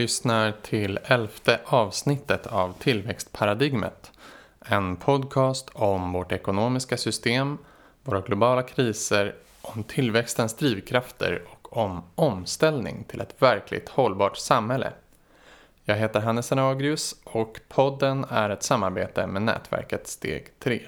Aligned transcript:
Lyssnar 0.00 0.52
till 0.62 0.98
elfte 1.04 1.60
avsnittet 1.64 2.46
av 2.46 2.74
Tillväxtparadigmet. 2.78 4.12
En 4.60 4.96
podcast 4.96 5.70
om 5.72 6.12
vårt 6.12 6.32
ekonomiska 6.32 6.96
system, 6.96 7.58
våra 8.02 8.20
globala 8.20 8.62
kriser, 8.62 9.34
om 9.62 9.84
tillväxtens 9.84 10.56
drivkrafter 10.56 11.42
och 11.46 11.76
om 11.76 12.02
omställning 12.14 13.04
till 13.04 13.20
ett 13.20 13.42
verkligt 13.42 13.88
hållbart 13.88 14.36
samhälle. 14.36 14.92
Jag 15.84 15.96
heter 15.96 16.20
Hannes 16.20 16.52
Anagrius 16.52 17.16
och 17.24 17.60
podden 17.68 18.26
är 18.30 18.50
ett 18.50 18.62
samarbete 18.62 19.26
med 19.26 19.42
nätverket 19.42 20.08
Steg 20.08 20.46
3. 20.58 20.80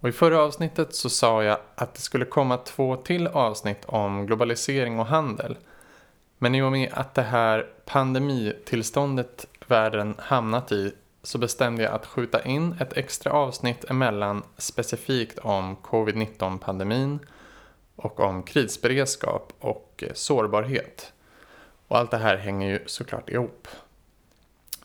Och 0.00 0.08
I 0.08 0.12
förra 0.12 0.42
avsnittet 0.42 0.94
så 0.94 1.10
sa 1.10 1.42
jag 1.42 1.58
att 1.74 1.94
det 1.94 2.00
skulle 2.00 2.24
komma 2.24 2.56
två 2.56 2.96
till 2.96 3.26
avsnitt 3.26 3.84
om 3.84 4.26
globalisering 4.26 5.00
och 5.00 5.06
handel– 5.06 5.56
men 6.44 6.54
i 6.54 6.62
och 6.62 6.72
med 6.72 6.92
att 6.92 7.14
det 7.14 7.22
här 7.22 7.66
pandemitillståndet 7.84 9.46
världen 9.66 10.14
hamnat 10.18 10.72
i 10.72 10.94
så 11.22 11.38
bestämde 11.38 11.82
jag 11.82 11.92
att 11.92 12.06
skjuta 12.06 12.42
in 12.42 12.76
ett 12.80 12.96
extra 12.96 13.32
avsnitt 13.32 13.84
emellan 13.90 14.42
specifikt 14.58 15.38
om 15.38 15.76
covid-19 15.76 16.58
pandemin 16.58 17.18
och 17.96 18.20
om 18.20 18.42
krisberedskap 18.42 19.52
och 19.58 20.04
eh, 20.06 20.12
sårbarhet. 20.14 21.12
Och 21.88 21.98
allt 21.98 22.10
det 22.10 22.18
här 22.18 22.36
hänger 22.36 22.68
ju 22.68 22.80
såklart 22.86 23.30
ihop. 23.30 23.68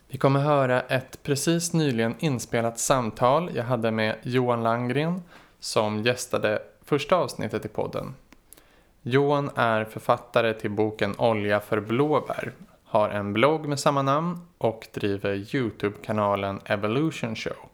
Vi 0.07 0.17
kommer 0.17 0.39
höra 0.39 0.81
ett 0.81 1.23
precis 1.23 1.73
nyligen 1.73 2.15
inspelat 2.19 2.79
samtal 2.79 3.51
jag 3.55 3.63
hade 3.63 3.91
med 3.91 4.15
Johan 4.23 4.63
Langgren 4.63 5.21
som 5.59 6.03
gästade 6.03 6.61
första 6.85 7.15
avsnittet 7.15 7.65
i 7.65 7.67
podden. 7.67 8.15
Johan 9.11 9.49
är 9.55 9.85
författare 9.85 10.53
till 10.53 10.71
boken 10.71 11.15
Olja 11.17 11.59
för 11.59 11.79
blåbär, 11.79 12.51
har 12.83 13.09
en 13.09 13.33
blogg 13.33 13.67
med 13.67 13.79
samma 13.79 14.01
namn 14.01 14.39
och 14.57 14.87
driver 14.93 15.55
Youtube-kanalen 15.55 16.59
Evolution 16.65 17.35
Show. 17.35 17.69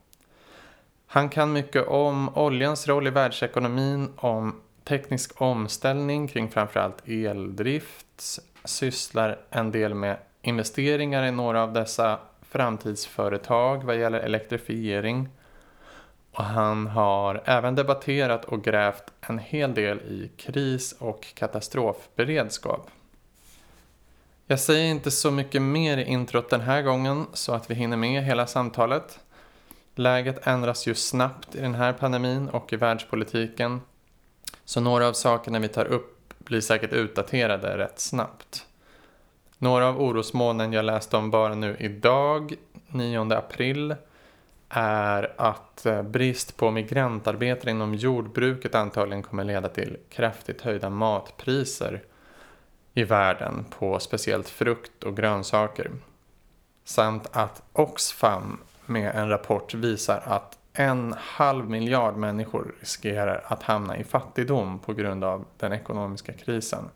Han 1.08 1.30
kan 1.30 1.54
mycket 1.54 1.88
om 1.88 2.38
oljans 2.38 2.88
roll 2.88 3.08
i 3.08 3.10
världsekonomin, 3.10 4.10
om 4.16 4.56
teknisk 4.84 5.42
omställning 5.42 6.28
kring 6.28 6.50
framförallt 6.50 7.08
eldrift, 7.08 8.40
sysslar 8.64 9.40
en 9.50 9.72
del 9.72 9.94
med 9.94 10.18
investeringar 10.42 11.26
i 11.26 11.32
några 11.32 11.64
av 11.64 11.74
dessa 11.74 12.20
framtidsföretag 12.42 13.84
vad 13.84 13.98
gäller 13.98 14.20
elektrifiering 14.20 15.30
och 16.36 16.44
han 16.44 16.88
har 16.88 17.42
även 17.46 17.76
debatterat 17.76 18.46
och 18.46 18.64
grävt 18.64 19.04
en 19.22 19.40
hel 19.40 19.74
del 19.74 19.98
i 19.98 20.32
kris 20.38 20.96
och 21.00 21.26
katastrofberedskap. 21.36 22.90
Jag 24.48 24.60
säger 24.60 24.86
inte 24.86 25.12
så 25.12 25.32
mycket 25.32 25.62
mer 25.62 25.98
i 25.98 26.04
introt 26.04 26.50
den 26.50 26.62
här 26.62 26.82
gången 26.82 27.26
så 27.34 27.54
att 27.54 27.72
vi 27.72 27.76
hinner 27.76 27.98
med 27.98 28.24
hela 28.24 28.48
samtalet. 28.48 29.20
Läget 29.96 30.48
ändras 30.48 30.88
ju 30.88 30.96
snabbt 30.96 31.56
i 31.56 31.62
den 31.62 31.76
här 31.76 31.94
pandemin 31.94 32.50
och 32.50 32.74
i 32.74 32.76
världspolitiken. 32.76 33.82
Så 34.66 34.80
några 34.80 35.08
av 35.08 35.14
sakerna 35.14 35.60
vi 35.60 35.68
tar 35.68 35.86
upp 35.86 36.34
blir 36.38 36.62
säkert 36.62 36.94
utdaterade 36.94 37.78
rätt 37.78 38.00
snabbt. 38.00 38.66
Några 39.58 39.88
av 39.88 40.02
orosmolnen 40.02 40.74
jag 40.74 40.86
läste 40.86 41.18
om 41.18 41.32
bara 41.32 41.56
nu 41.56 41.78
idag, 41.80 42.54
9 42.88 43.34
april, 43.34 43.96
är 44.70 45.34
att 45.38 45.86
eh, 45.86 46.02
brist 46.02 46.58
på 46.58 46.72
migrantarbetare 46.72 47.72
inom 47.72 47.96
jordbruket 47.96 48.76
antagligen 48.76 49.24
kommer 49.24 49.44
leda 49.44 49.70
till 49.70 49.98
kraftigt 50.10 50.62
höjda 50.62 50.90
matpriser 50.90 52.04
i 52.94 53.04
världen 53.04 53.66
på 53.80 54.00
speciellt 54.00 54.50
frukt 54.50 55.04
och 55.04 55.18
grönsaker. 55.18 55.92
Samt 56.84 57.28
att 57.32 57.64
Oxfam 57.74 58.60
med 58.86 59.16
en 59.16 59.30
rapport 59.30 59.74
visar 59.74 60.24
att 60.26 60.58
en 60.74 61.16
halv 61.18 61.70
miljard 61.70 62.16
människor 62.16 62.76
riskerar 62.80 63.44
att 63.46 63.64
hamna 63.64 63.98
i 63.98 64.04
fattigdom 64.04 64.80
på 64.80 64.94
grund 64.94 65.24
av 65.24 65.46
den 65.58 65.74
ekonomiska 65.74 66.34
krisen. 66.34 66.90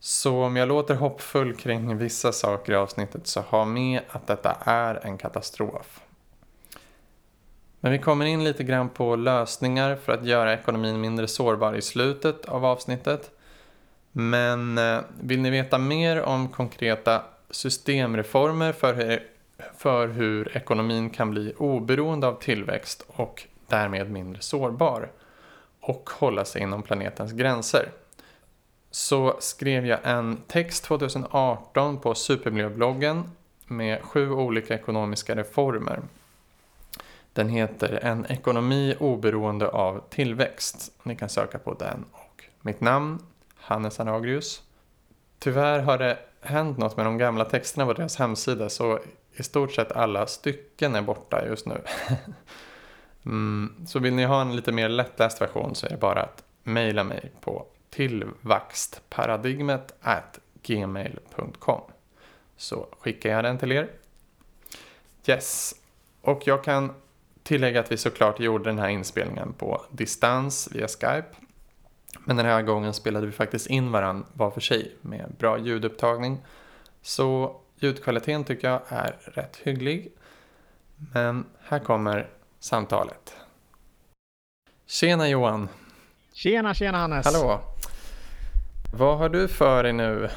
Så 0.00 0.44
om 0.44 0.56
jag 0.56 0.68
låter 0.68 0.94
hoppfull 0.94 1.56
kring 1.56 1.96
vissa 1.96 2.32
saker 2.32 2.72
i 2.72 2.76
avsnittet 2.76 3.26
så 3.26 3.40
ha 3.40 3.64
med 3.64 4.00
att 4.08 4.26
detta 4.26 4.56
är 4.60 5.06
en 5.06 5.18
katastrof. 5.18 6.00
Men 7.84 7.92
vi 7.92 7.98
kommer 7.98 8.26
in 8.26 8.44
lite 8.44 8.64
grann 8.64 8.88
på 8.88 9.16
lösningar 9.16 9.96
för 9.96 10.12
att 10.12 10.24
göra 10.26 10.54
ekonomin 10.54 11.00
mindre 11.00 11.28
sårbar 11.28 11.74
i 11.74 11.82
slutet 11.82 12.44
av 12.44 12.64
avsnittet. 12.64 13.30
Men 14.12 14.78
eh, 14.78 15.00
vill 15.20 15.40
ni 15.40 15.50
veta 15.50 15.78
mer 15.78 16.22
om 16.22 16.48
konkreta 16.48 17.22
systemreformer 17.50 18.72
för 18.72 18.94
hur, 18.94 19.22
för 19.76 20.08
hur 20.08 20.56
ekonomin 20.56 21.10
kan 21.10 21.30
bli 21.30 21.54
oberoende 21.58 22.26
av 22.26 22.40
tillväxt 22.40 23.04
och 23.06 23.42
därmed 23.68 24.10
mindre 24.10 24.42
sårbar 24.42 25.08
och 25.80 26.10
hålla 26.10 26.44
sig 26.44 26.62
inom 26.62 26.82
planetens 26.82 27.32
gränser 27.32 27.88
så 28.90 29.36
skrev 29.40 29.86
jag 29.86 29.98
en 30.02 30.36
text 30.46 30.84
2018 30.84 32.00
på 32.00 32.14
Supermiljöbloggen 32.14 33.30
med 33.66 34.02
sju 34.02 34.30
olika 34.30 34.74
ekonomiska 34.74 35.36
reformer 35.36 36.00
den 37.34 37.48
heter 37.48 37.98
En 38.02 38.26
ekonomi 38.26 38.96
oberoende 39.00 39.68
av 39.68 40.02
tillväxt. 40.10 40.92
Ni 41.02 41.16
kan 41.16 41.28
söka 41.28 41.58
på 41.58 41.74
den 41.74 42.04
och 42.12 42.44
mitt 42.60 42.80
namn, 42.80 43.18
Hannes 43.54 44.00
Anagrius. 44.00 44.62
Tyvärr 45.38 45.80
har 45.80 45.98
det 45.98 46.18
hänt 46.40 46.78
något 46.78 46.96
med 46.96 47.06
de 47.06 47.18
gamla 47.18 47.44
texterna 47.44 47.86
på 47.86 47.92
deras 47.92 48.16
hemsida 48.16 48.68
så 48.68 48.98
i 49.32 49.42
stort 49.42 49.72
sett 49.72 49.92
alla 49.92 50.26
stycken 50.26 50.94
är 50.94 51.02
borta 51.02 51.46
just 51.46 51.66
nu. 51.66 51.80
mm, 53.24 53.86
så 53.86 53.98
vill 53.98 54.14
ni 54.14 54.24
ha 54.24 54.40
en 54.40 54.56
lite 54.56 54.72
mer 54.72 54.88
lättläst 54.88 55.40
version 55.40 55.74
så 55.74 55.86
är 55.86 55.90
det 55.90 55.96
bara 55.96 56.22
att 56.22 56.44
mejla 56.62 57.04
mig 57.04 57.32
på 57.40 57.66
tillväxtparadigmet 57.90 59.94
gmail.com 60.62 61.80
så 62.56 62.86
skickar 63.00 63.30
jag 63.30 63.44
den 63.44 63.58
till 63.58 63.72
er. 63.72 63.90
Yes, 65.26 65.74
och 66.20 66.46
jag 66.46 66.64
kan 66.64 66.94
tillägga 67.44 67.80
att 67.80 67.92
vi 67.92 67.96
såklart 67.96 68.40
gjorde 68.40 68.64
den 68.64 68.78
här 68.78 68.88
inspelningen 68.88 69.52
på 69.52 69.82
distans 69.90 70.68
via 70.72 70.88
Skype. 70.88 71.26
Men 72.24 72.36
den 72.36 72.46
här 72.46 72.62
gången 72.62 72.94
spelade 72.94 73.26
vi 73.26 73.32
faktiskt 73.32 73.66
in 73.66 73.92
varandra 73.92 74.26
var 74.32 74.50
för 74.50 74.60
sig 74.60 74.96
med 75.00 75.32
bra 75.38 75.58
ljudupptagning. 75.58 76.38
Så 77.02 77.56
ljudkvaliteten 77.76 78.44
tycker 78.44 78.68
jag 78.68 78.82
är 78.88 79.16
rätt 79.24 79.56
hygglig. 79.56 80.12
Men 81.12 81.46
här 81.60 81.78
kommer 81.78 82.30
samtalet. 82.60 83.36
Tjena 84.86 85.28
Johan! 85.28 85.68
Tjena, 86.32 86.74
tjena 86.74 86.98
Hannes! 86.98 87.26
Hallå! 87.26 87.60
Vad 88.94 89.18
har 89.18 89.28
du 89.28 89.48
för 89.48 89.82
dig 89.82 89.92
nu? 89.92 90.28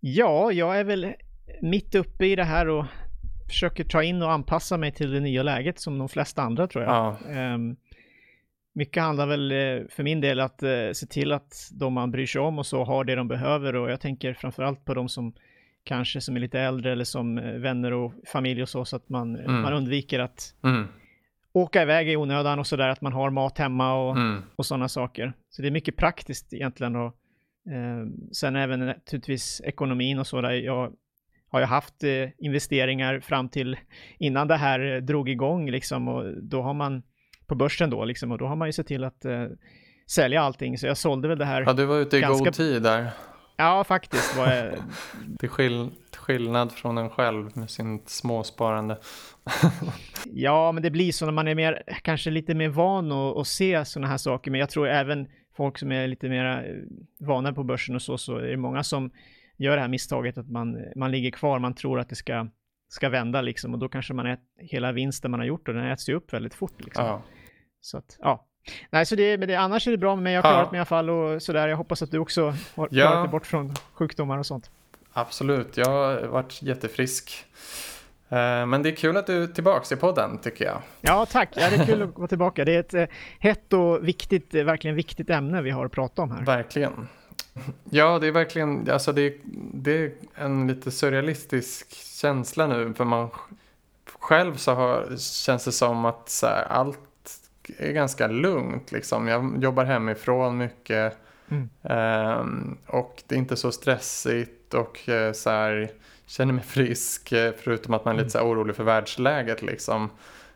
Ja, 0.00 0.52
jag 0.52 0.78
är 0.78 0.84
väl 0.84 1.14
mitt 1.62 1.94
uppe 1.94 2.26
i 2.26 2.36
det 2.36 2.44
här 2.44 2.68
och 2.68 2.84
försöker 3.48 3.84
ta 3.84 4.02
in 4.02 4.22
och 4.22 4.32
anpassa 4.32 4.76
mig 4.76 4.92
till 4.92 5.10
det 5.10 5.20
nya 5.20 5.42
läget 5.42 5.78
som 5.78 5.98
de 5.98 6.08
flesta 6.08 6.42
andra 6.42 6.66
tror 6.66 6.84
jag. 6.84 7.16
Ja. 7.28 7.54
Um, 7.54 7.76
mycket 8.74 9.02
handlar 9.02 9.26
väl 9.26 9.52
eh, 9.52 9.88
för 9.88 10.02
min 10.02 10.20
del 10.20 10.40
att 10.40 10.62
uh, 10.62 10.92
se 10.92 11.06
till 11.06 11.32
att 11.32 11.70
de 11.72 11.92
man 11.92 12.10
bryr 12.10 12.26
sig 12.26 12.40
om 12.40 12.58
och 12.58 12.66
så 12.66 12.84
har 12.84 13.04
det 13.04 13.14
de 13.14 13.28
behöver 13.28 13.76
och 13.76 13.90
jag 13.90 14.00
tänker 14.00 14.34
framförallt 14.34 14.84
på 14.84 14.94
de 14.94 15.08
som 15.08 15.34
kanske 15.84 16.20
som 16.20 16.36
är 16.36 16.40
lite 16.40 16.60
äldre 16.60 16.92
eller 16.92 17.04
som 17.04 17.38
uh, 17.38 17.58
vänner 17.58 17.92
och 17.92 18.12
familj 18.26 18.62
och 18.62 18.68
så 18.68 18.84
så 18.84 18.96
att 18.96 19.08
man, 19.08 19.36
mm. 19.36 19.62
man 19.62 19.72
undviker 19.72 20.18
att 20.18 20.54
mm. 20.64 20.86
åka 21.52 21.82
iväg 21.82 22.08
i 22.08 22.16
onödan 22.16 22.58
och 22.58 22.66
sådär 22.66 22.88
att 22.88 23.00
man 23.00 23.12
har 23.12 23.30
mat 23.30 23.58
hemma 23.58 23.94
och, 23.94 24.16
mm. 24.16 24.42
och 24.56 24.66
sådana 24.66 24.88
saker. 24.88 25.32
Så 25.50 25.62
det 25.62 25.68
är 25.68 25.72
mycket 25.72 25.96
praktiskt 25.96 26.52
egentligen 26.52 26.96
och 26.96 27.14
uh, 27.70 28.06
sen 28.32 28.56
även 28.56 28.86
naturligtvis 28.86 29.60
ekonomin 29.64 30.18
och 30.18 30.26
så 30.26 30.40
där. 30.40 30.52
Jag 30.52 30.92
har 31.54 31.60
jag 31.60 31.68
haft 31.68 32.04
eh, 32.04 32.28
investeringar 32.38 33.20
fram 33.20 33.48
till 33.48 33.76
innan 34.18 34.48
det 34.48 34.56
här 34.56 34.94
eh, 34.94 35.02
drog 35.02 35.28
igång 35.28 35.70
liksom 35.70 36.08
och 36.08 36.42
då 36.42 36.62
har 36.62 36.74
man 36.74 37.02
på 37.46 37.54
börsen 37.54 37.90
då 37.90 38.04
liksom 38.04 38.32
och 38.32 38.38
då 38.38 38.46
har 38.46 38.56
man 38.56 38.68
ju 38.68 38.72
sett 38.72 38.86
till 38.86 39.04
att 39.04 39.24
eh, 39.24 39.46
sälja 40.10 40.42
allting 40.42 40.78
så 40.78 40.86
jag 40.86 40.96
sålde 40.96 41.28
väl 41.28 41.38
det 41.38 41.44
här. 41.44 41.62
Ja, 41.62 41.72
du 41.72 41.84
var 41.84 41.98
ute 41.98 42.16
i 42.16 42.20
ganska... 42.20 42.44
god 42.44 42.54
tid 42.54 42.82
där. 42.82 43.10
Ja, 43.56 43.84
faktiskt 43.84 44.36
var 44.36 44.52
jag. 44.52 44.74
till, 45.38 45.48
skill 45.48 45.90
skillnad 46.16 46.72
från 46.72 46.98
en 46.98 47.10
själv 47.10 47.56
med 47.56 47.70
sin 47.70 48.02
småsparande. 48.06 48.98
ja, 50.24 50.72
men 50.72 50.82
det 50.82 50.90
blir 50.90 51.12
så 51.12 51.24
när 51.24 51.32
man 51.32 51.48
är 51.48 51.54
mer, 51.54 51.82
kanske 52.02 52.30
lite 52.30 52.54
mer 52.54 52.68
van 52.68 53.12
att, 53.12 53.36
att 53.36 53.46
se 53.46 53.84
sådana 53.84 54.08
här 54.08 54.18
saker, 54.18 54.50
men 54.50 54.60
jag 54.60 54.70
tror 54.70 54.88
även 54.88 55.28
folk 55.56 55.78
som 55.78 55.92
är 55.92 56.08
lite 56.08 56.28
mer 56.28 56.78
vana 57.20 57.52
på 57.52 57.64
börsen 57.64 57.94
och 57.94 58.02
så, 58.02 58.18
så 58.18 58.36
är 58.36 58.46
det 58.46 58.56
många 58.56 58.82
som 58.82 59.10
gör 59.56 59.76
det 59.76 59.80
här 59.82 59.88
misstaget 59.88 60.38
att 60.38 60.50
man, 60.50 60.78
man 60.96 61.10
ligger 61.10 61.30
kvar, 61.30 61.58
man 61.58 61.74
tror 61.74 62.00
att 62.00 62.08
det 62.08 62.16
ska, 62.16 62.48
ska 62.88 63.08
vända 63.08 63.40
liksom 63.40 63.72
och 63.72 63.78
då 63.78 63.88
kanske 63.88 64.14
man 64.14 64.26
ät, 64.26 64.40
hela 64.58 64.92
vinsten 64.92 65.30
man 65.30 65.40
har 65.40 65.46
gjort 65.46 65.68
och 65.68 65.74
den 65.74 65.86
äts 65.86 66.08
ju 66.08 66.14
upp 66.14 66.32
väldigt 66.32 66.54
fort 66.54 66.84
liksom. 66.84 67.04
Ja. 67.04 67.22
Så 67.80 67.98
att, 67.98 68.16
ja. 68.20 68.46
Nej, 68.90 69.06
så 69.06 69.14
det, 69.14 69.38
men 69.38 69.48
det, 69.48 69.54
annars 69.54 69.86
är 69.86 69.90
det 69.90 69.98
bra 69.98 70.16
med 70.16 70.22
mig, 70.22 70.32
jag 70.32 70.42
har 70.42 70.50
klarat 70.50 70.66
ja. 70.66 70.70
mig 70.70 70.78
i 70.78 70.80
alla 70.80 70.84
fall 70.84 71.10
och 71.10 71.42
sådär. 71.42 71.68
Jag 71.68 71.76
hoppas 71.76 72.02
att 72.02 72.10
du 72.10 72.18
också 72.18 72.44
har 72.74 72.88
klarat 72.88 72.92
ja. 72.92 73.20
dig 73.20 73.28
bort 73.28 73.46
från 73.46 73.74
sjukdomar 73.92 74.38
och 74.38 74.46
sånt. 74.46 74.70
Absolut, 75.12 75.76
jag 75.76 75.86
har 75.86 76.26
varit 76.26 76.62
jättefrisk. 76.62 77.46
Eh, 78.28 78.66
men 78.66 78.82
det 78.82 78.88
är 78.88 78.96
kul 78.96 79.16
att 79.16 79.26
du 79.26 79.42
är 79.42 79.46
tillbaka 79.46 79.94
i 79.94 79.98
podden 79.98 80.38
tycker 80.38 80.64
jag. 80.64 80.82
Ja, 81.00 81.26
tack. 81.26 81.48
Ja, 81.56 81.70
det 81.70 81.76
är 81.76 81.86
kul 81.86 82.02
att 82.02 82.18
vara 82.18 82.28
tillbaka. 82.28 82.64
Det 82.64 82.74
är 82.74 82.80
ett 82.80 82.94
eh, 82.94 83.06
hett 83.38 83.72
och 83.72 84.08
viktigt, 84.08 84.54
eh, 84.54 84.64
verkligen 84.64 84.96
viktigt 84.96 85.30
ämne 85.30 85.62
vi 85.62 85.70
har 85.70 85.86
att 85.86 85.92
prata 85.92 86.22
om 86.22 86.30
här. 86.30 86.44
Verkligen. 86.44 87.08
Ja, 87.90 88.18
det 88.18 88.26
är 88.26 88.32
verkligen, 88.32 88.90
alltså 88.90 89.12
det, 89.12 89.34
det 89.74 90.04
är 90.04 90.12
en 90.34 90.66
lite 90.66 90.90
surrealistisk 90.90 91.94
känsla 91.94 92.66
nu. 92.66 92.94
För 92.94 93.04
man 93.04 93.28
själv 94.18 94.56
så 94.56 94.72
har, 94.74 95.16
känns 95.16 95.64
det 95.64 95.72
som 95.72 96.04
att 96.04 96.28
så 96.28 96.46
här, 96.46 96.64
allt 96.64 96.98
är 97.78 97.92
ganska 97.92 98.26
lugnt. 98.26 98.92
Liksom. 98.92 99.28
Jag 99.28 99.62
jobbar 99.62 99.84
hemifrån 99.84 100.56
mycket. 100.56 101.16
Mm. 101.48 101.68
Um, 102.40 102.78
och 102.86 103.22
det 103.26 103.34
är 103.34 103.38
inte 103.38 103.56
så 103.56 103.72
stressigt 103.72 104.74
och 104.74 105.00
uh, 105.08 105.32
så 105.32 105.50
här, 105.50 105.90
känner 106.26 106.52
mig 106.52 106.64
frisk. 106.66 107.32
Uh, 107.32 107.50
förutom 107.62 107.94
att 107.94 108.04
man 108.04 108.14
är 108.14 108.18
lite 108.18 108.30
så 108.30 108.38
här, 108.38 108.46
orolig 108.46 108.76
för 108.76 108.84
världsläget. 108.84 109.62
Liksom. 109.62 110.10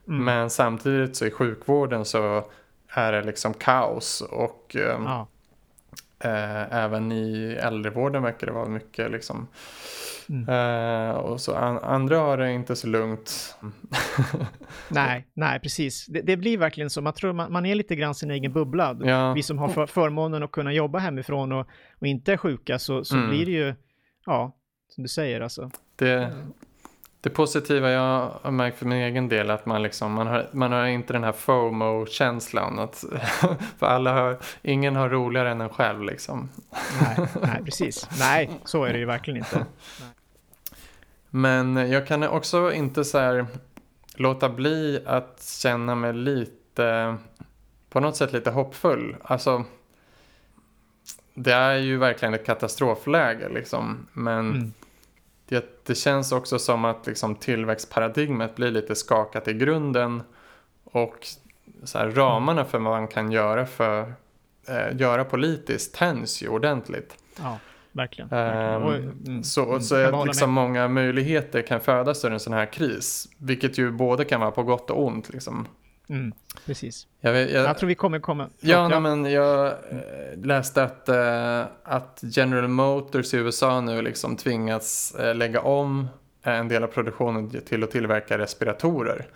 Mm. 0.09 0.25
Men 0.25 0.51
samtidigt 0.51 1.17
så 1.17 1.27
i 1.27 1.31
sjukvården 1.31 2.05
så 2.05 2.51
är 2.89 3.13
det 3.13 3.23
liksom 3.23 3.55
kaos. 3.55 4.21
Och 4.21 4.77
um, 4.79 5.05
ja. 5.05 5.27
Uh, 6.25 6.75
även 6.75 7.13
i 7.13 7.59
äldrevården 7.63 8.23
verkar 8.23 8.47
det 8.47 8.53
vara 8.53 8.69
mycket 8.69 9.11
liksom 9.11 9.49
Mm. 10.31 10.49
Uh, 10.49 11.17
och 11.17 11.41
så 11.41 11.55
an 11.55 11.79
andra 11.79 12.19
har 12.19 12.37
det 12.37 12.53
inte 12.53 12.77
så 12.77 12.87
lugnt. 12.87 13.57
nej, 14.89 15.27
nej, 15.35 15.61
precis. 15.61 16.07
Det, 16.07 16.21
det, 16.21 16.37
blir 16.37 16.59
verkligen 16.59 16.91
så. 16.91 17.01
Man 17.01 17.13
tror 17.13 17.33
man, 17.33 17.53
man 17.53 17.67
är 17.67 17.75
lite 17.75 17.97
grann 17.97 18.15
sin 18.15 18.31
egen 18.31 18.53
bubbla. 18.53 18.97
Ja. 19.01 19.33
Vi 19.33 19.43
som 19.43 19.59
har 19.59 19.69
för, 19.69 19.87
förmånen 19.87 20.43
att 20.43 20.53
kunna 20.53 20.73
jobba 20.73 20.99
hemifrån 20.99 21.53
och, 21.53 21.67
och 21.99 22.07
inte 22.07 22.33
är 22.33 22.37
sjuka 22.37 22.79
så, 22.79 23.05
så 23.05 23.17
mm. 23.17 23.31
blir 23.31 23.47
det 23.47 23.53
ju, 23.53 23.75
ja, 24.27 24.57
som 24.89 25.03
du 25.03 25.09
säger 25.09 25.41
alltså. 25.41 25.71
Det, 25.97 26.33
det 27.21 27.31
positiva 27.31 27.91
jag 27.91 28.31
har 28.43 28.51
märkt 28.51 28.79
för 28.79 28.87
min 28.87 28.99
egen 28.99 29.29
del 29.29 29.51
är 29.51 29.55
att 29.55 29.67
man, 29.67 29.83
liksom, 29.83 30.13
man, 30.13 30.27
har, 30.27 30.49
man 30.53 30.73
har 30.73 30.87
inte 30.87 31.13
den 31.13 31.25
här 31.25 31.33
FOMO-känslan. 31.33 32.79
Att, 32.79 33.05
för 33.79 33.87
alla 33.87 34.13
har, 34.13 34.39
ingen 34.63 34.97
har 34.97 35.09
roligare 35.09 35.51
än 35.51 35.61
en 35.61 35.69
själv 35.69 36.03
liksom. 36.03 36.49
Nej, 37.01 37.29
nej, 37.43 37.65
precis. 37.65 38.09
Nej, 38.19 38.51
så 38.65 38.85
är 38.85 38.93
det 38.93 38.99
ju 38.99 39.05
verkligen 39.05 39.37
inte. 39.37 39.57
Nej. 39.57 39.67
Men 41.31 41.91
jag 41.91 42.07
kan 42.07 42.23
också 42.23 42.73
inte 42.73 43.05
så 43.05 43.19
här 43.19 43.47
låta 44.15 44.49
bli 44.49 45.03
att 45.07 45.43
känna 45.63 45.95
mig 45.95 46.13
lite, 46.13 47.17
på 47.91 48.01
något 48.01 48.17
sätt 48.17 48.33
lite 48.33 48.51
hoppfull. 48.51 49.17
Alltså, 49.23 49.65
det 51.35 51.53
är 51.53 51.77
ju 51.77 51.97
verkligen 51.97 52.35
ett 52.35 52.47
katastrofläge 52.47 53.49
liksom. 53.49 54.07
Men 54.13 54.51
mm. 54.51 54.73
Det, 55.49 55.87
det, 55.87 55.95
känns 55.95 56.33
också 56.33 56.59
som 56.59 56.85
att 56.85 57.07
liksom, 57.07 57.35
tillväxtparadigmet 57.35 58.57
blir 58.57 58.71
lite 58.71 58.95
skakat 58.95 59.49
i 59.49 59.53
grunden. 59.53 60.23
Och 60.85 61.27
så 61.85 61.99
här, 61.99 62.11
ramarna 62.11 62.65
för 62.65 62.79
vad 62.79 62.93
man 62.93 63.09
kan 63.09 63.33
göra, 63.33 63.67
för, 63.67 64.13
eh, 64.69 64.97
göra 64.97 65.25
politiskt 65.25 65.95
tänds 65.95 66.43
ju 66.43 66.49
ordentligt. 66.49 67.17
Ja 67.37 67.59
verkligen. 67.99 68.29
verkligen. 68.29 69.05
Um, 69.05 69.23
mm, 69.27 69.43
så 69.45 69.65
mm, 69.65 69.81
så 69.81 69.95
är 69.95 70.27
liksom 70.27 70.51
många 70.51 70.89
möjligheter 70.89 71.63
kan 71.63 71.81
födas 71.81 72.25
ur 72.25 72.33
en 72.33 72.41
sån 72.41 72.53
här 72.53 72.67
kris. 72.67 73.29
Vilket 73.39 73.79
ju 73.79 73.91
både 73.91 74.25
kan 74.25 74.41
vara 74.41 74.51
på 74.51 74.63
gott 74.63 74.91
och 74.91 75.07
ont. 75.07 75.33
Liksom. 75.33 75.69
Mm, 76.09 76.33
precis. 76.67 77.07
Jag, 77.21 77.37
jag, 77.37 77.51
jag, 77.51 77.79
tror 77.79 77.89
vi 77.89 77.95
kommer 77.95 78.19
komma... 78.19 78.49
Ja, 78.61 78.91
ja. 78.91 79.01
men 79.01 79.25
jag 79.25 79.67
äh, 79.67 79.75
läste 80.37 80.83
att, 80.83 81.09
äh, 81.09 81.65
att 81.83 82.21
General 82.23 82.69
Motors 82.69 83.35
i 83.35 83.37
USA 83.37 83.81
nu 83.81 84.03
liksom 84.03 84.37
tvingats 84.37 85.15
äh, 85.15 85.35
lägga 85.35 85.61
om 85.61 86.09
en 86.43 86.69
del 86.69 86.85
av 86.85 86.89
produktionen 86.89 87.51
till 87.51 87.85
att 87.85 87.91
tillverka 87.91 88.39
respiratorer. 88.39 89.27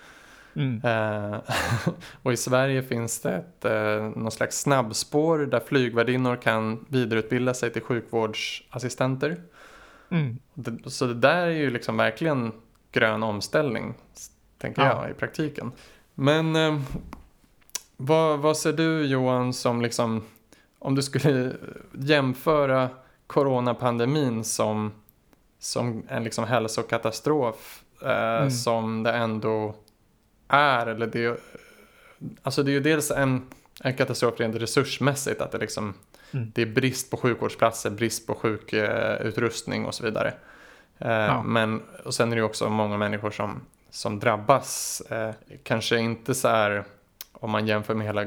Mm. 0.55 0.81
Eh, 0.85 1.41
och 2.23 2.33
i 2.33 2.37
Sverige 2.37 2.83
finns 2.83 3.21
det 3.21 3.33
ett, 3.33 3.65
eh, 3.65 4.03
någon 4.17 4.31
slags 4.31 4.61
snabbspår 4.61 5.39
där 5.39 5.61
flygvärdinnor 5.61 6.37
kan 6.37 6.87
vidareutbilda 6.89 7.55
sig 7.55 7.73
till 7.73 7.83
sjukvårdsassistenter. 7.83 9.37
Mm. 10.11 10.39
Så 10.87 11.07
det 11.07 11.15
där 11.15 11.47
är 11.47 11.51
ju 11.51 11.71
liksom 11.71 11.97
verkligen 11.97 12.53
grön 12.93 13.23
omställning, 13.23 13.95
tänker 14.59 14.83
ja. 14.83 15.03
jag, 15.03 15.11
i 15.11 15.15
praktiken. 15.15 15.73
Men 16.15 16.57
eh, 16.57 16.81
vad, 17.97 18.39
vad 18.39 18.57
ser 18.57 18.73
du 18.73 19.07
Johan 19.07 19.53
som 19.53 19.83
liksom, 19.83 20.23
om 20.79 20.95
du 20.95 21.03
skulle 21.03 21.53
jämföra 21.93 22.89
coronapandemin 23.27 24.45
som, 24.45 24.93
som 25.59 26.03
en 26.09 26.25
liksom 26.25 26.45
hälsokatastrof 26.45 27.83
eh, 28.03 28.37
mm. 28.37 28.51
som 28.51 29.03
det 29.03 29.13
ändå 29.13 29.75
är. 30.49 30.87
Eller 30.87 31.07
det, 31.07 31.41
alltså 32.43 32.63
det 32.63 32.71
är 32.71 32.73
ju 32.73 32.81
dels 32.81 33.11
en, 33.11 33.47
en 33.81 33.95
katastrof 33.95 34.41
rent 34.41 34.57
resursmässigt. 34.57 35.41
Att 35.41 35.53
det, 35.53 35.59
liksom, 35.59 35.95
mm. 36.33 36.53
det 36.55 36.63
är 36.63 36.67
brist 36.67 37.11
på 37.11 37.17
sjukvårdsplatser, 37.17 37.91
brist 37.91 38.27
på 38.27 38.35
sjukutrustning 38.35 39.87
och 39.87 39.95
så 39.95 40.05
vidare. 40.05 40.35
Eh, 40.99 41.11
ja. 41.11 41.43
Men 41.43 41.83
och 42.05 42.15
sen 42.15 42.33
är 42.33 42.37
det 42.37 42.41
ju 42.41 42.47
också 42.47 42.69
många 42.69 42.97
människor 42.97 43.31
som, 43.31 43.61
som 43.93 44.19
drabbas. 44.19 45.01
Eh, 45.01 45.35
kanske 45.63 45.99
inte 45.99 46.35
så 46.35 46.49
här 46.49 46.85
om 47.33 47.51
man 47.51 47.67
jämför 47.67 47.95
med 47.95 48.07
hela 48.07 48.25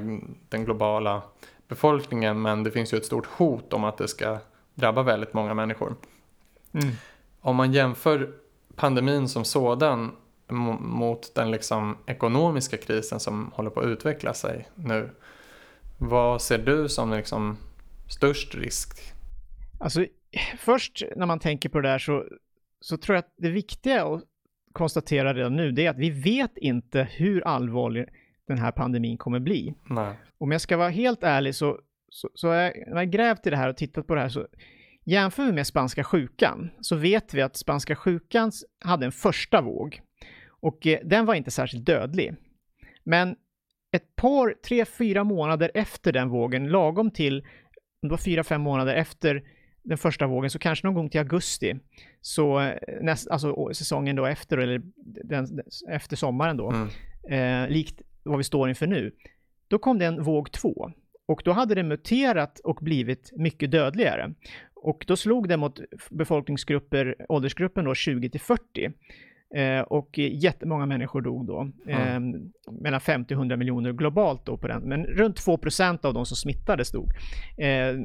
den 0.49 0.65
globala 0.65 1.21
befolkningen. 1.67 2.41
Men 2.41 2.63
det 2.63 2.71
finns 2.71 2.93
ju 2.93 2.97
ett 2.97 3.05
stort 3.05 3.25
hot 3.25 3.73
om 3.73 3.83
att 3.83 3.97
det 3.97 4.07
ska 4.07 4.37
drabba 4.73 5.03
väldigt 5.03 5.33
många 5.33 5.53
människor. 5.53 5.95
Mm. 6.73 6.95
Om 7.41 7.55
man 7.55 7.73
jämför 7.73 8.33
pandemin 8.75 9.29
som 9.29 9.45
sådan 9.45 10.11
mot 10.79 11.35
den 11.35 11.51
liksom 11.51 11.97
ekonomiska 12.05 12.77
krisen 12.77 13.19
som 13.19 13.51
håller 13.55 13.69
på 13.69 13.79
att 13.79 13.85
utveckla 13.85 14.33
sig 14.33 14.69
nu. 14.75 15.09
Vad 15.97 16.41
ser 16.41 16.57
du 16.57 16.89
som 16.89 17.11
liksom 17.11 17.57
störst 18.09 18.55
risk? 18.55 19.13
Alltså, 19.79 20.05
först 20.59 21.03
när 21.15 21.25
man 21.25 21.39
tänker 21.39 21.69
på 21.69 21.81
det 21.81 21.89
där 21.89 21.99
så, 21.99 22.25
så 22.79 22.97
tror 22.97 23.15
jag 23.15 23.19
att 23.19 23.33
det 23.37 23.49
viktiga 23.49 24.05
att 24.75 24.77
konstatera 24.77 25.33
redan 25.33 25.55
nu 25.55 25.71
det 25.71 25.85
är 25.85 25.89
att 25.89 25.97
vi 25.97 26.09
vet 26.09 26.57
inte 26.57 27.07
hur 27.11 27.47
allvarlig 27.47 28.05
den 28.47 28.57
här 28.57 28.71
pandemin 28.71 29.17
kommer 29.17 29.39
bli. 29.39 29.73
Nej. 29.89 30.15
Om 30.37 30.51
jag 30.51 30.61
ska 30.61 30.77
vara 30.77 30.89
helt 30.89 31.23
ärlig 31.23 31.55
så, 31.55 31.79
så, 32.09 32.29
så 32.33 32.49
är, 32.49 32.73
när 32.87 32.97
jag 32.97 33.11
grävt 33.11 33.47
i 33.47 33.49
det 33.49 33.57
här 33.57 33.69
och 33.69 33.77
tittat 33.77 34.07
på 34.07 34.15
det 34.15 34.21
här 34.21 34.29
så 34.29 34.47
jämför 35.05 35.45
vi 35.45 35.51
med 35.51 35.67
spanska 35.67 36.03
sjukan 36.03 36.69
så 36.81 36.95
vet 36.95 37.33
vi 37.33 37.41
att 37.41 37.55
spanska 37.55 37.95
sjukan 37.95 38.51
hade 38.85 39.05
en 39.05 39.11
första 39.11 39.61
våg 39.61 40.01
och 40.49 40.87
eh, 40.87 40.99
den 41.03 41.25
var 41.25 41.35
inte 41.35 41.51
särskilt 41.51 41.85
dödlig. 41.85 42.35
Men 43.03 43.35
ett 43.91 44.15
par, 44.15 44.55
tre, 44.67 44.85
fyra 44.85 45.23
månader 45.23 45.71
efter 45.73 46.13
den 46.13 46.29
vågen, 46.29 46.67
lagom 46.67 47.11
till, 47.11 47.41
det 48.01 48.07
var 48.07 48.17
fyra, 48.17 48.43
fem 48.43 48.61
månader 48.61 48.95
efter 48.95 49.43
den 49.85 49.97
första 49.97 50.27
vågen, 50.27 50.49
så 50.49 50.59
kanske 50.59 50.87
någon 50.87 50.93
gång 50.93 51.09
till 51.09 51.19
augusti, 51.19 51.75
så 52.21 52.59
eh, 52.59 52.77
näst, 53.01 53.27
alltså 53.27 53.73
säsongen 53.73 54.15
då 54.15 54.25
efter, 54.25 54.57
eller 54.57 54.81
den, 55.23 55.61
efter 55.89 56.15
sommaren 56.15 56.57
då, 56.57 56.71
mm. 56.71 57.63
eh, 57.63 57.69
likt 57.69 58.01
vad 58.23 58.37
vi 58.37 58.43
står 58.43 58.69
inför 58.69 58.87
nu, 58.87 59.11
då 59.67 59.79
kom 59.79 59.99
det 59.99 60.05
en 60.05 60.23
våg 60.23 60.51
två. 60.51 60.91
Och 61.25 61.41
då 61.45 61.51
hade 61.51 61.75
det 61.75 61.83
muterat 61.83 62.59
och 62.59 62.79
blivit 62.81 63.31
mycket 63.35 63.71
dödligare. 63.71 64.33
Och 64.75 65.05
då 65.07 65.15
slog 65.15 65.49
det 65.49 65.57
mot 65.57 65.79
befolkningsgrupper, 66.09 67.15
åldersgruppen 67.29 67.85
då 67.85 67.95
20 67.95 68.29
till 68.29 68.41
40. 68.41 68.91
Eh, 69.53 69.81
och 69.81 70.17
jättemånga 70.17 70.85
människor 70.85 71.21
dog 71.21 71.47
då. 71.47 71.69
Eh, 71.87 72.19
mellan 72.81 73.01
50 73.01 73.33
och 73.33 73.37
100 73.37 73.57
miljoner 73.57 73.93
globalt 73.93 74.45
då 74.45 74.57
på 74.57 74.67
den. 74.67 74.81
Men 74.81 75.05
runt 75.05 75.39
2% 75.39 76.05
av 76.05 76.13
de 76.13 76.25
som 76.25 76.37
smittades 76.37 76.91
dog. 76.91 77.11
Eh, 77.57 77.95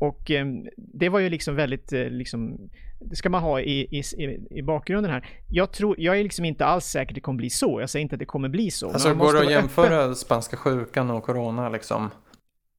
och 0.00 0.30
ehm, 0.30 0.66
det 0.76 1.08
var 1.08 1.20
ju 1.20 1.28
liksom 1.28 1.56
väldigt, 1.56 1.92
eh, 1.92 2.04
liksom, 2.04 2.58
det 3.00 3.16
ska 3.16 3.30
man 3.30 3.42
ha 3.42 3.60
i, 3.60 3.80
i, 3.80 4.02
i 4.50 4.62
bakgrunden 4.62 5.12
här. 5.12 5.26
Jag, 5.48 5.72
tror, 5.72 5.96
jag 5.98 6.18
är 6.18 6.22
liksom 6.22 6.44
inte 6.44 6.64
alls 6.64 6.84
säker 6.84 7.12
att 7.12 7.14
det 7.14 7.20
kommer 7.20 7.38
bli 7.38 7.50
så. 7.50 7.80
Jag 7.80 7.90
säger 7.90 8.02
inte 8.02 8.14
att 8.14 8.20
det 8.20 8.26
kommer 8.26 8.48
bli 8.48 8.70
så. 8.70 8.90
Alltså 8.90 9.14
går 9.14 9.32
det 9.32 9.40
att 9.40 9.50
jämföra 9.50 9.98
öppen. 9.98 10.16
spanska 10.16 10.56
sjukan 10.56 11.10
och 11.10 11.24
corona 11.24 11.68
liksom? 11.68 12.10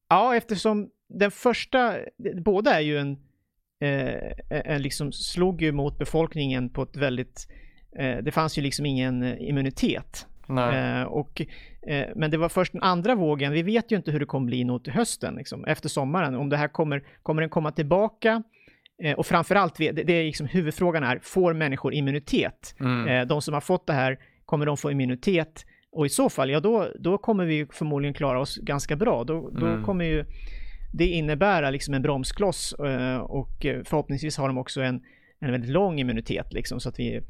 Ja, 0.08 0.36
eftersom 0.36 0.88
den 1.08 1.30
första, 1.30 1.96
båda 2.44 2.74
är 2.74 2.80
ju 2.80 2.98
en, 2.98 3.12
eh, 3.80 4.32
en 4.48 4.82
liksom 4.82 5.12
slog 5.12 5.62
ju 5.62 5.72
mot 5.72 5.98
befolkningen 5.98 6.70
på 6.70 6.82
ett 6.82 6.96
väldigt 6.96 7.48
Eh, 7.48 7.63
det 7.98 8.34
fanns 8.34 8.58
ju 8.58 8.62
liksom 8.62 8.86
ingen 8.86 9.22
eh, 9.22 9.48
immunitet. 9.48 10.26
Eh, 10.48 11.02
och, 11.02 11.40
eh, 11.86 12.06
men 12.16 12.30
det 12.30 12.36
var 12.36 12.48
först 12.48 12.72
den 12.72 12.82
andra 12.82 13.14
vågen, 13.14 13.52
vi 13.52 13.62
vet 13.62 13.92
ju 13.92 13.96
inte 13.96 14.10
hur 14.10 14.20
det 14.20 14.26
kommer 14.26 14.46
bli 14.46 14.64
nog 14.64 14.84
till 14.84 14.92
hösten, 14.92 15.34
liksom, 15.34 15.64
efter 15.64 15.88
sommaren. 15.88 16.34
Om 16.34 16.48
det 16.48 16.56
här 16.56 16.68
kommer, 16.68 17.04
kommer 17.22 17.42
den 17.42 17.50
komma 17.50 17.72
tillbaka? 17.72 18.42
Eh, 19.02 19.12
och 19.12 19.26
framförallt, 19.26 19.76
det, 19.76 19.92
det 19.92 20.12
är 20.12 20.24
liksom 20.24 20.46
huvudfrågan 20.46 21.04
är, 21.04 21.18
får 21.22 21.54
människor 21.54 21.94
immunitet? 21.94 22.74
Mm. 22.80 23.08
Eh, 23.08 23.26
de 23.26 23.42
som 23.42 23.54
har 23.54 23.60
fått 23.60 23.86
det 23.86 23.92
här, 23.92 24.18
kommer 24.44 24.66
de 24.66 24.76
få 24.76 24.90
immunitet? 24.90 25.66
Och 25.92 26.06
i 26.06 26.08
så 26.08 26.30
fall, 26.30 26.50
ja 26.50 26.60
då, 26.60 26.88
då 26.98 27.18
kommer 27.18 27.44
vi 27.44 27.66
förmodligen 27.72 28.14
klara 28.14 28.40
oss 28.40 28.56
ganska 28.56 28.96
bra. 28.96 29.24
Då, 29.24 29.50
då 29.50 29.66
mm. 29.66 29.84
kommer 29.84 30.04
ju 30.04 30.24
det 30.92 31.06
innebära 31.06 31.70
liksom 31.70 31.94
en 31.94 32.02
bromskloss 32.02 32.72
och 33.22 33.66
förhoppningsvis 33.84 34.36
har 34.36 34.48
de 34.48 34.58
också 34.58 34.80
en 34.80 35.02
en 35.44 35.52
väldigt 35.52 35.70
lång 35.70 36.00
immunitet 36.00 36.52
liksom 36.52 36.80
så 36.80 36.88
att 36.88 36.98
vi 36.98 37.20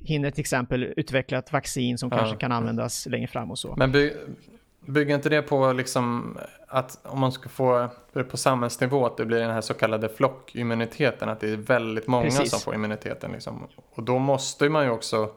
hinner 0.00 0.30
till 0.30 0.40
exempel 0.40 0.92
utveckla 0.96 1.38
ett 1.38 1.52
vaccin 1.52 1.98
som 1.98 2.08
ja. 2.12 2.18
kanske 2.18 2.36
kan 2.36 2.52
användas 2.52 3.06
längre 3.06 3.26
fram 3.26 3.50
och 3.50 3.58
så. 3.58 3.74
Men 3.76 3.92
by 3.92 4.12
bygger 4.86 5.14
inte 5.14 5.28
det 5.28 5.42
på 5.42 5.72
liksom 5.72 6.38
att 6.68 6.98
om 7.02 7.20
man 7.20 7.32
ska 7.32 7.48
få 7.48 7.88
på 8.30 8.36
samhällsnivå 8.36 9.06
att 9.06 9.16
det 9.16 9.26
blir 9.26 9.40
den 9.40 9.50
här 9.50 9.60
så 9.60 9.74
kallade 9.74 10.08
flockimmuniteten, 10.08 11.28
att 11.28 11.40
det 11.40 11.50
är 11.50 11.56
väldigt 11.56 12.06
många 12.06 12.24
Precis. 12.24 12.50
som 12.50 12.60
får 12.60 12.74
immuniteten 12.74 13.32
liksom. 13.32 13.68
Och 13.94 14.02
då 14.02 14.18
måste 14.18 14.68
man 14.68 14.84
ju 14.84 14.90
också, 14.90 15.30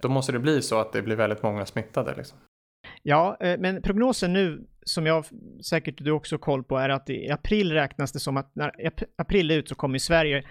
då 0.00 0.08
måste 0.08 0.32
det 0.32 0.38
bli 0.38 0.62
så 0.62 0.80
att 0.80 0.92
det 0.92 1.02
blir 1.02 1.16
väldigt 1.16 1.42
många 1.42 1.66
smittade 1.66 2.14
liksom. 2.16 2.38
Ja, 3.02 3.36
eh, 3.40 3.58
men 3.58 3.82
prognosen 3.82 4.32
nu, 4.32 4.66
som 4.82 5.06
jag 5.06 5.24
säkert 5.64 5.94
du 5.98 6.10
också 6.10 6.34
har 6.34 6.40
koll 6.40 6.64
på, 6.64 6.76
är 6.78 6.88
att 6.88 7.10
i 7.10 7.30
april 7.30 7.72
räknas 7.72 8.12
det 8.12 8.20
som 8.20 8.36
att 8.36 8.54
när 8.54 8.72
april 9.16 9.50
är 9.50 9.54
ut 9.54 9.68
så 9.68 9.74
kommer 9.74 9.98
Sverige 9.98 10.44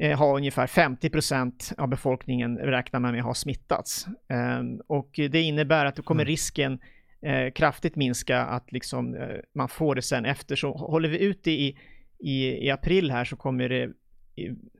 eh, 0.00 0.18
ha 0.18 0.36
ungefär 0.36 0.66
50% 0.66 1.80
av 1.80 1.88
befolkningen 1.88 2.58
räknar 2.58 3.00
man 3.00 3.12
med 3.12 3.22
har 3.22 3.34
smittats. 3.34 4.06
Ehm, 4.28 4.80
och 4.86 5.10
det 5.14 5.42
innebär 5.42 5.86
att 5.86 5.96
då 5.96 6.02
kommer 6.02 6.22
mm. 6.22 6.28
risken 6.28 6.78
eh, 7.22 7.52
kraftigt 7.52 7.96
minska 7.96 8.40
att 8.40 8.72
liksom 8.72 9.16
man 9.54 9.68
får 9.68 9.94
det 9.94 10.02
sen 10.02 10.24
efter. 10.24 10.56
Så 10.56 10.72
håller 10.72 11.08
vi 11.08 11.18
ut 11.18 11.46
i, 11.46 11.78
i, 12.18 12.66
i 12.66 12.70
april 12.70 13.10
här 13.10 13.24
så 13.24 13.36
kommer 13.36 13.68
det 13.68 13.92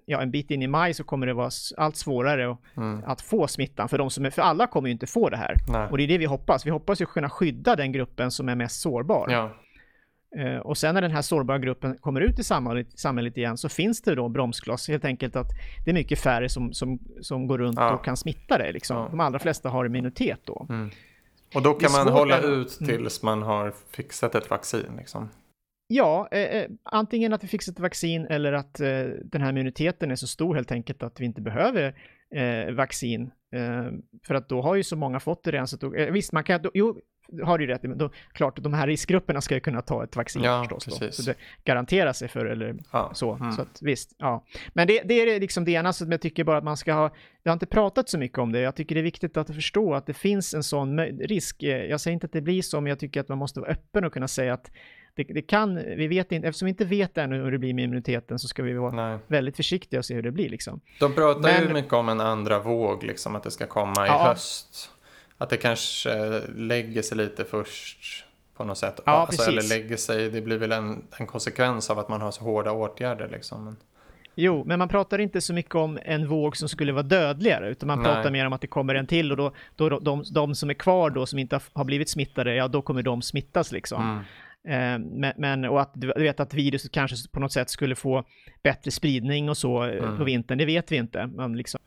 ja, 0.07 0.23
en 0.23 0.31
bit 0.31 0.51
in 0.51 0.63
i 0.63 0.67
maj 0.67 0.95
så 0.95 1.05
kommer 1.05 1.27
det 1.27 1.35
vara 1.35 1.51
allt 1.77 1.97
svårare 1.97 2.57
mm. 2.77 3.05
att 3.07 3.21
få 3.21 3.49
smittan 3.49 3.89
för 3.89 3.99
de 3.99 4.11
som 4.11 4.25
är, 4.25 4.31
för 4.31 4.43
alla 4.43 4.67
kommer 4.67 4.89
ju 4.89 4.93
inte 4.93 5.07
få 5.07 5.31
det 5.31 5.37
här. 5.37 5.57
Nej. 5.69 5.89
Och 5.91 5.99
det 5.99 6.05
är 6.05 6.09
det 6.09 6.19
vi 6.19 6.25
hoppas. 6.25 6.67
Vi 6.67 6.71
hoppas 6.71 7.01
ju 7.01 7.07
kunna 7.07 7.31
skydda 7.31 7.77
den 7.77 7.93
gruppen 7.93 8.31
som 8.31 8.49
är 8.49 8.55
mest 8.55 8.81
sårbar. 8.81 9.29
Ja. 9.31 9.53
Uh, 10.39 10.57
och 10.57 10.79
sen 10.79 10.95
när 10.95 11.03
den 11.03 11.11
här 11.11 11.23
sårbara 11.23 11.59
gruppen 11.59 11.97
kommer 11.99 12.21
ut 12.21 12.39
i 12.39 12.45
samhället, 12.45 12.99
samhället 12.99 13.37
igen 13.37 13.59
så 13.59 13.69
finns 13.69 14.03
det 14.03 14.15
då 14.15 14.29
bromskloss. 14.29 14.89
Helt 14.89 15.05
enkelt 15.05 15.37
att 15.37 15.49
det 15.85 15.91
är 15.91 15.95
mycket 15.95 16.19
färre 16.19 16.49
som, 16.49 16.73
som, 16.73 16.99
som 17.21 17.47
går 17.47 17.59
runt 17.59 17.79
ja. 17.79 17.95
och 17.95 18.05
kan 18.05 18.17
smitta 18.17 18.59
det. 18.59 18.73
Liksom. 18.73 18.97
Ja. 18.97 19.09
De 19.11 19.21
allra 19.21 19.39
flesta 19.39 19.69
har 19.69 19.85
immunitet 19.85 20.41
då. 20.45 20.67
Mm. 20.69 20.91
Och 21.55 21.63
då 21.63 21.73
kan 21.75 21.93
man 21.93 22.09
hålla 22.09 22.41
ut 22.41 22.81
mm. 22.81 22.89
tills 22.89 23.23
man 23.23 23.43
har 23.43 23.75
fixat 23.91 24.35
ett 24.35 24.51
vaccin 24.51 24.97
liksom. 24.99 25.29
Ja, 25.87 26.29
eh, 26.31 26.41
eh, 26.41 26.71
antingen 26.83 27.33
att 27.33 27.45
vi 27.45 27.49
fixar 27.49 27.73
ett 27.73 27.81
vaccin 27.81 28.27
eller 28.27 28.53
att 28.53 28.81
eh, 28.81 29.05
den 29.25 29.41
här 29.41 29.49
immuniteten 29.49 30.11
är 30.11 30.17
så 30.17 30.27
stor 30.27 30.55
helt 30.55 30.73
enkelt 30.73 31.03
att 31.03 31.21
vi 31.21 31.25
inte 31.25 31.41
behöver 31.41 31.95
eh, 32.35 32.75
vaccin. 32.75 33.31
Eh, 33.55 33.87
för 34.27 34.35
att 34.35 34.49
då 34.49 34.63
har 34.63 34.75
ju 34.75 34.83
så 34.83 34.97
många 34.97 35.21
fått 35.21 35.45
det 35.45 35.51
redan 35.51 35.69
så 35.69 35.77
att 35.77 35.81
då, 35.81 35.95
eh, 35.95 36.13
visst, 36.13 36.33
man 36.33 36.45
kan, 36.45 36.63
då, 36.63 36.71
jo, 36.75 37.01
har 37.43 37.59
du 37.59 37.67
rätt 37.67 37.83
men 37.83 37.99
då, 37.99 38.11
klart, 38.33 38.63
de 38.63 38.75
här 38.75 38.87
riskgrupperna 38.87 39.41
ska 39.41 39.55
ju 39.55 39.61
kunna 39.61 39.83
ta 39.83 40.05
ett 40.05 40.17
vaccin 40.17 40.43
ja, 40.43 40.63
förstås. 40.63 41.01
Då, 41.01 41.13
så 41.13 41.23
det 41.23 41.35
garanterar 41.65 42.13
sig 42.13 42.29
för 42.29 42.47
eller 42.47 42.75
ja. 42.93 43.11
så. 43.15 43.33
Mm. 43.33 43.53
Så 43.53 43.63
att 43.63 43.83
visst, 43.83 44.15
ja. 44.19 44.45
Men 44.73 44.87
det, 44.87 45.03
det 45.05 45.15
är 45.15 45.41
liksom 45.41 45.65
det 45.65 45.73
ena 45.73 45.93
som 45.93 46.11
jag 46.13 46.21
tycker 46.21 46.45
bara 46.45 46.59
att 46.59 46.65
man 46.65 46.77
ska 46.77 46.93
ha, 46.93 47.11
jag 47.43 47.51
har 47.51 47.55
inte 47.55 47.67
pratat 47.67 48.09
så 48.09 48.19
mycket 48.19 48.39
om 48.39 48.53
det, 48.53 48.61
jag 48.61 48.77
tycker 48.77 48.95
det 48.95 49.01
är 49.01 49.03
viktigt 49.03 49.37
att 49.37 49.55
förstå 49.55 49.95
att 49.95 50.07
det 50.07 50.15
finns 50.15 50.55
en 50.55 50.63
sån 50.63 51.01
risk. 51.01 51.63
Jag 51.63 52.01
säger 52.01 52.13
inte 52.13 52.27
att 52.27 52.33
det 52.33 52.41
blir 52.41 52.63
så, 52.63 52.81
men 52.81 52.91
jag 52.91 52.99
tycker 52.99 53.21
att 53.21 53.29
man 53.29 53.39
måste 53.39 53.61
vara 53.61 53.71
öppen 53.71 54.05
och 54.05 54.13
kunna 54.13 54.29
säga 54.29 54.55
att 54.55 54.71
det, 55.17 55.25
det, 55.25 55.43
kan, 55.43 55.75
vi 55.75 56.09
vet 56.09 56.33
inte, 56.33 56.49
eftersom 56.49 56.67
vi 56.67 56.71
inte 56.71 56.85
vet 56.85 57.19
ännu 57.19 57.43
hur 57.43 57.53
det 57.53 57.59
blir 57.59 57.75
med 57.75 57.85
immuniteten 57.85 58.39
så 58.39 58.49
ska 58.49 58.63
vi 58.63 58.73
vara 58.73 58.93
Nej. 58.93 59.19
väldigt 59.27 59.57
försiktiga 59.57 60.01
och 60.01 60.05
se 60.05 60.15
hur 60.15 60.23
det 60.23 60.31
blir 60.31 60.49
liksom. 60.49 60.81
De 61.01 61.15
pratar 61.15 61.41
Men, 61.41 61.63
ju 61.63 61.75
mycket 61.75 61.93
om 61.93 62.09
en 62.09 62.21
andra 62.21 62.59
våg, 62.59 63.05
liksom 63.05 63.37
att 63.37 63.43
det 63.43 63.51
ska 63.51 63.67
komma 63.67 64.07
i 64.07 64.09
ja. 64.09 64.29
höst. 64.29 64.91
Att 65.39 65.51
det 65.51 65.57
kanske 65.57 66.41
lägger 66.57 67.03
sig 67.03 67.17
lite 67.17 67.45
först 67.45 68.25
på 68.57 68.65
något 68.65 68.79
sätt. 68.79 69.01
Ja, 69.07 69.13
alltså, 69.13 69.51
eller 69.51 69.63
lägger 69.63 69.97
sig, 69.97 70.31
det 70.31 70.41
blir 70.41 70.59
väl 70.59 70.73
en, 70.73 71.05
en 71.19 71.27
konsekvens 71.27 71.91
av 71.91 71.99
att 71.99 72.09
man 72.09 72.21
har 72.21 72.31
så 72.31 72.45
hårda 72.45 72.73
åtgärder 72.73 73.29
liksom. 73.29 73.77
Jo, 74.35 74.65
men 74.67 74.79
man 74.79 74.89
pratar 74.89 75.19
inte 75.19 75.41
så 75.41 75.53
mycket 75.53 75.75
om 75.75 75.99
en 76.03 76.29
våg 76.29 76.57
som 76.57 76.69
skulle 76.69 76.93
vara 76.93 77.03
dödligare, 77.03 77.69
utan 77.69 77.87
man 77.87 78.03
Nej. 78.03 78.13
pratar 78.13 78.31
mer 78.31 78.47
om 78.47 78.53
att 78.53 78.61
det 78.61 78.67
kommer 78.67 78.95
en 78.95 79.07
till 79.07 79.31
och 79.31 79.37
då, 79.37 79.53
då 79.77 79.89
de, 79.89 80.05
de, 80.05 80.25
de 80.31 80.55
som 80.55 80.71
är 80.71 80.75
kvar 80.75 81.11
då 81.11 81.27
som 81.27 81.39
inte 81.39 81.61
har 81.73 81.85
blivit 81.85 82.09
smittade, 82.11 82.55
ja 82.55 82.69
då 82.69 82.83
kommer 82.83 83.03
de 83.03 83.23
smittas 83.23 83.73
liksom. 83.73 84.03
Mm. 84.03 84.25
Eh, 84.69 84.99
men, 84.99 85.33
men, 85.37 85.65
och 85.65 85.81
att 85.81 85.93
du 85.95 86.13
vet 86.17 86.41
att 86.41 86.55
viruset 86.55 86.93
kanske 86.93 87.17
på 87.33 87.41
något 87.41 87.53
sätt 87.53 87.71
skulle 87.71 87.95
få 87.95 88.25
bättre 88.63 88.91
spridning 88.91 89.49
och 89.49 89.57
så 89.57 89.85
eh, 89.85 90.05
mm. 90.05 90.17
på 90.17 90.25
vintern, 90.25 90.59
det 90.59 90.65
vet 90.65 90.93
vi 90.93 90.97
inte. 90.97 91.27
Men, 91.27 91.57
liksom. 91.57 91.81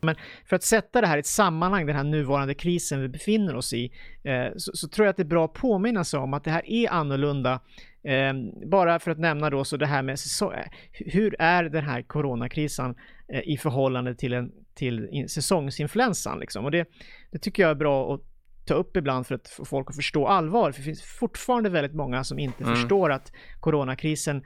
men 0.00 0.14
för 0.48 0.56
att 0.56 0.62
sätta 0.62 1.00
det 1.00 1.06
här 1.06 1.16
i 1.16 1.20
ett 1.20 1.26
sammanhang, 1.26 1.86
den 1.86 1.96
här 1.96 2.04
nuvarande 2.04 2.54
krisen 2.54 3.00
vi 3.00 3.08
befinner 3.08 3.56
oss 3.56 3.72
i, 3.72 3.92
eh, 4.22 4.46
så, 4.56 4.72
så, 4.74 4.88
tror 4.88 5.06
jag 5.06 5.10
att 5.10 5.16
det 5.16 5.22
är 5.22 5.24
bra 5.24 5.44
att 5.44 5.52
påminna 5.52 6.04
sig 6.04 6.20
om 6.20 6.34
att 6.34 6.44
det 6.44 6.50
här 6.50 6.70
är 6.70 6.90
annorlunda. 6.90 7.60
Eh, 8.02 8.32
bara 8.66 8.98
för 8.98 9.10
att 9.10 9.18
nämna 9.18 9.50
då 9.50 9.64
så 9.64 9.76
det 9.76 9.86
här 9.86 10.02
med 10.02 10.18
så, 10.18 10.54
hur 10.92 11.36
är 11.38 11.64
den 11.64 11.84
här 11.84 12.02
coronakrisen 12.02 12.94
eh, 13.28 13.42
i 13.48 13.56
förhållande 13.56 14.14
till, 14.14 14.32
en, 14.32 14.52
till 14.74 15.24
säsongsinfluensan 15.28 16.38
liksom. 16.38 16.64
Och 16.64 16.70
det, 16.70 16.88
det 17.30 17.38
tycker 17.38 17.62
jag 17.62 17.70
är 17.70 17.74
bra 17.74 18.14
att 18.14 18.20
ta 18.68 18.74
upp 18.74 18.96
ibland 18.96 19.26
för 19.26 19.34
att 19.34 19.48
få 19.48 19.64
folk 19.64 19.90
att 19.90 19.96
förstå 19.96 20.26
allvar. 20.26 20.72
För 20.72 20.80
det 20.80 20.84
finns 20.84 21.02
fortfarande 21.02 21.70
väldigt 21.70 21.94
många 21.94 22.24
som 22.24 22.38
inte 22.38 22.64
mm. 22.64 22.76
förstår 22.76 23.12
att 23.12 23.32
coronakrisen 23.60 24.44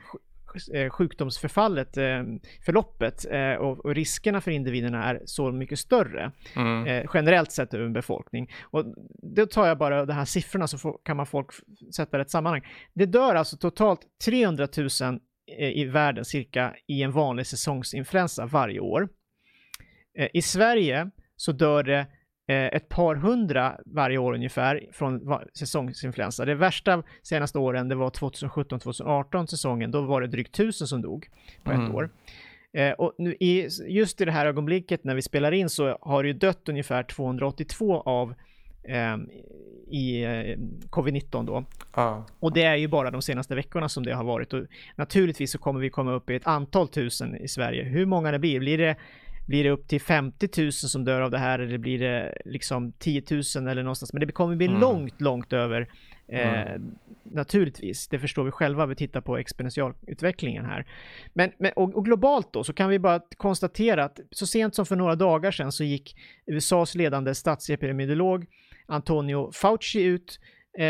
eh, 0.75 0.91
sjukdomsförfallet, 0.91 1.97
eh, 1.97 2.23
förloppet 2.65 3.27
eh, 3.31 3.53
och 3.53 3.95
riskerna 3.95 4.41
för 4.41 4.51
individerna 4.51 5.05
är 5.05 5.23
så 5.25 5.53
mycket 5.53 5.79
större 5.79 6.33
mm. 6.57 7.07
generellt 7.15 7.53
sett 7.53 7.75
över 7.75 7.85
en 7.85 7.93
befolkning. 7.93 8.51
Och 8.63 8.85
då 9.37 9.47
tar 9.47 9.67
jag 9.67 9.79
bara 9.79 10.07
de 10.07 10.13
här 10.13 10.25
siffrorna 10.25 10.67
så 10.67 10.93
kan 10.93 11.17
man 11.17 11.27
folk 11.27 11.51
sätta 11.97 12.21
ett 12.21 12.31
sammanhang. 12.31 12.63
Det 12.95 13.07
dör 13.07 13.35
alltså 13.35 13.57
totalt 13.57 14.01
300 14.25 14.69
000 14.77 15.21
i 15.59 15.85
världen 15.85 16.25
cirka 16.25 16.75
i 16.87 17.03
en 17.03 17.13
vanlig 17.13 17.47
säsongsinfluensa 17.47 18.47
varje 18.47 18.81
år. 18.81 19.09
I 20.33 20.43
Sverige 20.43 21.11
så 21.37 21.53
dör 21.53 21.83
det 21.83 22.07
ett 22.53 22.89
par 22.89 23.15
hundra 23.15 23.77
varje 23.87 24.19
år 24.19 24.35
ungefär 24.35 24.87
från 24.93 25.39
säsongsinfluensa. 25.55 26.45
Det 26.45 26.55
värsta 26.55 27.03
senaste 27.23 27.59
åren 27.59 27.89
det 27.89 27.95
var 27.95 28.11
2017-2018 28.11 29.47
säsongen. 29.47 29.91
Då 29.91 30.01
var 30.01 30.21
det 30.21 30.27
drygt 30.27 30.55
tusen 30.55 30.87
som 30.87 31.03
dog 31.03 31.29
på 31.63 31.71
mm. 31.71 31.87
ett 31.87 31.95
år. 31.95 32.11
Eh, 32.73 32.93
och 32.93 33.15
nu 33.19 33.37
i, 33.41 33.69
just 33.89 34.21
i 34.21 34.25
det 34.25 34.33
här 34.33 34.47
ögonblicket 34.47 35.05
när 35.05 35.15
vi 35.15 35.23
spelar 35.23 35.53
in 35.53 35.69
så 35.69 35.99
har 36.01 36.23
det 36.23 36.27
ju 36.27 36.33
dött 36.33 36.69
ungefär 36.69 37.03
282 37.03 38.01
av 38.01 38.35
eh, 38.85 39.17
i 39.91 40.25
eh, 40.25 40.59
covid-19 40.91 41.47
då. 41.47 41.65
Ah. 41.93 42.23
Och 42.41 42.53
det 42.53 42.63
är 42.63 42.77
ju 42.77 42.89
bara 42.89 43.11
de 43.11 43.23
senaste 43.23 43.55
veckorna 43.55 43.89
som 43.89 44.05
det 44.05 44.13
har 44.13 44.25
varit. 44.25 44.53
Och 44.53 44.67
naturligtvis 44.97 45.53
så 45.53 45.59
kommer 45.59 45.81
vi 45.81 45.91
komma 45.91 46.13
upp 46.13 46.31
i 46.31 46.35
ett 46.35 46.47
antal 46.47 46.89
tusen 46.89 47.37
i 47.37 47.49
Sverige. 47.49 47.85
Hur 47.85 48.07
många 48.07 48.33
det 48.33 48.39
blir, 48.39 48.61
blir 48.61 48.79
det 48.79 48.97
blir 49.47 49.65
det 49.65 49.71
upp 49.71 49.89
till 49.89 50.01
50 50.01 50.63
000 50.63 50.73
som 50.73 51.05
dör 51.05 51.21
av 51.21 51.31
det 51.31 51.39
här 51.39 51.59
eller 51.59 51.79
blir 51.79 51.99
det 51.99 52.35
liksom 52.45 52.93
10 52.93 53.23
000 53.31 53.69
eller 53.69 53.83
någonstans. 53.83 54.13
Men 54.13 54.27
det 54.27 54.33
kommer 54.33 54.57
bli 54.57 54.67
mm. 54.67 54.81
långt, 54.81 55.21
långt 55.21 55.53
över. 55.53 55.89
Eh, 56.29 56.63
mm. 56.63 56.95
Naturligtvis, 57.23 58.09
det 58.09 58.19
förstår 58.19 58.45
vi 58.45 58.51
själva, 58.51 58.87
vi 58.87 58.95
tittar 58.95 59.21
på 59.21 59.39
exponentialutvecklingen 59.39 60.65
här. 60.65 60.87
Men, 61.33 61.51
men 61.59 61.73
och, 61.77 61.95
och, 61.95 62.05
globalt 62.05 62.53
då 62.53 62.65
så 62.65 62.73
kan 62.73 62.89
vi 62.89 62.99
bara 62.99 63.21
konstatera 63.37 64.05
att 64.05 64.21
så 64.31 64.47
sent 64.47 64.75
som 64.75 64.87
för 64.87 64.97
några 64.97 65.15
dagar 65.15 65.51
sedan 65.51 65.73
så 65.73 65.85
gick 65.85 66.17
USAs 66.47 66.95
ledande 66.95 67.35
statsepidemiolog 67.35 68.47
Antonio 68.87 69.51
Fauci 69.53 70.03
ut 70.03 70.41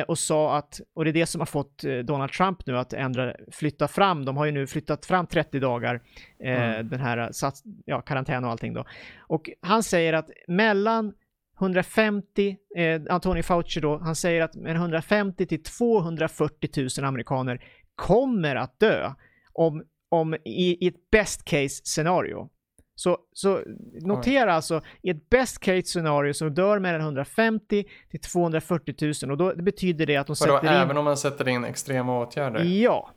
och 0.07 0.19
sa 0.19 0.57
att, 0.57 0.81
och 0.95 1.05
det 1.05 1.11
är 1.11 1.13
det 1.13 1.27
som 1.27 1.41
har 1.41 1.47
fått 1.47 1.85
eh, 1.85 1.99
Donald 1.99 2.33
Trump 2.33 2.67
nu 2.67 2.79
att 2.79 2.93
ändra, 2.93 3.35
flytta 3.53 3.89
fram, 3.89 4.25
de 4.25 4.37
har 4.37 4.45
ju 4.45 4.53
nu 4.53 4.67
flyttat 4.67 5.07
fram 5.07 5.27
30 5.27 5.61
dagar, 5.61 6.01
eh, 6.45 6.63
mm. 6.63 6.89
den 6.89 7.01
här 7.01 7.33
sats, 7.33 7.63
ja, 7.85 8.01
karantän 8.01 8.45
och 8.45 8.51
allting 8.51 8.75
då. 8.75 8.85
Och 9.19 9.51
han 9.61 9.83
säger 9.83 10.13
att 10.13 10.31
mellan 10.49 11.15
150, 11.61 12.57
eh, 12.77 13.03
Antonio 13.11 13.43
Fauci 13.43 13.81
då, 13.81 13.99
han 13.99 14.17
säger 14.17 14.43
att 14.43 14.57
150 14.57 15.47
till 15.47 15.63
240 15.63 16.89
000 16.99 17.09
amerikaner 17.09 17.65
kommer 17.95 18.57
att 18.57 18.79
dö 18.79 19.13
om, 19.53 19.85
om 20.09 20.35
i, 20.35 20.85
i 20.85 20.89
ett 20.89 21.11
best 21.11 21.45
case 21.45 21.81
scenario. 21.85 22.49
Så, 22.95 23.19
så 23.33 23.63
notera 24.01 24.51
Oj. 24.51 24.51
alltså, 24.51 24.83
i 25.03 25.11
ett 25.11 25.31
best 25.31 25.59
case 25.59 25.83
scenario 25.83 26.33
så 26.33 26.49
dör 26.49 26.79
mellan 26.79 27.01
150 27.01 27.85
till 28.11 28.21
240 28.21 29.13
000 29.23 29.31
och 29.31 29.37
då 29.37 29.63
betyder 29.63 30.07
det 30.07 30.17
att 30.17 30.27
de 30.27 30.37
Vadå, 30.41 30.55
sätter 30.55 30.75
in... 30.75 30.81
även 30.81 30.97
om 30.97 31.05
man 31.05 31.17
sätter 31.17 31.49
in 31.49 31.65
extrema 31.65 32.21
åtgärder? 32.21 32.65
Ja. 32.65 33.11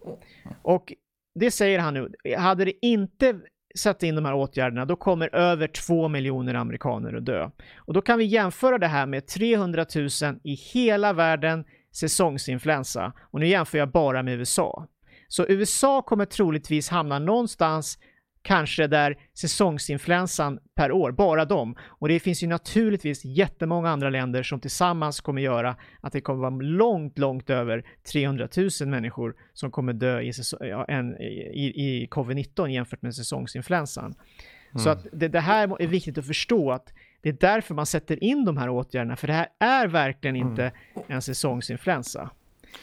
Och 0.62 0.94
det 1.40 1.52
säger 1.52 1.80
han 1.80 1.94
nu. 1.94 2.12
Hade 2.38 2.66
det 2.66 2.86
inte 2.86 3.40
satt 3.76 4.04
in 4.04 4.16
de 4.16 4.26
här 4.26 4.34
åtgärderna, 4.34 4.86
då 4.86 4.96
kommer 4.96 5.36
över 5.36 5.68
2 5.68 6.08
miljoner 6.08 6.54
amerikaner 6.54 7.14
att 7.14 7.26
dö. 7.26 7.50
Och 7.78 7.94
då 7.94 8.02
kan 8.02 8.18
vi 8.18 8.26
jämföra 8.26 8.78
det 8.78 8.88
här 8.88 9.06
med 9.06 9.28
300 9.28 9.86
000 9.96 10.10
i 10.44 10.54
hela 10.54 11.14
världen 11.14 11.66
säsongsinfluensa. 11.96 13.14
Och 13.32 13.40
nu 13.40 13.48
jämför 13.48 13.78
jag 13.78 13.92
bara 13.92 14.24
med 14.24 14.40
USA. 14.40 14.88
Så 15.28 15.46
USA 15.48 16.02
kommer 16.02 16.26
troligtvis 16.26 16.90
hamna 16.90 17.20
någonstans 17.20 17.98
kanske 18.46 18.88
där 18.88 19.18
säsongsinfluensan 19.34 20.60
per 20.76 20.92
år, 20.92 21.12
bara 21.12 21.46
dem. 21.46 21.76
Och 21.82 22.08
det 22.08 22.20
finns 22.20 22.44
ju 22.44 22.48
naturligtvis 22.48 23.26
jättemånga 23.26 23.90
andra 23.90 24.10
länder 24.10 24.44
som 24.44 24.60
tillsammans 24.60 25.22
kommer 25.22 25.42
göra 25.42 25.76
att 26.02 26.14
det 26.14 26.22
kommer 26.22 26.40
vara 26.40 26.62
långt, 26.62 27.18
långt 27.18 27.50
över 27.50 27.86
300 28.12 28.48
000 28.82 28.90
människor 28.90 29.36
som 29.54 29.72
kommer 29.72 29.94
dö 29.94 30.22
i, 30.22 30.32
i, 31.54 31.66
i 31.86 32.08
covid-19 32.12 32.68
jämfört 32.68 33.02
med 33.02 33.16
säsongsinfluensan. 33.16 34.06
Mm. 34.06 34.84
Så 34.84 34.90
att 34.90 35.08
det, 35.14 35.28
det 35.28 35.40
här 35.40 35.82
är 35.82 35.88
viktigt 35.88 36.18
att 36.18 36.28
förstå 36.28 36.72
att 36.72 36.94
det 37.22 37.30
är 37.30 37.38
därför 37.40 37.76
man 37.76 37.86
sätter 37.86 38.24
in 38.24 38.46
de 38.46 38.58
här 38.58 38.70
åtgärderna, 38.70 39.16
för 39.16 39.28
det 39.28 39.34
här 39.34 39.48
är 39.60 39.88
verkligen 39.88 40.36
inte 40.36 40.64
mm. 40.64 41.06
en 41.08 41.22
säsongsinfluensa. 41.22 42.30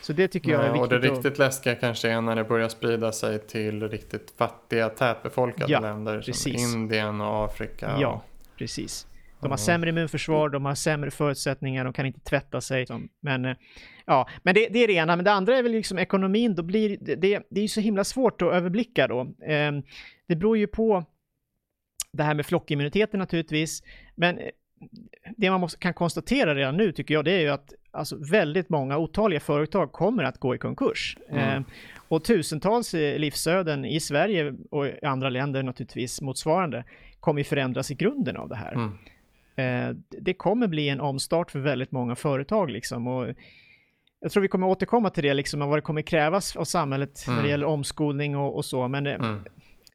Så 0.01 0.13
det 0.13 0.29
tycker 0.29 0.51
jag 0.51 0.65
är 0.65 0.73
viktigt. 0.73 0.83
Och 0.83 0.89
det 0.89 0.99
riktigt 0.99 1.33
att... 1.33 1.39
läskiga 1.39 1.75
kanske 1.75 2.11
är 2.11 2.21
när 2.21 2.37
det 2.37 2.45
börjar 2.45 2.69
sprida 2.69 3.13
sig 3.13 3.39
till 3.39 3.89
riktigt 3.89 4.35
fattiga 4.39 4.89
tätbefolkade 4.89 5.73
ja, 5.73 5.81
länder 5.81 6.23
precis. 6.23 6.63
som 6.63 6.81
Indien 6.81 7.21
och 7.21 7.45
Afrika. 7.45 7.97
Ja, 8.01 8.23
precis. 8.59 9.07
De 9.43 9.51
har 9.51 9.59
sämre 9.59 9.91
immunförsvar, 9.91 10.49
de 10.49 10.65
har 10.65 10.75
sämre 10.75 11.11
förutsättningar, 11.11 11.85
de 11.85 11.93
kan 11.93 12.07
inte 12.07 12.21
tvätta 12.21 12.61
sig. 12.61 12.87
Men, 13.21 13.45
eh, 13.45 13.57
ja, 14.07 14.29
men 14.43 14.55
det, 14.55 14.69
det 14.69 14.79
är 14.79 14.87
det 14.87 14.93
ena. 14.93 15.17
Men 15.17 15.25
det 15.25 15.33
andra 15.33 15.57
är 15.57 15.63
väl 15.63 15.73
liksom 15.73 15.99
ekonomin. 15.99 16.55
Då 16.55 16.63
blir 16.63 16.97
det, 17.01 17.15
det, 17.15 17.43
det 17.51 17.61
är 17.61 17.63
ju 17.63 17.69
så 17.69 17.81
himla 17.81 18.05
svårt 18.05 18.43
att 18.43 18.53
överblicka 18.53 19.09
då. 19.09 19.35
Ehm, 19.47 19.83
det 20.29 20.37
beror 20.37 20.59
ju 20.59 20.67
på 20.67 21.05
det 22.13 22.23
här 22.23 22.35
med 22.35 22.47
flockimmuniteten 22.47 23.21
naturligtvis. 23.21 23.83
Men 24.15 24.39
eh, 24.39 24.51
det 25.37 25.51
man 25.51 25.61
måste, 25.61 25.79
kan 25.79 25.95
konstatera 25.95 26.55
redan 26.55 26.77
nu 26.77 26.93
tycker 26.93 27.15
jag 27.15 27.25
det 27.25 27.33
är 27.33 27.41
ju 27.41 27.49
att 27.49 27.73
alltså, 27.93 28.17
väldigt 28.17 28.69
många 28.69 28.99
otaliga 28.99 29.41
företag 29.41 29.93
kommer 29.93 30.25
att 30.25 30.39
gå 30.39 30.55
i 30.55 30.59
konkurs. 30.59 31.17
Mm. 31.29 31.57
Eh, 31.57 31.63
och 32.09 32.25
tusentals 32.25 32.93
livsöden 32.93 33.85
i 33.85 34.01
Sverige 34.01 34.55
och 34.71 34.87
i 34.87 35.05
andra 35.05 35.29
länder 35.29 35.63
naturligtvis 35.63 36.21
motsvarande 36.21 36.85
kommer 37.21 37.41
ju 37.41 37.45
förändras 37.45 37.91
i 37.91 37.95
grunden 37.95 38.37
av 38.37 38.49
det 38.49 38.57
här. 38.57 38.73
Mm. 38.73 38.99
Eh, 39.57 39.97
det 40.09 40.35
kommer 40.35 40.67
bli 40.67 40.89
en 40.89 41.01
omstart 41.01 41.51
för 41.51 41.59
väldigt 41.59 41.93
många 41.93 42.15
företag 42.15 42.71
liksom. 42.71 43.07
Och 43.07 43.35
jag 44.21 44.33
tror 44.33 44.43
vi 44.43 44.49
kommer 44.49 44.67
återkomma 44.67 45.11
till 45.11 45.23
det, 45.23 45.35
liksom, 45.35 45.61
vad 45.61 45.79
det 45.79 45.83
kommer 45.83 46.03
krävas 46.03 46.57
av 46.57 46.65
samhället 46.65 47.25
mm. 47.27 47.37
när 47.37 47.43
det 47.43 47.49
mm. 47.49 47.51
gäller 47.51 47.67
omskolning 47.67 48.37
och, 48.37 48.57
och 48.57 48.65
så. 48.65 48.89
Men 48.89 49.07
eh, 49.07 49.15
mm. 49.15 49.45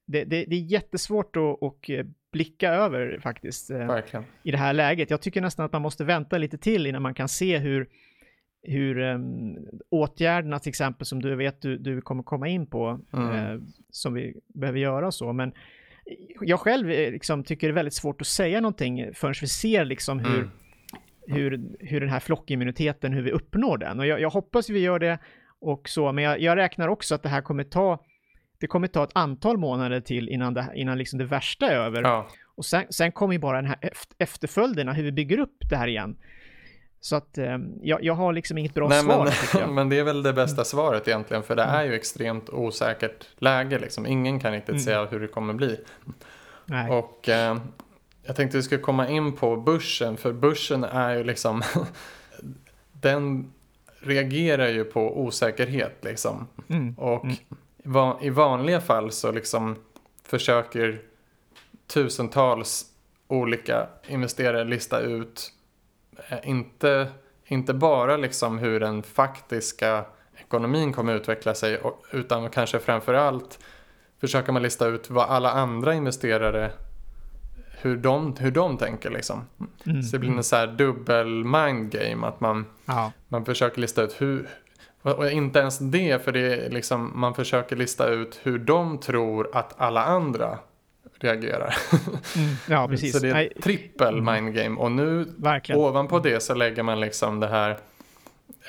det, 0.06 0.24
det, 0.24 0.46
det, 0.46 0.56
är 0.56 0.72
jättesvårt 0.72 1.36
att 1.36 1.58
och 1.62 1.90
eh, 1.90 2.06
blicka 2.38 2.70
över 2.70 3.20
faktiskt 3.24 3.72
eh, 3.72 3.78
Verkligen. 3.78 4.26
i 4.44 4.52
det 4.52 4.58
här 4.58 4.74
läget. 4.74 5.10
Jag 5.10 5.22
tycker 5.22 5.42
nästan 5.42 5.66
att 5.66 5.74
man 5.74 5.82
måste 5.82 6.04
vänta 6.04 6.38
lite 6.38 6.58
till 6.58 6.88
innan 6.88 7.02
man 7.02 7.14
kan 7.14 7.30
se 7.30 7.58
hur, 7.58 7.88
hur 8.64 9.00
um, 9.00 9.58
åtgärderna 9.90 10.60
till 10.60 10.70
exempel 10.70 11.06
som 11.06 11.22
du 11.22 11.36
vet 11.36 11.62
du, 11.62 11.78
du 11.78 12.02
kommer 12.02 12.24
komma 12.24 12.48
in 12.48 12.68
på 12.68 13.00
mm. 13.14 13.32
eh, 13.32 13.62
som 13.90 14.14
vi 14.14 14.34
behöver 14.54 14.80
göra 14.80 15.12
så. 15.12 15.34
Men 15.34 15.54
jag 16.42 16.60
själv 16.60 16.90
eh, 16.90 17.12
liksom, 17.12 17.44
tycker 17.44 17.68
det 17.68 17.72
är 17.72 17.76
väldigt 17.76 17.94
svårt 17.94 18.22
att 18.22 18.28
säga 18.28 18.62
någonting 18.62 19.14
förrän 19.14 19.34
vi 19.42 19.48
ser 19.48 19.86
liksom 19.86 20.20
hur, 20.20 20.40
mm. 20.40 20.50
hur, 21.28 21.76
hur 21.80 22.00
den 22.00 22.10
här 22.10 22.20
flockimmuniteten, 22.20 23.14
hur 23.14 23.22
vi 23.22 23.32
uppnår 23.32 23.78
den. 23.78 24.00
Och 24.00 24.08
jag, 24.08 24.22
jag 24.22 24.30
hoppas 24.30 24.70
vi 24.70 24.80
gör 24.80 25.00
det 25.00 25.20
och 25.60 25.90
så, 25.90 26.12
men 26.12 26.24
jag, 26.24 26.42
jag 26.42 26.56
räknar 26.56 26.88
också 26.88 27.16
att 27.16 27.24
det 27.24 27.30
här 27.30 27.42
kommer 27.42 27.64
ta 27.64 28.00
det 28.60 28.68
kommer 28.68 28.88
ta 28.88 29.04
ett 29.04 29.12
antal 29.14 29.58
månader 29.58 30.02
till 30.02 30.30
innan 30.30 30.54
det, 30.54 30.72
innan 30.76 30.98
liksom 30.98 31.20
det 31.20 31.26
värsta 31.26 31.68
är 31.68 31.76
över. 31.76 32.02
Ja. 32.02 32.28
Och 32.56 32.66
sen, 32.66 32.86
sen 32.90 33.12
kommer 33.12 33.34
ju 33.34 33.40
bara 33.40 33.62
den 33.62 33.66
här 33.66 33.92
efterföljderna, 34.18 34.94
hur 34.94 35.04
vi 35.04 35.12
bygger 35.12 35.40
upp 35.40 35.58
det 35.70 35.76
här 35.76 35.88
igen. 35.88 36.18
Så 37.00 37.16
att 37.16 37.38
eh, 37.38 37.58
jag, 37.82 38.04
jag, 38.04 38.14
har 38.14 38.34
liksom 38.34 38.58
inget 38.58 38.74
bra 38.74 38.88
Nej, 38.88 39.02
svar. 39.02 39.34
Men, 39.54 39.74
men 39.76 39.90
det 39.90 40.00
är 40.00 40.04
väl 40.04 40.24
det 40.24 40.34
bästa 40.34 40.64
svaret 40.64 41.08
egentligen, 41.08 41.44
för 41.44 41.56
det 41.56 41.64
mm. 41.64 41.76
är 41.76 41.84
ju 41.84 41.94
extremt 41.94 42.50
osäkert 42.50 43.28
läge. 43.38 43.80
Liksom. 43.80 44.06
Ingen 44.06 44.40
kan 44.40 44.52
riktigt 44.52 44.70
mm. 44.70 44.80
säga 44.80 45.06
hur 45.06 45.20
det 45.20 45.28
kommer 45.28 45.54
bli. 45.54 45.80
Nej. 46.66 46.92
Och 46.92 47.30
eh, 47.30 47.58
jag 48.24 48.36
tänkte 48.36 48.58
vi 48.58 48.64
skulle 48.64 48.82
komma 48.82 49.10
in 49.10 49.34
på 49.36 49.58
börsen, 49.58 50.18
för 50.18 50.34
börsen 50.34 50.84
är 50.84 51.16
ju 51.16 51.24
liksom, 51.24 51.62
den 52.92 53.54
reagerar 54.00 54.68
ju 54.68 54.84
på 54.84 55.22
osäkerhet 55.22 55.98
liksom. 56.02 56.48
Mm. 56.70 56.94
Och 56.98 57.26
mm 57.26 57.36
i 58.22 58.30
vanliga 58.30 58.82
fall 58.82 59.12
så 59.12 59.32
liksom 59.32 59.76
försöker 60.24 61.02
tusentals 61.88 62.86
olika 63.28 63.88
investerare 64.08 64.64
lista 64.64 65.00
ut 65.00 65.54
eh, 66.30 66.50
inte, 66.50 67.08
inte 67.46 67.74
bara 67.74 68.18
liksom 68.18 68.58
hur 68.58 68.80
den 68.80 69.04
faktiska 69.04 70.06
ekonomin 70.38 70.94
kommer 70.94 71.14
utveckla 71.14 71.54
sig 71.54 71.82
utan 72.12 72.50
kanske 72.50 72.80
framförallt 72.80 73.60
försöker 74.22 74.52
man 74.52 74.62
lista 74.62 74.88
ut 74.88 75.10
vad 75.10 75.30
alla 75.30 75.52
andra 75.52 75.94
investerare 75.94 76.72
hur 77.82 77.98
de, 77.98 78.36
hur 78.40 78.52
de 78.52 78.78
tänker 78.78 79.10
liksom. 79.10 79.42
Mm. 79.86 80.04
Så 80.04 80.12
det 80.12 80.20
blir 80.20 80.32
en 80.32 80.44
så 80.44 80.56
här 80.56 80.68
dubbel 80.68 81.44
mind 81.44 81.92
game 81.92 82.28
att 82.28 82.40
man, 82.40 82.66
man 83.28 83.46
försöker 83.46 83.82
lista 83.82 84.02
ut 84.02 84.16
hur, 84.22 84.50
och 85.02 85.32
inte 85.32 85.60
ens 85.60 85.80
det, 85.80 86.24
för 86.24 86.32
det 86.32 86.66
är 86.66 86.70
liksom, 86.70 87.12
man 87.16 87.34
försöker 87.34 87.76
lista 87.76 88.08
ut 88.08 88.40
hur 88.44 88.60
de 88.60 88.98
tror 88.98 89.50
att 89.54 89.74
alla 89.78 90.04
andra 90.04 90.58
reagerar. 91.20 91.76
Mm, 92.36 92.56
ja, 92.70 92.88
precis. 92.90 93.14
så 93.14 93.20
det 93.20 93.30
är 93.30 93.62
trippel 93.62 94.20
mm. 94.20 94.34
mind 94.34 94.56
game. 94.56 94.80
Och 94.80 94.92
nu 94.92 95.26
Verkligen. 95.38 95.82
ovanpå 95.82 96.20
det 96.20 96.44
så 96.44 96.54
lägger 96.54 96.84
man 96.84 97.00
liksom 97.00 97.40
det 97.40 97.48
här 97.48 97.78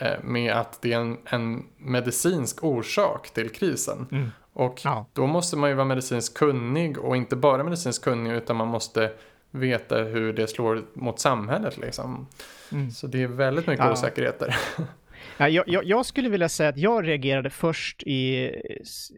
eh, 0.00 0.22
med 0.22 0.52
att 0.52 0.82
det 0.82 0.92
är 0.92 1.00
en, 1.00 1.18
en, 1.24 1.64
medicinsk 1.76 2.64
orsak 2.64 3.30
till 3.30 3.50
krisen. 3.50 4.06
Mm. 4.12 4.30
Och 4.52 4.80
ja. 4.84 5.06
då 5.12 5.26
måste 5.26 5.56
man 5.56 5.70
ju 5.70 5.76
vara 5.76 5.84
medicinskt 5.84 6.38
kunnig 6.38 6.98
och 6.98 7.16
inte 7.16 7.36
bara 7.36 7.64
medicinskt 7.64 8.04
kunnig 8.04 8.32
utan 8.32 8.56
man 8.56 8.68
måste 8.68 9.10
veta 9.50 9.96
hur 9.96 10.32
det 10.32 10.46
slår 10.46 10.82
mot 10.92 11.20
samhället 11.20 11.78
liksom. 11.78 12.26
Mm. 12.72 12.90
Så 12.90 13.06
det 13.06 13.22
är 13.22 13.26
väldigt 13.26 13.66
mycket 13.66 13.84
ja. 13.84 13.92
osäkerheter. 13.92 14.56
Ja, 15.38 15.48
jag, 15.48 15.84
jag, 15.84 16.06
skulle 16.06 16.28
vilja 16.28 16.48
säga 16.48 16.68
att 16.68 16.78
jag 16.78 17.08
reagerade 17.08 17.50
först 17.50 18.02
i 18.02 18.50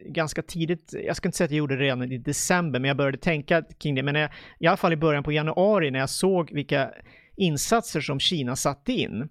ganska 0.05 0.41
tidigt, 0.41 0.93
jag 1.05 1.15
ska 1.15 1.27
inte 1.27 1.37
säga 1.37 1.45
att 1.45 1.51
jag 1.51 1.57
gjorde 1.57 1.75
det 1.75 1.83
redan 1.83 2.11
i 2.11 2.17
december, 2.17 2.79
men 2.79 2.87
jag 2.87 2.97
började 2.97 3.17
tänka 3.17 3.63
kring 3.79 3.95
det. 3.95 4.03
Men 4.03 4.15
jag, 4.15 4.29
i 4.59 4.67
alla 4.67 4.77
fall 4.77 4.93
i 4.93 4.97
början 4.97 5.23
på 5.23 5.31
januari 5.31 5.91
när 5.91 5.99
jag 5.99 6.09
såg 6.09 6.53
vilka 6.53 6.91
insatser 7.35 8.01
som 8.01 8.19
Kina 8.19 8.55
satte 8.55 8.93
in. 8.93 9.29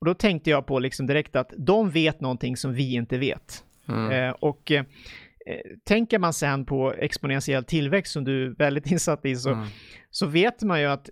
Och 0.00 0.06
då 0.06 0.14
tänkte 0.14 0.50
jag 0.50 0.66
på 0.66 0.78
liksom 0.78 1.06
direkt 1.06 1.36
att 1.36 1.52
de 1.58 1.90
vet 1.90 2.20
någonting 2.20 2.56
som 2.56 2.74
vi 2.74 2.94
inte 2.94 3.18
vet. 3.18 3.64
Mm. 3.88 4.10
Eh, 4.10 4.30
och 4.30 4.72
eh, 4.72 4.84
tänker 5.84 6.18
man 6.18 6.32
sen 6.32 6.64
på 6.64 6.92
exponentiell 6.92 7.64
tillväxt 7.64 8.12
som 8.12 8.24
du 8.24 8.46
är 8.46 8.50
väldigt 8.50 8.86
insatt 8.90 9.24
i 9.24 9.36
så, 9.36 9.50
mm. 9.50 9.66
så 10.10 10.26
vet 10.26 10.62
man 10.62 10.80
ju 10.80 10.86
att 10.86 11.10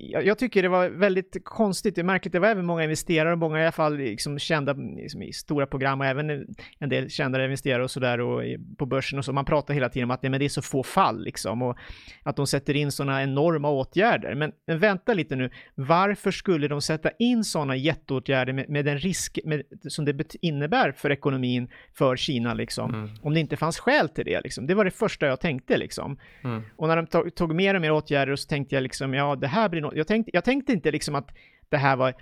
jag, 0.00 0.38
tycker 0.38 0.62
det 0.62 0.68
var 0.68 0.88
väldigt 0.88 1.36
konstigt, 1.44 1.94
det 1.94 2.00
är 2.00 2.04
märkligt, 2.04 2.32
det 2.32 2.38
var 2.38 2.48
även 2.48 2.66
många 2.66 2.82
investerare, 2.82 3.36
många 3.36 3.58
i 3.58 3.62
alla 3.62 3.72
fall 3.72 3.96
liksom 3.96 4.38
kända 4.38 4.72
liksom 4.72 5.22
i 5.22 5.32
stora 5.32 5.66
program 5.66 6.00
och 6.00 6.06
även 6.06 6.46
en 6.78 6.88
del 6.88 7.10
kända 7.10 7.44
investerare 7.44 7.82
och 7.82 7.90
sådär 7.90 8.20
och 8.20 8.42
på 8.78 8.86
börsen 8.86 9.18
och 9.18 9.24
så. 9.24 9.32
Man 9.32 9.44
pratar 9.44 9.74
hela 9.74 9.88
tiden 9.88 10.04
om 10.04 10.10
att 10.10 10.22
nej, 10.22 10.30
men 10.30 10.40
det 10.40 10.46
är 10.46 10.48
så 10.48 10.62
få 10.62 10.82
fall 10.82 11.24
liksom 11.24 11.62
och 11.62 11.78
att 12.22 12.36
de 12.36 12.46
sätter 12.46 12.74
in 12.74 12.92
sådana 12.92 13.22
enorma 13.22 13.70
åtgärder. 13.70 14.34
Men, 14.34 14.52
men, 14.66 14.78
vänta 14.78 15.14
lite 15.14 15.36
nu, 15.36 15.50
varför 15.74 16.30
skulle 16.30 16.68
de 16.68 16.82
sätta 16.82 17.10
in 17.18 17.44
sådana 17.44 17.76
jätteåtgärder 17.76 18.52
med, 18.52 18.68
med 18.68 18.84
den 18.84 18.98
risk 18.98 19.38
med, 19.44 19.62
som 19.88 20.04
det 20.04 20.34
innebär 20.40 20.92
för 20.92 21.10
ekonomin 21.10 21.68
för 21.94 22.16
Kina 22.16 22.54
liksom? 22.54 22.94
Mm. 22.94 23.10
Om 23.22 23.34
det 23.34 23.40
inte 23.40 23.56
fanns 23.56 23.78
skäl 23.78 24.08
till 24.08 24.24
det 24.24 24.40
liksom. 24.40 24.66
Det 24.66 24.74
var 24.74 24.84
det 24.84 24.90
första 24.90 25.26
jag 25.26 25.40
tänkte 25.40 25.76
liksom. 25.76 26.18
Mm. 26.44 26.62
Och 26.76 26.88
när 26.88 26.96
de 26.96 27.06
tog, 27.06 27.34
tog 27.34 27.54
mer 27.54 27.74
och 27.74 27.80
mer 27.80 27.92
åtgärder 27.92 28.36
så 28.36 28.48
tänkte 28.48 28.74
jag 28.74 28.82
liksom, 28.82 29.14
ja 29.14 29.36
det 29.36 29.46
här 29.46 29.68
blir 29.68 29.80
jag 29.94 30.06
tänkte, 30.06 30.30
jag 30.34 30.44
tänkte 30.44 30.72
inte 30.72 30.90
liksom 30.90 31.14
att 31.14 31.30
det 31.68 31.76
här 31.76 31.96
var 31.96 32.14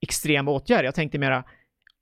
extrema 0.00 0.50
åtgärder. 0.50 0.84
Jag 0.84 0.94
tänkte 0.94 1.18
mera, 1.18 1.44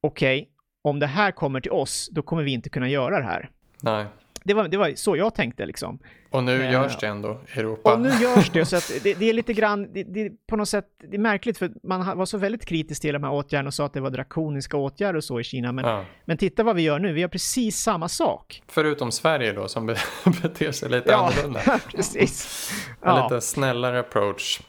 okej, 0.01 0.43
okay, 0.43 0.49
om 0.83 0.99
det 0.99 1.07
här 1.07 1.31
kommer 1.31 1.61
till 1.61 1.73
oss, 1.73 2.09
då 2.13 2.23
kommer 2.23 2.43
vi 2.43 2.53
inte 2.53 2.69
kunna 2.69 2.89
göra 2.89 3.19
det 3.19 3.27
här. 3.27 3.51
Nej. 3.81 4.07
Det 4.45 4.55
var, 4.55 4.69
det 4.69 4.77
var 4.77 4.93
så 4.95 5.17
jag 5.17 5.35
tänkte 5.35 5.67
liksom. 5.67 5.99
Och 6.31 6.45
nu 6.45 6.63
eh, 6.63 6.73
görs 6.73 6.97
det 7.01 7.07
ändå 7.07 7.41
i 7.55 7.59
Europa. 7.59 7.95
Och 7.95 8.01
nu 8.01 8.09
görs 8.21 8.51
det, 8.51 8.65
så 8.65 8.77
att 8.77 8.93
det, 9.03 9.15
det 9.15 9.31
är 9.31 9.33
lite 9.33 9.53
grann, 9.53 9.93
det, 9.93 10.03
det, 10.03 10.33
på 10.47 10.57
något 10.57 10.69
sätt, 10.69 10.87
det 11.11 11.17
är 11.17 11.21
märkligt 11.21 11.59
för 11.59 11.73
man 11.83 12.19
var 12.19 12.27
så 12.27 12.39
väldigt 12.39 12.67
kritisk 12.67 13.03
till 13.03 13.13
de 13.13 13.23
här 13.23 13.33
åtgärderna 13.33 13.67
och 13.67 13.75
sa 13.75 13.87
att 13.87 13.93
det 13.93 14.01
var 14.01 14.11
drakoniska 14.11 14.77
åtgärder 14.77 15.17
och 15.17 15.25
så 15.25 15.41
i 15.41 15.45
Kina. 15.45 15.73
Men, 15.73 15.85
ja. 15.85 16.05
men 16.25 16.37
titta 16.37 16.63
vad 16.63 16.77
vi 16.77 16.83
gör 16.83 16.99
nu, 16.99 17.13
vi 17.13 17.21
gör 17.21 17.29
precis 17.29 17.77
samma 17.77 18.09
sak. 18.09 18.63
Förutom 18.69 19.13
Sverige 19.13 19.53
då 19.53 19.69
som 19.69 19.87
beter 20.43 20.73
sig 20.73 20.91
lite 20.91 21.11
ja, 21.11 21.17
annorlunda. 21.17 21.61
precis. 21.95 22.71
En 22.89 22.97
ja. 23.09 23.23
lite 23.23 23.41
snällare 23.41 24.01
approach. 24.01 24.61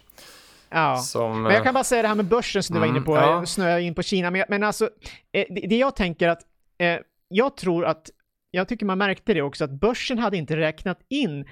Ja, 0.74 0.98
som, 0.98 1.44
men 1.44 1.54
jag 1.54 1.64
kan 1.64 1.74
bara 1.74 1.84
säga 1.84 2.02
det 2.02 2.08
här 2.08 2.16
med 2.16 2.26
börsen 2.26 2.64
som 2.64 2.76
mm, 2.76 2.88
du 2.88 2.92
var 2.92 2.98
inne 2.98 3.06
på, 3.06 3.16
ja. 3.16 3.46
snöa 3.46 3.80
in 3.80 3.96
på 3.96 4.02
Kina. 4.02 4.32
Men, 4.32 4.44
men 4.50 4.64
alltså, 4.64 4.90
eh, 5.32 5.46
det, 5.50 5.68
det, 5.68 5.78
jag 5.78 5.96
tänker 5.96 6.30
att, 6.30 6.42
eh, 6.78 6.98
jag 7.28 7.58
tror 7.58 7.86
att, 7.86 8.10
jag 8.52 8.68
tycker 8.68 8.86
man 8.86 8.98
märkte 8.98 9.34
det 9.34 9.42
också, 9.42 9.64
att 9.64 9.72
börsen 9.72 10.20
hade 10.20 10.38
inte 10.38 10.58
räknat 10.58 11.00
in 11.10 11.46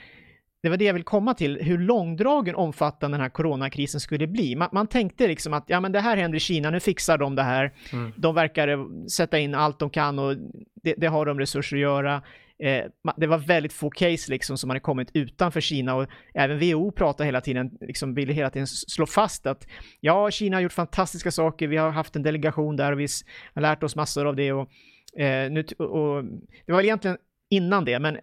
det 0.64 0.70
var 0.70 0.78
det 0.78 0.86
jag 0.86 0.94
vill 0.94 1.04
komma 1.04 1.34
till, 1.34 1.58
hur 1.62 1.78
långdragen 1.78 2.56
omfattande 2.56 3.18
den 3.18 3.22
här 3.22 3.30
coronakrisen 3.30 4.00
skulle 4.00 4.28
bli. 4.28 4.56
Man, 4.56 4.70
man, 4.72 4.88
tänkte 4.88 5.28
liksom 5.28 5.54
att 5.54 5.64
ja, 5.68 5.80
men 5.80 5.92
det 5.92 6.00
här 6.00 6.18
händer 6.18 6.38
i 6.38 6.40
Kina, 6.40 6.70
nu 6.70 6.80
fixar 6.80 7.18
de 7.18 7.36
det 7.36 7.44
här. 7.44 7.74
Mm. 7.94 8.14
De 8.16 8.36
verkar 8.36 9.08
sätta 9.10 9.40
in 9.40 9.56
allt 9.56 9.80
de 9.80 9.90
kan 9.90 10.20
och 10.20 10.36
det, 10.84 10.94
det 10.98 11.08
har 11.08 11.26
de 11.26 11.40
resurser 11.40 11.78
att 11.78 11.82
göra. 11.82 12.22
Eh, 12.62 12.86
det 13.18 13.28
var 13.28 13.38
väldigt 13.38 13.74
få 13.74 13.90
case 13.90 14.32
liksom 14.32 14.58
som 14.58 14.70
hade 14.70 14.80
kommit 14.80 15.12
utanför 15.14 15.62
Kina 15.62 15.96
och 15.96 16.08
även 16.34 16.60
WHO 16.60 16.92
pratar 16.92 17.26
hela 17.26 17.42
tiden, 17.42 17.72
liksom 17.82 18.14
ville 18.14 18.34
hela 18.34 18.50
tiden 18.50 18.68
slå 18.68 19.06
fast 19.06 19.46
att 19.46 19.68
ja, 20.00 20.32
Kina 20.32 20.58
har 20.58 20.62
gjort 20.62 20.74
fantastiska 20.74 21.32
saker, 21.32 21.68
vi 21.68 21.78
har 21.78 21.90
haft 21.92 22.16
en 22.16 22.24
delegation 22.24 22.76
där 22.76 22.92
och 22.92 23.00
vi 23.00 23.08
har 23.54 23.62
lärt 23.62 23.84
oss 23.84 23.96
massor 23.96 24.28
av 24.28 24.36
det 24.36 24.54
och, 24.54 24.70
eh, 25.20 25.52
nu, 25.52 25.60
och 25.78 26.24
det 26.66 26.72
var 26.72 26.78
väl 26.78 26.86
egentligen 26.86 27.18
innan 27.50 27.86
det, 27.86 28.00
men, 28.00 28.18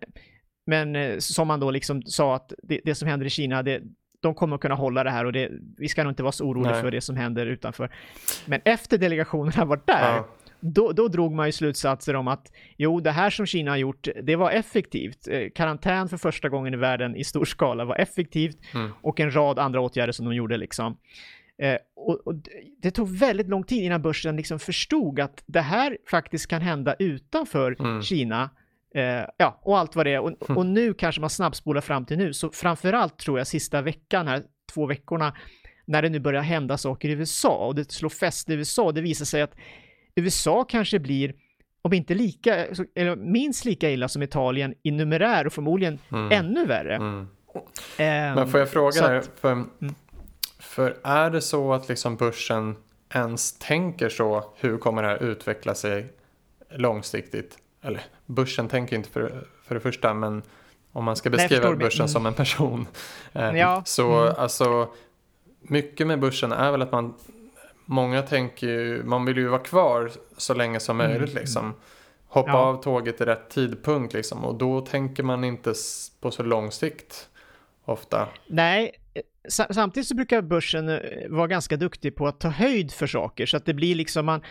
men 0.67 0.97
eh, 0.97 1.19
som 1.19 1.49
man 1.49 1.61
då 1.61 1.71
liksom 1.71 2.03
sa 2.03 2.37
att 2.37 2.53
det, 2.63 2.81
det 2.85 2.95
som 2.95 3.09
händer 3.09 3.27
i 3.27 3.31
Kina, 3.31 3.63
det, 3.63 3.83
de 4.21 4.35
kommer 4.35 4.55
att 4.55 4.63
kunna 4.63 4.75
hålla 4.75 5.05
det 5.05 5.11
här 5.11 5.25
och 5.25 5.33
det, 5.33 5.51
vi 5.77 5.89
ska 5.89 6.05
nog 6.05 6.13
inte 6.13 6.23
vara 6.23 6.33
så 6.33 6.45
oroliga 6.45 6.75
för 6.81 6.91
det 6.91 7.01
som 7.01 7.17
händer 7.17 7.47
utanför. 7.47 7.95
Men 8.47 8.61
efter 8.65 8.99
delegationen 8.99 9.53
har 9.53 9.67
varit 9.67 9.87
där, 9.87 10.17
ja. 10.17 10.29
Då, 10.61 10.93
då 10.93 11.09
drog 11.09 11.33
man 11.33 11.47
ju 11.47 11.53
slutsatser 11.53 12.17
om 12.17 12.29
att 12.29 12.53
jo, 12.77 13.01
det 13.01 13.11
här 13.11 13.31
som 13.31 13.47
Kina 13.47 13.71
har 13.71 13.77
gjort, 13.77 14.09
det 14.23 14.37
var 14.37 14.51
effektivt. 14.51 15.29
Eh, 15.29 15.49
karantän 15.55 16.09
för 16.09 16.17
första 16.17 16.49
gången 16.49 16.75
i 16.75 16.77
världen 16.77 17.17
i 17.17 17.25
stor 17.25 17.45
skala 17.45 17.85
var 17.85 17.97
effektivt 17.97 18.59
mm. 18.75 18.91
och 19.03 19.21
en 19.21 19.35
rad 19.35 19.59
andra 19.59 19.81
åtgärder 19.81 20.13
som 20.13 20.27
de 20.27 20.35
gjorde 20.35 20.57
liksom. 20.57 20.99
Eh, 21.63 21.77
och, 21.97 22.27
och, 22.27 22.35
det 22.83 22.91
tog 22.91 23.09
väldigt 23.19 23.49
lång 23.49 23.65
tid 23.65 23.85
innan 23.85 24.03
börsen 24.03 24.37
liksom 24.37 24.59
förstod 24.59 25.21
att 25.21 25.43
det 25.47 25.61
här 25.61 25.99
faktiskt 26.11 26.47
kan 26.47 26.63
hända 26.63 26.95
utanför 26.99 27.77
mm. 27.81 28.03
Kina 28.03 28.51
Eh, 28.95 29.25
ja, 29.37 29.61
och 29.63 29.79
allt 29.79 29.97
vad 29.97 30.07
det 30.07 30.15
är. 30.15 30.21
Och, 30.21 30.51
och, 30.51 30.67
nu 30.67 30.95
kanske 30.95 31.21
man 31.21 31.31
snabbspolar 31.31 31.81
fram 31.81 32.05
till 32.05 32.19
nu. 32.19 32.35
Så 32.35 32.51
framförallt 32.51 33.19
tror 33.19 33.39
jag 33.39 33.47
sista 33.47 33.83
veckan 33.83 34.29
här, 34.29 34.43
två 34.75 34.87
veckorna, 34.87 35.37
när 35.85 36.03
det 36.03 36.09
nu 36.09 36.21
börjar 36.21 36.43
hända 36.43 36.79
saker 36.79 37.09
i 37.09 37.13
USA 37.13 37.67
och 37.67 37.75
det 37.75 37.93
slår 37.93 38.11
fäste 38.11 38.53
i 38.53 38.57
USA, 38.57 38.93
det 38.93 39.01
visar 39.01 39.25
sig 39.25 39.43
att 39.43 39.55
USA 40.19 40.65
kanske 40.65 40.99
blir, 40.99 41.35
om 41.83 41.93
inte 41.93 42.15
lika, 42.15 42.67
eller 42.95 43.17
minst 43.17 43.65
lika 43.65 43.91
illa 43.91 44.09
som 44.09 44.23
Italien 44.23 44.75
i 44.83 44.91
numerär 44.91 45.47
och 45.47 45.53
förmodligen 45.53 45.99
mm. 46.13 46.33
ännu 46.33 46.67
värre. 46.67 46.97
Mm. 46.97 47.29
Eh, 47.97 48.35
Men 48.35 48.49
får 48.49 48.61
jag 48.61 48.71
fråga 48.71 49.01
här, 49.01 49.23
för, 49.41 49.53
mm. 49.53 49.69
för 50.59 50.97
är 51.03 51.31
det 51.31 51.41
så 51.41 51.73
att 51.73 51.89
liksom 51.89 52.17
börsen 52.17 52.77
ens 53.15 53.59
tänker 53.59 54.09
så, 54.09 54.45
hur 54.57 54.79
kommer 54.79 55.03
det 55.03 55.09
här 55.09 55.23
utveckla 55.23 55.75
sig 55.75 56.07
långsiktigt? 56.71 57.59
eller 57.83 58.01
börsen 58.27 58.69
tänker 58.69 58.97
inte 58.97 59.09
för, 59.11 59.45
för 59.65 59.75
det 59.75 59.81
första, 59.81 60.15
men 60.15 60.43
om 60.93 61.05
man 61.05 61.17
ska 61.17 61.31
beskriva 61.31 61.69
Nej, 61.69 61.79
börsen 61.79 62.01
mm. 62.01 62.09
som 62.09 62.27
en 62.27 62.35
person. 62.35 62.87
Eh, 63.33 63.57
ja. 63.57 63.83
Så 63.87 64.21
mm. 64.21 64.35
alltså, 64.39 64.89
mycket 65.61 66.07
med 66.07 66.21
börsen 66.21 66.53
är 66.53 66.71
väl 66.71 66.83
att 66.83 66.93
man, 66.93 67.15
många 67.89 68.23
tänker 68.23 68.67
ju, 68.67 69.03
man 69.05 69.25
vill 69.25 69.37
ju 69.37 69.49
vara 69.49 69.63
kvar 69.63 70.11
så 70.37 70.55
länge 70.55 70.81
som 70.81 71.01
mm. 71.01 71.13
möjligt 71.13 71.35
liksom. 71.35 71.75
Hoppa 72.27 72.51
ja. 72.51 72.59
av 72.59 72.83
tåget 72.83 73.21
i 73.21 73.25
rätt 73.25 73.51
tidpunkt 73.51 74.15
liksom 74.15 74.45
och 74.45 74.55
då 74.55 74.81
tänker 74.81 75.23
man 75.23 75.45
inte 75.45 75.75
på 76.21 76.31
så 76.31 76.43
lång 76.43 76.71
sikt 76.73 77.29
ofta. 77.85 78.29
Nej, 78.47 78.93
samtidigt 79.49 80.09
så 80.09 80.15
brukar 80.15 80.43
börsen 80.43 80.89
eh, 80.89 80.99
vara 81.29 81.47
ganska 81.47 81.77
duktig 81.77 82.17
på 82.17 82.27
att 82.27 82.41
ta 82.41 82.49
höjd 82.49 82.93
för 82.93 83.07
saker 83.07 83.47
så 83.47 83.57
att 83.57 83.67
det 83.67 83.75
blir 83.75 83.95
liksom 83.95 84.27
man, 84.27 84.43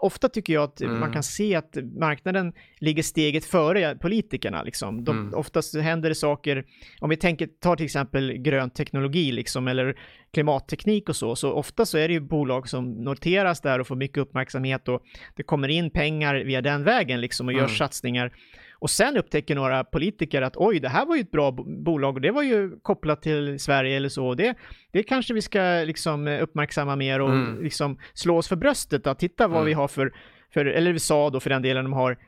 ofta 0.00 0.28
tycker 0.28 0.52
jag 0.52 0.64
att 0.64 0.80
mm. 0.80 1.00
man 1.00 1.12
kan 1.12 1.22
se 1.22 1.54
att 1.54 1.76
marknaden 2.00 2.52
ligger 2.78 3.02
steget 3.02 3.44
före 3.44 3.96
politikerna. 3.96 4.62
Liksom. 4.62 5.04
De, 5.04 5.18
mm. 5.18 5.34
Oftast 5.34 5.76
händer 5.76 6.08
det 6.08 6.14
saker, 6.14 6.64
om 7.00 7.10
vi 7.10 7.16
tänker, 7.16 7.46
tar 7.46 7.76
till 7.76 7.84
exempel 7.84 8.32
grön 8.32 8.70
teknologi 8.70 9.32
liksom, 9.32 9.68
eller 9.68 9.98
klimatteknik 10.32 11.08
och 11.08 11.16
så, 11.16 11.36
så 11.36 11.52
ofta 11.52 11.86
så 11.86 11.98
är 11.98 12.08
det 12.08 12.14
ju 12.14 12.20
bolag 12.20 12.68
som 12.68 13.04
noteras 13.04 13.60
där 13.60 13.78
och 13.78 13.86
får 13.86 13.96
mycket 13.96 14.18
uppmärksamhet 14.18 14.88
och 14.88 15.02
det 15.34 15.42
kommer 15.42 15.68
in 15.68 15.90
pengar 15.90 16.34
via 16.34 16.62
den 16.62 16.84
vägen 16.84 17.20
liksom 17.20 17.46
och 17.46 17.52
mm. 17.52 17.62
gör 17.62 17.68
satsningar. 17.68 18.32
Och 18.78 18.90
sen 18.90 19.16
upptäcker 19.16 19.54
några 19.54 19.84
politiker 19.84 20.42
att 20.42 20.56
oj, 20.56 20.80
det 20.80 20.88
här 20.88 21.06
var 21.06 21.16
ju 21.16 21.20
ett 21.20 21.30
bra 21.30 21.52
bolag 21.66 22.14
och 22.14 22.20
det 22.20 22.30
var 22.30 22.42
ju 22.42 22.78
kopplat 22.82 23.22
till 23.22 23.60
Sverige 23.60 23.96
eller 23.96 24.08
så. 24.08 24.34
Det, 24.34 24.54
det 24.92 25.02
kanske 25.02 25.34
vi 25.34 25.42
ska 25.42 25.60
liksom 25.86 26.28
uppmärksamma 26.28 26.96
mer 26.96 27.20
och 27.20 27.30
mm. 27.30 27.62
liksom 27.62 27.98
slå 28.14 28.36
oss 28.36 28.48
för 28.48 28.56
bröstet. 28.56 29.06
Att 29.06 29.18
titta 29.18 29.48
vad 29.48 29.56
mm. 29.56 29.66
vi 29.66 29.72
har 29.72 29.88
för, 29.88 30.12
för, 30.54 30.64
eller 30.64 30.90
USA 30.90 31.30
då 31.30 31.40
för 31.40 31.50
den 31.50 31.62
delen, 31.62 31.84
de 31.84 31.92
har 31.92 32.18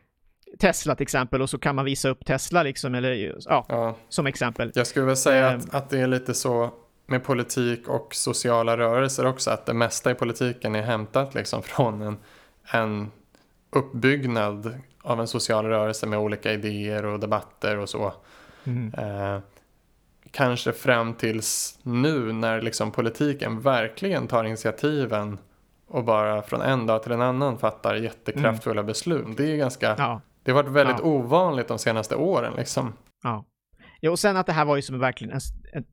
Tesla 0.59 0.95
till 0.95 1.03
exempel 1.03 1.43
och 1.43 1.51
så 1.51 1.59
kan 1.59 1.75
man 1.75 1.85
visa 1.85 2.09
upp 2.09 2.25
Tesla 2.25 2.63
liksom, 2.63 2.95
eller 2.95 3.35
ja, 3.45 3.67
ja. 3.69 3.97
som 4.09 4.27
exempel. 4.27 4.73
Jag 4.75 4.87
skulle 4.87 5.07
väl 5.07 5.17
säga 5.17 5.49
att, 5.49 5.65
ehm. 5.65 5.71
att 5.73 5.91
det 5.91 6.01
är 6.01 6.07
lite 6.07 6.35
så 6.35 6.71
med 7.07 7.25
politik 7.25 7.89
och 7.89 8.15
sociala 8.15 8.77
rörelser 8.77 9.27
också, 9.27 9.51
att 9.51 9.67
det 9.67 9.75
mesta 9.75 10.11
i 10.11 10.15
politiken 10.15 10.75
är 10.75 10.83
hämtat 10.83 11.35
liksom 11.35 11.63
från 11.63 12.03
en, 12.03 12.17
en 12.73 13.11
uppbyggnad 13.71 14.81
av 15.09 15.21
en 15.21 15.27
social 15.27 15.65
rörelse 15.67 16.07
med 16.07 16.19
olika 16.19 16.53
idéer 16.53 17.05
och 17.05 17.21
debatter 17.21 17.79
och 17.79 17.89
så. 17.89 18.13
Mm. 18.65 18.95
Eh, 18.95 19.41
kanske 20.31 20.73
fram 20.73 21.15
tills 21.15 21.79
nu 21.83 22.33
när 22.33 22.63
liksom 22.63 22.91
politiken 22.91 23.61
verkligen 23.61 24.27
tar 24.27 24.45
initiativen 24.45 25.39
och 25.87 26.05
bara 26.05 26.43
från 26.43 26.61
en 26.61 26.87
dag 26.87 27.03
till 27.03 27.13
en 27.13 27.23
annan 27.23 27.59
fattar 27.59 27.95
jättekraftfulla 27.95 28.81
mm. 28.81 28.87
beslut. 28.87 29.37
Det 29.37 29.53
är 29.53 29.57
ganska, 29.57 29.95
ja. 29.99 30.21
det 30.43 30.51
har 30.51 30.63
varit 30.63 30.73
väldigt 30.73 30.99
ja. 30.99 31.05
ovanligt 31.05 31.69
de 31.69 31.79
senaste 31.79 32.17
åren 32.17 32.53
liksom. 32.57 32.93
Ja. 33.23 33.45
Ja, 34.01 34.11
och 34.11 34.19
sen 34.19 34.37
att 34.37 34.47
det 34.47 34.53
här 34.53 34.65
var 34.65 34.77
ju 34.77 34.83
som 34.83 34.99
verkligen 34.99 35.37
ett, 35.37 35.43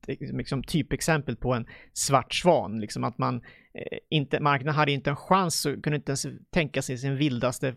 ett, 0.08 0.34
liksom 0.34 0.64
typexempel 0.64 1.36
på 1.36 1.54
en 1.54 1.66
svart 1.94 2.34
svan, 2.34 2.80
liksom 2.80 3.04
att 3.04 3.18
man 3.18 3.36
eh, 3.74 3.98
inte, 4.10 4.40
marknaden 4.40 4.76
hade 4.76 4.92
inte 4.92 5.10
en 5.10 5.16
chans 5.16 5.66
och 5.66 5.84
kunde 5.84 5.96
inte 5.98 6.10
ens 6.10 6.26
tänka 6.54 6.82
sig 6.82 6.98
sin 6.98 7.18
vildaste 7.18 7.76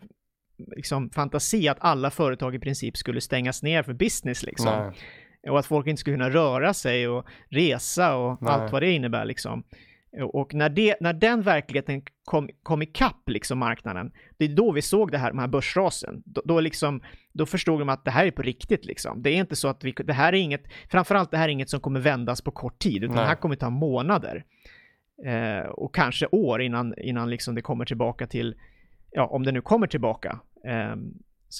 liksom, 0.75 1.09
fantasi 1.09 1.67
att 1.67 1.77
alla 1.79 2.11
företag 2.11 2.55
i 2.55 2.59
princip 2.59 2.97
skulle 2.97 3.21
stängas 3.21 3.63
ner 3.63 3.83
för 3.83 3.93
business 3.93 4.43
liksom. 4.43 4.71
Nej. 4.71 5.51
Och 5.51 5.59
att 5.59 5.65
folk 5.65 5.87
inte 5.87 5.99
skulle 5.99 6.15
kunna 6.15 6.29
röra 6.29 6.73
sig 6.73 7.07
och 7.07 7.25
resa 7.49 8.15
och 8.15 8.41
Nej. 8.41 8.53
allt 8.53 8.71
vad 8.71 8.81
det 8.81 8.91
innebär 8.91 9.25
liksom. 9.25 9.63
Och 10.33 10.53
när, 10.53 10.69
det, 10.69 10.95
när 11.01 11.13
den 11.13 11.41
verkligheten 11.41 12.01
kom, 12.25 12.49
kom 12.63 12.81
ikapp 12.81 13.29
liksom 13.29 13.59
marknaden, 13.59 14.11
det 14.37 14.45
är 14.45 14.49
då 14.55 14.71
vi 14.71 14.81
såg 14.81 15.11
det 15.11 15.17
här, 15.17 15.29
de 15.29 15.39
här 15.39 15.47
börsrasen. 15.47 16.23
Då, 16.25 16.41
då, 16.45 16.59
liksom, 16.59 17.01
då 17.33 17.45
förstod 17.45 17.79
de 17.79 17.89
att 17.89 18.05
det 18.05 18.11
här 18.11 18.25
är 18.25 18.31
på 18.31 18.41
riktigt 18.41 18.85
liksom. 18.85 19.21
Det 19.21 19.29
är 19.29 19.35
inte 19.35 19.55
så 19.55 19.67
att 19.67 19.83
vi, 19.83 19.91
det 19.91 20.13
här 20.13 20.33
är 20.33 20.37
inget, 20.37 20.63
framförallt 20.91 21.31
det 21.31 21.37
här 21.37 21.45
är 21.45 21.51
inget 21.51 21.69
som 21.69 21.79
kommer 21.79 21.99
vändas 21.99 22.41
på 22.41 22.51
kort 22.51 22.79
tid, 22.79 23.03
utan 23.03 23.15
Nej. 23.15 23.23
det 23.23 23.27
här 23.27 23.35
kommer 23.35 23.55
ta 23.55 23.69
månader. 23.69 24.45
Eh, 25.25 25.69
och 25.69 25.95
kanske 25.95 26.27
år 26.31 26.61
innan, 26.61 26.93
innan 26.97 27.29
liksom 27.29 27.55
det 27.55 27.61
kommer 27.61 27.85
tillbaka 27.85 28.27
till, 28.27 28.55
ja, 29.11 29.25
om 29.25 29.43
det 29.43 29.51
nu 29.51 29.61
kommer 29.61 29.87
tillbaka. 29.87 30.39
Eh, 30.63 30.91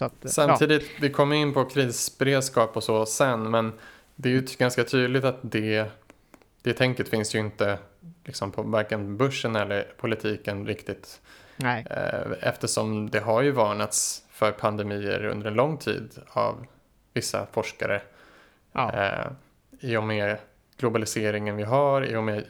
att, 0.01 0.31
Samtidigt, 0.31 0.83
ja. 0.83 0.97
vi 1.01 1.09
kommer 1.09 1.35
in 1.35 1.53
på 1.53 1.65
krisberedskap 1.65 2.77
och 2.77 2.83
så 2.83 3.05
sen, 3.05 3.51
men 3.51 3.73
det 4.15 4.29
är 4.29 4.33
ju 4.33 4.45
ganska 4.57 4.83
tydligt 4.83 5.23
att 5.23 5.39
det, 5.41 5.91
det 6.61 6.73
tänket 6.73 7.09
finns 7.09 7.35
ju 7.35 7.39
inte 7.39 7.79
liksom 8.25 8.51
på 8.51 8.61
varken 8.61 9.17
börsen 9.17 9.55
eller 9.55 9.83
politiken 9.97 10.67
riktigt. 10.67 11.21
Nej. 11.55 11.85
Eh, 11.89 12.31
eftersom 12.41 13.09
det 13.09 13.19
har 13.19 13.41
ju 13.41 13.51
varnats 13.51 14.23
för 14.29 14.51
pandemier 14.51 15.25
under 15.25 15.47
en 15.47 15.53
lång 15.53 15.77
tid 15.77 16.11
av 16.27 16.65
vissa 17.13 17.47
forskare. 17.51 18.01
Ja. 18.71 18.93
Eh, 18.93 19.31
I 19.79 19.97
och 19.97 20.03
med 20.03 20.37
globaliseringen 20.77 21.55
vi 21.55 21.63
har, 21.63 22.05
i 22.05 22.15
och 22.15 22.23
med 22.23 22.43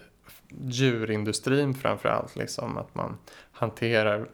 djurindustrin 0.49 1.73
framför 1.73 2.09
allt, 2.09 2.35
liksom, 2.35 2.77
att 2.77 2.95
man 2.95 3.17
hanterar 3.51 4.27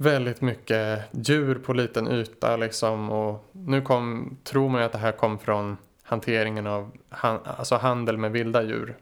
väldigt 0.00 0.40
mycket 0.40 1.00
djur 1.12 1.54
på 1.54 1.72
liten 1.72 2.08
yta 2.08 2.56
liksom 2.56 3.10
och 3.10 3.50
nu 3.52 3.82
kom, 3.82 4.36
tror 4.44 4.68
man 4.68 4.80
ju 4.80 4.86
att 4.86 4.92
det 4.92 4.98
här 4.98 5.12
kom 5.12 5.38
från 5.38 5.76
hanteringen 6.02 6.66
av 6.66 6.90
han, 7.08 7.38
alltså 7.44 7.76
handel 7.76 8.16
med 8.16 8.32
vilda 8.32 8.62
djur. 8.62 8.96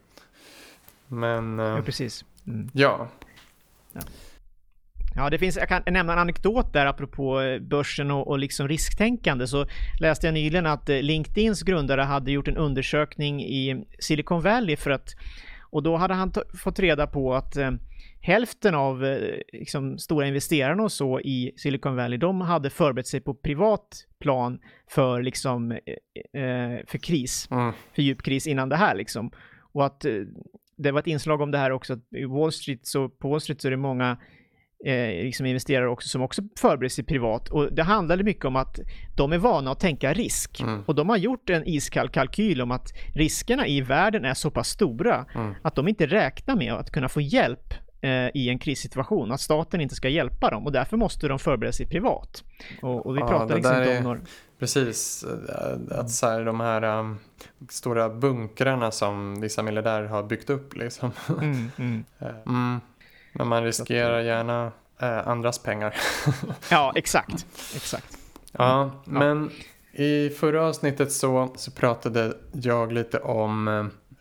Men... 1.06 1.58
Ja, 1.58 1.82
precis. 1.84 2.24
Mm. 2.46 2.70
Ja. 2.72 3.08
ja. 3.92 4.00
Ja, 5.16 5.30
det 5.30 5.38
finns, 5.38 5.56
jag 5.56 5.68
kan 5.68 5.82
nämna 5.86 6.12
en 6.12 6.18
anekdot 6.18 6.72
där 6.72 6.86
apropå 6.86 7.40
eh, 7.40 7.60
börsen 7.60 8.10
och, 8.10 8.28
och 8.28 8.38
liksom 8.38 8.68
risktänkande. 8.68 9.46
Så 9.46 9.66
läste 10.00 10.26
jag 10.26 10.34
nyligen 10.34 10.66
att 10.66 10.88
eh, 10.88 11.02
LinkedIns 11.02 11.62
grundare 11.62 12.00
hade 12.00 12.32
gjort 12.32 12.48
en 12.48 12.56
undersökning 12.56 13.42
i 13.42 13.84
Silicon 13.98 14.42
Valley 14.42 14.76
för 14.76 14.90
att 14.90 15.08
och 15.70 15.82
då 15.82 15.96
hade 15.96 16.14
han 16.14 16.32
fått 16.54 16.78
reda 16.78 17.06
på 17.06 17.34
att 17.34 17.56
eh, 17.56 17.70
hälften 18.28 18.74
av 18.74 19.04
eh, 19.04 19.40
liksom, 19.52 19.98
stora 19.98 20.26
investerarna 20.26 20.82
och 20.82 20.92
så 20.92 21.20
i 21.20 21.52
Silicon 21.56 21.96
Valley, 21.96 22.18
de 22.18 22.40
hade 22.40 22.70
förberett 22.70 23.06
sig 23.06 23.20
på 23.20 23.34
privat 23.34 24.06
plan 24.20 24.58
för 24.90 25.22
liksom 25.22 25.72
eh, 25.72 26.42
eh 26.42 26.80
för 26.86 26.98
kris, 26.98 27.48
mm. 27.50 27.72
för 27.94 28.02
djup 28.02 28.22
kris 28.22 28.46
innan 28.46 28.68
det 28.68 28.76
här 28.76 28.94
liksom. 28.94 29.30
Och 29.72 29.86
att 29.86 30.04
eh, 30.04 30.12
det 30.76 30.90
var 30.90 31.00
ett 31.00 31.06
inslag 31.06 31.40
om 31.40 31.50
det 31.50 31.58
här 31.58 31.70
också, 31.70 31.92
att 31.92 32.04
Wall 32.28 32.52
Street, 32.52 32.86
så 32.86 33.08
på 33.08 33.28
Wall 33.28 33.40
Street 33.40 33.60
så 33.60 33.68
är 33.68 33.70
det 33.70 33.76
många 33.76 34.18
eh, 34.84 35.24
liksom 35.24 35.46
investerare 35.46 35.88
också 35.88 36.08
som 36.08 36.22
också 36.22 36.42
förbereder 36.58 36.88
sig 36.88 37.04
privat. 37.04 37.48
Och 37.48 37.72
det 37.72 37.82
handlade 37.82 38.24
mycket 38.24 38.44
om 38.44 38.56
att 38.56 38.80
de 39.16 39.32
är 39.32 39.38
vana 39.38 39.70
att 39.70 39.80
tänka 39.80 40.12
risk. 40.12 40.60
Mm. 40.60 40.82
Och 40.86 40.94
de 40.94 41.08
har 41.08 41.16
gjort 41.16 41.50
en 41.50 41.66
iskall 41.66 42.08
kalkyl 42.08 42.60
om 42.60 42.70
att 42.70 42.88
riskerna 43.14 43.66
i 43.66 43.80
världen 43.80 44.24
är 44.24 44.34
så 44.34 44.50
pass 44.50 44.68
stora 44.68 45.26
mm. 45.34 45.54
att 45.62 45.74
de 45.74 45.88
inte 45.88 46.06
räknar 46.06 46.56
med 46.56 46.72
att 46.72 46.90
kunna 46.90 47.08
få 47.08 47.20
hjälp 47.20 47.74
i 48.34 48.48
en 48.48 48.58
krissituation, 48.58 49.32
att 49.32 49.40
staten 49.40 49.80
inte 49.80 49.94
ska 49.94 50.08
hjälpa 50.08 50.50
dem 50.50 50.66
och 50.66 50.72
därför 50.72 50.96
måste 50.96 51.28
de 51.28 51.38
förbereda 51.38 51.72
sig 51.72 51.86
privat. 51.86 52.44
Och, 52.82 53.06
och 53.06 53.16
vi 53.16 53.20
ja, 53.20 53.28
pratar 53.28 53.54
liksom 53.54 53.76
inte 53.76 53.98
om 53.98 54.04
några... 54.04 54.20
Precis, 54.58 55.24
eh, 55.24 55.98
att 55.98 56.10
så 56.10 56.26
här, 56.26 56.44
de 56.44 56.60
här 56.60 56.84
um, 56.84 57.18
stora 57.68 58.08
bunkrarna 58.08 58.90
som 58.90 59.40
vissa 59.40 59.62
miljardärer 59.62 60.06
har 60.06 60.22
byggt 60.22 60.50
upp 60.50 60.76
liksom. 60.76 61.10
Mm, 61.28 61.70
mm. 61.78 62.04
Eh, 62.18 62.28
mm. 62.46 62.80
Men 63.32 63.48
man 63.48 63.64
riskerar 63.64 64.20
gärna 64.20 64.72
eh, 65.00 65.28
andras 65.28 65.58
pengar. 65.58 65.94
ja, 66.70 66.92
exakt. 66.96 67.46
exakt. 67.74 68.18
Ja, 68.52 68.90
men 69.04 69.50
i 69.92 70.30
förra 70.30 70.66
avsnittet 70.66 71.12
så, 71.12 71.52
så 71.56 71.70
pratade 71.70 72.32
jag 72.52 72.92
lite 72.92 73.18
om 73.18 73.68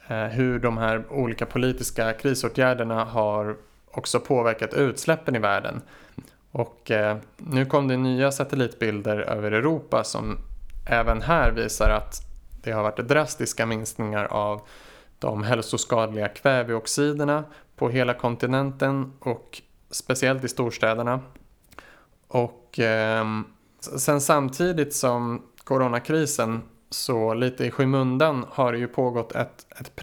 eh, 0.07 0.15
hur 0.15 0.59
de 0.59 0.77
här 0.77 1.11
olika 1.11 1.45
politiska 1.45 2.13
krisåtgärderna 2.13 3.05
har 3.05 3.57
också 3.97 4.19
påverkat 4.19 4.73
utsläppen 4.73 5.35
i 5.35 5.39
världen. 5.39 5.81
Och 6.51 6.91
eh, 6.91 7.17
nu 7.37 7.65
kom 7.65 7.87
det 7.87 7.97
nya 7.97 8.31
satellitbilder 8.31 9.17
över 9.17 9.51
Europa 9.51 10.03
som 10.03 10.37
även 10.85 11.21
här 11.21 11.51
visar 11.51 11.89
att 11.89 12.21
det 12.63 12.71
har 12.71 12.83
varit 12.83 13.07
drastiska 13.07 13.65
minskningar 13.65 14.25
av 14.25 14.61
de 15.19 15.43
hälsoskadliga 15.43 16.27
kväveoxiderna 16.27 17.43
på 17.75 17.89
hela 17.89 18.13
kontinenten 18.13 19.13
och 19.19 19.61
speciellt 19.89 20.43
i 20.43 20.47
storstäderna. 20.47 21.19
Och 22.27 22.79
eh, 22.79 23.25
sen 23.79 24.21
samtidigt 24.21 24.93
som 24.93 25.41
coronakrisen 25.63 26.61
så 26.89 27.33
lite 27.33 27.65
i 27.65 27.71
skymundan 27.71 28.45
har 28.49 28.71
det 28.71 28.77
ju 28.77 28.87
pågått 28.87 29.31
ett, 29.31 29.65
ett 29.79 29.95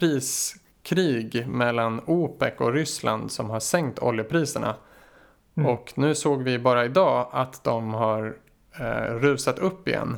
priskrig 0.89 1.47
mellan 1.47 2.01
OPEC 2.05 2.53
och 2.57 2.73
Ryssland 2.73 3.31
som 3.31 3.49
har 3.49 3.59
sänkt 3.59 3.99
oljepriserna. 3.99 4.75
Mm. 5.57 5.69
Och 5.69 5.93
nu 5.95 6.15
såg 6.15 6.43
vi 6.43 6.59
bara 6.59 6.85
idag 6.85 7.29
att 7.31 7.63
de 7.63 7.93
har 7.93 8.37
eh, 8.79 9.15
rusat 9.15 9.59
upp 9.59 9.87
igen. 9.87 10.17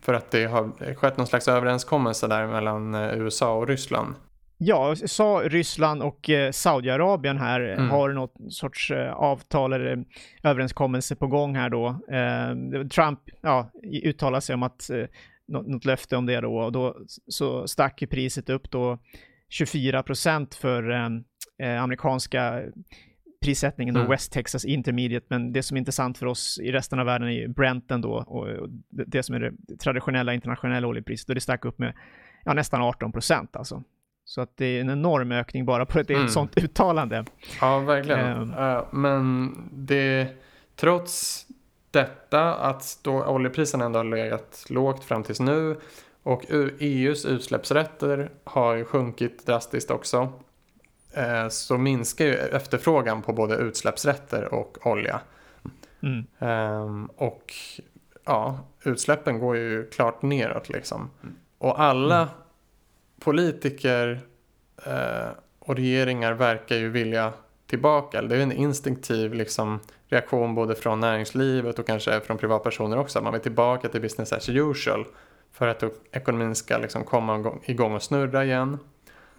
För 0.00 0.14
att 0.14 0.30
det 0.30 0.44
har 0.44 0.94
skett 0.94 1.16
någon 1.16 1.26
slags 1.26 1.48
överenskommelse 1.48 2.26
där 2.26 2.46
mellan 2.46 2.94
eh, 2.94 3.18
USA 3.18 3.54
och 3.54 3.68
Ryssland. 3.68 4.14
Ja, 4.58 4.96
sa 4.96 5.42
Ryssland 5.44 6.02
och 6.02 6.30
eh, 6.30 6.50
Saudiarabien 6.50 7.38
här 7.38 7.60
mm. 7.60 7.90
har 7.90 8.08
något 8.08 8.34
sorts 8.50 8.90
eh, 8.90 9.12
avtal 9.12 9.72
eller 9.72 10.04
överenskommelse 10.42 11.16
på 11.16 11.26
gång 11.26 11.56
här 11.56 11.70
då. 11.70 11.86
Eh, 11.88 12.86
Trump 12.88 13.20
ja, 13.40 13.70
uttalar 14.04 14.40
sig 14.40 14.54
om 14.54 14.62
att 14.62 14.90
eh, 14.90 15.04
något, 15.48 15.66
något 15.66 15.84
löfte 15.84 16.16
om 16.16 16.26
det 16.26 16.40
då 16.40 16.56
och 16.56 16.72
då 16.72 16.96
så 17.28 17.68
stack 17.68 18.02
priset 18.10 18.50
upp 18.50 18.70
då 18.70 18.98
24 19.48 20.02
procent 20.02 20.54
för 20.54 20.90
eh, 20.90 21.08
eh, 21.62 21.82
amerikanska 21.82 22.62
prissättningen 23.42 23.94
då, 23.94 24.00
mm. 24.00 24.10
West 24.10 24.32
Texas 24.32 24.64
Intermediate, 24.64 25.26
men 25.28 25.52
det 25.52 25.62
som 25.62 25.76
är 25.76 25.78
intressant 25.78 26.18
för 26.18 26.26
oss 26.26 26.58
i 26.62 26.72
resten 26.72 26.98
av 26.98 27.06
världen 27.06 27.28
är 27.28 27.32
ju 27.32 27.48
Brenten 27.48 28.00
då 28.00 28.12
och, 28.12 28.68
det 28.88 29.22
som 29.22 29.34
är 29.34 29.40
det 29.40 29.76
traditionella 29.78 30.34
internationella 30.34 30.86
oljepriset 30.86 31.28
och 31.28 31.34
det 31.34 31.40
stack 31.40 31.64
upp 31.64 31.78
med 31.78 31.94
ja, 32.44 32.54
nästan 32.54 32.82
18 32.82 33.12
procent 33.12 33.56
alltså. 33.56 33.82
Så 34.24 34.40
att 34.40 34.56
det 34.56 34.66
är 34.66 34.80
en 34.80 34.90
enorm 34.90 35.32
ökning 35.32 35.64
bara 35.64 35.86
på 35.86 35.98
ett 35.98 36.10
mm. 36.10 36.28
sånt 36.28 36.58
uttalande. 36.58 37.24
Ja, 37.60 37.78
verkligen. 37.78 38.54
Uh, 38.54 38.84
men 38.90 39.54
det, 39.72 40.28
trots 40.76 41.46
detta 41.90 42.54
att 42.54 42.98
då 43.02 43.24
oljepriserna 43.24 43.84
ändå 43.84 43.98
har 43.98 44.04
legat 44.04 44.66
lågt 44.68 45.04
fram 45.04 45.22
tills 45.22 45.40
nu 45.40 45.76
och 46.28 46.44
EUs 46.78 47.24
utsläppsrätter 47.24 48.30
har 48.44 48.74
ju 48.74 48.84
sjunkit 48.84 49.46
drastiskt 49.46 49.90
också. 49.90 50.32
Uh, 51.18 51.48
så 51.48 51.78
minskar 51.78 52.24
ju 52.24 52.34
efterfrågan 52.34 53.22
på 53.22 53.32
både 53.32 53.56
utsläppsrätter 53.56 54.54
och 54.54 54.86
olja. 54.86 55.20
Mm. 56.02 56.26
Um, 56.38 57.06
och 57.16 57.54
ja, 58.24 58.58
utsläppen 58.84 59.38
går 59.38 59.56
ju 59.56 59.90
klart 59.90 60.22
neråt 60.22 60.68
liksom. 60.68 61.10
Och 61.58 61.80
alla 61.80 62.16
mm 62.16 62.28
politiker 63.20 64.20
eh, 64.84 65.28
och 65.58 65.76
regeringar 65.76 66.32
verkar 66.32 66.76
ju 66.76 66.88
vilja 66.88 67.32
tillbaka. 67.66 68.22
Det 68.22 68.36
är 68.36 68.40
en 68.40 68.52
instinktiv 68.52 69.34
liksom, 69.34 69.80
reaktion 70.08 70.54
både 70.54 70.74
från 70.74 71.00
näringslivet 71.00 71.78
och 71.78 71.86
kanske 71.86 72.20
från 72.20 72.38
privatpersoner 72.38 72.98
också. 72.98 73.20
Man 73.20 73.32
vill 73.32 73.42
tillbaka 73.42 73.88
till 73.88 74.00
business 74.00 74.32
as 74.32 74.48
usual 74.48 75.06
för 75.52 75.68
att 75.68 75.82
ekonomin 76.12 76.54
ska 76.54 76.78
liksom 76.78 77.04
komma 77.04 77.52
igång 77.64 77.94
och 77.94 78.02
snurra 78.02 78.44
igen. 78.44 78.78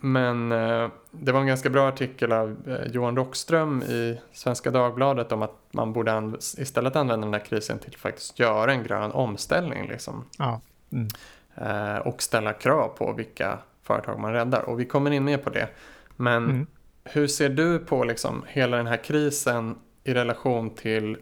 Men 0.02 0.52
eh, 0.52 0.90
det 1.12 1.32
var 1.32 1.40
en 1.40 1.48
ganska 1.48 1.70
bra 1.70 1.88
artikel 1.88 2.32
av 2.32 2.58
eh, 2.68 2.92
Johan 2.92 3.16
Rockström 3.16 3.84
i 3.84 4.22
Svenska 4.34 4.72
Dagbladet 4.72 5.32
om 5.32 5.42
att 5.42 5.56
man 5.72 5.94
borde 5.94 6.34
istället 6.58 6.96
använda 6.96 7.26
den 7.26 7.34
här 7.34 7.46
krisen 7.46 7.80
till 7.80 7.90
att 7.94 8.00
faktiskt 8.00 8.40
göra 8.40 8.72
en 8.72 8.84
grön 8.84 9.12
omställning. 9.12 9.88
Liksom. 9.88 10.26
Ja. 10.38 10.62
Mm. 10.92 11.08
Eh, 11.56 11.98
och 11.98 12.22
ställa 12.22 12.54
krav 12.54 12.88
på 12.98 13.14
vilka 13.14 13.60
företag 13.84 14.20
man 14.20 14.34
räddar. 14.34 14.62
Och 14.62 14.80
vi 14.80 14.86
kommer 14.86 15.12
in 15.12 15.24
mer 15.24 15.38
på 15.38 15.50
det. 15.50 15.70
Men 16.16 16.44
mm. 16.44 16.68
hur 17.04 17.28
ser 17.28 17.50
du 17.50 17.80
på 17.80 18.04
liksom 18.04 18.44
hela 18.48 18.78
den 18.78 18.88
här 18.88 19.04
krisen 19.04 19.76
i 20.04 20.14
relation 20.14 20.70
till 20.70 21.18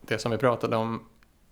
det 0.00 0.18
som 0.18 0.30
vi 0.30 0.38
pratade 0.38 0.76
om 0.76 1.00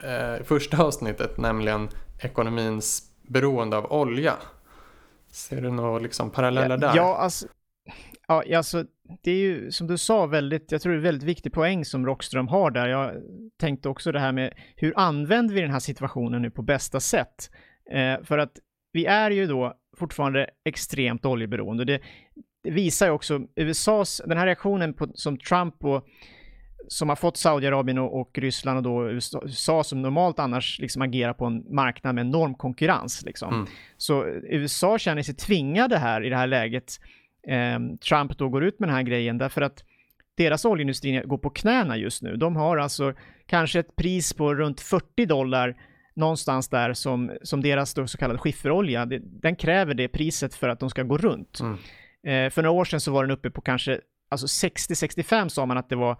eh, 0.04 0.44
första 0.44 0.82
avsnittet, 0.82 1.38
nämligen 1.38 1.88
ekonomins 2.20 3.02
beroende 3.22 3.76
av 3.76 3.92
olja? 3.92 4.34
Ser 5.30 5.60
du 5.60 5.70
några 5.70 5.98
liksom 5.98 6.30
paralleller 6.30 6.76
där? 6.76 6.96
Ja, 6.96 7.16
alltså, 7.16 7.46
ja, 8.28 8.56
alltså 8.56 8.84
det 9.22 9.30
är 9.30 9.36
ju 9.36 9.70
som 9.70 9.86
du 9.86 9.98
sa 9.98 10.26
väldigt, 10.26 10.72
jag 10.72 10.82
tror 10.82 10.92
det 10.92 10.98
är 10.98 11.02
väldigt 11.02 11.28
viktig 11.28 11.52
poäng 11.52 11.84
som 11.84 12.06
Rockström 12.06 12.48
har 12.48 12.70
där. 12.70 12.88
Jag 12.88 13.12
tänkte 13.60 13.88
också 13.88 14.12
det 14.12 14.20
här 14.20 14.32
med 14.32 14.54
hur 14.76 14.92
använder 14.96 15.54
vi 15.54 15.60
den 15.60 15.70
här 15.70 15.78
situationen 15.78 16.42
nu 16.42 16.50
på 16.50 16.62
bästa 16.62 17.00
sätt? 17.00 17.50
Eh, 17.90 18.24
för 18.24 18.38
att 18.38 18.52
vi 18.92 19.06
är 19.06 19.30
ju 19.30 19.46
då 19.46 19.74
fortfarande 19.96 20.50
extremt 20.64 21.24
oljeberoende. 21.24 21.84
Det, 21.84 22.00
det 22.64 22.70
visar 22.70 23.06
ju 23.06 23.12
också 23.12 23.40
USAs, 23.56 24.22
den 24.26 24.38
här 24.38 24.46
reaktionen 24.46 24.94
på, 24.94 25.08
som 25.14 25.38
Trump 25.38 25.84
och 25.84 26.06
som 26.92 27.08
har 27.08 27.16
fått 27.16 27.36
Saudiarabien 27.36 27.98
och, 27.98 28.20
och, 28.20 28.38
Ryssland 28.38 28.76
och 28.76 28.82
då 28.82 29.10
USA 29.10 29.84
som 29.84 30.02
normalt 30.02 30.38
annars 30.38 30.78
liksom 30.78 31.02
agerar 31.02 31.32
på 31.32 31.44
en 31.44 31.74
marknad 31.74 32.14
med 32.14 32.26
enorm 32.26 32.54
konkurrens. 32.54 33.22
Liksom. 33.22 33.54
Mm. 33.54 33.66
Så 33.96 34.24
USA 34.26 34.98
känner 34.98 35.22
sig 35.22 35.34
tvingade 35.34 35.98
här 35.98 36.24
i 36.24 36.28
det 36.28 36.36
här 36.36 36.46
läget. 36.46 37.00
Eh, 37.48 37.78
Trump 38.08 38.38
då 38.38 38.48
går 38.48 38.64
ut 38.64 38.80
med 38.80 38.88
den 38.88 38.96
här 38.96 39.02
grejen 39.02 39.38
därför 39.38 39.62
att 39.62 39.84
deras 40.36 40.64
oljeindustri 40.64 41.22
går 41.24 41.38
på 41.38 41.50
knäna 41.50 41.96
just 41.96 42.22
nu. 42.22 42.36
De 42.36 42.56
har 42.56 42.76
alltså 42.76 43.14
kanske 43.46 43.80
ett 43.80 43.96
pris 43.96 44.32
på 44.32 44.54
runt 44.54 44.80
40 44.80 45.26
dollar 45.26 45.76
någonstans 46.14 46.68
där 46.68 46.92
som, 46.92 47.32
som 47.42 47.62
deras 47.62 48.10
så 48.10 48.18
kallade 48.18 48.38
skifferolja, 48.38 49.06
det, 49.06 49.18
den 49.24 49.56
kräver 49.56 49.94
det 49.94 50.08
priset 50.08 50.54
för 50.54 50.68
att 50.68 50.80
de 50.80 50.90
ska 50.90 51.02
gå 51.02 51.18
runt. 51.18 51.60
Mm. 51.60 51.78
Eh, 52.26 52.50
för 52.50 52.62
några 52.62 52.80
år 52.80 52.84
sedan 52.84 53.00
så 53.00 53.12
var 53.12 53.24
den 53.24 53.30
uppe 53.30 53.50
på 53.50 53.60
kanske, 53.60 54.00
alltså 54.30 54.66
60-65 54.66 55.48
sa 55.48 55.66
man 55.66 55.78
att 55.78 55.88
det 55.88 55.96
var 55.96 56.16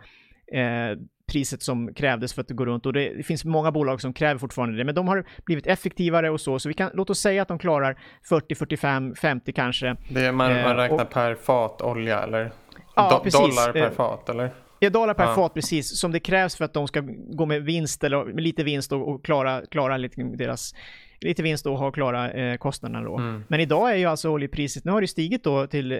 eh, 0.52 0.98
priset 1.33 1.62
som 1.62 1.94
krävdes 1.94 2.35
för 2.35 2.40
att 2.42 2.48
det 2.48 2.55
går 2.55 2.66
runt 2.66 2.87
och 2.87 2.92
det, 2.92 3.14
det, 3.14 3.22
finns 3.22 3.44
många 3.44 3.72
bolag 3.72 4.00
som 4.00 4.12
kräver 4.12 4.38
fortfarande 4.38 4.76
det, 4.76 4.85
men 4.85 4.94
de 4.94 5.09
har 5.09 5.24
blivit 5.44 5.66
effektivare 5.66 6.31
och 6.31 6.40
så, 6.40 6.59
så 6.59 6.68
vi 6.68 6.74
kan, 6.74 6.90
låt 6.94 7.11
oss 7.11 7.18
säga 7.18 7.42
att 7.42 7.48
de 7.48 7.59
klarar 7.59 7.98
40, 8.28 8.55
45, 8.55 9.14
50 9.14 9.52
kanske. 9.52 9.96
Det 10.09 10.20
är 10.20 10.33
man, 10.33 10.52
man 10.52 10.61
eh, 10.61 10.76
räknar 10.76 11.05
och, 11.05 11.11
per 11.11 11.35
fat 11.35 11.83
olja 11.83 12.22
eller? 12.22 12.52
Ja, 12.96 13.22
Do, 13.24 13.31
dollar 13.31 13.72
per 13.72 13.83
eh, 13.83 13.90
fat 13.90 14.28
eller? 14.28 14.50
Ja, 14.78 14.90
dollar 14.90 15.14
per 15.14 15.24
ja. 15.24 15.35
fat 15.35 15.55
precis, 15.55 16.00
som 16.00 16.12
det 16.12 16.20
krävs 16.20 16.57
för 16.57 16.64
att 16.64 16.74
de 16.74 16.88
ska 16.88 17.02
gå 17.31 17.46
med 17.46 17.62
vinst 17.62 18.05
eller 18.05 18.24
med 18.24 18.42
lite 18.42 18.64
vinst 18.64 18.92
och, 18.92 19.09
och 19.09 19.24
klara, 19.24 19.62
klara 19.70 19.96
lite 19.96 20.22
deras 20.22 20.74
lite 21.20 21.42
vinst 21.42 21.66
och 21.66 21.78
ha 21.78 21.90
klara 21.90 22.31
eh, 22.31 22.57
kostnaderna 22.57 23.05
då. 23.05 23.18
Mm. 23.18 23.44
Men 23.48 23.61
idag 23.61 23.92
är 23.92 23.96
ju 23.96 24.05
alltså 24.05 24.31
oljepriset, 24.31 24.85
nu 24.85 24.92
har 24.92 25.00
det 25.00 25.09
stigit 25.09 25.44
då 25.44 25.66
till, 25.66 25.92
eh, 25.92 25.98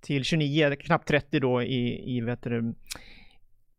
till 0.00 0.24
29, 0.24 0.76
knappt 0.80 1.08
30 1.08 1.40
då 1.40 1.62
i, 1.62 2.16
i 2.16 2.20
vet 2.20 2.42
du, 2.42 2.74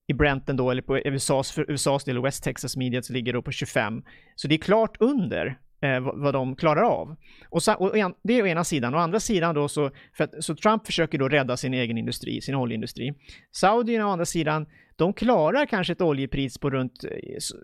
i 0.07 0.13
Brenten 0.13 0.57
då, 0.57 0.71
eller 0.71 0.81
på 0.81 0.97
USAs, 0.97 1.51
för 1.51 1.71
USAs 1.71 2.03
del, 2.03 2.21
West 2.21 2.43
Texas 2.43 2.77
Media, 2.77 3.01
så 3.01 3.13
ligger 3.13 3.33
då 3.33 3.41
på 3.41 3.51
25. 3.51 4.03
Så 4.35 4.47
det 4.47 4.55
är 4.55 4.59
klart 4.59 4.97
under 4.99 5.57
eh, 5.81 5.99
vad, 5.99 6.33
de 6.33 6.55
klarar 6.55 6.81
av. 6.81 7.15
Och, 7.49 7.63
så, 7.63 7.73
och 7.73 7.97
en, 7.97 8.13
det 8.23 8.33
är 8.33 8.43
å 8.43 8.47
ena 8.47 8.63
sidan. 8.63 8.95
Å 8.95 8.97
andra 8.97 9.19
sidan 9.19 9.55
då 9.55 9.67
så, 9.67 9.91
för 10.13 10.23
att, 10.23 10.43
så 10.43 10.55
Trump 10.55 10.85
försöker 10.85 11.17
då 11.17 11.29
rädda 11.29 11.57
sin 11.57 11.73
egen 11.73 11.97
industri, 11.97 12.41
sin 12.41 12.55
oljeindustri. 12.55 13.13
Saudierna 13.51 14.07
å 14.07 14.09
andra 14.09 14.25
sidan, 14.25 14.65
de 14.95 15.13
klarar 15.13 15.65
kanske 15.65 15.93
ett 15.93 16.01
oljepris 16.01 16.57
på 16.57 16.69
runt, 16.69 17.03
eh, 17.03 17.09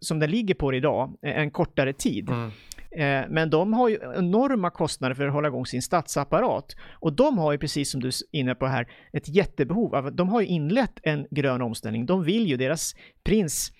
som 0.01 0.19
den 0.19 0.31
ligger 0.31 0.55
på 0.55 0.73
idag, 0.73 1.17
en 1.21 1.51
kortare 1.51 1.93
tid. 1.93 2.29
Mm. 2.29 2.51
Eh, 2.91 3.23
men 3.29 3.49
de 3.49 3.73
har 3.73 3.89
ju 3.89 3.99
enorma 4.15 4.69
kostnader 4.69 5.15
för 5.15 5.27
att 5.27 5.33
hålla 5.33 5.47
igång 5.47 5.65
sin 5.65 5.81
statsapparat. 5.81 6.75
Och 6.99 7.13
de 7.13 7.37
har 7.37 7.51
ju, 7.51 7.57
precis 7.57 7.91
som 7.91 8.01
du 8.01 8.07
är 8.07 8.13
inne 8.31 8.55
på 8.55 8.65
här, 8.65 8.87
ett 9.13 9.27
jättebehov. 9.29 9.95
Av, 9.95 10.15
de 10.15 10.29
har 10.29 10.41
ju 10.41 10.47
inlett 10.47 10.99
en 11.03 11.27
grön 11.31 11.61
omställning. 11.61 12.05
De 12.05 12.23
vill 12.23 12.47
ju, 12.47 12.57
deras 12.57 12.95
prins 13.23 13.71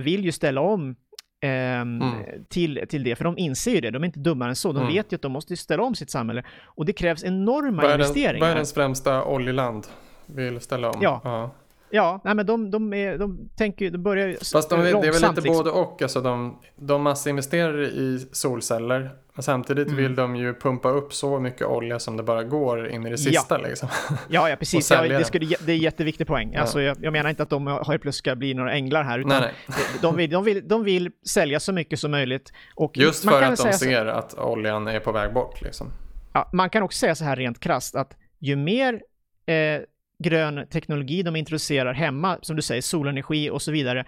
vill 0.00 0.24
ju 0.24 0.32
ställa 0.32 0.60
om 0.60 0.96
Mm. 1.40 2.02
till, 2.48 2.84
till 2.88 3.04
det, 3.04 3.16
för 3.16 3.24
de 3.24 3.38
inser 3.38 3.70
ju 3.70 3.80
det, 3.80 3.90
de 3.90 4.02
är 4.02 4.06
inte 4.06 4.20
dummare 4.20 4.48
än 4.48 4.56
så. 4.56 4.72
De 4.72 4.82
mm. 4.82 4.94
vet 4.94 5.12
ju 5.12 5.14
att 5.14 5.22
de 5.22 5.32
måste 5.32 5.56
ställa 5.56 5.82
om 5.82 5.94
sitt 5.94 6.10
samhälle 6.10 6.44
och 6.64 6.84
det 6.84 6.92
krävs 6.92 7.24
enorma 7.24 7.82
världens, 7.82 8.08
investeringar. 8.08 8.46
Världens 8.46 8.74
främsta 8.74 9.24
oljeland. 9.24 9.86
vill 10.26 10.60
ställa 10.60 10.90
om. 10.90 10.98
Ja. 11.02 11.20
ja. 11.24 11.50
Ja, 11.90 12.20
nej 12.24 12.34
men 12.34 12.46
de, 12.46 12.70
de, 12.70 12.94
är, 12.94 13.18
de 13.18 13.48
tänker 13.56 13.90
de 13.90 13.98
börjar 13.98 14.36
Fast 14.52 14.70
de, 14.70 14.80
det 14.80 14.88
är 14.88 14.92
väl 14.92 15.12
lite 15.12 15.32
liksom. 15.34 15.56
både 15.56 15.70
och. 15.70 16.02
Alltså 16.02 16.20
de, 16.20 16.58
de 16.76 17.02
massinvesterar 17.02 17.82
i 17.82 18.26
solceller. 18.32 19.10
Men 19.34 19.42
samtidigt 19.42 19.88
mm. 19.88 19.96
vill 19.96 20.14
de 20.14 20.36
ju 20.36 20.54
pumpa 20.54 20.88
upp 20.88 21.12
så 21.12 21.40
mycket 21.40 21.66
olja 21.66 21.98
som 21.98 22.16
det 22.16 22.22
bara 22.22 22.44
går 22.44 22.88
in 22.88 23.06
i 23.06 23.10
det 23.10 23.18
sista. 23.18 23.58
Ja, 23.60 23.68
liksom. 23.68 23.88
ja, 24.28 24.50
ja 24.50 24.56
precis. 24.58 24.90
Ja, 24.90 25.02
det, 25.02 25.24
skulle, 25.24 25.56
det 25.60 25.72
är 25.72 25.76
en 25.76 25.82
jätteviktig 25.82 26.26
poäng. 26.26 26.52
Ja. 26.52 26.60
Alltså, 26.60 26.80
jag, 26.80 26.96
jag, 27.00 27.12
menar 27.12 27.30
inte 27.30 27.42
att 27.42 27.50
de 27.50 27.66
har 27.66 27.84
plötsligt 27.84 28.14
ska 28.14 28.34
bli 28.34 28.54
några 28.54 28.72
änglar 28.72 29.02
här. 29.02 29.18
Utan 29.18 29.42
nej, 29.42 29.54
nej. 29.66 29.78
De, 30.02 30.16
vill, 30.16 30.30
de, 30.30 30.44
vill, 30.44 30.68
de 30.68 30.84
vill 30.84 31.10
sälja 31.26 31.60
så 31.60 31.72
mycket 31.72 32.00
som 32.00 32.10
möjligt. 32.10 32.52
Och 32.74 32.96
Just 32.96 33.24
för 33.24 33.42
att 33.42 33.56
de 33.56 33.72
ser 33.72 34.06
att 34.06 34.38
oljan 34.38 34.88
är 34.88 35.00
på 35.00 35.12
väg 35.12 35.32
bort. 35.32 35.62
Liksom. 35.62 35.92
Ja, 36.32 36.50
man 36.52 36.70
kan 36.70 36.82
också 36.82 36.98
säga 36.98 37.14
så 37.14 37.24
här 37.24 37.36
rent 37.36 37.60
krast 37.60 37.96
att 37.96 38.16
ju 38.38 38.56
mer 38.56 39.02
eh, 39.46 39.82
grön 40.24 40.66
teknologi 40.70 41.22
de 41.22 41.36
introducerar 41.36 41.92
hemma, 41.94 42.38
som 42.42 42.56
du 42.56 42.62
säger, 42.62 42.82
solenergi 42.82 43.50
och 43.50 43.62
så 43.62 43.72
vidare, 43.72 44.04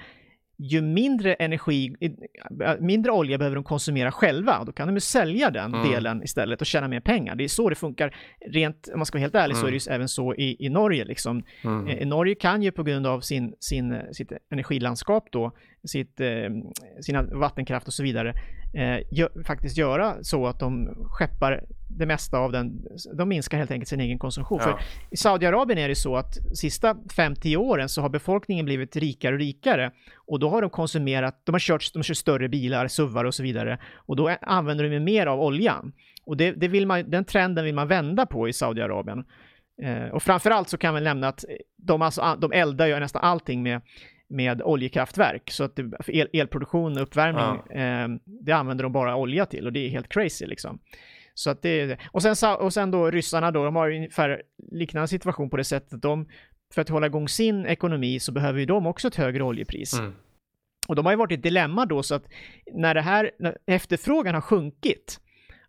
ju 0.59 0.83
mindre 0.83 1.35
energi, 1.35 1.95
mindre 2.81 3.13
olja 3.13 3.39
behöver 3.39 3.55
de 3.57 3.65
konsumera 3.65 4.13
själva. 4.13 4.65
Då 4.65 4.73
kan 4.73 4.89
de 4.89 4.95
ju 4.95 5.01
sälja 5.01 5.51
den 5.51 5.75
mm. 5.75 5.91
delen 5.91 6.23
istället 6.23 6.61
och 6.61 6.67
tjäna 6.67 6.89
mer 6.89 7.01
pengar. 7.01 7.35
Det 7.35 7.45
är 7.45 7.49
så 7.49 7.69
det 7.69 7.75
funkar. 7.75 8.17
Rent, 8.47 8.89
om 8.93 8.99
man 8.99 9.07
ska 9.07 9.17
vara 9.19 9.23
helt 9.23 9.35
ärlig, 9.35 9.55
mm. 9.55 9.61
så 9.61 9.67
är 9.67 9.71
det 9.71 9.87
ju 9.87 9.95
även 9.95 10.09
så 10.09 10.35
i, 10.35 10.67
i 10.67 10.69
Norge. 10.69 11.05
Liksom. 11.05 11.43
Mm. 11.65 11.89
Eh, 11.89 12.07
Norge 12.07 12.35
kan 12.35 12.63
ju 12.63 12.73
på 12.73 12.83
grund 12.83 13.07
av 13.07 13.21
sin, 13.21 13.55
sin, 13.61 14.01
sitt 14.13 14.33
energilandskap 14.51 15.29
då, 15.33 15.53
sitt, 15.85 16.21
eh, 16.21 16.29
sina 17.01 17.23
vattenkraft 17.23 17.87
och 17.87 17.93
så 17.93 18.03
vidare, 18.03 18.35
eh, 18.75 18.99
gör, 19.11 19.45
faktiskt 19.45 19.77
göra 19.77 20.17
så 20.23 20.47
att 20.47 20.61
de 20.61 20.95
skeppar 21.11 21.65
det 21.89 22.07
mesta 22.07 22.39
av 22.39 22.53
den, 22.53 22.87
de 23.15 23.29
minskar 23.29 23.59
helt 23.59 23.71
enkelt 23.71 23.89
sin 23.89 24.01
egen 24.01 24.19
konsumtion. 24.19 24.59
Ja. 24.61 24.65
För 24.65 24.81
i 25.11 25.17
Saudiarabien 25.17 25.79
är 25.79 25.89
det 25.89 25.95
så 25.95 26.17
att 26.17 26.35
sista 26.55 26.95
5-10 26.95 27.57
åren 27.57 27.89
så 27.89 28.03
har 28.03 28.09
befolkningen 28.09 28.65
blivit 28.65 28.97
rikare 28.97 29.35
och 29.35 29.39
rikare 29.39 29.91
och 30.17 30.39
då 30.39 30.51
har 30.51 30.63
de 30.63 30.71
konsumerat, 30.71 31.43
de 31.45 31.53
har 31.53 31.61
kört, 31.61 31.93
de 31.95 32.03
kör 32.03 32.15
större 32.15 32.49
bilar, 32.49 32.89
SUVar 32.89 33.25
och 33.25 33.35
så 33.35 33.43
vidare 33.43 33.79
och 33.97 34.17
då 34.17 34.29
använder 34.41 34.91
de 34.91 35.01
mer 35.01 35.27
av 35.27 35.41
oljan. 35.41 35.93
Och 36.25 36.37
det, 36.37 36.53
det 36.53 36.69
vill 36.69 36.87
man, 36.87 37.11
den 37.11 37.25
trenden 37.25 37.65
vill 37.65 37.75
man 37.75 37.89
vända 37.89 38.27
på 38.27 38.49
i 38.49 38.53
Saudiarabien. 38.53 39.25
Eh, 39.83 40.09
och 40.09 40.23
framförallt 40.23 40.69
så 40.69 40.79
kan 40.79 40.95
man 40.95 41.05
nämna 41.05 41.29
att 41.29 41.45
de, 41.77 42.03
alltså, 42.03 42.37
de 42.41 42.53
eldar 42.53 42.87
ju 42.87 43.01
nästan 43.01 43.23
allting 43.23 43.63
med 43.63 43.81
med 44.29 44.63
oljekraftverk. 44.63 45.51
Så 45.51 45.65
att 45.65 45.79
el, 46.07 46.29
elproduktion 46.33 46.97
och 46.97 47.03
uppvärmning, 47.03 47.63
ja. 47.69 47.81
eh, 47.81 48.09
det 48.25 48.53
använder 48.53 48.83
de 48.83 48.93
bara 48.93 49.17
olja 49.17 49.47
till 49.47 49.67
och 49.67 49.73
det 49.73 49.87
är 49.87 49.89
helt 49.89 50.09
crazy 50.09 50.47
liksom. 50.47 50.79
Så 51.35 51.51
att 51.51 51.63
det, 51.63 51.99
och, 52.11 52.23
sen, 52.23 52.57
och 52.61 52.73
sen 52.73 52.91
då 52.91 53.11
ryssarna 53.11 53.51
då, 53.51 53.65
de 53.65 53.77
har 53.77 53.91
ungefär 53.91 54.43
liknande 54.73 55.09
situation 55.09 55.51
på 55.51 55.57
det 55.57 55.65
sättet 55.65 55.93
att 55.93 56.03
de, 56.03 56.29
för 56.75 56.83
att 56.83 56.89
hålla 56.89 57.07
igång 57.07 57.29
sin 57.29 57.67
ekonomi 57.67 58.21
så 58.21 58.33
behöver 58.33 58.61
ju 58.61 58.67
de 58.67 58.87
också 58.87 59.09
ett 59.09 59.15
högre 59.15 59.43
oljepris. 59.43 59.99
Mm. 59.99 60.13
Och 60.89 60.97
de 60.97 61.07
har 61.07 61.13
ju 61.13 61.19
varit 61.19 61.31
i 61.31 61.35
ett 61.35 61.43
dilemma 61.43 61.87
då 61.87 62.03
så 62.03 62.15
att 62.15 62.25
när 62.75 62.95
det 62.95 63.01
här, 63.01 63.31
när 63.39 63.59
efterfrågan 63.67 64.35
har 64.35 64.41
sjunkit, 64.41 65.21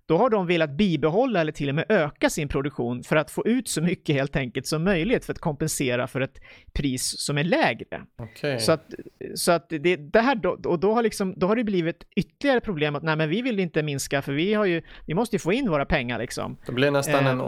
då 0.10 0.18
har 0.18 0.30
de 0.30 0.48
velat 0.48 0.70
bibehålla 0.70 1.42
eller 1.42 1.52
till 1.52 1.70
och 1.70 1.76
med 1.76 1.86
öka 1.90 2.30
sin 2.30 2.48
produktion 2.48 3.04
för 3.04 3.16
att 3.16 3.32
få 3.32 3.48
ut 3.48 3.68
så 3.68 3.82
mycket 3.82 4.16
helt 4.16 4.36
enkelt 4.36 4.68
som 4.68 4.84
möjligt 4.84 5.26
för 5.26 5.34
att 5.34 5.40
kompensera 5.40 6.08
för 6.08 6.22
ett 6.22 6.40
pris 6.74 7.20
som 7.20 7.38
är 7.38 7.44
lägre. 7.44 8.02
Okay. 8.18 8.60
Så 8.60 8.72
att, 8.72 8.94
så 9.36 9.52
att 9.52 9.70
det, 9.70 9.96
det 9.96 10.22
här 10.22 10.36
då, 10.36 10.50
och 10.66 10.80
då 10.80 10.94
har, 10.94 11.04
liksom, 11.04 11.34
då 11.38 11.48
har 11.48 11.56
det 11.56 11.64
blivit 11.64 12.04
ytterligare 12.16 12.62
problem 12.62 12.96
att 12.96 13.04
nej 13.04 13.16
men 13.16 13.30
vi 13.30 13.42
vill 13.42 13.60
inte 13.60 13.84
minska 13.84 14.22
för 14.22 14.34
vi 14.34 14.54
har 14.54 14.66
ju, 14.66 14.82
vi 15.06 15.14
måste 15.14 15.36
ju 15.36 15.40
få 15.40 15.54
in 15.54 15.70
våra 15.70 15.86
pengar 15.86 16.20
liksom. 16.20 16.58
Det 16.66 16.72
blir 16.72 16.92
nästan 16.92 17.26
eh, 17.26 17.32
en, 17.32 17.42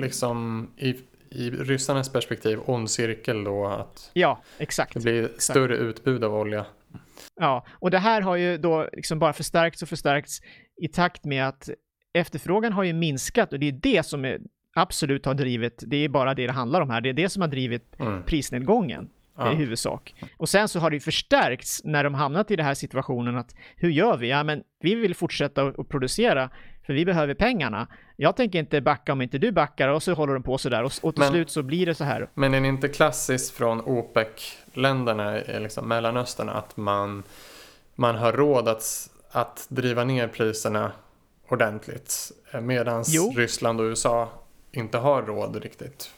liksom 0.00 0.70
i, 0.76 0.96
i 1.30 1.50
ryssarnas 1.50 2.12
perspektiv 2.12 2.58
ond 2.66 2.90
cirkel 2.90 3.44
då 3.44 3.66
att 3.66 4.10
ja, 4.12 4.42
exakt, 4.58 4.94
det 4.94 5.00
blir 5.00 5.24
exakt. 5.24 5.42
större 5.42 5.76
utbud 5.76 6.24
av 6.24 6.34
olja. 6.34 6.66
Ja, 7.40 7.66
och 7.70 7.90
det 7.90 7.98
här 7.98 8.20
har 8.20 8.36
ju 8.36 8.58
då 8.58 8.88
liksom 8.92 9.18
bara 9.18 9.32
förstärkts 9.32 9.82
och 9.82 9.88
förstärkts 9.88 10.40
i 10.82 10.88
takt 10.88 11.24
med 11.24 11.48
att 11.48 11.68
efterfrågan 12.12 12.72
har 12.72 12.84
ju 12.84 12.92
minskat 12.92 13.52
och 13.52 13.58
det 13.58 13.68
är 13.68 13.72
det 13.72 14.06
som 14.06 14.24
är, 14.24 14.40
absolut 14.74 15.26
har 15.26 15.34
drivit, 15.34 15.84
det 15.86 15.96
är 15.96 16.08
bara 16.08 16.34
det 16.34 16.46
det 16.46 16.52
handlar 16.52 16.80
om 16.80 16.90
här, 16.90 17.00
det 17.00 17.08
är 17.08 17.12
det 17.12 17.28
som 17.28 17.42
har 17.42 17.48
drivit 17.48 18.00
mm. 18.00 18.22
prisnedgången 18.22 19.08
ja. 19.38 19.52
i 19.52 19.54
huvudsak. 19.54 20.14
Och 20.36 20.48
sen 20.48 20.68
så 20.68 20.80
har 20.80 20.90
det 20.90 20.96
ju 20.96 21.00
förstärkts 21.00 21.80
när 21.84 22.04
de 22.04 22.14
hamnat 22.14 22.50
i 22.50 22.56
den 22.56 22.66
här 22.66 22.74
situationen 22.74 23.36
att 23.36 23.54
hur 23.76 23.90
gör 23.90 24.16
vi? 24.16 24.28
Ja, 24.28 24.42
men 24.42 24.62
vi 24.80 24.94
vill 24.94 25.14
fortsätta 25.14 25.62
att 25.62 25.88
producera 25.88 26.50
för 26.86 26.92
vi 26.92 27.04
behöver 27.04 27.34
pengarna. 27.34 27.86
Jag 28.16 28.36
tänker 28.36 28.58
inte 28.58 28.80
backa 28.80 29.12
om 29.12 29.22
inte 29.22 29.38
du 29.38 29.52
backar 29.52 29.88
och 29.88 30.02
så 30.02 30.14
håller 30.14 30.34
de 30.34 30.42
på 30.42 30.58
sådär 30.58 30.82
och, 30.82 30.92
och 31.02 31.14
till 31.14 31.22
men, 31.22 31.32
slut 31.32 31.50
så 31.50 31.62
blir 31.62 31.86
det 31.86 31.94
så 31.94 32.04
här. 32.04 32.30
Men 32.34 32.54
är 32.54 32.60
det 32.60 32.68
inte 32.68 32.88
klassiskt 32.88 33.56
från 33.56 33.80
OPEC-länderna, 33.80 35.40
liksom 35.58 35.88
Mellanöstern, 35.88 36.48
att 36.48 36.76
man, 36.76 37.22
man 37.94 38.14
har 38.14 38.32
råd 38.32 38.68
att, 38.68 39.10
att 39.30 39.66
driva 39.68 40.04
ner 40.04 40.28
priserna 40.28 40.92
ordentligt. 41.48 42.32
Eh, 42.52 42.60
Medan 42.60 43.04
Ryssland 43.36 43.80
och 43.80 43.84
USA 43.84 44.28
inte 44.72 44.98
har 44.98 45.22
råd 45.22 45.56
riktigt. 45.56 46.10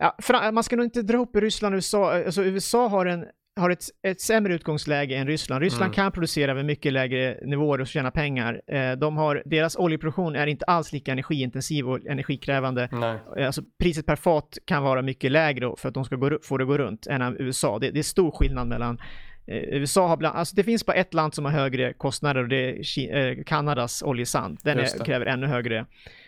Ja, 0.00 0.50
man 0.52 0.64
ska 0.64 0.76
nog 0.76 0.86
inte 0.86 1.02
dra 1.02 1.14
ihop 1.14 1.36
Ryssland 1.36 1.74
och 1.74 1.76
USA. 1.76 2.12
Alltså 2.12 2.44
USA 2.44 2.88
har, 2.88 3.06
en, 3.06 3.26
har 3.60 3.70
ett, 3.70 3.84
ett 4.02 4.20
sämre 4.20 4.54
utgångsläge 4.54 5.16
än 5.16 5.26
Ryssland. 5.26 5.62
Ryssland 5.62 5.84
mm. 5.84 5.94
kan 5.94 6.12
producera 6.12 6.54
med 6.54 6.64
mycket 6.64 6.92
lägre 6.92 7.38
nivåer 7.42 7.80
och 7.80 7.86
tjäna 7.86 8.10
pengar. 8.10 8.62
Eh, 8.66 8.92
de 8.92 9.16
har, 9.16 9.42
deras 9.44 9.76
oljeproduktion 9.76 10.36
är 10.36 10.46
inte 10.46 10.64
alls 10.64 10.92
lika 10.92 11.12
energiintensiv 11.12 11.88
och 11.88 12.06
energikrävande. 12.06 12.88
Nej. 12.92 13.18
Eh, 13.38 13.46
alltså, 13.46 13.62
priset 13.78 14.06
per 14.06 14.16
fat 14.16 14.58
kan 14.64 14.82
vara 14.82 15.02
mycket 15.02 15.32
lägre 15.32 15.74
för 15.78 15.88
att 15.88 15.94
de 15.94 16.04
ska 16.04 16.16
gå, 16.16 16.38
få 16.42 16.58
det 16.58 16.64
att 16.64 16.68
gå 16.68 16.78
runt 16.78 17.06
än 17.06 17.36
USA. 17.38 17.78
Det, 17.78 17.90
det 17.90 17.98
är 17.98 18.02
stor 18.02 18.30
skillnad 18.30 18.66
mellan 18.68 18.98
USA 19.46 20.08
har 20.08 20.16
bland, 20.16 20.36
alltså 20.36 20.56
det 20.56 20.64
finns 20.64 20.86
bara 20.86 20.96
ett 20.96 21.14
land 21.14 21.34
som 21.34 21.44
har 21.44 21.52
högre 21.52 21.92
kostnader 21.92 22.42
och 22.42 22.48
det 22.48 22.70
är 22.96 23.38
eh, 23.38 23.44
Kanadas 23.44 24.02
oljesand. 24.02 24.58
Den 24.62 24.78
är, 24.78 25.04
kräver 25.04 25.26
ännu 25.26 25.46
högre. 25.46 25.86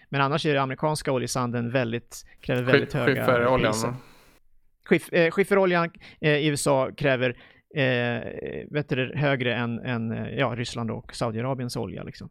Men 0.09 0.21
annars 0.21 0.47
är 0.47 0.55
det 0.55 0.63
amerikanska 0.63 1.13
oljesanden 1.13 1.71
väldigt, 1.71 2.25
kräver 2.41 2.63
väldigt 2.63 2.89
Sk 2.89 2.99
höga 2.99 3.15
skifferoljan. 3.15 3.73
priser. 3.73 3.95
Skiff, 4.85 5.13
eh, 5.13 5.31
skifferoljan 5.31 5.91
eh, 6.21 6.37
i 6.37 6.47
USA 6.47 6.91
kräver 6.97 7.37
eh, 7.75 8.21
vet 8.71 8.89
du, 8.89 9.13
högre 9.17 9.55
än, 9.55 9.79
än 9.79 10.13
eh, 10.13 10.29
ja, 10.29 10.55
Ryssland 10.57 10.91
och 10.91 11.15
Saudiarabiens 11.15 11.77
olja. 11.77 12.03
Liksom. 12.03 12.31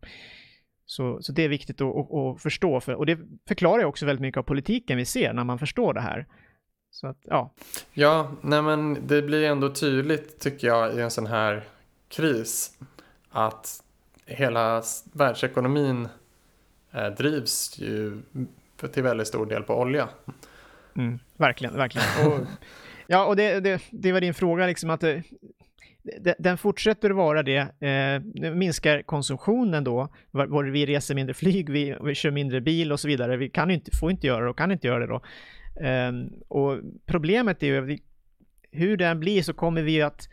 Så, 0.86 1.22
så 1.22 1.32
det 1.32 1.44
är 1.44 1.50
viktigt 1.50 1.82
att, 1.82 1.96
att, 1.96 2.14
att 2.14 2.42
förstå, 2.42 2.80
för, 2.80 2.94
och 2.94 3.06
det 3.06 3.20
förklarar 3.48 3.84
också 3.84 4.06
väldigt 4.06 4.22
mycket 4.22 4.38
av 4.38 4.44
politiken 4.44 4.98
vi 4.98 5.06
ser 5.06 5.34
när 5.34 5.44
man 5.44 5.60
förstår 5.60 5.94
det 5.94 6.02
här. 6.02 6.28
Så 7.00 7.08
att, 7.08 7.18
ja. 7.24 7.52
Ja, 7.94 8.32
nej 8.42 8.62
men 8.62 9.08
det 9.08 9.22
blir 9.22 9.44
ändå 9.44 9.70
tydligt 9.70 10.40
tycker 10.40 10.68
jag 10.68 10.96
i 10.96 11.02
en 11.02 11.12
sån 11.12 11.28
här 11.28 11.64
kris 12.10 12.72
att 13.30 13.84
hela 14.26 14.84
världsekonomin 15.14 16.08
eh, 16.92 17.08
drivs 17.08 17.80
ju 17.80 18.22
till 18.94 19.04
väldigt 19.04 19.28
stor 19.28 19.46
del 19.46 19.64
på 19.64 19.80
olja. 19.80 20.10
Mm, 20.96 21.20
verkligen, 21.36 21.78
verkligen. 21.78 22.08
Och, 22.28 22.40
ja, 23.08 23.26
och 23.26 23.36
det, 23.36 23.60
det, 23.60 23.82
det 23.92 24.12
var 24.12 24.22
din 24.22 24.34
fråga, 24.34 24.68
liksom 24.68 24.90
att 24.90 25.02
det, 25.02 25.24
den 26.40 26.58
fortsätter 26.58 27.10
vara 27.10 27.44
det. 27.44 27.58
Eh, 27.58 28.52
minskar 28.52 29.02
konsumtionen 29.02 29.84
då. 29.84 30.10
Var, 30.32 30.64
vi 30.64 30.86
reser 30.86 31.16
mindre 31.16 31.34
flyg, 31.34 31.70
vi, 31.70 31.98
vi 32.02 32.16
kör 32.16 32.32
mindre 32.32 32.62
bil 32.62 32.92
och 32.92 33.00
så 33.00 33.08
vidare. 33.08 33.38
Vi 33.38 33.50
kan 33.50 33.72
inte, 33.72 33.92
får 33.98 34.12
inte 34.12 34.28
göra 34.28 34.44
det 34.44 34.50
och 34.50 34.58
kan 34.58 34.72
inte 34.72 34.88
göra 34.88 35.00
det 35.00 35.08
då. 35.08 35.22
Um, 35.80 36.30
och 36.48 36.80
problemet 37.06 37.64
är 37.64 37.68
ju, 37.68 37.98
hur 38.72 38.98
den 38.98 39.20
blir 39.20 39.42
så 39.42 39.54
kommer 39.54 39.82
vi 39.82 40.02
att 40.02 40.28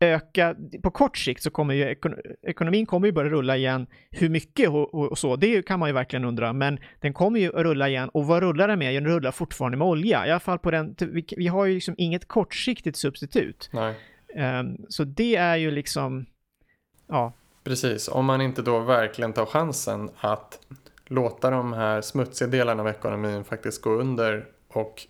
öka, 0.00 0.56
på 0.82 0.90
kort 0.90 1.18
sikt 1.18 1.42
så 1.42 1.50
kommer 1.50 1.74
ju 1.74 1.96
ekonomin 2.42 2.86
kommer 2.86 3.06
ju 3.06 3.12
börja 3.12 3.30
rulla 3.30 3.56
igen. 3.56 3.86
Hur 4.10 4.28
mycket 4.28 4.68
och, 4.68 4.94
och, 4.94 5.18
så, 5.18 5.36
det 5.36 5.62
kan 5.62 5.80
man 5.80 5.88
ju 5.88 5.92
verkligen 5.92 6.24
undra, 6.24 6.52
men 6.52 6.78
den 7.00 7.12
kommer 7.12 7.40
ju 7.40 7.48
att 7.48 7.62
rulla 7.62 7.88
igen 7.88 8.08
och 8.08 8.26
vad 8.26 8.42
rullar 8.42 8.68
den 8.68 8.78
med? 8.78 8.94
Den 8.94 9.06
rullar 9.06 9.30
fortfarande 9.30 9.78
med 9.78 9.86
olja, 9.86 10.26
i 10.26 10.30
alla 10.30 10.40
fall 10.40 10.58
på 10.58 10.70
den, 10.70 10.94
vi, 10.98 11.24
vi 11.36 11.46
har 11.46 11.66
ju 11.66 11.74
liksom 11.74 11.94
inget 11.98 12.28
kortsiktigt 12.28 12.96
substitut. 12.96 13.70
Um, 14.34 14.86
så 14.88 15.04
det 15.04 15.36
är 15.36 15.56
ju 15.56 15.70
liksom, 15.70 16.26
ja. 17.08 17.32
Precis, 17.64 18.08
om 18.08 18.24
man 18.26 18.40
inte 18.40 18.62
då 18.62 18.80
verkligen 18.80 19.32
tar 19.32 19.46
chansen 19.46 20.10
att 20.16 20.58
låta 21.06 21.50
de 21.50 21.72
här 21.72 22.00
smutsiga 22.00 22.48
delarna 22.48 22.82
av 22.82 22.88
ekonomin 22.88 23.44
faktiskt 23.44 23.82
gå 23.82 23.90
under 23.90 24.46
och 24.76 25.02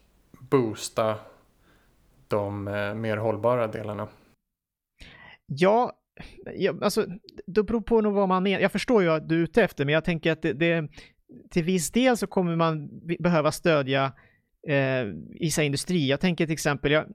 boosta 0.50 1.18
de 2.28 2.68
eh, 2.68 2.94
mer 2.94 3.16
hållbara 3.16 3.66
delarna? 3.66 4.08
Ja, 5.46 5.92
ja, 6.54 6.74
alltså 6.82 7.06
det 7.46 7.62
beror 7.62 7.80
på 7.80 8.00
nog 8.00 8.12
vad 8.12 8.28
man 8.28 8.42
menar. 8.42 8.60
Jag 8.60 8.72
förstår 8.72 9.02
ju 9.02 9.10
att 9.10 9.28
du 9.28 9.38
är 9.38 9.42
ute 9.42 9.62
efter, 9.62 9.84
men 9.84 9.94
jag 9.94 10.04
tänker 10.04 10.32
att 10.32 10.42
det, 10.42 10.52
det 10.52 10.88
till 11.50 11.64
viss 11.64 11.90
del 11.90 12.16
så 12.16 12.26
kommer 12.26 12.56
man 12.56 12.88
behöva 13.18 13.52
stödja 13.52 14.12
eh, 14.68 15.04
vissa 15.40 15.62
industri. 15.62 16.08
Jag 16.08 16.20
tänker 16.20 16.46
till 16.46 16.52
exempel, 16.52 16.92
jag, 16.92 17.06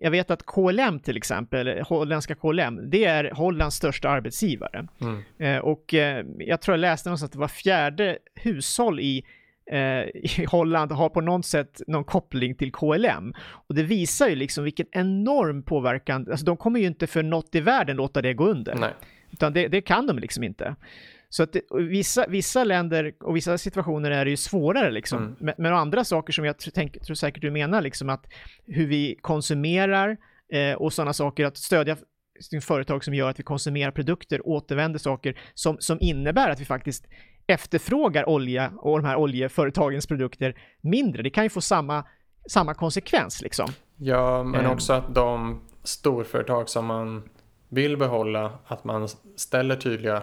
jag 0.00 0.10
vet 0.10 0.30
att 0.30 0.46
KLM 0.46 1.00
till 1.00 1.16
exempel, 1.16 1.80
holländska 1.80 2.34
KLM, 2.34 2.90
det 2.90 3.04
är 3.04 3.30
Hollands 3.30 3.76
största 3.76 4.08
arbetsgivare. 4.08 4.88
Mm. 5.00 5.22
Eh, 5.38 5.58
och 5.58 5.94
eh, 5.94 6.26
jag 6.38 6.60
tror 6.60 6.72
jag 6.72 6.80
läste 6.80 7.08
någonstans 7.08 7.28
att 7.28 7.32
det 7.32 7.38
var 7.38 7.48
fjärde 7.48 8.18
hushåll 8.34 9.00
i 9.00 9.24
i 10.14 10.44
Holland 10.44 10.92
har 10.92 11.08
på 11.08 11.20
något 11.20 11.46
sätt 11.46 11.82
någon 11.86 12.04
koppling 12.04 12.54
till 12.54 12.72
KLM. 12.72 13.34
Och 13.68 13.74
det 13.74 13.82
visar 13.82 14.28
ju 14.28 14.34
liksom 14.34 14.64
vilken 14.64 14.86
enorm 14.92 15.62
påverkan, 15.62 16.26
alltså 16.30 16.46
de 16.46 16.56
kommer 16.56 16.80
ju 16.80 16.86
inte 16.86 17.06
för 17.06 17.22
något 17.22 17.54
i 17.54 17.60
världen 17.60 17.96
låta 17.96 18.22
det 18.22 18.34
gå 18.34 18.46
under. 18.46 18.74
Nej. 18.74 18.92
Utan 19.30 19.52
det, 19.52 19.68
det 19.68 19.80
kan 19.80 20.06
de 20.06 20.18
liksom 20.18 20.44
inte. 20.44 20.76
Så 21.28 21.42
att 21.42 21.52
det, 21.52 21.62
vissa, 21.70 22.26
vissa 22.26 22.64
länder 22.64 23.12
och 23.20 23.36
vissa 23.36 23.58
situationer 23.58 24.10
är 24.10 24.24
det 24.24 24.30
ju 24.30 24.36
svårare 24.36 24.90
liksom. 24.90 25.18
Mm. 25.18 25.36
Men, 25.40 25.54
men 25.58 25.74
andra 25.74 26.04
saker 26.04 26.32
som 26.32 26.44
jag 26.44 26.56
tänk, 26.74 27.00
tror 27.00 27.14
säkert 27.14 27.42
du 27.42 27.50
menar, 27.50 27.82
liksom 27.82 28.08
att 28.08 28.26
hur 28.66 28.86
vi 28.86 29.18
konsumerar 29.20 30.16
eh, 30.52 30.74
och 30.74 30.92
sådana 30.92 31.12
saker, 31.12 31.44
att 31.44 31.56
stödja 31.56 31.96
företag 32.62 33.04
som 33.04 33.14
gör 33.14 33.30
att 33.30 33.38
vi 33.38 33.44
konsumerar 33.44 33.90
produkter, 33.90 34.48
återvänder 34.48 34.98
saker 34.98 35.38
som, 35.54 35.76
som 35.80 35.98
innebär 36.00 36.50
att 36.50 36.60
vi 36.60 36.64
faktiskt 36.64 37.06
efterfrågar 37.46 38.28
olja 38.28 38.72
och 38.76 39.02
de 39.02 39.06
här 39.06 39.16
oljeföretagens 39.16 40.06
produkter 40.06 40.56
mindre. 40.80 41.22
Det 41.22 41.30
kan 41.30 41.44
ju 41.44 41.50
få 41.50 41.60
samma, 41.60 42.04
samma 42.50 42.74
konsekvens 42.74 43.42
liksom. 43.42 43.70
Ja, 43.96 44.42
men 44.42 44.60
mm. 44.60 44.72
också 44.72 44.92
att 44.92 45.14
de 45.14 45.60
storföretag 45.82 46.68
som 46.68 46.86
man 46.86 47.28
vill 47.68 47.96
behålla, 47.96 48.52
att 48.66 48.84
man 48.84 49.08
ställer 49.36 49.76
tydliga 49.76 50.22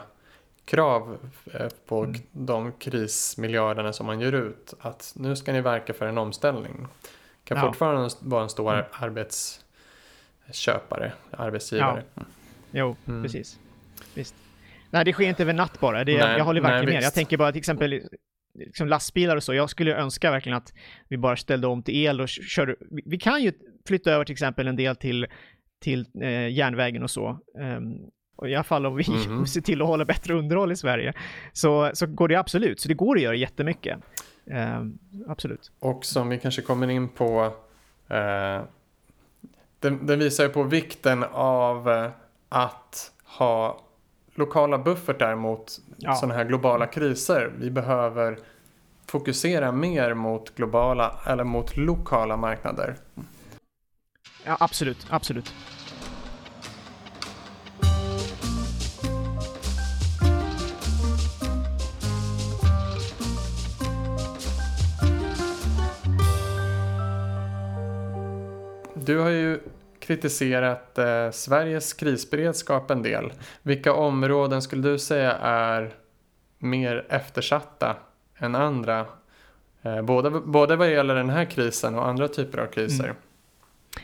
krav 0.66 1.18
eh, 1.54 1.68
på 1.88 2.04
mm. 2.04 2.22
de 2.32 2.72
krismiljarderna 2.72 3.94
som 3.94 4.06
man 4.06 4.20
ger 4.20 4.32
ut. 4.32 4.74
Att 4.80 5.14
nu 5.16 5.36
ska 5.36 5.54
ni 5.54 5.62
verka 5.62 5.94
för 5.94 6.06
en 6.06 6.18
omställning. 6.18 6.88
Kan 7.44 7.58
ja. 7.58 7.66
fortfarande 7.66 8.10
vara 8.20 8.44
en 8.44 8.50
stor 8.50 8.74
mm. 8.74 8.86
arbetsköpare, 8.92 11.14
arbetsgivare. 11.32 12.04
Ja. 12.16 12.22
Jo, 12.72 12.96
mm. 13.06 13.24
precis. 13.24 13.60
Visst. 14.14 14.36
Nej, 14.94 15.06
det 15.06 15.14
sker 15.14 15.30
inte 15.30 15.44
över 15.44 15.54
natt 15.54 15.80
bara. 15.80 16.04
Det, 16.04 16.18
nej, 16.18 16.38
jag 16.38 16.46
håller 16.46 16.62
verkligen 16.62 16.86
nej, 16.86 16.96
med. 16.96 17.04
Jag 17.04 17.14
tänker 17.14 17.38
bara 17.38 17.52
till 17.52 17.60
exempel 17.60 18.02
liksom 18.60 18.88
lastbilar 18.88 19.36
och 19.36 19.44
så. 19.44 19.54
Jag 19.54 19.70
skulle 19.70 19.96
önska 19.96 20.32
verkligen 20.32 20.58
att 20.58 20.74
vi 21.08 21.18
bara 21.18 21.36
ställde 21.36 21.68
om 21.68 21.84
till 21.84 21.96
el 21.96 22.22
och 22.22 22.30
kör. 22.30 22.78
Vi 23.06 23.18
kan 23.18 23.44
ju 23.44 23.54
flytta 23.88 24.12
över 24.12 24.26
till 24.26 24.34
exempel 24.34 24.68
en 24.68 24.76
del 24.76 24.96
till, 24.96 25.28
till 25.82 26.06
eh, 26.22 26.50
järnvägen 26.50 27.04
och 27.04 27.12
så. 27.12 27.40
Um, 27.60 27.98
och 28.36 28.50
I 28.50 28.56
alla 28.56 28.64
fall 28.64 28.86
om 28.86 28.96
vi 28.96 29.04
mm 29.08 29.20
-hmm. 29.20 29.46
ser 29.54 29.62
till 29.62 29.82
att 29.82 29.88
hålla 29.88 30.06
bättre 30.06 30.34
underhåll 30.34 30.72
i 30.72 30.76
Sverige. 30.76 31.14
Så, 31.54 31.92
så 31.94 32.08
går 32.08 32.28
det 32.28 32.36
absolut. 32.36 32.80
Så 32.80 32.88
det 32.88 32.94
går 32.94 33.16
att 33.16 33.24
göra 33.24 33.36
jättemycket. 33.36 34.00
Um, 34.46 35.00
absolut. 35.28 35.72
Och 35.80 36.06
som 36.06 36.30
vi 36.30 36.40
kanske 36.40 36.62
kommer 36.62 36.90
in 36.90 37.10
på. 37.10 37.44
Uh, 38.12 38.64
den, 39.80 40.06
den 40.06 40.20
visar 40.20 40.44
ju 40.44 40.50
på 40.50 40.64
vikten 40.64 41.24
av 41.32 41.90
uh, 41.90 42.10
att 42.50 43.12
ha 43.24 43.84
lokala 44.36 44.78
buffertar 44.78 45.36
mot 45.36 45.80
ja. 45.98 46.16
sådana 46.16 46.34
här 46.34 46.46
globala 46.46 46.88
kriser. 46.88 47.52
Vi 47.58 47.72
behöver 47.72 48.38
fokusera 49.08 49.72
mer 49.72 50.14
mot 50.14 50.56
globala 50.56 51.20
eller 51.26 51.44
mot 51.44 51.78
lokala 51.78 52.38
marknader. 52.38 52.96
Ja, 54.46 54.58
absolut, 54.60 55.08
absolut. 55.10 55.54
Du 69.06 69.18
har 69.18 69.30
ju 69.30 69.60
kritiserat 70.04 70.98
eh, 70.98 71.32
Sveriges 71.32 71.94
krisberedskap 71.94 72.92
en 72.92 73.04
del. 73.04 73.34
Vilka 73.62 73.94
områden 73.94 74.62
skulle 74.62 74.82
du 74.82 75.00
säga 75.00 75.32
är 75.42 75.94
mer 76.60 77.06
eftersatta 77.10 77.96
än 78.38 78.56
andra? 78.56 79.06
Eh, 79.82 80.02
både, 80.02 80.30
både 80.30 80.76
vad 80.76 80.92
gäller 80.92 81.16
den 81.16 81.30
här 81.30 81.46
krisen 81.46 81.96
och 81.96 82.08
andra 82.08 82.28
typer 82.28 82.58
av 82.58 82.68
kriser. 82.68 83.04
Mm. 83.04 83.16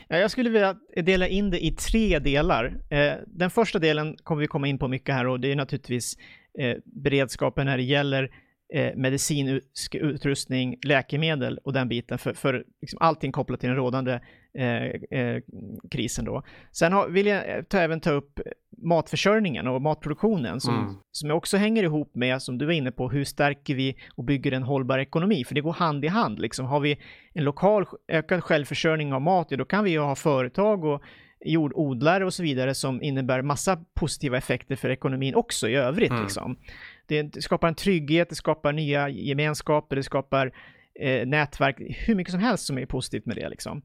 Ja, 0.08 0.16
jag 0.16 0.30
skulle 0.30 0.50
vilja 0.50 0.76
dela 0.96 1.28
in 1.28 1.50
det 1.50 1.64
i 1.64 1.72
tre 1.72 2.18
delar. 2.18 2.74
Eh, 2.90 3.12
den 3.26 3.50
första 3.50 3.78
delen 3.78 4.16
kommer 4.22 4.40
vi 4.40 4.46
komma 4.46 4.66
in 4.66 4.78
på 4.78 4.88
mycket 4.88 5.14
här 5.14 5.26
och 5.26 5.40
det 5.40 5.52
är 5.52 5.56
naturligtvis 5.56 6.16
eh, 6.58 6.76
beredskapen 6.84 7.66
när 7.66 7.76
det 7.76 7.82
gäller 7.82 8.30
eh, 8.74 8.96
medicinsk 8.96 9.94
utrustning, 9.94 10.78
läkemedel 10.82 11.58
och 11.64 11.72
den 11.72 11.88
biten 11.88 12.18
för, 12.18 12.34
för 12.34 12.64
liksom 12.80 12.98
allting 13.02 13.32
kopplat 13.32 13.60
till 13.60 13.68
den 13.68 13.76
rådande 13.76 14.20
eh, 14.54 15.20
eh, 15.20 15.42
krisen 15.90 16.24
då. 16.24 16.42
Sen 16.72 16.92
har, 16.92 17.08
vill 17.08 17.26
jag 17.26 17.68
ta, 17.68 17.78
även 17.78 18.00
ta 18.00 18.10
upp 18.10 18.40
matförsörjningen 18.82 19.66
och 19.66 19.82
matproduktionen 19.82 20.60
som, 20.60 20.78
mm. 20.78 20.94
som 21.12 21.30
också 21.30 21.56
hänger 21.56 21.82
ihop 21.82 22.14
med, 22.14 22.42
som 22.42 22.58
du 22.58 22.66
var 22.66 22.72
inne 22.72 22.92
på, 22.92 23.10
hur 23.10 23.24
stärker 23.24 23.74
vi 23.74 23.96
och 24.14 24.24
bygger 24.24 24.52
en 24.52 24.62
hållbar 24.62 24.98
ekonomi? 24.98 25.44
För 25.44 25.54
det 25.54 25.60
går 25.60 25.72
hand 25.72 26.04
i 26.04 26.08
hand. 26.08 26.38
Liksom. 26.38 26.66
Har 26.66 26.80
vi 26.80 26.98
en 27.34 27.44
lokal 27.44 27.86
ökad 28.08 28.44
självförsörjning 28.44 29.12
av 29.12 29.20
mat, 29.20 29.46
ja, 29.50 29.56
då 29.56 29.64
kan 29.64 29.84
vi 29.84 29.90
ju 29.90 29.98
ha 29.98 30.14
företag 30.14 30.84
och 30.84 31.02
jordodlare 31.44 32.24
och 32.24 32.34
så 32.34 32.42
vidare 32.42 32.74
som 32.74 33.02
innebär 33.02 33.42
massa 33.42 33.84
positiva 33.94 34.38
effekter 34.38 34.76
för 34.76 34.90
ekonomin 34.90 35.34
också 35.34 35.68
i 35.68 35.74
övrigt. 35.74 36.10
Mm. 36.10 36.22
Liksom. 36.22 36.58
Det 37.06 37.42
skapar 37.42 37.68
en 37.68 37.74
trygghet, 37.74 38.28
det 38.28 38.34
skapar 38.34 38.72
nya 38.72 39.08
gemenskaper, 39.08 39.96
det 39.96 40.02
skapar 40.02 40.52
eh, 41.00 41.26
nätverk, 41.26 41.76
hur 42.06 42.14
mycket 42.14 42.32
som 42.32 42.40
helst 42.40 42.66
som 42.66 42.78
är 42.78 42.86
positivt 42.86 43.26
med 43.26 43.36
det 43.36 43.48
liksom. 43.48 43.82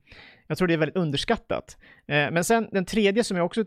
Jag 0.48 0.58
tror 0.58 0.68
det 0.68 0.74
är 0.74 0.78
väldigt 0.78 0.96
underskattat. 0.96 1.78
Eh, 2.08 2.32
men 2.32 2.44
sen 2.44 2.70
den 2.72 2.86
tredje 2.86 3.24
som 3.24 3.38
jag 3.38 3.46
också 3.46 3.66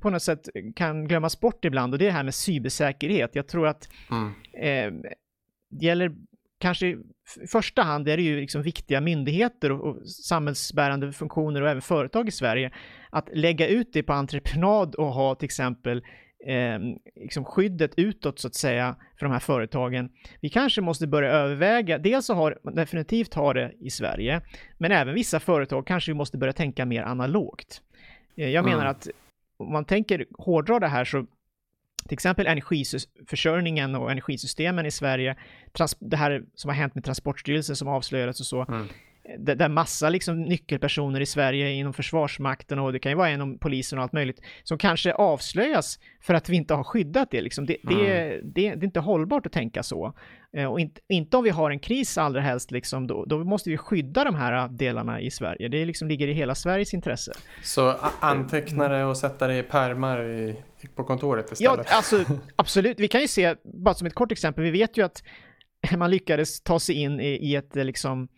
på 0.00 0.10
något 0.10 0.22
sätt 0.22 0.48
kan 0.76 1.08
glömmas 1.08 1.40
bort 1.40 1.64
ibland 1.64 1.92
och 1.92 1.98
det 1.98 2.04
är 2.04 2.06
det 2.06 2.12
här 2.12 2.24
med 2.24 2.34
cybersäkerhet. 2.34 3.34
Jag 3.34 3.48
tror 3.48 3.66
att 3.66 3.88
mm. 4.10 4.32
eh, 4.54 5.12
det 5.70 5.86
gäller 5.86 6.12
kanske 6.60 6.86
i 6.86 6.96
första 7.48 7.82
hand 7.82 8.08
är 8.08 8.16
det 8.16 8.22
ju 8.22 8.40
liksom 8.40 8.62
viktiga 8.62 9.00
myndigheter 9.00 9.72
och, 9.72 9.80
och 9.80 10.08
samhällsbärande 10.08 11.12
funktioner 11.12 11.62
och 11.62 11.68
även 11.68 11.82
företag 11.82 12.28
i 12.28 12.30
Sverige 12.30 12.70
att 13.10 13.28
lägga 13.32 13.66
ut 13.66 13.92
det 13.92 14.02
på 14.02 14.12
entreprenad 14.12 14.94
och 14.94 15.06
ha 15.06 15.34
till 15.34 15.46
exempel 15.46 16.02
eh, 16.46 16.78
liksom 17.16 17.44
skyddet 17.44 17.94
utåt 17.96 18.38
så 18.38 18.48
att 18.48 18.54
säga 18.54 18.96
för 19.18 19.26
de 19.26 19.32
här 19.32 19.40
företagen. 19.40 20.10
Vi 20.40 20.48
kanske 20.48 20.80
måste 20.80 21.06
börja 21.06 21.30
överväga, 21.30 21.98
dels 21.98 22.26
så 22.26 22.34
har 22.34 22.58
definitivt 22.62 23.34
har 23.34 23.54
det 23.54 23.72
i 23.80 23.90
Sverige, 23.90 24.40
men 24.78 24.92
även 24.92 25.14
vissa 25.14 25.40
företag 25.40 25.86
kanske 25.86 26.10
vi 26.10 26.14
måste 26.14 26.38
börja 26.38 26.52
tänka 26.52 26.86
mer 26.86 27.02
analogt. 27.02 27.82
Eh, 28.36 28.48
jag 28.48 28.64
menar 28.64 28.80
mm. 28.80 28.90
att 28.90 29.08
om 29.56 29.72
man 29.72 29.84
tänker 29.84 30.26
hårdra 30.38 30.80
det 30.80 30.88
här 30.88 31.04
så 31.04 31.26
till 32.08 32.14
exempel 32.14 32.46
energiförsörjningen 32.46 33.94
och 33.94 34.10
energisystemen 34.10 34.86
i 34.86 34.90
Sverige, 34.90 35.36
det 35.98 36.16
här 36.16 36.44
som 36.54 36.68
har 36.68 36.76
hänt 36.76 36.94
med 36.94 37.04
Transportstyrelsen 37.04 37.76
som 37.76 37.88
avslöjades 37.88 38.40
och 38.40 38.46
så, 38.46 38.64
mm 38.68 38.88
där 39.38 39.68
massa 39.68 40.08
liksom 40.08 40.42
nyckelpersoner 40.42 41.20
i 41.20 41.26
Sverige 41.26 41.70
inom 41.72 41.92
Försvarsmakten 41.92 42.78
och 42.78 42.92
det 42.92 42.98
kan 42.98 43.12
ju 43.12 43.16
vara 43.16 43.30
inom 43.30 43.58
polisen 43.58 43.98
och 43.98 44.02
allt 44.02 44.12
möjligt 44.12 44.40
som 44.62 44.78
kanske 44.78 45.12
avslöjas 45.12 45.98
för 46.20 46.34
att 46.34 46.48
vi 46.48 46.56
inte 46.56 46.74
har 46.74 46.84
skyddat 46.84 47.30
det. 47.30 47.40
Liksom. 47.40 47.66
Det, 47.66 47.76
mm. 47.84 47.98
det, 47.98 48.40
det, 48.42 48.74
det, 48.74 48.84
är 48.84 48.84
inte 48.84 49.00
hållbart 49.00 49.46
att 49.46 49.52
tänka 49.52 49.82
så. 49.82 50.14
Eh, 50.56 50.64
och 50.64 50.80
inte, 50.80 51.00
inte 51.08 51.36
om 51.36 51.44
vi 51.44 51.50
har 51.50 51.70
en 51.70 51.78
kris 51.78 52.18
allra 52.18 52.40
helst, 52.40 52.70
liksom, 52.70 53.06
då, 53.06 53.24
då 53.24 53.44
måste 53.44 53.70
vi 53.70 53.76
skydda 53.76 54.24
de 54.24 54.34
här 54.34 54.68
delarna 54.68 55.20
i 55.20 55.30
Sverige. 55.30 55.68
Det 55.68 55.84
liksom 55.84 56.08
ligger 56.08 56.28
i 56.28 56.32
hela 56.32 56.54
Sveriges 56.54 56.94
intresse. 56.94 57.32
Så 57.62 57.96
anteckna 58.20 58.88
det 58.88 59.04
och 59.04 59.16
sätta 59.16 59.46
det 59.46 59.58
i 59.58 59.62
pärmar 59.62 60.24
i, 60.24 60.56
på 60.94 61.04
kontoret 61.04 61.52
istället? 61.52 61.86
Ja, 61.90 61.96
alltså, 61.96 62.24
absolut. 62.56 63.00
Vi 63.00 63.08
kan 63.08 63.20
ju 63.20 63.28
se, 63.28 63.54
bara 63.64 63.94
som 63.94 64.06
ett 64.06 64.14
kort 64.14 64.32
exempel, 64.32 64.64
vi 64.64 64.70
vet 64.70 64.96
ju 64.96 65.02
att 65.02 65.22
man 65.96 66.10
lyckades 66.10 66.60
ta 66.60 66.80
sig 66.80 66.94
in 66.94 67.20
i, 67.20 67.28
i 67.28 67.56
ett 67.56 67.74
liksom 67.74 68.28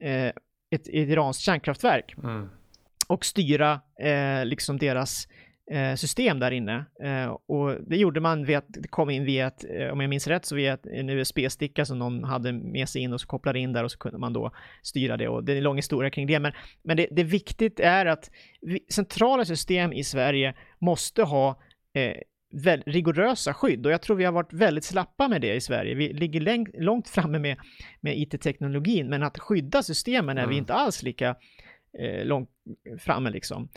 eh, 0.00 0.32
ett, 0.70 0.88
iranskt 0.88 1.42
kärnkraftverk 1.42 2.14
mm. 2.18 2.48
och 3.08 3.24
styra 3.24 3.80
eh, 4.00 4.44
liksom 4.44 4.78
deras 4.78 5.28
eh, 5.70 5.94
system 5.94 6.38
där 6.38 6.50
inne. 6.50 6.84
Eh, 7.02 7.36
och 7.46 7.76
det 7.86 7.96
gjorde 7.96 8.20
man 8.20 8.44
via 8.44 8.58
att 8.58 8.66
det 8.68 8.88
kom 8.88 9.10
in 9.10 9.24
via 9.24 9.46
ett, 9.46 9.64
eh, 9.64 9.88
om 9.88 10.00
jag 10.00 10.10
minns 10.10 10.26
rätt, 10.26 10.44
så 10.44 10.56
via 10.56 10.74
ett, 10.74 10.86
en 10.86 11.10
USB-sticka 11.10 11.84
som 11.84 11.98
någon 11.98 12.24
hade 12.24 12.52
med 12.52 12.88
sig 12.88 13.02
in 13.02 13.12
och 13.12 13.20
så 13.20 13.26
kopplade 13.26 13.58
in 13.58 13.72
där 13.72 13.84
och 13.84 13.90
så 13.90 13.98
kunde 13.98 14.18
man 14.18 14.32
då 14.32 14.50
styra 14.82 15.16
det 15.16 15.28
och 15.28 15.44
det 15.44 15.52
är 15.52 15.56
en 15.56 15.62
lång 15.62 15.76
historia 15.76 16.10
kring 16.10 16.26
det. 16.26 16.38
Men, 16.38 16.52
men 16.82 16.96
det, 16.96 17.08
det 17.10 17.24
viktigt 17.24 17.80
är 17.80 18.06
att 18.06 18.30
vi, 18.60 18.80
centrala 18.90 19.44
system 19.44 19.92
i 19.92 20.04
Sverige 20.04 20.54
måste 20.78 21.22
ha 21.22 21.60
eh, 21.94 22.16
rigorösa 22.86 23.54
skydd 23.54 23.86
och 23.86 23.92
jag 23.92 24.02
tror 24.02 24.16
vi 24.16 24.24
har 24.24 24.32
varit 24.32 24.52
väldigt 24.52 24.84
slappa 24.84 25.28
med 25.28 25.40
det 25.40 25.54
i 25.54 25.60
Sverige. 25.60 25.94
Vi 25.94 26.12
ligger 26.12 26.80
långt 26.82 27.08
framme 27.08 27.38
med, 27.38 27.56
med 28.00 28.18
IT-teknologin, 28.18 29.08
men 29.08 29.22
att 29.22 29.38
skydda 29.38 29.82
systemen 29.82 30.38
är 30.38 30.42
mm. 30.42 30.50
vi 30.50 30.56
inte 30.56 30.74
alls 30.74 31.02
lika 31.02 31.36
eh, 31.98 32.24
långt 32.24 32.50
framme 32.98 33.30
liksom. 33.30 33.68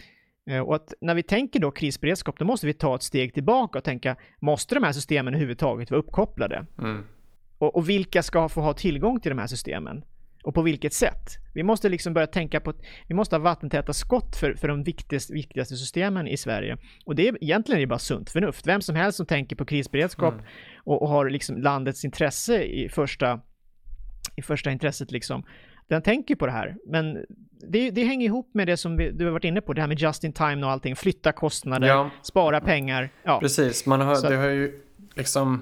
Eh, 0.49 0.59
och 0.59 0.75
att 0.75 0.93
när 1.01 1.15
vi 1.15 1.23
tänker 1.23 1.59
då 1.59 1.71
krisberedskap, 1.71 2.39
då 2.39 2.45
måste 2.45 2.67
vi 2.67 2.73
ta 2.73 2.95
ett 2.95 3.03
steg 3.03 3.33
tillbaka 3.33 3.79
och 3.79 3.83
tänka, 3.83 4.15
måste 4.39 4.75
de 4.75 4.83
här 4.83 4.91
systemen 4.91 5.33
överhuvudtaget 5.33 5.91
vara 5.91 6.01
uppkopplade? 6.01 6.65
Mm. 6.77 7.03
Och, 7.57 7.75
och, 7.75 7.89
vilka 7.89 8.23
ska 8.23 8.49
få 8.49 8.61
ha 8.61 8.73
tillgång 8.73 9.19
till 9.19 9.29
de 9.31 9.37
här 9.37 9.47
systemen? 9.47 10.03
Och 10.43 10.53
på 10.53 10.61
vilket 10.61 10.93
sätt? 10.93 11.37
Vi 11.53 11.63
måste 11.63 11.89
liksom 11.89 12.13
börja 12.13 12.27
tänka 12.27 12.59
på 12.59 12.69
att 12.69 12.79
vi 13.07 13.15
måste 13.15 13.35
ha 13.35 13.43
vattentäta 13.43 13.93
skott 13.93 14.35
för, 14.35 14.53
för 14.53 14.67
de 14.67 14.83
viktigaste, 14.83 15.33
viktigaste 15.33 15.75
systemen 15.75 16.27
i 16.27 16.37
Sverige. 16.37 16.77
Och 17.05 17.15
det 17.15 17.27
är 17.27 17.43
egentligen 17.43 17.77
är 17.77 17.81
det 17.81 17.87
bara 17.87 17.99
sunt 17.99 18.29
förnuft. 18.29 18.67
Vem 18.67 18.81
som 18.81 18.95
helst 18.95 19.17
som 19.17 19.25
tänker 19.25 19.55
på 19.55 19.65
krisberedskap 19.65 20.33
mm. 20.33 20.45
och, 20.83 21.01
och, 21.01 21.09
har 21.09 21.29
liksom 21.29 21.57
landets 21.57 22.05
intresse 22.05 22.63
i 22.63 22.89
första 22.89 23.39
i 24.35 24.41
första 24.41 24.71
intresset 24.71 25.11
liksom, 25.11 25.43
den 25.87 26.01
tänker 26.01 26.35
på 26.35 26.45
det 26.45 26.51
här. 26.51 26.75
Men 26.87 27.25
det, 27.69 27.91
det 27.91 28.03
hänger 28.03 28.25
ihop 28.25 28.49
med 28.53 28.67
det 28.67 28.77
som 28.77 28.97
vi, 28.97 29.11
du 29.11 29.25
har 29.25 29.31
varit 29.31 29.43
inne 29.43 29.61
på, 29.61 29.73
det 29.73 29.81
här 29.81 29.87
med 29.87 29.99
just 29.99 30.23
in 30.23 30.33
time 30.33 30.65
och 30.65 30.71
allting, 30.71 30.95
flytta 30.95 31.31
kostnader, 31.31 31.87
ja. 31.87 32.09
spara 32.23 32.61
pengar. 32.61 33.09
Ja. 33.23 33.39
Precis, 33.39 33.85
man 33.85 34.01
har, 34.01 34.29
det 34.29 34.35
har 34.35 34.47
ju 34.47 34.81
liksom 35.15 35.61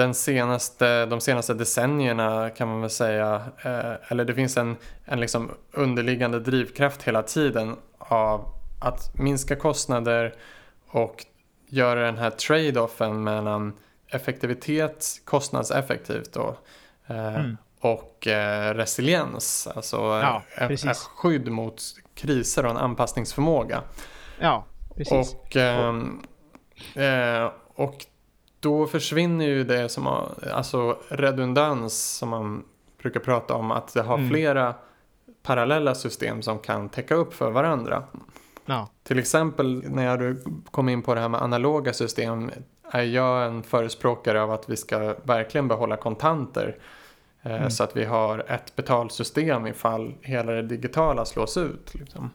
den 0.00 0.14
senaste, 0.14 1.06
de 1.06 1.20
senaste 1.20 1.54
decennierna 1.54 2.50
kan 2.50 2.68
man 2.68 2.80
väl 2.80 2.90
säga, 2.90 3.42
eh, 3.62 3.92
eller 4.08 4.24
det 4.24 4.34
finns 4.34 4.56
en, 4.56 4.76
en 5.04 5.20
liksom 5.20 5.50
underliggande 5.72 6.40
drivkraft 6.40 7.02
hela 7.02 7.22
tiden 7.22 7.76
av 7.98 8.44
att 8.78 9.18
minska 9.18 9.56
kostnader 9.56 10.34
och 10.88 11.24
göra 11.66 12.00
den 12.00 12.18
här 12.18 12.30
trade-offen 12.30 13.24
mellan 13.24 13.72
effektivitet, 14.08 15.06
kostnadseffektivt 15.24 16.32
då, 16.32 16.56
eh, 17.06 17.34
mm. 17.34 17.56
och 17.80 18.26
eh, 18.26 18.74
resiliens, 18.74 19.68
alltså 19.74 19.96
ja, 19.96 20.42
ett, 20.54 20.84
ett 20.84 20.96
skydd 20.96 21.48
mot 21.48 21.82
kriser 22.14 22.64
och 22.64 22.70
en 22.70 22.76
anpassningsförmåga. 22.76 23.82
Ja, 24.40 24.64
precis. 24.96 25.34
Och, 25.34 25.56
eh, 25.56 25.94
eh, 26.94 27.50
och 27.74 28.06
då 28.60 28.86
försvinner 28.86 29.44
ju 29.44 29.64
det 29.64 29.88
som 29.88 30.06
har, 30.06 30.28
alltså 30.52 30.98
redundans 31.08 32.16
som 32.18 32.28
man 32.28 32.64
brukar 33.02 33.20
prata 33.20 33.54
om, 33.54 33.70
att 33.70 33.94
det 33.94 34.02
har 34.02 34.18
mm. 34.18 34.30
flera 34.30 34.74
parallella 35.42 35.94
system 35.94 36.42
som 36.42 36.58
kan 36.58 36.88
täcka 36.88 37.14
upp 37.14 37.34
för 37.34 37.50
varandra. 37.50 38.02
Ja. 38.66 38.88
Till 39.02 39.18
exempel 39.18 39.84
när 39.86 40.18
du 40.18 40.44
kom 40.70 40.88
in 40.88 41.02
på 41.02 41.14
det 41.14 41.20
här 41.20 41.28
med 41.28 41.42
analoga 41.42 41.92
system 41.92 42.50
är 42.90 43.02
jag 43.02 43.46
en 43.46 43.62
förespråkare 43.62 44.42
av 44.42 44.50
att 44.50 44.68
vi 44.68 44.76
ska 44.76 45.14
verkligen 45.22 45.68
behålla 45.68 45.96
kontanter. 45.96 46.76
Eh, 47.42 47.54
mm. 47.54 47.70
Så 47.70 47.84
att 47.84 47.96
vi 47.96 48.04
har 48.04 48.44
ett 48.48 48.76
betalsystem 48.76 49.66
ifall 49.66 50.14
hela 50.20 50.52
det 50.52 50.62
digitala 50.62 51.24
slås 51.24 51.56
ut. 51.56 51.94
Liksom. 51.94 52.30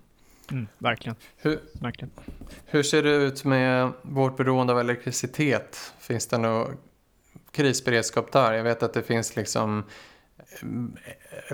Mm, 0.52 0.68
verkligen. 0.78 1.16
Hur, 1.38 1.60
verkligen. 1.82 2.12
Hur 2.66 2.84
ser 2.84 3.04
det 3.04 3.16
ut 3.16 3.46
med 3.46 3.92
vårt 4.02 4.38
beroende 4.38 4.74
av 4.74 4.80
elektricitet? 4.80 5.94
Finns 6.00 6.28
det 6.28 6.38
någon 6.38 6.78
krisberedskap 7.52 8.32
där? 8.32 8.54
Jag 8.54 8.64
vet 8.64 8.84
att 8.84 8.94
det 8.94 9.04
finns 9.04 9.36
liksom 9.36 9.84
eh, 10.62 10.68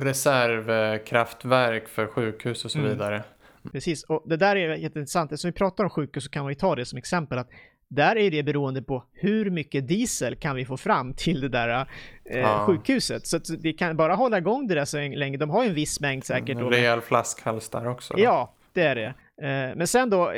reservkraftverk 0.01 1.87
för 1.87 2.07
sjukhus 2.07 2.65
och 2.65 2.71
så 2.71 2.79
mm. 2.79 2.91
vidare. 2.91 3.23
Precis, 3.71 4.03
och 4.03 4.23
det 4.25 4.37
där 4.37 4.55
är 4.55 4.75
jätteintressant. 4.75 5.31
Eftersom 5.31 5.51
vi 5.51 5.53
pratar 5.57 5.83
om 5.83 5.89
sjukhus 5.89 6.23
så 6.23 6.29
kan 6.29 6.47
vi 6.47 6.55
ta 6.55 6.75
det 6.75 6.85
som 6.85 6.97
exempel 6.97 7.37
att 7.37 7.49
där 7.87 8.17
är 8.17 8.31
det 8.31 8.43
beroende 8.43 8.81
på 8.81 9.03
hur 9.13 9.49
mycket 9.49 9.87
diesel 9.87 10.35
kan 10.35 10.55
vi 10.55 10.65
få 10.65 10.77
fram 10.77 11.13
till 11.13 11.41
det 11.41 11.49
där 11.49 11.87
eh, 12.25 12.39
ja. 12.39 12.65
sjukhuset. 12.65 13.27
Så 13.27 13.37
att 13.37 13.49
vi 13.49 13.73
kan 13.73 13.97
bara 13.97 14.15
hålla 14.15 14.37
igång 14.37 14.67
det 14.67 14.75
där 14.75 14.85
så 14.85 14.97
länge. 14.97 15.37
De 15.37 15.49
har 15.49 15.63
ju 15.63 15.69
en 15.69 15.75
viss 15.75 15.99
mängd 15.99 16.23
säkert. 16.23 16.57
En 16.57 16.69
rejäl 16.69 17.01
flaskhals 17.01 17.69
där 17.69 17.87
också. 17.87 18.13
Då. 18.13 18.23
Ja, 18.23 18.53
det 18.73 18.81
är 18.81 18.95
det. 18.95 19.13
Eh, 19.47 19.75
men 19.75 19.87
sen 19.87 20.09
då, 20.09 20.33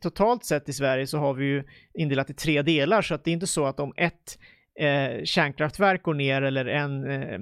totalt 0.00 0.44
sett 0.44 0.68
i 0.68 0.72
Sverige 0.72 1.06
så 1.06 1.18
har 1.18 1.34
vi 1.34 1.44
ju 1.44 1.64
indelat 1.94 2.30
i 2.30 2.34
tre 2.34 2.62
delar, 2.62 3.02
så 3.02 3.14
att 3.14 3.24
det 3.24 3.30
är 3.30 3.32
inte 3.32 3.46
så 3.46 3.66
att 3.66 3.80
om 3.80 3.92
ett 3.96 4.38
eh, 4.80 5.24
kärnkraftverk 5.24 6.02
går 6.02 6.14
ner 6.14 6.42
eller 6.42 6.66
en 6.66 7.10
eh, 7.10 7.40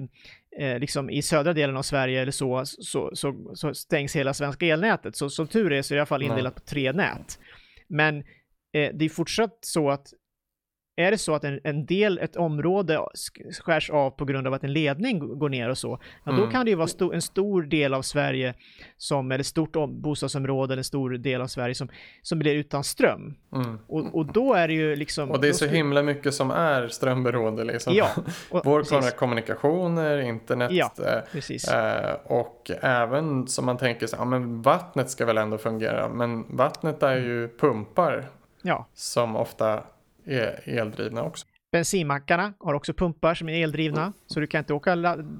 eh, 0.59 0.79
liksom 0.79 1.09
i 1.09 1.21
södra 1.21 1.53
delen 1.53 1.77
av 1.77 1.81
Sverige 1.81 2.21
eller 2.21 2.31
så, 2.31 2.61
så, 2.65 3.11
så, 3.13 3.51
så 3.55 3.73
stängs 3.73 4.15
hela 4.15 4.33
svenska 4.33 4.65
elnätet. 4.65 5.15
Så 5.15 5.29
som 5.29 5.47
tur 5.47 5.71
är 5.71 5.81
så 5.81 5.93
är 5.93 5.95
det 5.95 5.97
i 5.97 6.01
alla 6.01 6.05
fall 6.05 6.23
indelat 6.23 6.55
på 6.55 6.61
tre 6.61 6.91
nät. 6.91 7.39
Men 7.87 8.17
eh, 8.73 8.93
det 8.93 9.05
är 9.05 9.09
fortsatt 9.09 9.57
så 9.61 9.89
att 9.89 10.07
är 10.95 11.11
det 11.11 11.17
så 11.17 11.35
att 11.35 11.43
en, 11.43 11.59
en, 11.63 11.85
del, 11.85 12.17
ett 12.17 12.35
område 12.35 12.99
skärs 13.63 13.89
av 13.89 14.09
på 14.09 14.25
grund 14.25 14.47
av 14.47 14.53
att 14.53 14.63
en 14.63 14.73
ledning 14.73 15.39
går 15.39 15.49
ner 15.49 15.69
och 15.69 15.77
så, 15.77 15.99
ja, 16.23 16.31
då 16.31 16.37
mm. 16.37 16.51
kan 16.51 16.65
det 16.65 16.71
ju 16.71 16.77
vara 16.77 16.87
sto 16.87 17.13
en 17.13 17.21
stor 17.21 17.63
del 17.63 17.93
av 17.93 18.01
Sverige, 18.01 18.53
som, 18.97 19.31
eller 19.31 19.43
stort 19.43 19.73
bostadsområde, 19.89 20.73
eller 20.73 20.79
en 20.79 20.83
stor 20.83 21.09
del 21.09 21.41
av 21.41 21.47
Sverige 21.47 21.75
som, 21.75 21.89
som 22.21 22.39
blir 22.39 22.55
utan 22.55 22.83
ström. 22.83 23.35
Mm. 23.55 23.79
Och, 23.87 24.15
och, 24.15 24.25
då 24.25 24.53
är 24.53 24.67
det 24.67 24.73
ju 24.73 24.95
liksom... 24.95 25.31
Och 25.31 25.41
det 25.41 25.47
är 25.47 25.53
så 25.53 25.65
himla 25.65 26.03
mycket 26.03 26.33
som 26.33 26.51
är 26.51 26.87
strömberoende 26.87 27.63
liksom. 27.63 27.93
Ja, 27.93 28.09
och, 28.49 28.61
Vår 28.65 29.11
kommunikationer, 29.17 30.19
internet 30.19 30.71
ja, 30.71 30.91
eh, 31.73 32.15
och 32.23 32.71
även 32.81 33.47
som 33.47 33.65
man 33.65 33.77
tänker 33.77 34.07
så 34.07 34.15
ja 34.19 34.25
men 34.25 34.61
vattnet 34.61 35.09
ska 35.09 35.25
väl 35.25 35.37
ändå 35.37 35.57
fungera, 35.57 36.09
men 36.09 36.55
vattnet 36.57 37.03
är 37.03 37.15
ju 37.15 37.57
pumpar. 37.57 38.29
Ja. 38.61 38.87
Som 38.93 39.35
ofta 39.35 39.83
är 40.25 40.69
eldrivna 40.69 41.23
också. 41.23 41.45
Bensinmackarna 41.71 42.53
har 42.59 42.73
också 42.73 42.93
pumpar 42.93 43.33
som 43.33 43.49
är 43.49 43.63
eldrivna, 43.63 44.01
mm. 44.01 44.13
så 44.27 44.39
du 44.39 44.47
kan 44.47 44.59
inte 44.59 44.73
åka 44.73 44.95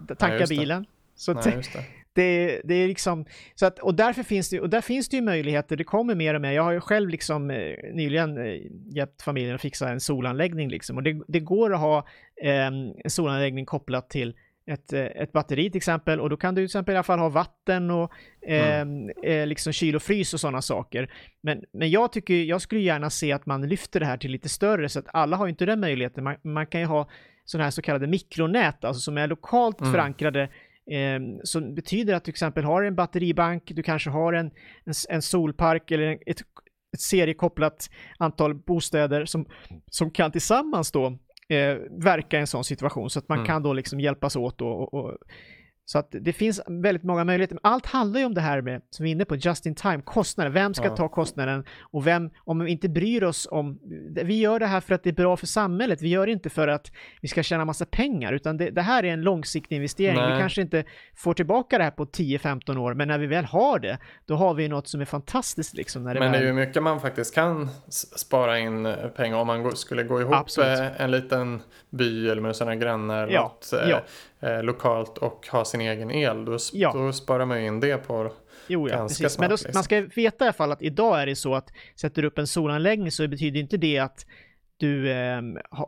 tanka 0.07 0.27
Nej, 0.27 0.47
bilen. 0.49 0.85
Så 1.15 1.33
Nej, 1.33 1.43
det. 1.73 1.85
Det, 2.15 2.61
det, 2.63 2.73
är 2.73 2.87
liksom, 2.87 3.25
så 3.55 3.65
att, 3.65 3.79
och 3.79 3.95
därför 3.95 4.23
finns 4.23 4.49
det, 4.49 4.59
och 4.59 4.69
där 4.69 4.81
finns 4.81 5.09
det 5.09 5.15
ju 5.15 5.21
möjligheter, 5.21 5.75
det 5.75 5.83
kommer 5.83 6.15
mer 6.15 6.33
och 6.33 6.41
mer. 6.41 6.51
Jag 6.51 6.63
har 6.63 6.71
ju 6.71 6.79
själv 6.79 7.09
liksom 7.09 7.51
eh, 7.51 7.75
nyligen 7.93 8.37
eh, 8.37 8.61
hjälpt 8.89 9.21
familjen 9.21 9.55
att 9.55 9.61
fixa 9.61 9.89
en 9.89 9.99
solanläggning 9.99 10.69
liksom, 10.69 10.97
och 10.97 11.03
det, 11.03 11.21
det 11.27 11.39
går 11.39 11.73
att 11.73 11.79
ha 11.79 11.97
eh, 12.41 12.67
en 12.67 13.09
solanläggning 13.09 13.65
kopplat 13.65 14.09
till 14.09 14.35
ett, 14.65 14.93
eh, 14.93 15.05
ett 15.05 15.31
batteri 15.31 15.69
till 15.69 15.77
exempel 15.77 16.19
och 16.19 16.29
då 16.29 16.37
kan 16.37 16.55
du 16.55 16.59
till 16.59 16.65
exempel 16.65 16.93
i 16.93 16.97
alla 16.97 17.03
fall 17.03 17.19
ha 17.19 17.29
vatten 17.29 17.91
och 17.91 18.11
eh, 18.41 18.79
mm. 18.79 19.09
eh, 19.23 19.47
liksom 19.47 19.73
kyl 19.73 19.95
och 19.95 20.01
frys 20.01 20.33
och 20.33 20.39
sådana 20.39 20.61
saker. 20.61 21.13
Men, 21.41 21.63
men 21.73 21.91
jag 21.91 22.11
tycker, 22.11 22.33
jag 22.33 22.61
skulle 22.61 22.81
gärna 22.81 23.09
se 23.09 23.31
att 23.31 23.45
man 23.45 23.67
lyfter 23.67 23.99
det 23.99 24.05
här 24.05 24.17
till 24.17 24.31
lite 24.31 24.49
större 24.49 24.89
så 24.89 24.99
att 24.99 25.07
alla 25.13 25.37
har 25.37 25.47
inte 25.47 25.65
den 25.65 25.79
möjligheten. 25.79 26.23
Man, 26.23 26.35
man 26.43 26.67
kan 26.67 26.81
ju 26.81 26.87
ha 26.87 27.09
sådana 27.45 27.63
här 27.63 27.71
så 27.71 27.81
kallade 27.81 28.07
mikronät, 28.07 28.83
alltså 28.85 29.01
som 29.01 29.17
är 29.17 29.27
lokalt 29.27 29.81
mm. 29.81 29.91
förankrade 29.91 30.41
eh, 30.91 31.19
som 31.43 31.75
betyder 31.75 32.13
att 32.13 32.23
du 32.23 32.25
till 32.25 32.31
exempel 32.31 32.63
har 32.63 32.83
en 32.83 32.95
batteribank, 32.95 33.63
du 33.75 33.83
kanske 33.83 34.09
har 34.09 34.33
en, 34.33 34.51
en, 34.85 34.93
en 35.09 35.21
solpark 35.21 35.91
eller 35.91 36.17
ett, 36.25 36.41
ett 36.93 37.01
seriekopplat 37.01 37.89
antal 38.17 38.55
bostäder 38.55 39.25
som, 39.25 39.45
som 39.91 40.11
kan 40.11 40.31
tillsammans 40.31 40.91
då 40.91 41.17
eh, 41.49 41.77
verka 41.91 42.37
i 42.37 42.39
en 42.39 42.47
sån 42.47 42.63
situation 42.63 43.09
så 43.09 43.19
att 43.19 43.29
man 43.29 43.37
mm. 43.37 43.47
kan 43.47 43.63
då 43.63 43.73
liksom 43.73 43.99
hjälpas 43.99 44.35
åt 44.35 44.61
och, 44.61 44.93
och, 44.93 45.17
så 45.85 45.99
att 45.99 46.07
det 46.11 46.33
finns 46.33 46.61
väldigt 46.67 47.03
många 47.03 47.23
möjligheter. 47.23 47.57
Allt 47.63 47.85
handlar 47.85 48.19
ju 48.19 48.25
om 48.25 48.33
det 48.33 48.41
här 48.41 48.61
med, 48.61 48.81
som 48.89 49.03
vi 49.03 49.09
är 49.09 49.11
inne 49.11 49.25
på, 49.25 49.35
just 49.35 49.65
in 49.65 49.75
time, 49.75 50.01
kostnaden. 50.01 50.53
Vem 50.53 50.73
ska 50.73 50.85
ja. 50.85 50.95
ta 50.95 51.09
kostnaden? 51.09 51.65
Och 51.81 52.07
vem, 52.07 52.29
om 52.37 52.59
vi 52.59 52.71
inte 52.71 52.89
bryr 52.89 53.23
oss 53.23 53.47
om... 53.51 53.79
Vi 54.23 54.39
gör 54.39 54.59
det 54.59 54.65
här 54.65 54.79
för 54.79 54.95
att 54.95 55.03
det 55.03 55.09
är 55.09 55.13
bra 55.13 55.37
för 55.37 55.47
samhället. 55.47 56.01
Vi 56.01 56.09
gör 56.09 56.25
det 56.25 56.31
inte 56.31 56.49
för 56.49 56.67
att 56.67 56.91
vi 57.21 57.27
ska 57.27 57.43
tjäna 57.43 57.65
massa 57.65 57.85
pengar, 57.85 58.33
utan 58.33 58.57
det, 58.57 58.69
det 58.69 58.81
här 58.81 59.03
är 59.03 59.13
en 59.13 59.21
långsiktig 59.21 59.75
investering. 59.75 60.15
Nej. 60.15 60.33
Vi 60.33 60.39
kanske 60.39 60.61
inte 60.61 60.83
får 61.15 61.33
tillbaka 61.33 61.77
det 61.77 61.83
här 61.83 61.91
på 61.91 62.05
10-15 62.05 62.77
år, 62.77 62.93
men 62.93 63.07
när 63.07 63.17
vi 63.17 63.27
väl 63.27 63.45
har 63.45 63.79
det, 63.79 63.97
då 64.25 64.35
har 64.35 64.53
vi 64.53 64.67
något 64.67 64.87
som 64.87 65.01
är 65.01 65.05
fantastiskt. 65.05 65.73
Liksom, 65.73 66.03
när 66.03 66.13
det 66.13 66.19
men 66.19 66.31
det 66.31 66.37
är 66.37 66.43
ju 66.43 66.53
mycket 66.53 66.83
man 66.83 67.01
faktiskt 67.01 67.35
kan 67.35 67.69
spara 68.15 68.59
in 68.59 68.85
eh, 68.85 68.95
pengar 68.95 69.37
om 69.37 69.47
man 69.47 69.75
skulle 69.75 70.03
gå 70.03 70.21
ihop 70.21 70.35
Absolut. 70.35 70.79
Eh, 70.79 71.01
en 71.01 71.11
liten 71.11 71.61
by 71.89 72.29
eller 72.29 72.41
med 72.41 72.55
sina 72.55 72.75
grannar. 72.75 73.27
Ja. 73.27 73.41
Något, 73.41 73.69
ja. 73.89 74.03
Eh, 74.43 74.63
lokalt 74.63 75.17
och 75.17 75.47
ha 75.51 75.65
sin 75.65 75.81
egen 75.81 76.11
el, 76.11 76.45
då, 76.45 76.57
ja. 76.73 76.91
då 76.93 77.13
sparar 77.13 77.45
man 77.45 77.61
ju 77.61 77.67
in 77.67 77.79
det 77.79 77.97
på 77.97 78.31
Jo, 78.67 78.89
ja, 78.89 78.97
precis. 78.97 79.17
Snart, 79.17 79.39
Men 79.39 79.49
då, 79.49 79.53
liksom. 79.53 79.71
man 79.73 79.83
ska 79.83 80.01
veta 80.01 80.45
i 80.45 80.47
alla 80.47 80.53
fall 80.53 80.71
att 80.71 80.81
idag 80.81 81.21
är 81.21 81.25
det 81.25 81.35
så 81.35 81.55
att 81.55 81.69
sätter 81.95 82.21
du 82.21 82.27
upp 82.27 82.37
en 82.37 82.47
solanläggning 82.47 83.11
så 83.11 83.27
betyder 83.27 83.59
inte 83.59 83.77
det 83.77 83.99
att 83.99 84.25
du, 84.77 85.11
eh, 85.11 85.41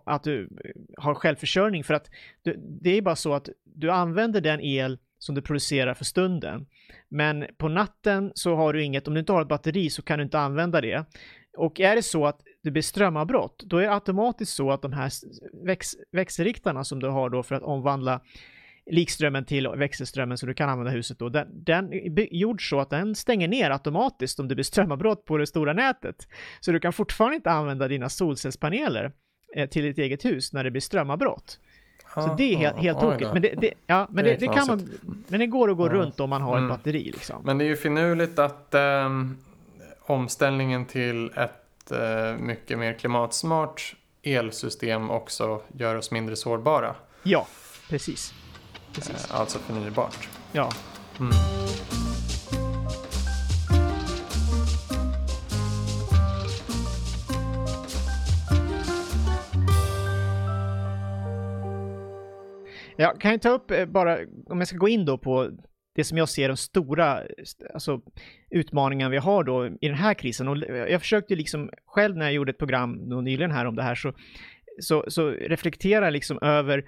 att 0.06 0.24
du 0.24 0.50
har 0.98 1.16
självförsörjning 1.16 1.84
för 1.84 1.94
att 1.94 2.10
du, 2.42 2.56
det 2.82 2.98
är 2.98 3.02
bara 3.02 3.16
så 3.16 3.34
att 3.34 3.50
du 3.64 3.92
använder 3.92 4.42
den 4.42 4.62
el 4.62 5.00
som 5.20 5.36
du 5.36 5.42
producerar 5.42 5.94
för 5.94 6.06
stunden. 6.06 6.66
Men 7.10 7.46
på 7.58 7.68
natten 7.68 8.32
så 8.36 8.56
har 8.56 8.74
du 8.74 8.84
inget, 8.84 9.08
om 9.08 9.14
du 9.14 9.20
inte 9.20 9.34
har 9.34 9.42
ett 9.42 9.48
batteri 9.48 9.90
så 9.90 10.02
kan 10.02 10.20
du 10.20 10.24
inte 10.24 10.40
använda 10.40 10.82
det. 10.82 11.06
Och 11.58 11.80
är 11.80 11.96
det 11.96 12.04
så 12.04 12.26
att 12.26 12.42
det 12.66 12.72
blir 12.72 12.84
strömavbrott, 12.84 13.64
då 13.66 13.78
är 13.78 13.82
det 13.82 13.94
automatiskt 13.94 14.54
så 14.54 14.72
att 14.72 14.82
de 14.82 14.94
här 14.94 15.12
väx 15.66 15.96
växelriktarna 16.12 16.84
som 16.84 17.00
du 17.00 17.08
har 17.08 17.30
då 17.30 17.44
för 17.44 17.56
att 17.56 17.64
omvandla 17.64 18.22
likströmmen 18.92 19.46
till 19.46 19.68
växelströmmen 19.68 20.38
så 20.38 20.46
du 20.46 20.54
kan 20.54 20.70
använda 20.70 20.92
huset 20.92 21.20
då, 21.20 21.30
den, 21.30 21.48
den 21.64 21.94
är 21.94 22.34
gjord 22.34 22.70
så 22.70 22.80
att 22.80 22.90
den 22.90 23.16
stänger 23.16 23.48
ner 23.48 23.72
automatiskt 23.72 24.40
om 24.40 24.48
det 24.48 24.56
blir 24.56 24.64
strömavbrott 24.64 25.26
på 25.26 25.38
det 25.38 25.48
stora 25.48 25.74
nätet. 25.74 26.28
Så 26.60 26.72
du 26.72 26.80
kan 26.80 26.94
fortfarande 26.94 27.36
inte 27.36 27.52
använda 27.52 27.88
dina 27.88 28.10
solcellspaneler 28.10 29.12
eh, 29.56 29.70
till 29.70 29.84
ditt 29.84 29.98
eget 29.98 30.26
hus 30.26 30.54
när 30.54 30.64
det 30.64 30.72
blir 30.72 30.82
strömavbrott. 30.82 31.60
Så 32.14 32.36
det 32.38 32.54
är 32.54 32.58
helt, 32.58 32.78
helt 32.78 33.00
tokigt. 33.00 33.34
Men 33.34 33.42
det, 33.42 33.54
det, 33.62 33.74
ja, 33.88 34.08
men 34.10 34.26
det, 34.26 34.36
det, 34.36 34.48
kan 34.48 34.68
man, 34.68 34.90
men 35.28 35.40
det 35.40 35.48
går 35.48 35.72
att 35.72 35.78
gå 35.78 35.88
ja. 35.88 35.94
runt 35.94 36.20
om 36.20 36.30
man 36.30 36.42
har 36.42 36.58
mm. 36.58 36.72
ett 36.72 36.78
batteri 36.78 37.04
liksom. 37.04 37.42
Men 37.46 37.58
det 37.58 37.66
är 37.66 37.68
ju 37.68 37.76
finurligt 37.76 38.40
att 38.40 38.76
um, 39.06 39.38
omställningen 40.06 40.86
till 40.86 41.32
ett 41.36 41.65
uh, 41.92 42.38
mycket 42.38 42.78
mer 42.80 42.94
klimatsmart 42.94 43.96
elsystem 44.24 45.10
också 45.10 45.62
gör 45.78 45.96
oss 45.96 46.12
mindre 46.12 46.36
sårbara. 46.36 46.96
Ja, 47.24 47.48
precis. 47.90 48.34
precis. 48.94 49.32
Uh, 49.32 49.40
alltså 49.40 49.60
förnybart. 49.60 50.30
Ja. 50.52 50.72
Mm. 51.20 51.32
Jag 62.98 63.22
kan 63.22 63.32
ju 63.32 63.38
ta 63.38 63.50
upp 63.50 63.72
eh, 63.72 63.86
bara, 63.86 64.18
om 64.46 64.60
jag 64.60 64.68
ska 64.68 64.78
gå 64.78 64.88
in 64.88 65.06
då 65.06 65.18
på 65.18 65.50
det 65.96 66.04
som 66.04 66.18
jag 66.18 66.30
ser 66.30 66.48
de 66.48 66.58
stora 66.58 67.22
alltså, 67.74 68.02
utmaningarna 68.50 69.10
vi 69.10 69.18
har 69.18 69.44
då 69.44 69.68
i 69.68 69.88
den 69.88 69.98
här 69.98 70.14
krisen. 70.14 70.48
Och 70.48 70.64
eh, 70.64 70.92
jag 70.92 71.02
försökte 71.02 71.36
liksom 71.36 71.70
själv 71.86 72.18
när 72.18 72.26
jag 72.26 72.34
gjorde 72.34 72.52
ett 72.52 72.58
program 72.58 72.92
nyligen 73.24 73.52
här 73.52 73.66
om 73.66 73.76
det 73.76 73.84
här 73.84 73.96
så, 73.96 74.14
så, 74.80 75.06
så 75.08 75.30
reflektera 75.30 76.10
liksom 76.10 76.40
över 76.42 76.84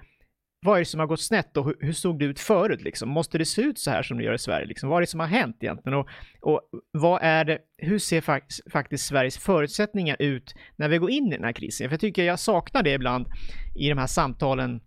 vad 0.65 0.75
är 0.75 0.79
det 0.79 0.85
som 0.85 0.99
har 0.99 1.07
gått 1.07 1.21
snett 1.21 1.57
och 1.57 1.65
hur, 1.65 1.77
hur, 1.79 1.93
såg 1.93 2.19
det 2.19 2.25
ut 2.25 2.39
förut 2.39 2.81
liksom? 2.81 3.09
Måste 3.09 3.37
det 3.37 3.45
se 3.45 3.61
ut 3.61 3.79
så 3.79 3.91
här 3.91 4.03
som 4.03 4.17
det 4.17 4.23
gör 4.23 4.33
i 4.33 4.39
Sverige 4.39 4.65
liksom? 4.65 4.89
Vad 4.89 4.97
är 4.97 5.01
det 5.01 5.07
som 5.07 5.19
har 5.19 5.27
hänt 5.27 5.57
egentligen? 5.59 5.97
Och, 5.97 6.07
och 6.41 6.61
vad 6.91 7.19
är 7.21 7.45
det, 7.45 7.59
hur 7.77 7.99
ser 7.99 8.21
fakt 8.21 8.71
faktiskt 8.71 9.05
Sveriges 9.05 9.37
förutsättningar 9.37 10.15
ut 10.19 10.55
när 10.75 10.89
vi 10.89 10.97
går 10.97 11.11
in 11.11 11.27
i 11.27 11.35
den 11.35 11.43
här 11.43 11.53
krisen? 11.53 11.89
För 11.89 11.93
jag 11.93 11.99
tycker 11.99 12.23
jag 12.23 12.39
saknar 12.39 12.83
det 12.83 12.93
ibland 12.93 13.27
i 13.75 13.89
de 13.89 13.97
här 13.97 14.07
samtalen 14.07 14.81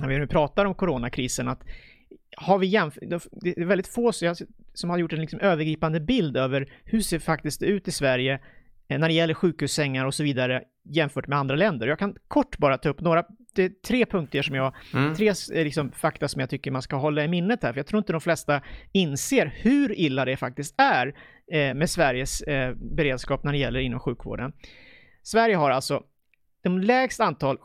när 0.00 0.08
vi 0.08 0.18
nu 0.18 0.26
pratar 0.26 0.64
om 0.64 0.74
coronakrisen 0.74 1.48
att 1.48 1.62
har 2.36 2.58
vi 2.58 2.66
jämfört, 2.66 3.02
det 3.32 3.58
är 3.58 3.64
väldigt 3.64 3.88
få 3.88 4.12
som 4.74 4.90
har 4.90 4.98
gjort 4.98 5.12
en 5.12 5.20
liksom 5.20 5.40
övergripande 5.40 6.00
bild 6.00 6.36
över 6.36 6.72
hur 6.84 7.00
ser 7.00 7.18
faktiskt 7.18 7.60
det 7.60 7.66
ut 7.66 7.88
i 7.88 7.90
Sverige 7.90 8.40
eh, 8.88 8.98
när 8.98 9.08
det 9.08 9.14
gäller 9.14 9.34
sjukhussängar 9.34 10.04
och 10.04 10.14
så 10.14 10.22
vidare 10.22 10.62
jämfört 10.84 11.26
med 11.26 11.38
andra 11.38 11.56
länder. 11.56 11.86
Jag 11.86 11.98
kan 11.98 12.16
kort 12.28 12.58
bara 12.58 12.78
ta 12.78 12.88
upp 12.88 13.00
några, 13.00 13.24
det 13.54 13.64
är 13.64 13.72
tre 13.86 14.06
punkter 14.06 14.42
som 14.42 14.54
jag, 14.54 14.74
mm. 14.94 15.14
tre 15.14 15.28
eh, 15.28 15.64
liksom, 15.64 15.92
fakta 15.92 16.28
som 16.28 16.40
jag 16.40 16.50
tycker 16.50 16.70
man 16.70 16.82
ska 16.82 16.96
hålla 16.96 17.24
i 17.24 17.28
minnet 17.28 17.62
här, 17.62 17.72
för 17.72 17.78
jag 17.78 17.86
tror 17.86 17.98
inte 17.98 18.12
de 18.12 18.20
flesta 18.20 18.60
inser 18.92 19.54
hur 19.56 19.98
illa 19.98 20.24
det 20.24 20.36
faktiskt 20.36 20.74
är 20.78 21.06
eh, 21.52 21.74
med 21.74 21.90
Sveriges 21.90 22.44
beredskap 22.96 23.44
när 23.44 23.52
det 23.52 23.58
gäller 23.58 23.80
inom 23.80 24.00
sjukvården. 24.00 24.52
Sverige 25.22 25.56
har 25.56 25.70
alltså 25.70 26.02
de 26.64 26.80
lägst 26.80 27.20
antal 27.20 27.58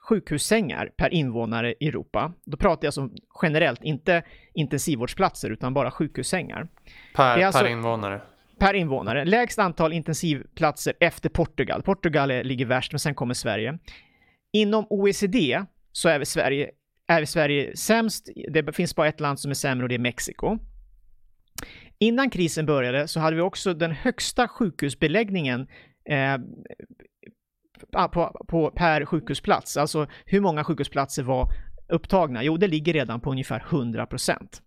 sjukhussängar 0.00 0.92
per 0.96 1.14
invånare 1.14 1.74
i 1.80 1.88
Europa. 1.88 2.32
Då 2.44 2.56
pratar 2.56 2.84
jag 2.84 2.88
alltså 2.88 3.10
generellt, 3.42 3.84
inte 3.84 4.22
intensivvårdsplatser 4.54 5.50
utan 5.50 5.74
bara 5.74 5.90
sjukhussängar. 5.90 6.68
Per, 7.14 7.42
alltså, 7.42 7.60
per 7.60 7.70
invånare? 7.70 8.22
Per 8.58 8.74
invånare. 8.74 9.24
Lägst 9.24 9.58
antal 9.58 9.92
intensivplatser 9.92 10.94
efter 11.00 11.28
Portugal. 11.28 11.82
Portugal 11.82 12.28
ligger 12.28 12.66
värst, 12.66 12.92
men 12.92 12.98
sen 12.98 13.14
kommer 13.14 13.34
Sverige. 13.34 13.78
Inom 14.52 14.86
OECD 14.90 15.64
så 15.92 16.08
är 16.08 16.18
vi 16.18 16.24
Sverige, 16.24 16.70
är 17.06 17.20
vi 17.20 17.26
Sverige 17.26 17.76
sämst. 17.76 18.28
Det 18.48 18.76
finns 18.76 18.96
bara 18.96 19.08
ett 19.08 19.20
land 19.20 19.40
som 19.40 19.50
är 19.50 19.54
sämre 19.54 19.84
och 19.84 19.88
det 19.88 19.94
är 19.94 19.98
Mexiko. 19.98 20.58
Innan 21.98 22.30
krisen 22.30 22.66
började 22.66 23.08
så 23.08 23.20
hade 23.20 23.36
vi 23.36 23.42
också 23.42 23.74
den 23.74 23.92
högsta 23.92 24.48
sjukhusbeläggningen 24.48 25.66
eh, 26.08 26.38
på, 27.92 28.44
på, 28.48 28.70
per 28.70 29.04
sjukhusplats. 29.04 29.76
Alltså 29.76 30.06
hur 30.24 30.40
många 30.40 30.64
sjukhusplatser 30.64 31.22
var 31.22 31.48
upptagna? 31.88 32.44
Jo, 32.44 32.56
det 32.56 32.68
ligger 32.68 32.92
redan 32.92 33.20
på 33.20 33.30
ungefär 33.30 33.64
100 33.70 34.06
procent. 34.06 34.62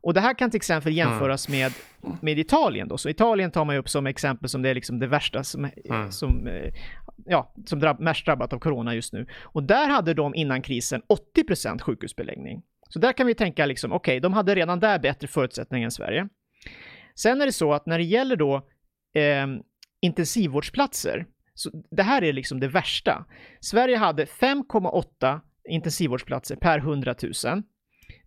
Och 0.00 0.14
det 0.14 0.20
här 0.20 0.34
kan 0.34 0.50
till 0.50 0.58
exempel 0.58 0.92
mm. 0.92 1.08
jämföras 1.08 1.48
mm. 1.48 1.60
med, 1.60 1.72
med 2.22 2.38
Italien 2.38 2.88
då. 2.88 2.98
Så 2.98 3.08
Italien 3.08 3.50
tar 3.50 3.64
man 3.64 3.74
ju 3.74 3.78
upp 3.78 3.88
som 3.88 4.06
exempel 4.06 4.48
som 4.48 4.62
det 4.62 4.68
är 4.68 4.74
liksom 4.74 4.98
det 4.98 5.06
värsta 5.06 5.44
som, 5.44 5.70
mm. 5.84 6.12
som, 6.12 6.46
eh, 6.46 6.72
ja, 7.26 7.54
som 7.66 7.80
drabb, 7.80 8.00
mest 8.00 8.26
drabbat 8.26 8.52
av 8.52 8.58
corona 8.58 8.94
just 8.94 9.12
nu. 9.12 9.26
Och 9.42 9.62
där 9.62 9.88
hade 9.88 10.14
de 10.14 10.34
innan 10.34 10.62
krisen 10.62 11.02
80% 11.36 11.82
sjukhusbeläggning. 11.82 12.62
Så 12.88 12.98
där 12.98 13.12
kan 13.12 13.26
vi 13.26 13.34
tänka 13.34 13.66
liksom, 13.66 13.92
okej, 13.92 14.12
okay, 14.12 14.20
de 14.20 14.32
hade 14.32 14.54
redan 14.54 14.80
där 14.80 14.98
bättre 14.98 15.28
förutsättningar 15.28 15.84
än 15.84 15.90
Sverige. 15.90 16.28
Sen 17.14 17.40
är 17.40 17.46
det 17.46 17.52
så 17.52 17.72
att 17.72 17.86
när 17.86 17.98
det 17.98 18.04
gäller 18.04 18.36
då 18.36 18.56
eh, 19.14 19.46
intensivvårdsplatser 20.00 21.26
så 21.58 21.70
det 21.90 22.02
här 22.02 22.24
är 22.24 22.32
liksom 22.32 22.60
det 22.60 22.68
värsta. 22.68 23.24
Sverige 23.60 23.96
hade 23.96 24.24
5,8 24.24 25.40
intensivvårdsplatser 25.68 26.56
per 26.56 26.78
100 26.78 27.14
000 27.44 27.62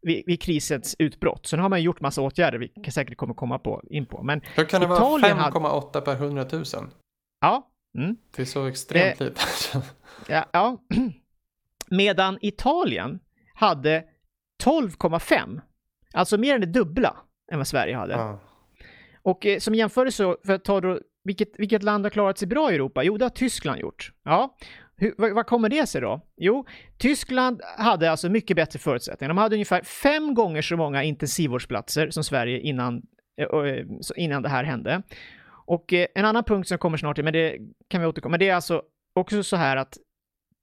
vid, 0.01 0.23
vid 0.25 0.41
krisens 0.41 0.95
utbrott. 0.99 1.45
Sen 1.45 1.59
har 1.59 1.69
man 1.69 1.81
gjort 1.81 2.01
massa 2.01 2.21
åtgärder 2.21 2.57
vi 2.57 2.67
kan 2.67 2.91
säkert 2.91 3.17
kommer 3.17 3.33
komma 3.33 3.59
på, 3.59 3.83
in 3.89 4.05
på. 4.05 4.23
Men 4.23 4.41
Hur 4.55 4.65
kan 4.65 4.81
det 4.81 4.85
Italien 4.85 5.37
vara 5.37 5.49
5,8 5.49 5.93
hade... 5.93 6.05
per 6.05 6.13
100 6.13 6.45
000? 6.51 6.63
Ja. 7.41 7.71
Mm. 7.97 8.17
Det 8.35 8.41
är 8.41 8.45
så 8.45 8.65
extremt 8.65 9.21
eh, 9.21 9.27
lite. 9.27 9.41
ja, 10.27 10.45
ja. 10.51 10.77
Medan 11.89 12.37
Italien 12.41 13.19
hade 13.53 14.03
12,5. 14.63 15.61
Alltså 16.13 16.37
mer 16.37 16.55
än 16.55 16.61
det 16.61 16.67
dubbla 16.67 17.17
än 17.51 17.57
vad 17.57 17.67
Sverige 17.67 17.95
hade. 17.95 18.15
Ah. 18.15 18.39
Och 19.23 19.45
eh, 19.45 19.59
som 19.59 19.75
jämförelse, 19.75 20.35
för 20.45 20.53
att 20.53 20.63
ta 20.63 20.81
då 20.81 20.99
vilket, 21.23 21.49
vilket 21.57 21.83
land 21.83 22.05
har 22.05 22.09
klarat 22.09 22.37
sig 22.37 22.47
bra 22.47 22.71
i 22.71 22.75
Europa? 22.75 23.03
Jo, 23.03 23.17
det 23.17 23.25
har 23.25 23.29
Tyskland 23.29 23.79
gjort. 23.79 24.11
Ja, 24.23 24.55
hur, 24.97 25.13
vad, 25.17 25.33
vad, 25.33 25.45
kommer 25.45 25.69
det 25.69 25.87
sig 25.87 26.01
då? 26.01 26.21
Jo, 26.37 26.65
Tyskland 26.97 27.61
hade 27.77 28.11
alltså 28.11 28.29
mycket 28.29 28.55
bättre 28.55 28.79
förutsättningar. 28.79 29.29
De 29.29 29.37
hade 29.37 29.55
ungefär 29.55 29.81
fem 29.81 30.33
gånger 30.33 30.61
så 30.61 30.77
många 30.77 31.03
intensivvårdsplatser 31.03 32.09
som 32.09 32.23
Sverige 32.23 32.59
innan, 32.59 33.01
äh, 33.37 33.85
innan 34.15 34.41
det 34.41 34.49
här 34.49 34.63
hände. 34.63 35.01
Och 35.65 35.93
äh, 35.93 36.07
en 36.15 36.25
annan 36.25 36.43
punkt 36.43 36.67
som 36.67 36.77
kommer 36.77 36.97
snart, 36.97 37.15
till, 37.15 37.23
men 37.23 37.33
det 37.33 37.57
kan 37.87 38.01
vi 38.01 38.07
återkomma, 38.07 38.31
men 38.31 38.39
det 38.39 38.49
är 38.49 38.55
alltså 38.55 38.81
också 39.13 39.43
så 39.43 39.55
här 39.55 39.77
att 39.77 39.97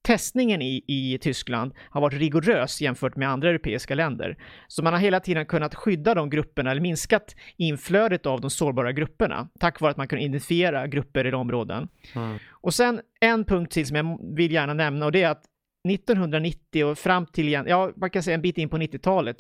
testningen 0.03 0.63
i, 0.63 0.85
i 0.87 1.19
Tyskland 1.19 1.73
har 1.91 2.01
varit 2.01 2.19
rigorös 2.19 2.81
jämfört 2.81 3.17
med 3.17 3.29
andra 3.29 3.49
europeiska 3.49 3.95
länder. 3.95 4.39
Så 4.69 4.83
man 4.83 4.93
har 4.93 5.01
hela 5.01 5.21
tiden 5.21 5.47
kunnat 5.47 5.75
skydda 5.75 6.15
de 6.15 6.31
grupperna, 6.31 6.71
eller 6.71 6.81
minskat 6.81 7.37
inflödet 7.57 8.27
av 8.27 8.41
de 8.41 8.51
sårbara 8.51 8.93
grupperna, 8.93 9.49
tack 9.61 9.81
vare 9.81 9.91
att 9.91 9.97
man 9.97 10.09
kan 10.09 10.19
identifiera 10.19 10.87
grupper 10.87 11.27
i 11.27 11.33
områden. 11.33 11.89
Mm. 12.15 12.39
Och 12.51 12.75
sen 12.75 13.01
en 13.21 13.45
punkt 13.45 13.73
till 13.73 13.87
som 13.87 13.97
jag 13.97 14.37
vill 14.37 14.53
gärna 14.53 14.75
nämna 14.75 15.07
och 15.07 15.13
det 15.13 15.23
är 15.23 15.31
att 15.31 15.45
1990 15.89 16.85
och 16.85 16.99
fram 16.99 17.27
till, 17.27 17.53
ja, 17.53 17.93
man 17.97 18.11
kan 18.11 18.23
säga 18.23 18.35
en 18.35 18.43
bit 18.43 18.59
in 18.59 18.69
på 18.69 18.77
90-talet, 18.77 19.37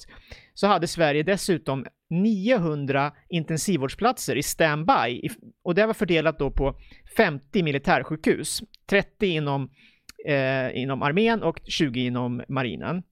så 0.54 0.66
hade 0.66 0.86
Sverige 0.86 1.22
dessutom 1.22 1.86
900 2.10 3.12
intensivvårdsplatser 3.28 4.36
i 4.36 4.42
standby 4.42 5.28
och 5.64 5.74
det 5.74 5.86
var 5.86 5.94
fördelat 5.94 6.38
då 6.38 6.50
på 6.50 6.78
50 7.16 7.62
militärsjukhus, 7.62 8.62
30 8.90 9.26
inom 9.26 9.70
eh, 10.26 10.82
inom 10.82 11.02
armén 11.02 11.42
och 11.42 11.60
20 11.64 12.06
inom 12.06 12.42
marinen. 12.48 13.02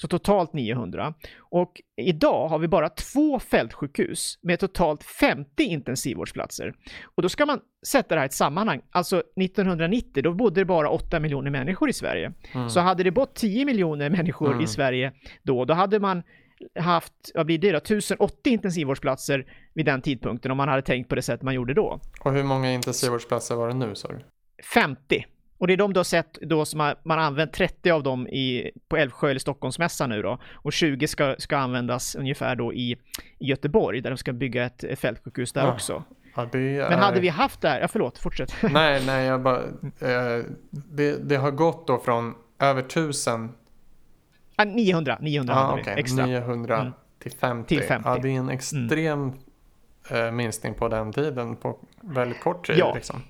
Så 0.00 0.08
totalt 0.08 0.52
900. 0.52 1.14
Och 1.38 1.80
idag 1.96 2.48
har 2.48 2.58
vi 2.58 2.68
bara 2.68 2.88
två 2.88 3.38
fältsjukhus 3.38 4.38
med 4.42 4.58
totalt 4.58 5.04
50 5.04 5.62
intensivvårdsplatser. 5.62 6.74
Och 7.14 7.22
då 7.22 7.28
ska 7.28 7.46
man 7.46 7.60
sätta 7.86 8.14
det 8.14 8.20
här 8.20 8.24
i 8.24 8.26
ett 8.26 8.32
sammanhang. 8.32 8.80
Alltså 8.90 9.22
1990, 9.40 10.22
då 10.22 10.34
bodde 10.34 10.60
det 10.60 10.64
bara 10.64 10.90
8 10.90 11.20
miljoner 11.20 11.50
människor 11.50 11.88
i 11.90 11.92
Sverige. 11.92 12.32
Mm. 12.52 12.70
Så 12.70 12.80
hade 12.80 13.02
det 13.02 13.10
bott 13.10 13.34
10 13.34 13.64
miljoner 13.64 14.10
människor 14.10 14.52
mm. 14.52 14.64
i 14.64 14.66
Sverige 14.66 15.12
då, 15.42 15.64
då 15.64 15.74
hade 15.74 16.00
man 16.00 16.22
haft, 16.78 17.12
vad 17.34 17.46
blir 17.46 17.58
det 17.58 17.72
då, 17.72 17.78
1080 17.78 18.52
intensivvårdsplatser 18.52 19.46
vid 19.74 19.86
den 19.86 20.02
tidpunkten 20.02 20.50
om 20.50 20.56
man 20.56 20.68
hade 20.68 20.82
tänkt 20.82 21.08
på 21.08 21.14
det 21.14 21.22
sätt 21.22 21.42
man 21.42 21.54
gjorde 21.54 21.74
då. 21.74 22.00
Och 22.20 22.32
hur 22.32 22.44
många 22.44 22.72
intensivvårdsplatser 22.72 23.54
var 23.54 23.68
det 23.68 23.74
nu 23.74 23.94
sa 23.94 24.08
du? 24.08 24.18
50. 24.74 25.26
Och 25.60 25.66
det 25.66 25.72
är 25.72 25.76
de 25.76 25.92
du 25.92 25.98
har 25.98 26.04
sett 26.04 26.38
då 26.40 26.64
som 26.64 26.80
har, 26.80 26.96
man 27.02 27.18
har 27.18 27.24
använt 27.24 27.52
30 27.52 27.90
av 27.90 28.02
dem 28.02 28.28
i, 28.28 28.70
på 28.88 28.96
Älvsjö 28.96 29.30
eller 29.30 29.40
Stockholmsmässan 29.40 30.10
nu 30.10 30.22
då. 30.22 30.38
Och 30.54 30.72
20 30.72 31.08
ska, 31.08 31.34
ska 31.38 31.56
användas 31.56 32.14
ungefär 32.14 32.56
då 32.56 32.72
i, 32.72 32.92
i 33.38 33.46
Göteborg 33.46 34.00
där 34.00 34.10
de 34.10 34.16
ska 34.16 34.32
bygga 34.32 34.64
ett, 34.64 34.98
fältsjukhus 34.98 35.52
där 35.52 35.64
ja. 35.64 35.72
också. 35.72 36.04
Ja, 36.36 36.42
är... 36.42 36.90
Men 36.90 36.98
hade 36.98 37.20
vi 37.20 37.28
haft 37.28 37.60
det 37.60 37.68
här, 37.68 37.80
ja 37.80 37.88
förlåt, 37.88 38.18
fortsätt. 38.18 38.54
Nej, 38.62 39.02
nej, 39.06 39.26
jag 39.26 39.42
bara, 39.42 39.62
eh, 39.98 40.44
det, 40.70 41.28
det 41.28 41.36
har 41.36 41.50
gått 41.50 41.86
då 41.86 41.98
från 41.98 42.34
över 42.58 42.82
1000 42.82 43.52
ah, 44.56 44.64
900, 44.64 45.18
900 45.20 45.54
ah, 45.56 45.80
okay. 45.80 45.94
extra. 45.98 46.26
900 46.26 46.80
mm. 46.80 46.92
till 47.18 47.32
50. 47.32 47.68
Till 47.68 47.86
50. 47.86 48.08
Ja, 48.08 48.18
det 48.22 48.28
är 48.28 48.38
en 48.38 48.48
extrem 48.48 49.32
mm. 50.10 50.36
minskning 50.36 50.74
på 50.74 50.88
den 50.88 51.12
tiden 51.12 51.56
på 51.56 51.78
väldigt 52.00 52.40
kort 52.40 52.66
tid. 52.66 52.78
Ja. 52.78 52.94
Liksom. 52.94 53.22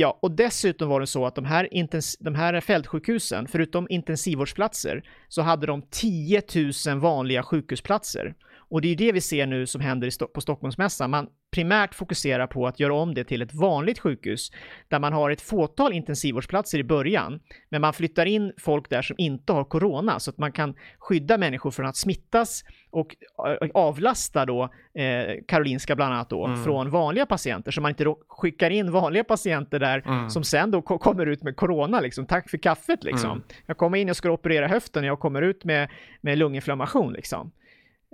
Ja, 0.00 0.18
och 0.22 0.30
dessutom 0.30 0.88
var 0.88 1.00
det 1.00 1.06
så 1.06 1.26
att 1.26 1.34
de 1.34 1.44
här, 1.44 1.68
intens- 1.72 2.16
de 2.20 2.34
här 2.34 2.60
fältsjukhusen, 2.60 3.46
förutom 3.48 3.86
intensivvårdsplatser, 3.90 5.02
så 5.28 5.42
hade 5.42 5.66
de 5.66 5.82
10 5.90 6.42
000 6.86 6.98
vanliga 6.98 7.42
sjukhusplatser. 7.42 8.34
Och 8.56 8.80
det 8.80 8.88
är 8.88 8.90
ju 8.90 8.94
det 8.94 9.12
vi 9.12 9.20
ser 9.20 9.46
nu 9.46 9.66
som 9.66 9.80
händer 9.80 10.26
på 10.26 10.40
Stockholmsmässan. 10.40 11.10
Man 11.10 11.26
primärt 11.50 11.94
fokuserar 11.94 12.46
på 12.46 12.66
att 12.66 12.80
göra 12.80 12.94
om 12.94 13.14
det 13.14 13.24
till 13.24 13.42
ett 13.42 13.54
vanligt 13.54 13.98
sjukhus 13.98 14.50
där 14.88 14.98
man 14.98 15.12
har 15.12 15.30
ett 15.30 15.40
fåtal 15.40 15.92
intensivvårdsplatser 15.92 16.78
i 16.78 16.84
början, 16.84 17.40
men 17.68 17.80
man 17.80 17.92
flyttar 17.92 18.26
in 18.26 18.52
folk 18.58 18.90
där 18.90 19.02
som 19.02 19.16
inte 19.18 19.52
har 19.52 19.64
corona 19.64 20.20
så 20.20 20.30
att 20.30 20.38
man 20.38 20.52
kan 20.52 20.74
skydda 20.98 21.38
människor 21.38 21.70
från 21.70 21.86
att 21.86 21.96
smittas 21.96 22.64
och 22.90 23.16
eh, 23.62 23.68
avlasta 23.74 24.46
då 24.46 24.62
eh, 24.94 25.34
Karolinska 25.48 25.96
bland 25.96 26.14
annat 26.14 26.30
då 26.30 26.46
mm. 26.46 26.64
från 26.64 26.90
vanliga 26.90 27.26
patienter 27.26 27.70
så 27.70 27.80
man 27.80 27.90
inte 27.90 28.04
då 28.04 28.18
skickar 28.28 28.70
in 28.70 28.92
vanliga 28.92 29.24
patienter 29.24 29.78
där 29.78 30.02
mm. 30.06 30.30
som 30.30 30.44
sen 30.44 30.70
då 30.70 30.82
kommer 30.82 31.26
ut 31.26 31.42
med 31.42 31.56
corona 31.56 32.00
liksom. 32.00 32.26
Tack 32.26 32.50
för 32.50 32.58
kaffet 32.58 33.04
liksom. 33.04 33.30
Mm. 33.30 33.42
Jag 33.66 33.76
kommer 33.76 33.98
in 33.98 34.10
och 34.10 34.16
ska 34.16 34.30
operera 34.30 34.68
höften 34.68 35.02
och 35.02 35.08
jag 35.08 35.20
kommer 35.20 35.42
ut 35.42 35.64
med, 35.64 35.90
med 36.20 36.38
lunginflammation 36.38 37.12
liksom. 37.12 37.50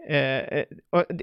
Eh, 0.07 0.64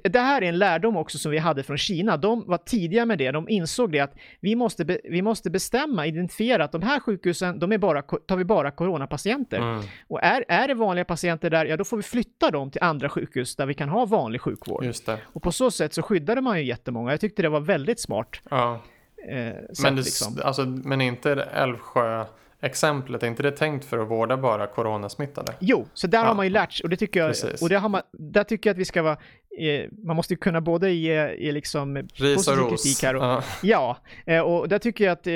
det 0.03 0.19
här 0.19 0.41
är 0.41 0.45
en 0.49 0.59
lärdom 0.59 0.97
också 0.97 1.17
som 1.17 1.32
vi 1.32 1.38
hade 1.38 1.63
från 1.63 1.77
Kina. 1.77 2.17
De 2.17 2.47
var 2.47 2.57
tidiga 2.57 3.05
med 3.05 3.17
det. 3.17 3.32
De 3.32 3.49
insåg 3.49 3.91
det 3.91 3.99
att 3.99 4.13
vi 4.39 4.55
måste, 4.55 4.86
be, 4.86 4.99
vi 5.03 5.21
måste 5.21 5.49
bestämma, 5.49 6.07
identifiera 6.07 6.63
att 6.63 6.71
de 6.71 6.82
här 6.82 6.99
sjukhusen, 6.99 7.59
de 7.59 7.71
är 7.71 7.77
bara, 7.77 8.01
tar 8.01 8.38
vi 8.38 8.45
bara 8.45 8.71
coronapatienter. 8.71 9.57
Mm. 9.57 9.84
Och 10.07 10.23
är, 10.23 10.45
är 10.47 10.67
det 10.67 10.73
vanliga 10.73 11.05
patienter 11.05 11.49
där, 11.49 11.65
ja 11.65 11.77
då 11.77 11.84
får 11.84 11.97
vi 11.97 12.03
flytta 12.03 12.51
dem 12.51 12.71
till 12.71 12.84
andra 12.84 13.09
sjukhus 13.09 13.55
där 13.55 13.65
vi 13.65 13.73
kan 13.73 13.89
ha 13.89 14.05
vanlig 14.05 14.41
sjukvård. 14.41 14.86
Och 15.23 15.43
på 15.43 15.51
så 15.51 15.71
sätt 15.71 15.93
så 15.93 16.01
skyddade 16.01 16.41
man 16.41 16.59
ju 16.59 16.65
jättemånga. 16.65 17.11
Jag 17.11 17.19
tyckte 17.19 17.41
det 17.41 17.49
var 17.49 17.59
väldigt 17.59 17.99
smart. 17.99 18.41
Ja. 18.49 18.82
Eh, 19.27 19.38
men, 19.84 19.95
det, 19.95 20.01
liksom. 20.01 20.39
alltså, 20.43 20.65
men 20.65 21.01
inte 21.01 21.32
Älvsjö 21.34 22.25
exemplet, 22.62 23.24
är 23.24 23.28
inte 23.28 23.43
det 23.43 23.51
tänkt 23.51 23.86
för 23.86 23.99
att 23.99 24.09
vårda 24.09 24.38
bara 24.38 24.68
coronasmittade? 24.68 25.53
Jo, 25.59 25.88
så 25.93 26.07
där 26.07 26.20
ja. 26.20 26.26
har 26.26 26.36
man 26.36 26.45
ju 26.45 26.49
lärt 26.49 26.74
sig 26.74 26.84
och 26.84 26.89
det 26.89 26.97
tycker 26.97 27.20
jag, 27.20 27.30
Precis. 27.30 27.62
och 27.62 27.70
det 27.70 27.76
har 27.76 27.89
man, 27.89 28.01
där 28.14 28.43
tycker 28.43 28.70
jag 28.70 28.74
att 28.74 28.80
vi 28.80 28.86
ska 28.86 29.01
vara, 29.01 29.18
eh, 29.59 29.89
man 30.05 30.16
måste 30.16 30.34
ju 30.34 30.38
kunna 30.38 30.62
både 30.62 30.91
ge, 30.91 31.36
ge 31.36 31.51
liksom 31.51 31.97
Ris 32.14 32.47
och 32.47 32.57
ros. 32.57 32.84
kritik 32.84 33.03
här 33.03 33.16
och, 33.16 33.22
ja, 33.24 33.43
ja 33.62 33.97
eh, 34.26 34.39
och 34.39 34.70
där 34.70 34.80
tycker 34.80 35.03
jag 35.03 35.12
att 35.12 35.28
eh, 35.28 35.34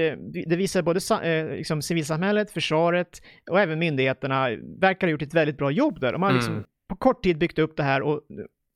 det 0.47 0.55
visar 0.55 0.81
både 0.81 1.29
eh, 1.29 1.57
liksom 1.57 1.81
civilsamhället, 1.81 2.51
försvaret 2.51 3.21
och 3.51 3.59
även 3.59 3.79
myndigheterna 3.79 4.49
verkar 4.79 5.07
ha 5.07 5.11
gjort 5.11 5.21
ett 5.21 5.33
väldigt 5.33 5.57
bra 5.57 5.71
jobb 5.71 5.99
där. 5.99 6.13
De 6.13 6.21
har 6.21 6.33
liksom 6.33 6.53
mm. 6.53 6.65
på 6.89 6.95
kort 6.95 7.23
tid 7.23 7.37
byggt 7.37 7.59
upp 7.59 7.77
det 7.77 7.83
här 7.83 8.01
och 8.01 8.21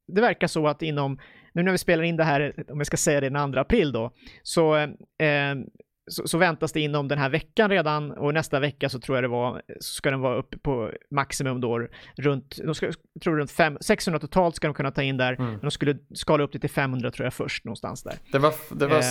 det 0.08 0.22
verkar 0.22 0.48
så 0.48 0.68
att 0.68 0.82
inom, 0.82 1.20
nu 1.54 1.64
när 1.64 1.72
vi 1.72 1.78
spelar 1.78 2.04
in 2.04 2.18
det 2.18 2.24
här, 2.24 2.54
om 2.68 2.78
jag 2.78 2.88
ska 2.88 2.98
säga 2.98 3.22
det 3.22 3.30
den 3.30 3.54
2 3.54 3.60
april 3.60 3.92
då, 3.92 4.12
så 4.44 4.76
eh, 4.76 4.90
så, 6.10 6.28
så, 6.28 6.38
väntas 6.38 6.72
det 6.72 6.80
inom 6.80 7.08
den 7.08 7.18
här 7.18 7.30
veckan 7.30 7.70
redan 7.70 8.12
och 8.12 8.34
nästa 8.34 8.60
vecka 8.60 8.90
så 8.90 9.00
tror 9.00 9.18
jag 9.18 9.24
det 9.24 9.28
var, 9.28 9.62
så 9.80 9.94
ska 9.94 10.12
den 10.12 10.20
vara 10.20 10.36
uppe 10.36 10.58
på 10.58 10.92
maximum 11.12 11.62
då 11.62 11.88
runt, 12.18 12.58
de 12.66 12.76
ska, 12.76 12.86
jag 12.86 12.96
tror 13.24 13.38
runt 13.38 13.52
fem, 13.52 13.78
600 13.82 14.20
totalt 14.20 14.56
ska 14.56 14.68
de 14.68 14.74
kunna 14.74 14.92
ta 14.92 15.02
in 15.02 15.18
där, 15.18 15.34
mm. 15.34 15.52
men 15.52 15.60
de 15.60 15.72
skulle 15.72 15.98
skala 16.14 16.44
upp 16.44 16.52
det 16.52 16.60
till 16.60 16.70
500 16.70 17.12
tror 17.12 17.26
jag 17.26 17.34
först 17.34 17.66
någonstans 17.66 18.04
där. 18.04 18.16
Det 18.32 18.40
var, 18.40 18.54
det 18.70 18.88
var 18.88 18.98
eh, 18.98 19.04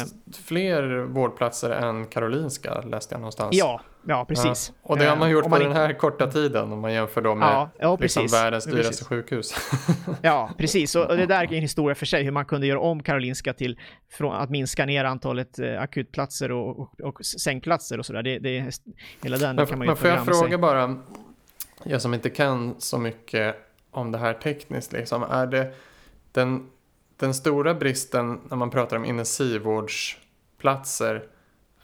fler 0.45 1.01
vårdplatser 1.03 1.71
än 1.71 2.07
Karolinska 2.07 2.81
läste 2.81 3.15
jag 3.15 3.21
någonstans. 3.21 3.57
Ja, 3.57 3.81
Ja, 4.07 4.25
precis. 4.25 4.73
Ja, 4.83 4.89
och 4.89 4.99
det 4.99 5.05
har 5.05 5.17
man 5.17 5.31
gjort 5.31 5.49
man 5.49 5.61
på 5.61 5.67
den 5.67 5.77
här 5.77 5.93
korta 5.93 6.27
tiden 6.27 6.73
om 6.73 6.81
man 6.81 6.93
jämför 6.93 7.21
då 7.21 7.35
med 7.35 7.49
ja, 7.49 7.71
ja, 7.79 7.99
liksom 8.01 8.27
världens 8.27 8.65
dyraste 8.65 9.05
sjukhus. 9.05 9.55
ja, 10.23 10.51
precis. 10.59 10.97
Och 10.97 11.17
det 11.17 11.27
där 11.27 11.45
är 11.45 11.53
en 11.53 11.63
historia 11.63 11.95
för 11.95 12.07
sig, 12.07 12.25
hur 12.25 12.31
man 12.31 12.45
kunde 12.45 12.67
göra 12.67 12.81
om 12.81 13.03
Karolinska 13.03 13.53
till 13.53 13.79
från 14.11 14.35
att 14.35 14.51
minska 14.51 14.87
ner 14.87 15.05
antalet 15.05 15.59
eh, 15.59 15.83
akutplatser 15.83 16.53
och, 16.53 16.81
och, 16.81 17.01
och 17.01 17.25
sängplatser 17.25 17.99
och 17.99 18.07
sådär. 18.07 18.23
Det, 18.23 18.39
det, 18.39 18.81
hela 19.23 19.37
den 19.37 19.57
men, 19.57 19.67
kan 19.67 19.79
man 19.79 19.87
ju 19.87 19.91
Men 19.91 19.97
får 19.97 20.11
jag 20.11 20.25
fråga 20.25 20.49
sig. 20.49 20.59
bara, 20.59 20.97
jag 21.85 22.03
som 22.03 22.15
inte 22.15 22.31
kan 22.31 22.75
så 22.79 22.99
mycket 22.99 23.57
om 23.91 24.13
det 24.13 24.19
här 24.19 24.35
tekniskt, 24.35 24.93
liksom, 24.93 25.23
är 25.23 25.47
det 25.47 25.75
den, 26.33 26.67
den 27.17 27.35
stora 27.35 27.75
bristen 27.75 28.41
när 28.49 28.57
man 28.57 28.71
pratar 28.71 28.97
om 28.97 29.05
intensivvårdsplatser, 29.05 31.23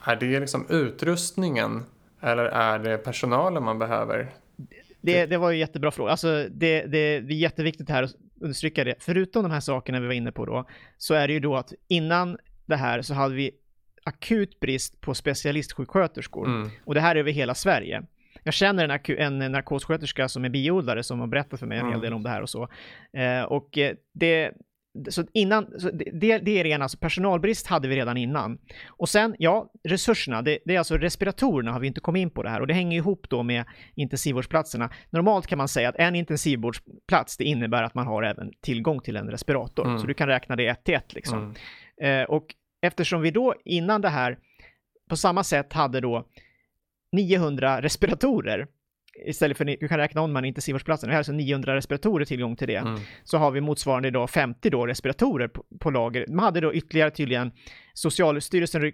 är 0.05 0.17
det 0.17 0.41
liksom 0.41 0.67
utrustningen 0.69 1.85
eller 2.25 2.45
är 2.45 2.79
det 2.79 2.99
personalen 2.99 3.62
man 3.62 3.79
behöver? 3.79 4.31
Det, 5.01 5.27
det 5.27 5.37
var 5.37 5.51
ju 5.51 5.59
jättebra 5.59 5.91
fråga. 5.91 6.11
Alltså 6.11 6.47
det, 6.51 6.83
det, 6.83 7.20
det 7.20 7.35
är 7.35 7.39
jätteviktigt 7.39 7.89
här 7.89 8.03
att 8.03 8.14
understryka 8.41 8.85
det. 8.85 8.95
Förutom 8.99 9.43
de 9.43 9.53
här 9.53 9.61
sakerna 9.61 10.01
vi 10.01 10.07
var 10.07 10.14
inne 10.14 10.33
på 10.33 10.47
då, 10.47 10.64
så 10.99 11.14
är 11.14 11.29
det 11.29 11.35
ju 11.35 11.41
då 11.41 11.57
att 11.57 11.72
innan 11.89 12.39
det 12.66 12.77
här 12.77 13.03
så 13.03 13.14
hade 13.14 13.35
vi 13.35 13.51
akut 14.05 14.61
brist 14.61 15.01
på 15.01 15.14
specialistsjuksköterskor. 15.14 16.47
Mm. 16.47 16.70
Och 16.85 16.95
det 16.95 17.01
här 17.01 17.16
är 17.16 17.20
över 17.20 17.33
hela 17.33 17.55
Sverige. 17.55 18.03
Jag 18.43 18.55
känner 18.55 19.11
en, 19.11 19.43
en 19.43 19.53
narkossköterska 19.53 20.29
som 20.29 20.45
är 20.45 20.49
biodlare 20.49 21.03
som 21.03 21.20
har 21.20 21.27
berättat 21.27 21.61
för 21.61 21.66
mig 21.66 21.79
en 21.79 21.85
mm. 21.85 21.93
hel 21.93 22.01
del 22.01 22.12
om 22.12 22.22
det 22.22 22.31
här 22.31 22.43
och 22.43 22.51
så. 22.51 22.68
Eh, 23.12 23.43
och 23.43 23.79
eh, 23.79 23.95
det, 24.12 24.53
så 25.09 25.24
innan, 25.32 25.80
så 25.80 25.90
det, 25.90 26.38
det 26.38 26.61
är 26.61 26.64
ren 26.64 26.82
alltså 26.82 26.99
personalbrist 26.99 27.66
hade 27.66 27.88
vi 27.88 27.97
redan 27.97 28.16
innan. 28.16 28.59
Och 28.88 29.09
sen, 29.09 29.36
ja, 29.38 29.70
resurserna, 29.84 30.42
det, 30.42 30.59
det, 30.64 30.74
är 30.74 30.78
alltså 30.78 30.97
respiratorerna 30.97 31.72
har 31.72 31.80
vi 31.80 31.86
inte 31.86 32.01
kommit 32.01 32.20
in 32.20 32.30
på 32.30 32.42
det 32.42 32.51
här 32.51 32.61
och 32.61 32.66
det 32.66 32.74
hänger 32.74 32.97
ihop 32.97 33.26
då 33.30 33.42
med 33.42 33.64
intensivvårdsplatserna. 33.95 34.90
Normalt 35.11 35.47
kan 35.47 35.59
man 35.59 35.68
säga 35.68 35.88
att 35.88 35.97
en 35.97 36.14
intensivvårdsplats, 36.14 37.36
det 37.36 37.45
innebär 37.45 37.82
att 37.82 37.95
man 37.95 38.07
har 38.07 38.22
även 38.22 38.53
tillgång 38.61 39.01
till 39.01 39.16
en 39.16 39.30
respirator, 39.30 39.86
mm. 39.86 39.99
så 39.99 40.07
du 40.07 40.14
kan 40.14 40.28
räkna 40.28 40.57
det 40.57 40.66
ett 40.66 40.84
till 40.84 40.95
ett 40.95 41.14
liksom. 41.14 41.55
Mm. 42.01 42.20
Eh, 42.20 42.24
och 42.24 42.47
eftersom 42.82 43.20
vi 43.20 43.30
då 43.30 43.55
innan 43.64 44.01
det 44.01 44.09
här 44.09 44.38
på 45.09 45.16
samma 45.16 45.45
sätt 45.45 45.72
hade 45.72 46.01
då 46.01 46.26
900 47.12 47.82
respiratorer 47.82 48.66
istället 49.27 49.57
för 49.57 49.65
du 49.65 49.89
kan 49.89 49.99
räkna 49.99 50.21
om 50.21 50.33
man 50.33 50.45
intensivvårdsplatsen, 50.45 51.09
här 51.09 51.15
är 51.15 51.19
alltså 51.19 51.33
900 51.33 51.75
respiratorer 51.75 52.25
tillgång 52.25 52.57
till 52.57 52.69
det, 52.69 52.77
mm. 52.77 53.01
så 53.25 53.39
har 53.39 53.51
vi 53.51 53.61
motsvarande 53.61 54.09
idag 54.09 54.31
50 54.31 54.71
då 54.71 54.87
respiratorer 54.87 55.49
på, 55.49 55.65
på 55.81 55.91
lager. 55.91 56.27
Man 56.29 56.45
hade 56.45 56.61
då 56.61 56.75
ytterligare 56.75 57.11
tydligen, 57.11 57.53
Socialstyrelsen 57.95 58.93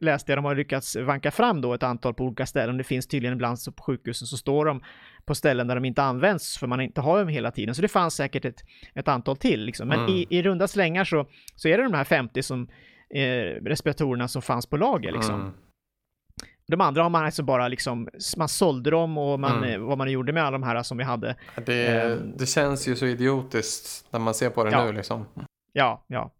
läste 0.00 0.32
jag, 0.32 0.38
de 0.38 0.44
har 0.44 0.54
lyckats 0.54 0.96
vanka 0.96 1.30
fram 1.30 1.60
då 1.60 1.74
ett 1.74 1.82
antal 1.82 2.14
på 2.14 2.24
olika 2.24 2.46
ställen. 2.46 2.76
Det 2.76 2.84
finns 2.84 3.06
tydligen 3.06 3.34
ibland 3.34 3.58
så 3.58 3.72
på 3.72 3.82
sjukhusen 3.82 4.26
så 4.26 4.36
står 4.36 4.64
de 4.64 4.82
på 5.24 5.34
ställen 5.34 5.66
där 5.66 5.74
de 5.74 5.84
inte 5.84 6.02
används 6.02 6.58
för 6.58 6.66
man 6.66 6.80
inte 6.80 7.00
har 7.00 7.18
dem 7.18 7.28
hela 7.28 7.50
tiden. 7.50 7.74
Så 7.74 7.82
det 7.82 7.88
fanns 7.88 8.14
säkert 8.14 8.44
ett, 8.44 8.64
ett 8.94 9.08
antal 9.08 9.36
till 9.36 9.64
liksom. 9.64 9.88
Men 9.88 9.98
mm. 9.98 10.10
i, 10.10 10.26
i 10.30 10.42
runda 10.42 10.68
slängar 10.68 11.04
så, 11.04 11.26
så 11.54 11.68
är 11.68 11.78
det 11.78 11.84
de 11.84 11.94
här 11.94 12.04
50 12.04 12.42
som 12.42 12.68
eh, 13.14 13.64
respiratorerna 13.64 14.28
som 14.28 14.42
fanns 14.42 14.66
på 14.66 14.76
lager 14.76 15.12
liksom. 15.12 15.40
Mm. 15.40 15.52
De 16.68 16.80
andra 16.80 17.02
har 17.02 17.10
man 17.10 17.24
alltså 17.24 17.42
bara 17.42 17.68
liksom, 17.68 18.08
man 18.36 18.48
sålde 18.48 18.90
dem 18.90 19.18
och 19.18 19.40
man, 19.40 19.64
mm. 19.64 19.84
vad 19.84 19.98
man 19.98 20.10
gjorde 20.10 20.32
med 20.32 20.42
alla 20.42 20.58
de 20.58 20.62
här 20.62 20.82
som 20.82 20.98
vi 20.98 21.04
hade. 21.04 21.36
Det, 21.66 22.04
um, 22.04 22.36
det 22.36 22.46
känns 22.46 22.88
ju 22.88 22.96
så 22.96 23.06
idiotiskt 23.06 24.06
när 24.12 24.20
man 24.20 24.34
ser 24.34 24.50
på 24.50 24.64
det 24.64 24.70
ja. 24.70 24.84
nu 24.84 24.92
liksom. 24.92 25.24
Ja, 25.72 26.04
ja. 26.06 26.32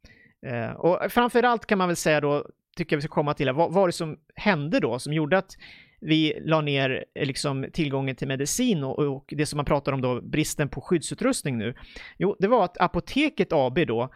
Uh, 0.47 0.70
och 0.70 1.12
framförallt 1.12 1.66
kan 1.66 1.79
man 1.79 1.89
väl 1.89 1.97
säga 1.97 2.20
då, 2.20 2.47
tycker 2.77 2.97
jag 2.97 2.99
vi 2.99 3.03
ska 3.03 3.14
komma 3.14 3.35
till, 3.35 3.53
vad 3.53 3.72
var 3.72 3.89
det 3.89 3.93
som 3.93 4.18
hände 4.35 4.81
då 4.81 4.99
som 4.99 5.12
gjorde 5.12 5.39
att 5.39 5.57
vi 6.01 6.39
la 6.45 6.61
ner 6.61 7.05
liksom 7.20 7.66
tillgången 7.72 8.16
till 8.16 8.29
medicin 8.29 8.85
och, 8.85 8.99
och, 8.99 9.24
det 9.37 9.47
som 9.47 9.57
man 9.57 9.64
pratar 9.64 9.93
om 9.93 10.01
då, 10.01 10.20
bristen 10.20 10.68
på 10.68 10.81
skyddsutrustning 10.81 11.59
nu. 11.59 11.74
Jo, 12.18 12.37
det 12.39 12.49
var 12.49 12.64
att 12.64 12.81
Apoteket 12.81 13.53
AB 13.53 13.87
då, 13.87 14.11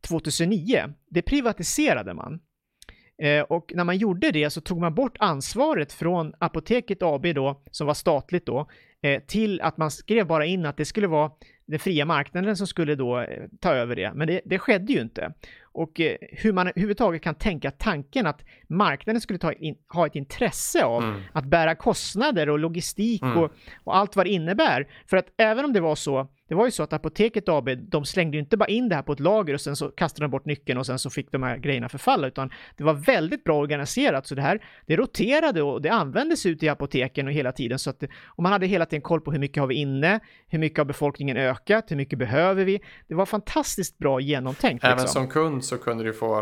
2009, 0.00 0.94
det 1.10 1.22
privatiserade 1.22 2.14
man. 2.14 2.40
Eh, 3.22 3.42
och 3.42 3.72
när 3.74 3.84
man 3.84 3.96
gjorde 3.96 4.30
det 4.30 4.50
så 4.50 4.60
tog 4.60 4.80
man 4.80 4.94
bort 4.94 5.16
ansvaret 5.18 5.92
från 5.92 6.32
Apoteket 6.38 7.02
AB 7.02 7.34
då, 7.34 7.62
som 7.70 7.86
var 7.86 7.94
statligt 7.94 8.46
då, 8.46 8.68
eh, 9.02 9.22
till 9.22 9.60
att 9.60 9.76
man 9.76 9.90
skrev 9.90 10.26
bara 10.26 10.46
in 10.46 10.66
att 10.66 10.76
det 10.76 10.84
skulle 10.84 11.06
vara 11.06 11.30
den 11.66 11.78
fria 11.78 12.04
marknaden 12.04 12.56
som 12.56 12.66
skulle 12.66 12.94
då 12.94 13.20
eh, 13.20 13.44
ta 13.60 13.74
över 13.74 13.96
det. 13.96 14.12
Men 14.14 14.26
det, 14.28 14.40
det 14.44 14.58
skedde 14.58 14.92
ju 14.92 15.00
inte. 15.00 15.32
Och 15.62 16.00
hur 16.20 16.52
man 16.52 16.68
överhuvudtaget 16.68 17.22
kan 17.22 17.34
tänka 17.34 17.70
tanken 17.70 18.26
att 18.26 18.44
marknaden 18.68 19.20
skulle 19.20 19.38
ta 19.38 19.52
in, 19.52 19.76
ha 19.88 20.06
ett 20.06 20.14
intresse 20.14 20.84
av 20.84 21.02
mm. 21.02 21.20
att 21.32 21.44
bära 21.44 21.74
kostnader 21.74 22.48
och 22.48 22.58
logistik 22.58 23.22
mm. 23.22 23.38
och, 23.38 23.52
och, 23.84 23.96
allt 23.96 24.16
vad 24.16 24.26
det 24.26 24.30
innebär. 24.30 24.88
För 25.06 25.16
att 25.16 25.26
även 25.36 25.64
om 25.64 25.72
det 25.72 25.80
var 25.80 25.94
så, 25.94 26.28
det 26.48 26.54
var 26.54 26.64
ju 26.64 26.70
så 26.70 26.82
att 26.82 26.92
Apoteket 26.92 27.48
AB, 27.48 27.68
de 27.78 28.04
slängde 28.04 28.36
ju 28.36 28.40
inte 28.40 28.56
bara 28.56 28.68
in 28.68 28.88
det 28.88 28.94
här 28.94 29.02
på 29.02 29.12
ett 29.12 29.20
lager 29.20 29.54
och 29.54 29.60
sen 29.60 29.76
så 29.76 29.88
kastade 29.88 30.24
de 30.24 30.30
bort 30.30 30.44
nyckeln 30.44 30.78
och 30.78 30.86
sen 30.86 30.98
så 30.98 31.10
fick 31.10 31.32
de 31.32 31.42
här 31.42 31.56
grejerna 31.56 31.88
förfalla, 31.88 32.26
utan 32.26 32.50
det 32.76 32.84
var 32.84 32.94
väldigt 32.94 33.44
bra 33.44 33.58
organiserat. 33.58 34.26
Så 34.26 34.34
det 34.34 34.42
här, 34.42 34.64
det 34.86 34.96
roterade 34.96 35.62
och 35.62 35.82
det 35.82 35.88
användes 35.88 36.46
ute 36.46 36.66
i 36.66 36.68
apoteken 36.68 37.26
och 37.26 37.32
hela 37.32 37.52
tiden. 37.52 37.78
Så 37.78 37.90
att, 37.90 38.02
och 38.26 38.42
man 38.42 38.52
hade 38.52 38.66
hela 38.66 38.86
tiden 38.86 39.02
koll 39.02 39.20
på 39.20 39.32
hur 39.32 39.38
mycket 39.38 39.60
har 39.60 39.66
vi 39.66 39.74
inne, 39.74 40.20
hur 40.48 40.58
mycket 40.58 40.78
har 40.78 40.84
befolkningen 40.84 41.36
ökat, 41.36 41.90
hur 41.90 41.96
mycket 41.96 42.18
behöver 42.18 42.64
vi? 42.64 42.80
Det 43.08 43.14
var 43.14 43.26
fantastiskt 43.26 43.98
bra 43.98 44.20
genomtänkt. 44.20 44.84
Även 44.84 44.96
liksom. 44.96 45.22
som 45.22 45.28
kund 45.28 45.64
så 45.64 45.78
kunde 45.78 46.04
du 46.04 46.12
få 46.12 46.38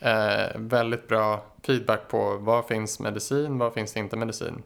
eh, 0.00 0.56
väldigt 0.56 1.08
bra 1.08 1.44
feedback 1.66 2.08
på 2.08 2.36
vad 2.40 2.66
finns 2.66 3.00
medicin, 3.00 3.58
vad 3.58 3.74
finns 3.74 3.96
inte 3.96 4.16
medicin. 4.16 4.62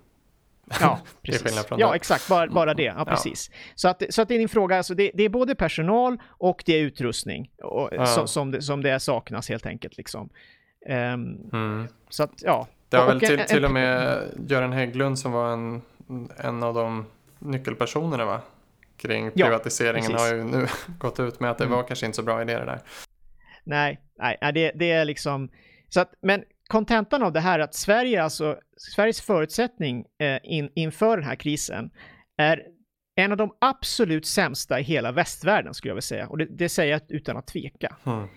Ja, 0.81 1.01
precis. 1.23 1.67
ja, 1.71 1.91
det. 1.91 1.97
exakt. 1.97 2.29
Bara, 2.29 2.47
bara 2.47 2.75
det. 2.75 2.83
Ja, 2.83 3.05
precis. 3.05 3.51
Ja. 3.51 3.57
Så, 3.75 3.89
att, 3.89 4.03
så 4.11 4.23
att 4.23 4.29
det 4.29 4.35
är 4.35 4.39
din 4.39 4.49
fråga, 4.49 4.77
alltså 4.77 4.95
det, 4.95 5.11
det 5.15 5.23
är 5.23 5.29
både 5.29 5.55
personal 5.55 6.19
och 6.29 6.63
det 6.67 6.73
är 6.73 6.83
utrustning 6.83 7.51
och, 7.63 7.89
ja. 7.93 8.07
som, 8.07 8.29
som, 8.29 8.51
det, 8.51 8.63
som 8.63 8.83
det 8.83 9.01
saknas 9.01 9.49
helt 9.49 9.67
enkelt. 9.67 9.97
Liksom. 9.97 10.31
Um, 10.89 11.51
mm. 11.53 11.89
Så 12.09 12.23
att, 12.23 12.33
ja. 12.37 12.69
Det 12.89 12.97
har 12.97 13.07
väl 13.07 13.21
till, 13.21 13.41
en, 13.41 13.47
till 13.47 13.65
och 13.65 13.71
med 13.71 14.23
Göran 14.49 14.73
Hägglund 14.73 15.19
som 15.19 15.33
var 15.33 15.53
en, 15.53 15.83
en 16.37 16.63
av 16.63 16.75
de 16.75 17.07
nyckelpersonerna 17.39 18.25
va? 18.25 18.41
Kring 18.97 19.31
privatiseringen 19.31 20.11
ja, 20.11 20.19
har 20.19 20.35
ju 20.35 20.45
nu 20.45 20.67
gått 20.99 21.21
ut 21.21 21.41
med 21.41 21.51
att 21.51 21.59
det 21.59 21.65
mm. 21.65 21.77
var 21.77 21.83
kanske 21.83 22.07
inte 22.07 22.17
så 22.17 22.23
bra 22.23 22.43
idé 22.43 22.59
det 22.59 22.65
där. 22.65 22.81
Nej, 23.65 24.01
nej, 24.19 24.53
det, 24.55 24.73
det 24.75 24.91
är 24.91 25.05
liksom... 25.05 25.51
Så 25.89 26.01
att, 26.01 26.15
men 26.23 26.45
kontentan 26.73 27.23
av 27.23 27.33
det 27.33 27.41
här 27.41 27.59
är 27.59 27.63
att 27.63 27.75
Sverige, 27.75 28.23
alltså 28.23 28.59
Sveriges 28.77 29.21
förutsättning 29.21 30.05
eh, 30.19 30.39
in, 30.43 30.71
inför 30.75 31.17
den 31.17 31.27
här 31.27 31.35
krisen 31.35 31.91
är 32.37 32.63
en 33.17 33.33
av 33.33 33.39
de 33.39 33.57
absolut 33.61 34.27
sämsta 34.27 34.81
i 34.81 34.83
hela 34.83 35.13
västvärlden 35.13 35.75
skulle 35.75 35.91
jag 35.91 35.95
vilja 35.95 36.03
säga. 36.03 36.29
Och 36.29 36.39
det, 36.39 36.47
det 36.51 36.69
säger 36.69 36.93
jag 36.93 37.01
utan 37.09 37.37
att 37.37 37.47
tveka. 37.47 37.97
Mm. 38.05 38.29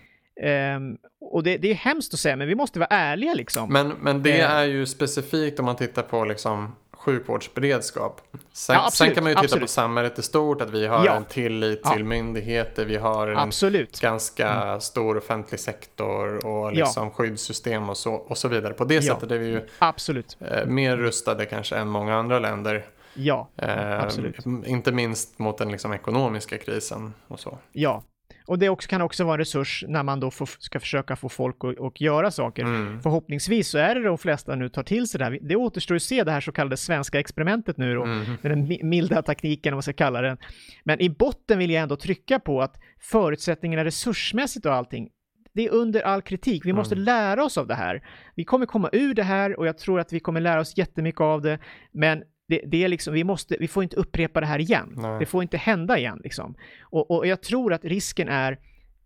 Um, 0.76 0.98
och 1.20 1.42
det, 1.42 1.56
det, 1.56 1.70
är 1.70 1.74
hemskt 1.74 2.14
att 2.14 2.20
säga, 2.20 2.36
men 2.36 2.48
vi 2.48 2.54
måste 2.54 2.78
vara 2.78 2.88
ärliga 2.90 3.34
liksom. 3.34 3.72
Men, 3.72 3.88
men 3.88 4.22
det 4.22 4.38
uh, 4.38 4.50
är 4.50 4.64
ju 4.64 4.86
specifikt 4.86 5.58
om 5.58 5.64
man 5.64 5.76
tittar 5.76 6.02
på 6.02 6.24
liksom 6.24 6.76
sjukvårdsberedskap. 7.06 8.20
Sen, 8.52 8.76
ja, 8.76 8.90
sen 8.90 9.14
kan 9.14 9.24
man 9.24 9.30
ju 9.30 9.34
titta 9.34 9.44
absolut. 9.44 9.62
på 9.62 9.68
samhället 9.68 10.18
i 10.18 10.22
stort, 10.22 10.60
att 10.60 10.70
vi 10.70 10.86
har 10.86 11.06
ja. 11.06 11.14
en 11.14 11.24
tillit 11.24 11.84
till 11.84 12.04
myndigheter, 12.04 12.84
vi 12.84 12.96
har 12.96 13.28
en 13.28 13.38
absolut. 13.38 14.00
ganska 14.00 14.48
mm. 14.48 14.80
stor 14.80 15.16
offentlig 15.16 15.60
sektor 15.60 16.46
och 16.46 16.72
liksom 16.72 17.10
skyddssystem 17.10 17.88
och 17.88 17.96
så, 17.96 18.14
och 18.14 18.38
så 18.38 18.48
vidare. 18.48 18.74
På 18.74 18.84
det 18.84 19.02
sättet 19.02 19.30
är 19.30 19.38
vi 19.38 19.46
ju 19.46 19.68
absolut. 19.78 20.36
Eh, 20.40 20.66
mer 20.66 20.96
rustade 20.96 21.46
kanske 21.46 21.76
än 21.76 21.88
många 21.88 22.14
andra 22.14 22.38
länder. 22.38 22.86
Ja, 23.14 23.48
eh, 23.56 24.02
absolut. 24.02 24.46
Inte 24.66 24.92
minst 24.92 25.38
mot 25.38 25.58
den 25.58 25.72
liksom 25.72 25.92
ekonomiska 25.92 26.58
krisen 26.58 27.14
och 27.28 27.40
så. 27.40 27.58
Ja, 27.72 28.02
och 28.46 28.58
det 28.58 28.68
också, 28.68 28.88
kan 28.88 29.02
också 29.02 29.24
vara 29.24 29.34
en 29.34 29.38
resurs 29.38 29.84
när 29.88 30.02
man 30.02 30.20
då 30.20 30.30
får, 30.30 30.48
ska 30.58 30.80
försöka 30.80 31.16
få 31.16 31.28
folk 31.28 31.56
att, 31.64 31.80
att 31.80 32.00
göra 32.00 32.30
saker. 32.30 32.62
Mm. 32.62 33.00
Förhoppningsvis 33.02 33.68
så 33.68 33.78
är 33.78 33.94
det 33.94 34.02
de 34.02 34.18
flesta 34.18 34.54
nu 34.54 34.68
tar 34.68 34.82
till 34.82 35.08
sig 35.08 35.18
det 35.18 35.24
här. 35.24 35.38
Det 35.42 35.56
återstår 35.56 35.94
att 35.94 36.02
se 36.02 36.24
det 36.24 36.30
här 36.30 36.40
så 36.40 36.52
kallade 36.52 36.76
svenska 36.76 37.20
experimentet 37.20 37.76
nu 37.76 37.94
då, 37.94 38.04
mm. 38.04 38.24
med 38.42 38.52
den 38.52 38.88
milda 38.88 39.22
tekniken 39.22 39.72
om 39.72 39.76
man 39.76 39.82
ska 39.82 39.92
kalla 39.92 40.20
den. 40.20 40.38
Men 40.84 41.00
i 41.00 41.10
botten 41.10 41.58
vill 41.58 41.70
jag 41.70 41.82
ändå 41.82 41.96
trycka 41.96 42.38
på 42.38 42.62
att 42.62 42.76
förutsättningarna 43.00 43.84
resursmässigt 43.84 44.66
och 44.66 44.74
allting, 44.74 45.08
det 45.56 45.66
är 45.66 45.70
under 45.70 46.00
all 46.00 46.22
kritik. 46.22 46.66
Vi 46.66 46.72
måste 46.72 46.94
mm. 46.94 47.04
lära 47.04 47.44
oss 47.44 47.58
av 47.58 47.66
det 47.66 47.74
här. 47.74 48.02
Vi 48.34 48.44
kommer 48.44 48.66
komma 48.66 48.90
ur 48.92 49.14
det 49.14 49.22
här 49.22 49.58
och 49.58 49.66
jag 49.66 49.78
tror 49.78 50.00
att 50.00 50.12
vi 50.12 50.20
kommer 50.20 50.40
lära 50.40 50.60
oss 50.60 50.76
jättemycket 50.76 51.20
av 51.20 51.42
det. 51.42 51.58
Men 51.92 52.22
det, 52.48 52.62
det, 52.66 52.84
är 52.84 52.88
liksom, 52.88 53.14
vi, 53.14 53.24
måste, 53.24 53.56
vi 53.60 53.68
får 53.68 53.82
inte 53.82 53.96
upprepa 53.96 54.40
det 54.40 54.46
här 54.46 54.58
igen. 54.58 54.92
Nej. 54.96 55.18
Det 55.18 55.26
får 55.26 55.42
inte 55.42 55.56
hända 55.56 55.98
igen. 55.98 56.20
Liksom. 56.24 56.54
Och, 56.82 57.10
och 57.10 57.26
jag 57.26 57.42
tror 57.42 57.72
att 57.72 57.84
risken 57.84 58.28
är 58.28 58.58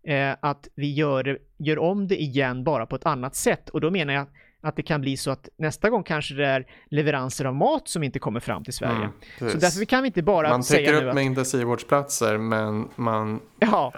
eh, 0.07 0.35
att 0.39 0.67
vi 0.75 0.93
gör, 0.93 1.39
gör 1.57 1.79
om 1.79 2.07
det 2.07 2.21
igen 2.21 2.63
bara 2.63 2.85
på 2.85 2.95
ett 2.95 3.05
annat 3.05 3.35
sätt. 3.35 3.69
Och 3.69 3.81
då 3.81 3.91
menar 3.91 4.13
jag 4.13 4.27
att 4.61 4.75
det 4.75 4.83
kan 4.83 5.01
bli 5.01 5.17
så 5.17 5.31
att 5.31 5.49
nästa 5.57 5.89
gång 5.89 6.03
kanske 6.03 6.33
det 6.33 6.45
är 6.45 6.67
leveranser 6.89 7.45
av 7.45 7.55
mat 7.55 7.87
som 7.87 8.03
inte 8.03 8.19
kommer 8.19 8.39
fram 8.39 8.63
till 8.63 8.73
Sverige. 8.73 9.09
Mm, 9.39 9.51
så 9.51 9.57
därför 9.57 9.85
kan 9.85 10.03
vi 10.03 10.07
inte 10.07 10.21
bara 10.23 10.49
man 10.49 10.63
säga 10.63 10.91
Man 10.91 10.99
täcker 10.99 11.07
upp 11.07 11.15
med 11.15 11.23
intensivvårdsplatser 11.23 12.37
men 12.37 12.89
man 12.95 13.39
ja. 13.59 13.93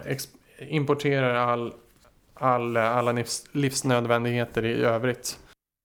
importerar 0.69 1.35
all, 1.35 1.73
all, 2.33 2.77
alla 2.77 3.11
livs, 3.11 3.43
livsnödvändigheter 3.51 4.65
i 4.65 4.83
övrigt. 4.83 5.39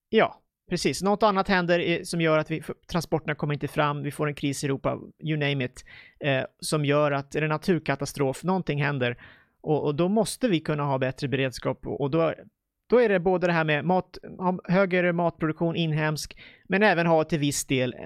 Ja, 0.09 0.38
Precis, 0.69 1.03
något 1.03 1.23
annat 1.23 1.49
händer 1.49 2.05
som 2.05 2.21
gör 2.21 2.39
att 2.39 2.51
vi, 2.51 2.63
transporterna 2.91 3.35
kommer 3.35 3.55
inte 3.55 3.69
fram, 3.69 4.03
vi 4.03 4.11
får 4.11 4.27
en 4.27 4.35
kris 4.35 4.65
i 4.65 4.67
Europa, 4.67 4.99
you 5.23 5.37
name 5.39 5.65
it, 5.65 5.85
eh, 6.21 6.45
som 6.61 6.85
gör 6.85 7.13
att 7.13 7.31
det 7.31 7.39
är 7.39 7.43
en 7.43 7.49
naturkatastrof, 7.49 8.45
någonting 8.45 8.83
händer. 8.83 9.17
Och, 9.61 9.85
och, 9.85 9.95
då 9.95 10.09
måste 10.09 10.49
vi 10.49 10.61
kunna 10.61 10.83
ha 10.83 10.99
bättre 10.99 11.29
beredskap 11.29 11.87
och, 11.87 12.01
och 12.01 12.11
då, 12.11 12.35
då 12.91 13.01
är 13.01 13.09
det 13.09 13.21
både 13.21 13.47
det 13.47 13.53
här 13.53 13.65
med 13.65 13.85
mat, 13.85 14.19
högre 14.65 15.13
matproduktion 15.13 15.77
inhemsk, 15.77 16.39
men 16.69 16.83
även 16.83 17.07
ha 17.07 17.25
till 17.25 17.39
viss 17.39 17.67
del 17.67 17.95
eh, 17.95 18.01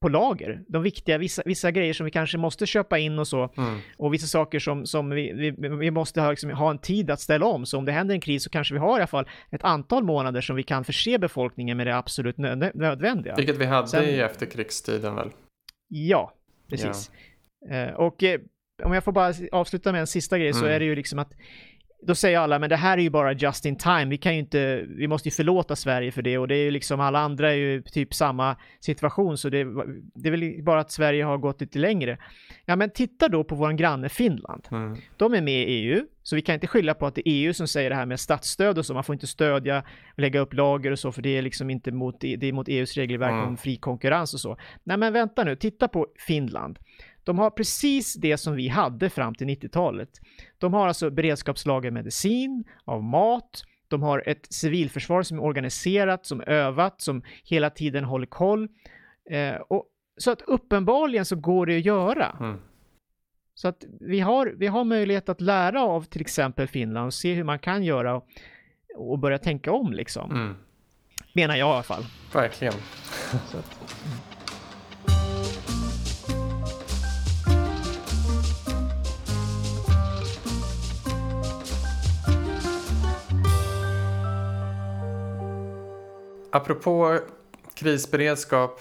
på 0.00 0.08
lager. 0.08 0.62
De 0.68 0.82
viktiga, 0.82 1.18
vissa, 1.18 1.42
vissa 1.46 1.70
grejer 1.70 1.92
som 1.92 2.04
vi 2.04 2.10
kanske 2.10 2.38
måste 2.38 2.66
köpa 2.66 2.98
in 2.98 3.18
och 3.18 3.28
så. 3.28 3.52
Mm. 3.56 3.78
Och 3.96 4.14
vissa 4.14 4.26
saker 4.26 4.58
som, 4.58 4.86
som 4.86 5.10
vi, 5.10 5.32
vi, 5.32 5.68
vi 5.68 5.90
måste 5.90 6.20
ha, 6.20 6.30
liksom, 6.30 6.50
ha 6.50 6.70
en 6.70 6.78
tid 6.78 7.10
att 7.10 7.20
ställa 7.20 7.46
om. 7.46 7.66
Så 7.66 7.78
om 7.78 7.84
det 7.84 7.92
händer 7.92 8.14
en 8.14 8.20
kris 8.20 8.44
så 8.44 8.50
kanske 8.50 8.74
vi 8.74 8.80
har 8.80 8.98
i 8.98 9.00
alla 9.00 9.06
fall 9.06 9.28
ett 9.50 9.64
antal 9.64 10.04
månader 10.04 10.40
som 10.40 10.56
vi 10.56 10.62
kan 10.62 10.84
förse 10.84 11.18
befolkningen 11.18 11.76
med 11.76 11.86
det 11.86 11.96
absolut 11.96 12.38
nöd 12.38 12.70
nödvändiga. 12.74 13.34
Vilket 13.36 13.56
vi 13.56 13.64
hade 13.64 13.88
Sen, 13.88 14.04
i 14.04 14.18
efterkrigstiden 14.18 15.14
väl? 15.14 15.30
Ja, 15.88 16.32
precis. 16.68 17.10
Ja. 17.68 17.76
Eh, 17.76 17.94
och 17.94 18.22
eh, 18.22 18.40
om 18.84 18.92
jag 18.92 19.04
får 19.04 19.12
bara 19.12 19.34
avsluta 19.52 19.92
med 19.92 20.00
en 20.00 20.06
sista 20.06 20.38
grej 20.38 20.50
mm. 20.50 20.60
så 20.60 20.66
är 20.66 20.78
det 20.78 20.84
ju 20.84 20.94
liksom 20.94 21.18
att 21.18 21.32
då 22.02 22.14
säger 22.14 22.38
alla, 22.38 22.58
men 22.58 22.70
det 22.70 22.76
här 22.76 22.98
är 22.98 23.02
ju 23.02 23.10
bara 23.10 23.32
just 23.32 23.64
in 23.64 23.76
time, 23.76 24.04
vi 24.04 24.16
kan 24.16 24.32
ju 24.32 24.38
inte, 24.38 24.84
vi 24.88 25.08
måste 25.08 25.28
ju 25.28 25.32
förlåta 25.32 25.76
Sverige 25.76 26.12
för 26.12 26.22
det 26.22 26.38
och 26.38 26.48
det 26.48 26.54
är 26.54 26.64
ju 26.64 26.70
liksom 26.70 27.00
alla 27.00 27.18
andra 27.18 27.52
är 27.52 27.56
ju 27.56 27.82
typ 27.82 28.14
samma 28.14 28.56
situation 28.80 29.38
så 29.38 29.48
det, 29.48 29.64
det 30.14 30.28
är 30.28 30.30
väl 30.30 30.62
bara 30.62 30.80
att 30.80 30.92
Sverige 30.92 31.24
har 31.24 31.38
gått 31.38 31.60
lite 31.60 31.78
längre. 31.78 32.18
Ja 32.64 32.76
men 32.76 32.90
titta 32.90 33.28
då 33.28 33.44
på 33.44 33.54
våran 33.54 33.76
granne 33.76 34.08
Finland. 34.08 34.68
Mm. 34.70 34.96
De 35.16 35.34
är 35.34 35.40
med 35.40 35.62
i 35.62 35.72
EU, 35.72 36.04
så 36.22 36.36
vi 36.36 36.42
kan 36.42 36.54
inte 36.54 36.66
skylla 36.66 36.94
på 36.94 37.06
att 37.06 37.14
det 37.14 37.28
är 37.28 37.32
EU 37.32 37.54
som 37.54 37.68
säger 37.68 37.90
det 37.90 37.96
här 37.96 38.06
med 38.06 38.20
statsstöd 38.20 38.78
och 38.78 38.86
så, 38.86 38.94
man 38.94 39.04
får 39.04 39.12
inte 39.12 39.26
stödja, 39.26 39.82
lägga 40.16 40.40
upp 40.40 40.54
lager 40.54 40.90
och 40.90 40.98
så, 40.98 41.12
för 41.12 41.22
det 41.22 41.38
är 41.38 41.42
liksom 41.42 41.70
inte 41.70 41.92
mot, 41.92 42.20
det 42.20 42.48
är 42.48 42.52
mot 42.52 42.68
EUs 42.68 42.94
regelverk 42.94 43.32
mm. 43.32 43.48
om 43.48 43.56
fri 43.56 43.76
konkurrens 43.76 44.34
och 44.34 44.40
så. 44.40 44.56
Nej 44.84 44.96
men 44.96 45.12
vänta 45.12 45.44
nu, 45.44 45.56
titta 45.56 45.88
på 45.88 46.06
Finland. 46.26 46.78
De 47.28 47.38
har 47.38 47.50
precis 47.50 48.14
det 48.14 48.38
som 48.38 48.54
vi 48.54 48.68
hade 48.68 49.10
fram 49.10 49.34
till 49.34 49.46
90-talet. 49.46 50.08
De 50.58 50.74
har 50.74 50.88
alltså 50.88 51.10
beredskapslager 51.10 51.90
medicin, 51.90 52.64
av 52.84 53.02
mat, 53.02 53.64
de 53.88 54.02
har 54.02 54.22
ett 54.26 54.46
civilförsvar 54.50 55.22
som 55.22 55.38
är 55.38 55.42
organiserat, 55.42 56.26
som 56.26 56.40
övat, 56.40 57.00
som 57.00 57.22
hela 57.44 57.70
tiden 57.70 58.04
håller 58.04 58.26
koll. 58.26 58.68
Eh, 59.30 59.54
och, 59.54 59.84
så 60.16 60.30
att 60.30 60.42
uppenbarligen 60.42 61.24
så 61.24 61.36
går 61.36 61.66
det 61.66 61.76
att 61.76 61.84
göra. 61.84 62.36
Mm. 62.40 62.58
Så 63.54 63.68
att 63.68 63.84
vi 64.00 64.20
har, 64.20 64.46
vi 64.46 64.66
har 64.66 64.84
möjlighet 64.84 65.28
att 65.28 65.40
lära 65.40 65.82
av 65.82 66.02
till 66.02 66.20
exempel 66.20 66.68
Finland 66.68 67.06
och 67.06 67.14
se 67.14 67.34
hur 67.34 67.44
man 67.44 67.58
kan 67.58 67.84
göra 67.84 68.14
och, 68.16 68.26
och 68.96 69.18
börja 69.18 69.38
tänka 69.38 69.72
om 69.72 69.92
liksom. 69.92 70.30
Mm. 70.30 70.56
Menar 71.32 71.56
jag 71.56 71.68
i 71.68 71.72
alla 71.72 71.82
fall. 71.82 72.04
Verkligen. 72.32 72.74
Att, 73.32 73.54
mm. 73.54 74.37
Apropå 86.58 87.18
krisberedskap 87.74 88.80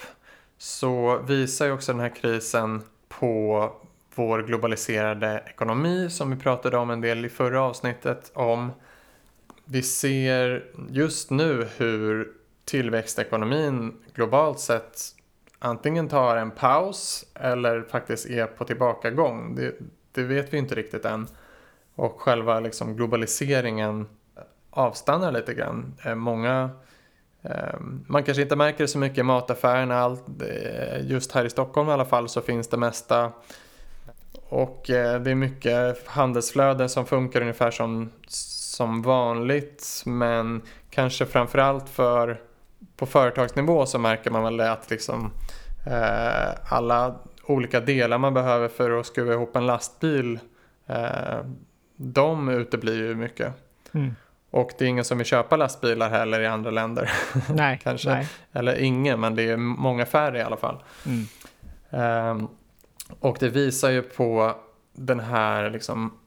så 0.58 1.18
visar 1.18 1.66
ju 1.66 1.72
också 1.72 1.92
den 1.92 2.02
här 2.02 2.16
krisen 2.16 2.82
på 3.10 3.72
vår 4.16 4.44
globaliserade 4.44 5.44
ekonomi 5.46 6.10
som 6.10 6.32
vi 6.32 6.38
pratade 6.38 6.78
om 6.78 6.90
en 6.90 7.02
del 7.02 7.26
i 7.26 7.30
förra 7.30 7.62
avsnittet 7.62 8.32
om. 8.34 8.72
Vi 9.66 9.84
ser 9.84 10.66
just 10.90 11.30
nu 11.30 11.68
hur 11.78 12.32
tillväxtekonomin 12.66 13.94
globalt 14.14 14.60
sett 14.60 15.02
antingen 15.60 16.08
tar 16.08 16.38
en 16.38 16.52
paus 16.52 17.26
eller 17.34 17.82
faktiskt 17.82 18.26
är 18.26 18.46
på 18.46 18.66
tillbakagång. 18.66 19.56
Det, 19.56 19.76
det 20.12 20.24
vet 20.24 20.54
vi 20.54 20.58
inte 20.58 20.76
riktigt 20.76 21.06
än. 21.06 21.28
Och 21.96 22.22
själva 22.22 22.60
liksom 22.60 22.96
globaliseringen 22.96 24.08
avstannar 24.70 25.32
lite 25.32 25.54
grann. 25.54 25.94
Eh, 26.04 26.16
många 26.16 26.70
Ehm, 27.44 28.06
man 28.08 28.24
kanske 28.24 28.42
inte 28.42 28.56
märker 28.56 28.84
det 28.84 28.88
så 28.88 28.98
mycket 28.98 29.18
i 29.18 29.24
mataffärerna. 29.24 30.18
Eh, 30.42 31.08
just 31.08 31.32
här 31.32 31.46
i 31.46 31.50
Stockholm 31.50 31.90
i 31.90 31.92
alla 31.92 32.06
fall 32.06 32.30
så 32.30 32.42
finns 32.42 32.68
det 32.68 32.78
mesta. 32.78 33.32
Och 34.50 34.90
eh, 34.90 35.22
det 35.22 35.32
är 35.32 35.36
mycket 35.36 36.08
handelsflöden 36.08 36.90
som 36.90 37.06
funkar 37.06 37.42
ungefär 37.42 37.72
som, 37.72 38.10
som 38.28 39.02
vanligt. 39.02 40.04
Men 40.06 40.62
kanske 40.90 41.26
framförallt 41.26 41.90
för 41.90 42.42
på 42.98 43.06
företagsnivå 43.06 43.86
så 43.86 44.00
märker 44.00 44.32
man 44.32 44.44
väl 44.44 44.60
att 44.60 44.90
liksom 44.90 45.32
eh, 45.86 46.74
alla 46.74 47.16
olika 47.44 47.80
delar 47.80 48.18
man 48.18 48.34
behöver 48.34 48.68
för 48.68 49.00
att 49.00 49.06
skruva 49.06 49.34
ihop 49.34 49.56
en 49.56 49.66
lastbil. 49.66 50.40
Eh, 50.88 51.40
de 51.96 52.50
uteblir 52.50 52.96
ju 52.96 53.16
mycket. 53.16 53.54
Mm. 53.92 54.16
Och 54.58 54.72
det 54.78 54.86
är 54.86 54.90
ingen 54.90 55.06
som 55.06 55.18
vill 55.18 55.28
köpa 55.28 55.56
lastbilar 55.56 56.10
heller 56.10 56.40
i 56.40 56.48
andra 56.48 56.72
länder. 56.72 57.12
Nej. 57.54 57.80
Kanske. 57.84 58.10
Nej. 58.10 58.28
Eller 58.54 58.76
ingen, 58.76 59.20
men 59.20 59.36
det 59.36 59.44
är 59.44 59.58
många 59.58 60.06
färre 60.06 60.38
i 60.38 60.42
alla 60.42 60.58
fall. 60.58 60.84
Mm. 61.06 61.28
Um, 62.30 62.48
och 63.20 63.38
det 63.40 63.50
visar 63.50 63.90
ju 63.90 64.02
på 64.02 64.56
den 64.94 65.20
här 65.20 65.70
liksom 65.70 66.18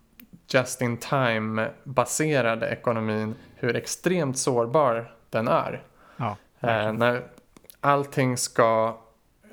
just 0.49 0.83
in 0.83 0.97
time 0.97 1.69
baserade 1.85 2.69
ekonomin 2.69 3.35
hur 3.55 3.77
extremt 3.77 4.39
sårbar 4.39 5.13
den 5.31 5.49
är. 5.49 5.83
Ja, 6.17 6.37
uh, 6.65 6.93
när 6.93 7.23
allting 7.81 8.37
ska 8.37 9.01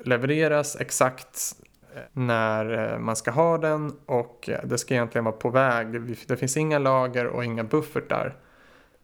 levereras 0.04 0.76
exakt 0.80 1.54
eh, 1.94 2.02
när 2.12 2.92
eh, 2.92 2.98
man 2.98 3.16
ska 3.16 3.30
ha 3.30 3.58
den 3.58 3.92
och 4.06 4.50
det 4.64 4.78
ska 4.78 4.94
egentligen 4.94 5.24
vara 5.24 5.36
på 5.36 5.50
väg. 5.50 6.16
Det 6.26 6.36
finns 6.36 6.56
inga 6.56 6.78
lager 6.78 7.26
och 7.26 7.44
inga 7.44 7.64
buffertar. 7.64 8.34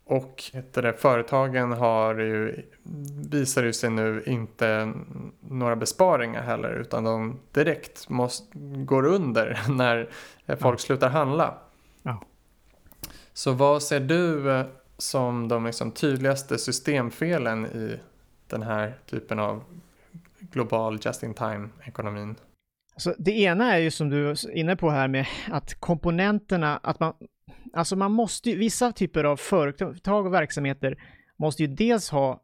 Och 0.06 0.42
det, 0.72 1.00
företagen 1.00 1.72
har 1.72 2.14
ju, 2.14 2.62
visar 3.30 3.64
ju 3.64 3.72
sig 3.72 3.90
nu 3.90 4.22
inte 4.26 4.92
några 5.40 5.76
besparingar 5.76 6.42
heller 6.42 6.72
utan 6.80 7.04
de 7.04 7.40
direkt 7.52 8.08
måste, 8.08 8.58
går 8.84 9.06
under 9.06 9.60
när 9.68 10.08
folk 10.56 10.80
ja. 10.80 10.82
slutar 10.82 11.08
handla. 11.08 11.58
Ja. 12.02 12.22
Så 13.32 13.52
vad 13.52 13.82
ser 13.82 14.00
du 14.00 14.50
eh, 14.50 14.66
som 14.98 15.48
de 15.48 15.66
liksom 15.66 15.90
tydligaste 15.90 16.58
systemfelen 16.58 17.66
i 17.66 17.98
den 18.46 18.62
här 18.62 18.94
typen 19.06 19.38
av 19.38 19.62
global 20.40 20.98
just-in-time-ekonomin? 21.02 22.34
Alltså, 22.94 23.14
det 23.18 23.32
ena 23.32 23.74
är 23.74 23.78
ju 23.78 23.90
som 23.90 24.10
du 24.10 24.30
är 24.30 24.50
inne 24.50 24.76
på 24.76 24.90
här 24.90 25.08
med 25.08 25.26
att 25.50 25.80
komponenterna, 25.80 26.80
att 26.82 27.00
man 27.00 27.14
alltså 27.72 27.96
man 27.96 28.12
måste 28.12 28.50
ju, 28.50 28.56
vissa 28.56 28.92
typer 28.92 29.24
av 29.24 29.36
företag 29.36 30.26
och 30.26 30.34
verksamheter 30.34 30.96
måste 31.36 31.62
ju 31.62 31.68
dels 31.68 32.10
ha 32.10 32.42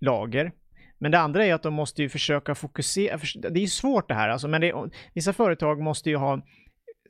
lager, 0.00 0.52
Men 0.98 1.12
det 1.12 1.18
andra 1.18 1.46
är 1.46 1.54
att 1.54 1.62
de 1.62 1.74
måste 1.74 2.02
ju 2.02 2.08
försöka 2.08 2.54
fokusera, 2.54 3.18
det 3.34 3.48
är 3.48 3.62
ju 3.62 3.66
svårt 3.66 4.08
det 4.08 4.14
här 4.14 4.28
alltså, 4.28 4.48
men 4.48 4.60
det, 4.60 4.90
vissa 5.14 5.32
företag 5.32 5.80
måste 5.80 6.10
ju 6.10 6.16
ha, 6.16 6.42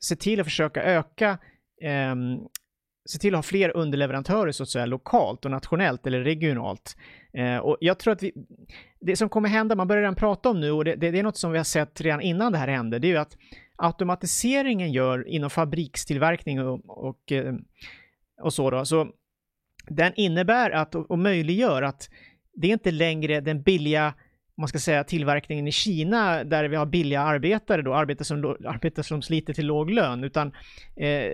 se 0.01 0.15
till 0.15 0.39
att 0.39 0.45
försöka 0.45 0.83
öka 0.83 1.37
eh, 1.81 2.15
se 3.05 3.19
till 3.19 3.33
att 3.33 3.37
ha 3.37 3.43
fler 3.43 3.77
underleverantörer 3.77 4.51
så 4.51 4.63
att 4.63 4.69
säga 4.69 4.85
lokalt 4.85 5.45
och 5.45 5.51
nationellt 5.51 6.07
eller 6.07 6.21
regionalt. 6.21 6.95
Eh, 7.33 7.57
och 7.57 7.77
jag 7.79 7.99
tror 7.99 8.13
att 8.13 8.23
vi, 8.23 8.33
det 8.99 9.15
som 9.15 9.29
kommer 9.29 9.49
hända, 9.49 9.75
man 9.75 9.87
börjar 9.87 10.01
redan 10.01 10.15
prata 10.15 10.49
om 10.49 10.59
nu 10.59 10.71
och 10.71 10.85
det, 10.85 10.95
det, 10.95 11.11
det, 11.11 11.19
är 11.19 11.23
något 11.23 11.37
som 11.37 11.51
vi 11.51 11.57
har 11.57 11.63
sett 11.63 12.01
redan 12.01 12.21
innan 12.21 12.51
det 12.51 12.57
här 12.57 12.67
hände, 12.67 12.99
det 12.99 13.07
är 13.07 13.09
ju 13.09 13.17
att 13.17 13.37
automatiseringen 13.75 14.91
gör 14.91 15.27
inom 15.27 15.49
fabrikstillverkning 15.49 16.61
och, 16.61 17.07
och, 17.07 17.31
eh, 17.31 17.53
och 18.41 18.53
så 18.53 18.69
då, 18.69 18.85
så 18.85 19.07
den 19.87 20.13
innebär 20.15 20.71
att, 20.71 20.95
och 20.95 21.19
möjliggör 21.19 21.81
att 21.81 22.09
det 22.53 22.67
är 22.67 22.73
inte 22.73 22.91
längre 22.91 23.41
den 23.41 23.61
billiga 23.61 24.13
man 24.57 24.67
ska 24.67 24.79
säga 24.79 25.03
tillverkningen 25.03 25.67
i 25.67 25.71
Kina 25.71 26.43
där 26.43 26.63
vi 26.63 26.75
har 26.75 26.85
billiga 26.85 27.21
arbetare 27.21 27.81
då, 27.81 27.93
arbetare 27.93 28.25
som, 28.25 28.45
arbetare 28.45 29.03
som 29.03 29.21
sliter 29.21 29.53
till 29.53 29.65
låg 29.65 29.89
lön, 29.89 30.23
utan 30.23 30.47
eh, 30.95 31.33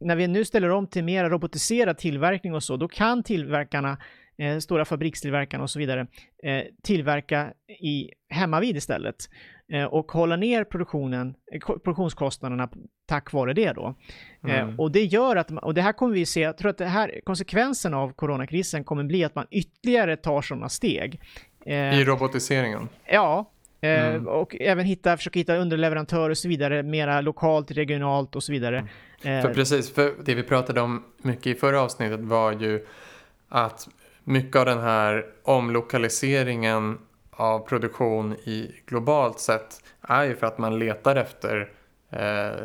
när 0.00 0.16
vi 0.16 0.28
nu 0.28 0.44
ställer 0.44 0.70
om 0.70 0.86
till 0.86 1.04
mer 1.04 1.30
robotiserad 1.30 1.98
tillverkning 1.98 2.54
och 2.54 2.62
så, 2.62 2.76
då 2.76 2.88
kan 2.88 3.22
tillverkarna, 3.22 3.98
eh, 4.38 4.58
stora 4.58 4.84
fabrikstillverkarna 4.84 5.62
och 5.62 5.70
så 5.70 5.78
vidare, 5.78 6.00
eh, 6.42 6.62
tillverka 6.82 7.52
i 7.68 8.10
hemmavid 8.28 8.76
istället 8.76 9.16
eh, 9.72 9.84
och 9.84 10.12
hålla 10.12 10.36
ner 10.36 10.64
produktionen, 10.64 11.34
eh, 11.52 11.60
produktionskostnaderna 11.78 12.68
tack 13.06 13.32
vare 13.32 13.52
det 13.52 13.72
då. 13.72 13.94
Eh, 14.48 14.60
mm. 14.60 14.80
och 14.80 14.92
det 14.92 15.04
gör 15.04 15.36
att, 15.36 15.50
och 15.50 15.74
det 15.74 15.82
här 15.82 15.92
kommer 15.92 16.14
vi 16.14 16.26
se, 16.26 16.40
jag 16.40 16.58
tror 16.58 16.70
att 16.70 16.78
det 16.78 16.86
här, 16.86 17.20
konsekvensen 17.24 17.94
av 17.94 18.12
coronakrisen 18.12 18.84
kommer 18.84 19.04
bli 19.04 19.24
att 19.24 19.34
man 19.34 19.46
ytterligare 19.50 20.16
tar 20.16 20.42
sådana 20.42 20.68
steg. 20.68 21.20
Eh, 21.66 22.00
I 22.00 22.04
robotiseringen? 22.04 22.88
Ja, 23.06 23.50
Mm. 23.84 24.28
och 24.28 24.56
även 24.60 24.84
hitta, 24.86 25.16
försöka 25.16 25.38
hitta 25.38 25.56
underleverantörer 25.56 26.30
och 26.30 26.38
så 26.38 26.48
vidare, 26.48 26.82
mera 26.82 27.20
lokalt, 27.20 27.70
regionalt 27.70 28.36
och 28.36 28.42
så 28.42 28.52
vidare. 28.52 28.88
Mm. 29.22 29.42
För 29.42 29.54
precis, 29.54 29.94
för 29.94 30.12
det 30.24 30.34
vi 30.34 30.42
pratade 30.42 30.80
om 30.80 31.04
mycket 31.22 31.46
i 31.46 31.54
förra 31.54 31.80
avsnittet 31.80 32.20
var 32.20 32.52
ju 32.52 32.86
att 33.48 33.88
mycket 34.24 34.56
av 34.56 34.66
den 34.66 34.80
här 34.80 35.26
omlokaliseringen 35.42 36.98
av 37.30 37.58
produktion 37.58 38.32
i 38.32 38.74
globalt 38.86 39.40
sett 39.40 39.82
är 40.00 40.24
ju 40.24 40.36
för 40.36 40.46
att 40.46 40.58
man 40.58 40.78
letar 40.78 41.16
efter 41.16 41.72
eh, 42.10 42.64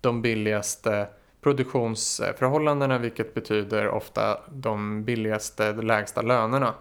de 0.00 0.22
billigaste 0.22 1.06
produktionsförhållandena 1.40 2.98
vilket 2.98 3.34
betyder 3.34 3.88
ofta 3.88 4.40
de 4.48 5.04
billigaste, 5.04 5.72
de 5.72 5.86
lägsta 5.86 6.22
lönerna. 6.22 6.74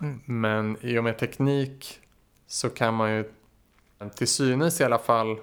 Mm. 0.00 0.20
Men 0.24 0.76
i 0.80 0.98
och 0.98 1.04
med 1.04 1.18
teknik 1.18 2.00
så 2.46 2.70
kan 2.70 2.94
man 2.94 3.10
ju 3.10 3.24
till 4.14 4.28
synes 4.28 4.80
i 4.80 4.84
alla 4.84 4.98
fall 4.98 5.38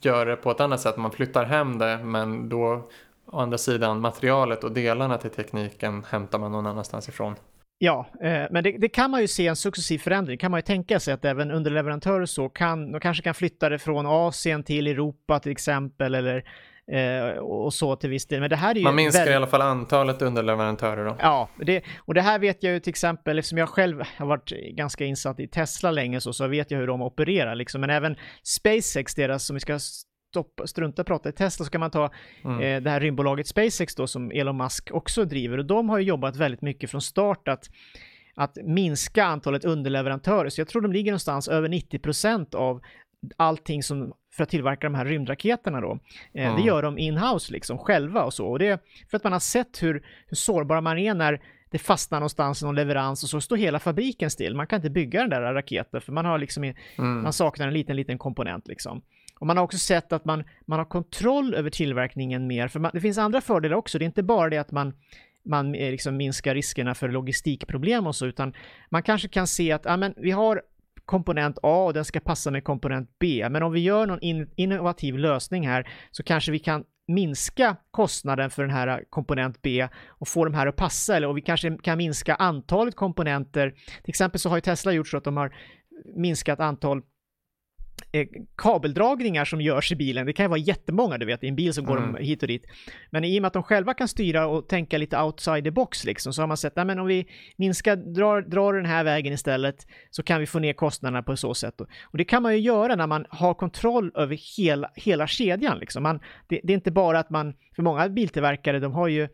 göra 0.00 0.24
det 0.24 0.36
på 0.36 0.50
ett 0.50 0.60
annat 0.60 0.80
sätt. 0.80 0.96
Man 0.96 1.10
flyttar 1.10 1.44
hem 1.44 1.78
det 1.78 1.98
men 2.04 2.48
då 2.48 2.88
å 3.26 3.40
andra 3.40 3.58
sidan 3.58 4.00
materialet 4.00 4.64
och 4.64 4.72
delarna 4.72 5.18
till 5.18 5.30
tekniken 5.30 6.04
hämtar 6.08 6.38
man 6.38 6.52
någon 6.52 6.66
annanstans 6.66 7.08
ifrån. 7.08 7.34
Ja, 7.78 8.06
eh, 8.20 8.44
men 8.50 8.64
det, 8.64 8.78
det, 8.78 8.88
kan 8.88 9.10
man 9.10 9.20
ju 9.20 9.28
se 9.28 9.46
en 9.46 9.56
successiv 9.56 9.98
förändring. 9.98 10.38
kan 10.38 10.50
man 10.50 10.58
ju 10.58 10.62
tänka 10.62 11.00
sig 11.00 11.14
att 11.14 11.24
även 11.24 11.50
underleverantörer 11.50 12.26
så 12.26 12.48
kan, 12.48 12.92
de 12.92 13.00
kanske 13.00 13.22
kan 13.22 13.34
flytta 13.34 13.68
det 13.68 13.78
från 13.78 14.06
Asien 14.06 14.62
till 14.62 14.86
Europa 14.86 15.40
till 15.40 15.52
exempel 15.52 16.14
eller 16.14 16.44
och 17.40 17.74
så 17.74 17.96
till 17.96 18.10
viss 18.10 18.26
del. 18.26 18.40
Men 18.40 18.50
det 18.50 18.56
här 18.56 18.78
är 18.78 18.82
Man 18.82 18.94
minskar 18.94 19.20
väldigt... 19.20 19.32
i 19.32 19.36
alla 19.36 19.46
fall 19.46 19.62
antalet 19.62 20.22
underleverantörer 20.22 21.04
då. 21.04 21.16
Ja, 21.18 21.48
det, 21.58 21.84
och 21.98 22.14
det 22.14 22.20
här 22.20 22.38
vet 22.38 22.62
jag 22.62 22.72
ju 22.72 22.80
till 22.80 22.90
exempel, 22.90 23.38
eftersom 23.38 23.58
jag 23.58 23.68
själv 23.68 24.02
har 24.16 24.26
varit 24.26 24.50
ganska 24.76 25.04
insatt 25.04 25.40
i 25.40 25.48
Tesla 25.48 25.90
länge 25.90 26.20
så, 26.20 26.32
så 26.32 26.46
vet 26.46 26.70
jag 26.70 26.78
hur 26.78 26.86
de 26.86 27.02
opererar 27.02 27.54
liksom. 27.54 27.80
Men 27.80 27.90
även 27.90 28.16
SpaceX, 28.42 29.14
deras, 29.14 29.46
som 29.46 29.54
vi 29.54 29.60
ska 29.60 29.78
stoppa, 30.30 30.66
strunta 30.66 31.04
prata 31.04 31.28
i 31.28 31.32
Tesla, 31.32 31.64
så 31.64 31.70
kan 31.70 31.80
man 31.80 31.90
ta 31.90 32.10
mm. 32.44 32.60
eh, 32.60 32.82
det 32.82 32.90
här 32.90 33.00
rymdbolaget 33.00 33.46
SpaceX 33.46 33.94
då 33.94 34.06
som 34.06 34.30
Elon 34.30 34.56
Musk 34.56 34.90
också 34.92 35.24
driver. 35.24 35.58
Och 35.58 35.66
de 35.66 35.88
har 35.88 35.98
ju 35.98 36.04
jobbat 36.04 36.36
väldigt 36.36 36.62
mycket 36.62 36.90
från 36.90 37.02
start 37.02 37.48
att 37.48 37.64
att 38.34 38.58
minska 38.64 39.24
antalet 39.24 39.64
underleverantörer. 39.64 40.48
Så 40.48 40.60
jag 40.60 40.68
tror 40.68 40.82
de 40.82 40.92
ligger 40.92 41.10
någonstans 41.10 41.48
över 41.48 41.68
90% 41.68 42.54
av 42.54 42.80
allting 43.36 43.82
som 43.82 44.12
för 44.32 44.42
att 44.42 44.48
tillverka 44.48 44.86
de 44.86 44.94
här 44.94 45.04
rymdraketerna 45.04 45.80
då. 45.80 45.98
Mm. 46.34 46.56
Det 46.56 46.62
gör 46.62 46.82
de 46.82 46.98
in-house 46.98 47.52
liksom 47.52 47.78
själva 47.78 48.24
och 48.24 48.34
så. 48.34 48.46
Och 48.46 48.58
det 48.58 48.66
är 48.66 48.78
för 49.10 49.16
att 49.16 49.24
man 49.24 49.32
har 49.32 49.40
sett 49.40 49.82
hur, 49.82 50.04
hur 50.26 50.36
sårbara 50.36 50.80
man 50.80 50.98
är 50.98 51.14
när 51.14 51.40
det 51.70 51.78
fastnar 51.78 52.20
någonstans 52.20 52.62
i 52.62 52.64
någon 52.64 52.74
leverans 52.74 53.22
och 53.22 53.30
så 53.30 53.40
står 53.40 53.56
hela 53.56 53.78
fabriken 53.78 54.30
still. 54.30 54.56
Man 54.56 54.66
kan 54.66 54.76
inte 54.76 54.90
bygga 54.90 55.20
den 55.20 55.30
där 55.30 55.54
raketen 55.54 56.00
för 56.00 56.12
man 56.12 56.24
har 56.24 56.38
liksom, 56.38 56.64
mm. 56.64 56.74
man 57.22 57.32
saknar 57.32 57.66
en 57.66 57.74
liten, 57.74 57.96
liten 57.96 58.18
komponent 58.18 58.68
liksom. 58.68 59.02
Och 59.40 59.46
man 59.46 59.56
har 59.56 59.64
också 59.64 59.78
sett 59.78 60.12
att 60.12 60.24
man, 60.24 60.44
man 60.66 60.78
har 60.78 60.86
kontroll 60.86 61.54
över 61.54 61.70
tillverkningen 61.70 62.46
mer, 62.46 62.68
för 62.68 62.80
man, 62.80 62.90
det 62.94 63.00
finns 63.00 63.18
andra 63.18 63.40
fördelar 63.40 63.76
också. 63.76 63.98
Det 63.98 64.04
är 64.04 64.06
inte 64.06 64.22
bara 64.22 64.50
det 64.50 64.58
att 64.58 64.70
man 64.70 64.94
man 65.42 65.74
eh, 65.74 65.90
liksom 65.90 66.16
minskar 66.16 66.54
riskerna 66.54 66.94
för 66.94 67.08
logistikproblem 67.08 68.06
och 68.06 68.16
så, 68.16 68.26
utan 68.26 68.54
man 68.88 69.02
kanske 69.02 69.28
kan 69.28 69.46
se 69.46 69.72
att 69.72 69.84
ja, 69.84 69.96
men 69.96 70.14
vi 70.16 70.30
har 70.30 70.62
komponent 71.10 71.58
A 71.62 71.84
och 71.84 71.92
den 71.94 72.04
ska 72.04 72.20
passa 72.20 72.50
med 72.50 72.64
komponent 72.64 73.10
B. 73.18 73.48
Men 73.50 73.62
om 73.62 73.72
vi 73.72 73.80
gör 73.80 74.06
någon 74.06 74.20
in 74.20 74.50
innovativ 74.56 75.18
lösning 75.18 75.68
här 75.68 75.88
så 76.10 76.22
kanske 76.22 76.52
vi 76.52 76.58
kan 76.58 76.84
minska 77.08 77.76
kostnaden 77.90 78.50
för 78.50 78.62
den 78.62 78.70
här 78.70 79.04
komponent 79.10 79.62
B 79.62 79.88
och 80.08 80.28
få 80.28 80.44
de 80.44 80.54
här 80.54 80.66
att 80.66 80.76
passa 80.76 81.16
eller 81.16 81.28
och 81.28 81.36
vi 81.36 81.40
kanske 81.40 81.78
kan 81.82 81.98
minska 81.98 82.34
antalet 82.34 82.96
komponenter. 82.96 83.70
Till 83.70 84.10
exempel 84.10 84.40
så 84.40 84.48
har 84.48 84.56
ju 84.56 84.60
Tesla 84.60 84.92
gjort 84.92 85.08
så 85.08 85.16
att 85.16 85.24
de 85.24 85.36
har 85.36 85.54
minskat 86.16 86.60
antal 86.60 87.02
kabeldragningar 88.56 89.44
som 89.44 89.60
görs 89.60 89.92
i 89.92 89.96
bilen. 89.96 90.26
Det 90.26 90.32
kan 90.32 90.44
ju 90.44 90.48
vara 90.48 90.58
jättemånga, 90.58 91.18
du 91.18 91.26
vet, 91.26 91.44
i 91.44 91.48
en 91.48 91.56
bil 91.56 91.74
som 91.74 91.84
går 91.84 91.98
mm. 91.98 92.24
hit 92.24 92.42
och 92.42 92.48
dit. 92.48 92.66
Men 93.10 93.24
i 93.24 93.38
och 93.38 93.42
med 93.42 93.46
att 93.46 93.52
de 93.52 93.62
själva 93.62 93.94
kan 93.94 94.08
styra 94.08 94.46
och 94.46 94.68
tänka 94.68 94.98
lite 94.98 95.20
outside 95.20 95.64
the 95.64 95.70
box 95.70 96.04
liksom, 96.04 96.32
så 96.32 96.42
har 96.42 96.46
man 96.46 96.56
sett, 96.56 96.76
nej 96.76 96.84
men 96.84 96.98
om 96.98 97.06
vi 97.06 97.26
minskar, 97.56 97.96
drar, 97.96 98.42
drar 98.42 98.72
den 98.72 98.86
här 98.86 99.04
vägen 99.04 99.32
istället, 99.32 99.86
så 100.10 100.22
kan 100.22 100.40
vi 100.40 100.46
få 100.46 100.58
ner 100.58 100.72
kostnaderna 100.72 101.22
på 101.22 101.36
så 101.36 101.54
sätt. 101.54 101.80
Och 101.80 102.18
det 102.18 102.24
kan 102.24 102.42
man 102.42 102.52
ju 102.52 102.60
göra 102.60 102.96
när 102.96 103.06
man 103.06 103.26
har 103.28 103.54
kontroll 103.54 104.12
över 104.14 104.56
hela, 104.56 104.90
hela 104.94 105.26
kedjan 105.26 105.78
liksom. 105.78 106.02
Man, 106.02 106.20
det, 106.48 106.60
det 106.62 106.72
är 106.72 106.74
inte 106.74 106.90
bara 106.90 107.18
att 107.18 107.30
man, 107.30 107.54
för 107.76 107.82
många 107.82 108.08
biltillverkare, 108.08 108.78
de 108.78 108.92
har 108.92 109.08
ju 109.08 109.28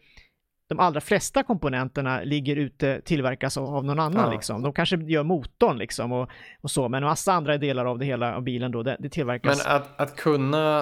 de 0.68 0.80
allra 0.80 1.00
flesta 1.00 1.42
komponenterna 1.42 2.20
ligger 2.20 2.56
ute, 2.56 3.00
tillverkas 3.00 3.56
av 3.56 3.84
någon 3.84 4.00
annan 4.00 4.24
ja. 4.24 4.32
liksom. 4.32 4.62
De 4.62 4.72
kanske 4.72 4.96
gör 4.96 5.22
motorn 5.22 5.78
liksom 5.78 6.12
och, 6.12 6.30
och 6.60 6.70
så, 6.70 6.88
men 6.88 7.02
en 7.02 7.08
massa 7.08 7.32
andra 7.32 7.58
delar 7.58 7.84
av 7.84 7.98
det 7.98 8.04
hela 8.04 8.36
av 8.36 8.42
bilen 8.42 8.72
då, 8.72 8.82
det, 8.82 8.96
det 8.98 9.08
tillverkas. 9.08 9.64
Men 9.64 9.76
att, 9.76 10.00
att 10.00 10.16
kunna 10.16 10.78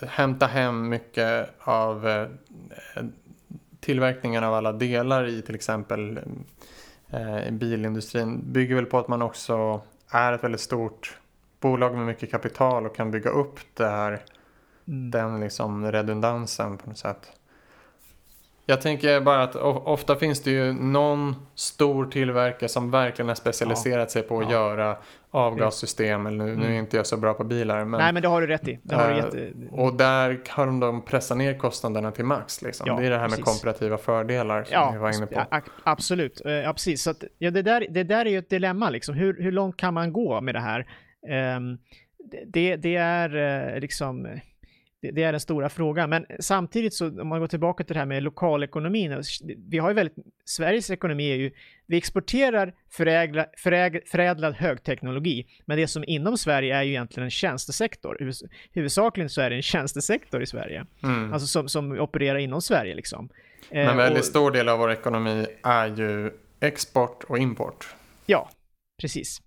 eh, 0.00 0.08
hämta 0.08 0.46
hem 0.46 0.88
mycket 0.88 1.50
av 1.58 2.08
eh, 2.08 2.26
tillverkningen 3.80 4.44
av 4.44 4.54
alla 4.54 4.72
delar 4.72 5.26
i 5.26 5.42
till 5.42 5.54
exempel 5.54 6.20
eh, 7.10 7.50
bilindustrin 7.50 8.52
bygger 8.52 8.74
väl 8.74 8.86
på 8.86 8.98
att 8.98 9.08
man 9.08 9.22
också 9.22 9.80
är 10.08 10.32
ett 10.32 10.44
väldigt 10.44 10.60
stort 10.60 11.18
bolag 11.60 11.94
med 11.94 12.06
mycket 12.06 12.30
kapital 12.30 12.86
och 12.86 12.96
kan 12.96 13.10
bygga 13.10 13.30
upp 13.30 13.60
det 13.74 13.88
här, 13.88 14.22
mm. 14.88 15.10
den 15.10 15.40
liksom 15.40 15.92
redundansen 15.92 16.78
på 16.78 16.88
något 16.88 16.98
sätt. 16.98 17.32
Jag 18.66 18.80
tänker 18.80 19.20
bara 19.20 19.42
att 19.42 19.56
ofta 19.56 20.16
finns 20.16 20.42
det 20.42 20.50
ju 20.50 20.72
någon 20.72 21.36
stor 21.54 22.06
tillverkare 22.06 22.68
som 22.68 22.90
verkligen 22.90 23.28
har 23.28 23.34
specialiserat 23.34 23.98
ja. 23.98 24.08
sig 24.08 24.22
på 24.22 24.38
att 24.38 24.44
ja. 24.44 24.50
göra 24.50 24.96
avgassystem. 25.30 26.26
Eller 26.26 26.44
nu, 26.44 26.52
mm. 26.52 26.60
nu 26.60 26.74
är 26.74 26.78
inte 26.78 26.96
jag 26.96 27.06
så 27.06 27.16
bra 27.16 27.34
på 27.34 27.44
bilar. 27.44 27.84
Men, 27.84 28.00
Nej, 28.00 28.12
men 28.12 28.22
det 28.22 28.28
har 28.28 28.40
du 28.40 28.46
rätt 28.46 28.68
i. 28.68 28.80
Det 28.82 28.94
har 28.94 29.10
du 29.10 29.16
jätte... 29.16 29.52
Och 29.70 29.94
där 29.94 30.44
kan 30.44 30.80
de 30.80 31.04
pressa 31.04 31.34
ner 31.34 31.58
kostnaderna 31.58 32.10
till 32.10 32.24
max. 32.24 32.62
Liksom. 32.62 32.86
Ja, 32.86 32.96
det 32.96 33.06
är 33.06 33.10
det 33.10 33.18
här 33.18 33.24
precis. 33.24 33.38
med 33.38 33.46
komparativa 33.46 33.98
fördelar 33.98 34.64
som 34.64 34.72
ja, 34.72 34.90
vi 34.92 34.98
var 34.98 35.16
inne 35.16 35.26
på. 35.26 35.44
Ja, 35.50 35.60
absolut, 35.84 36.40
ja, 36.44 36.72
precis. 36.72 37.02
Så 37.02 37.10
att, 37.10 37.24
ja, 37.38 37.50
det, 37.50 37.62
där, 37.62 37.86
det 37.90 38.02
där 38.02 38.26
är 38.26 38.30
ju 38.30 38.38
ett 38.38 38.50
dilemma. 38.50 38.90
Liksom. 38.90 39.14
Hur, 39.14 39.42
hur 39.42 39.52
långt 39.52 39.76
kan 39.76 39.94
man 39.94 40.12
gå 40.12 40.40
med 40.40 40.54
det 40.54 40.60
här? 40.60 40.86
Um, 41.56 41.78
det, 42.46 42.76
det 42.76 42.96
är 42.96 43.36
uh, 43.74 43.80
liksom 43.80 44.40
det, 45.12 45.22
är 45.22 45.32
den 45.32 45.40
stora 45.40 45.68
frågan. 45.68 46.10
Men 46.10 46.26
samtidigt 46.40 46.94
så 46.94 47.20
om 47.20 47.28
man 47.28 47.40
går 47.40 47.46
tillbaka 47.46 47.84
till 47.84 47.94
det 47.94 48.00
här 48.00 48.06
med 48.06 48.22
lokalekonomin. 48.22 49.22
Vi 49.70 49.78
har 49.78 49.88
ju 49.90 49.94
väldigt, 49.94 50.14
Sveriges 50.44 50.90
ekonomi 50.90 51.30
är 51.30 51.36
ju, 51.36 51.50
vi 51.86 51.96
exporterar 51.96 52.74
förägla, 52.90 53.46
föräg, 53.56 54.08
förädlad 54.08 54.54
högteknologi. 54.54 55.46
Men 55.64 55.76
det 55.76 55.88
som 55.88 56.04
inom 56.06 56.38
Sverige 56.38 56.76
är 56.76 56.82
ju 56.82 56.90
egentligen 56.90 57.24
en 57.24 57.30
tjänstesektor. 57.30 58.32
Huvudsakligen 58.72 59.30
så 59.30 59.40
är 59.40 59.50
det 59.50 59.56
en 59.56 59.62
tjänstesektor 59.62 60.42
i 60.42 60.46
Sverige. 60.46 60.86
Mm. 61.02 61.32
Alltså 61.32 61.46
som, 61.46 61.68
som 61.68 61.92
opererar 61.92 62.38
inom 62.38 62.62
Sverige 62.62 62.94
liksom. 62.94 63.28
Men 63.70 63.88
en 63.88 63.96
väldigt 63.96 64.20
och, 64.20 64.26
stor 64.26 64.50
del 64.50 64.68
av 64.68 64.78
vår 64.78 64.92
ekonomi 64.92 65.46
är 65.62 65.86
ju 65.86 66.30
export 66.60 67.24
och 67.24 67.38
import. 67.38 67.94
Ja, 68.26 68.50
precis. 69.00 69.40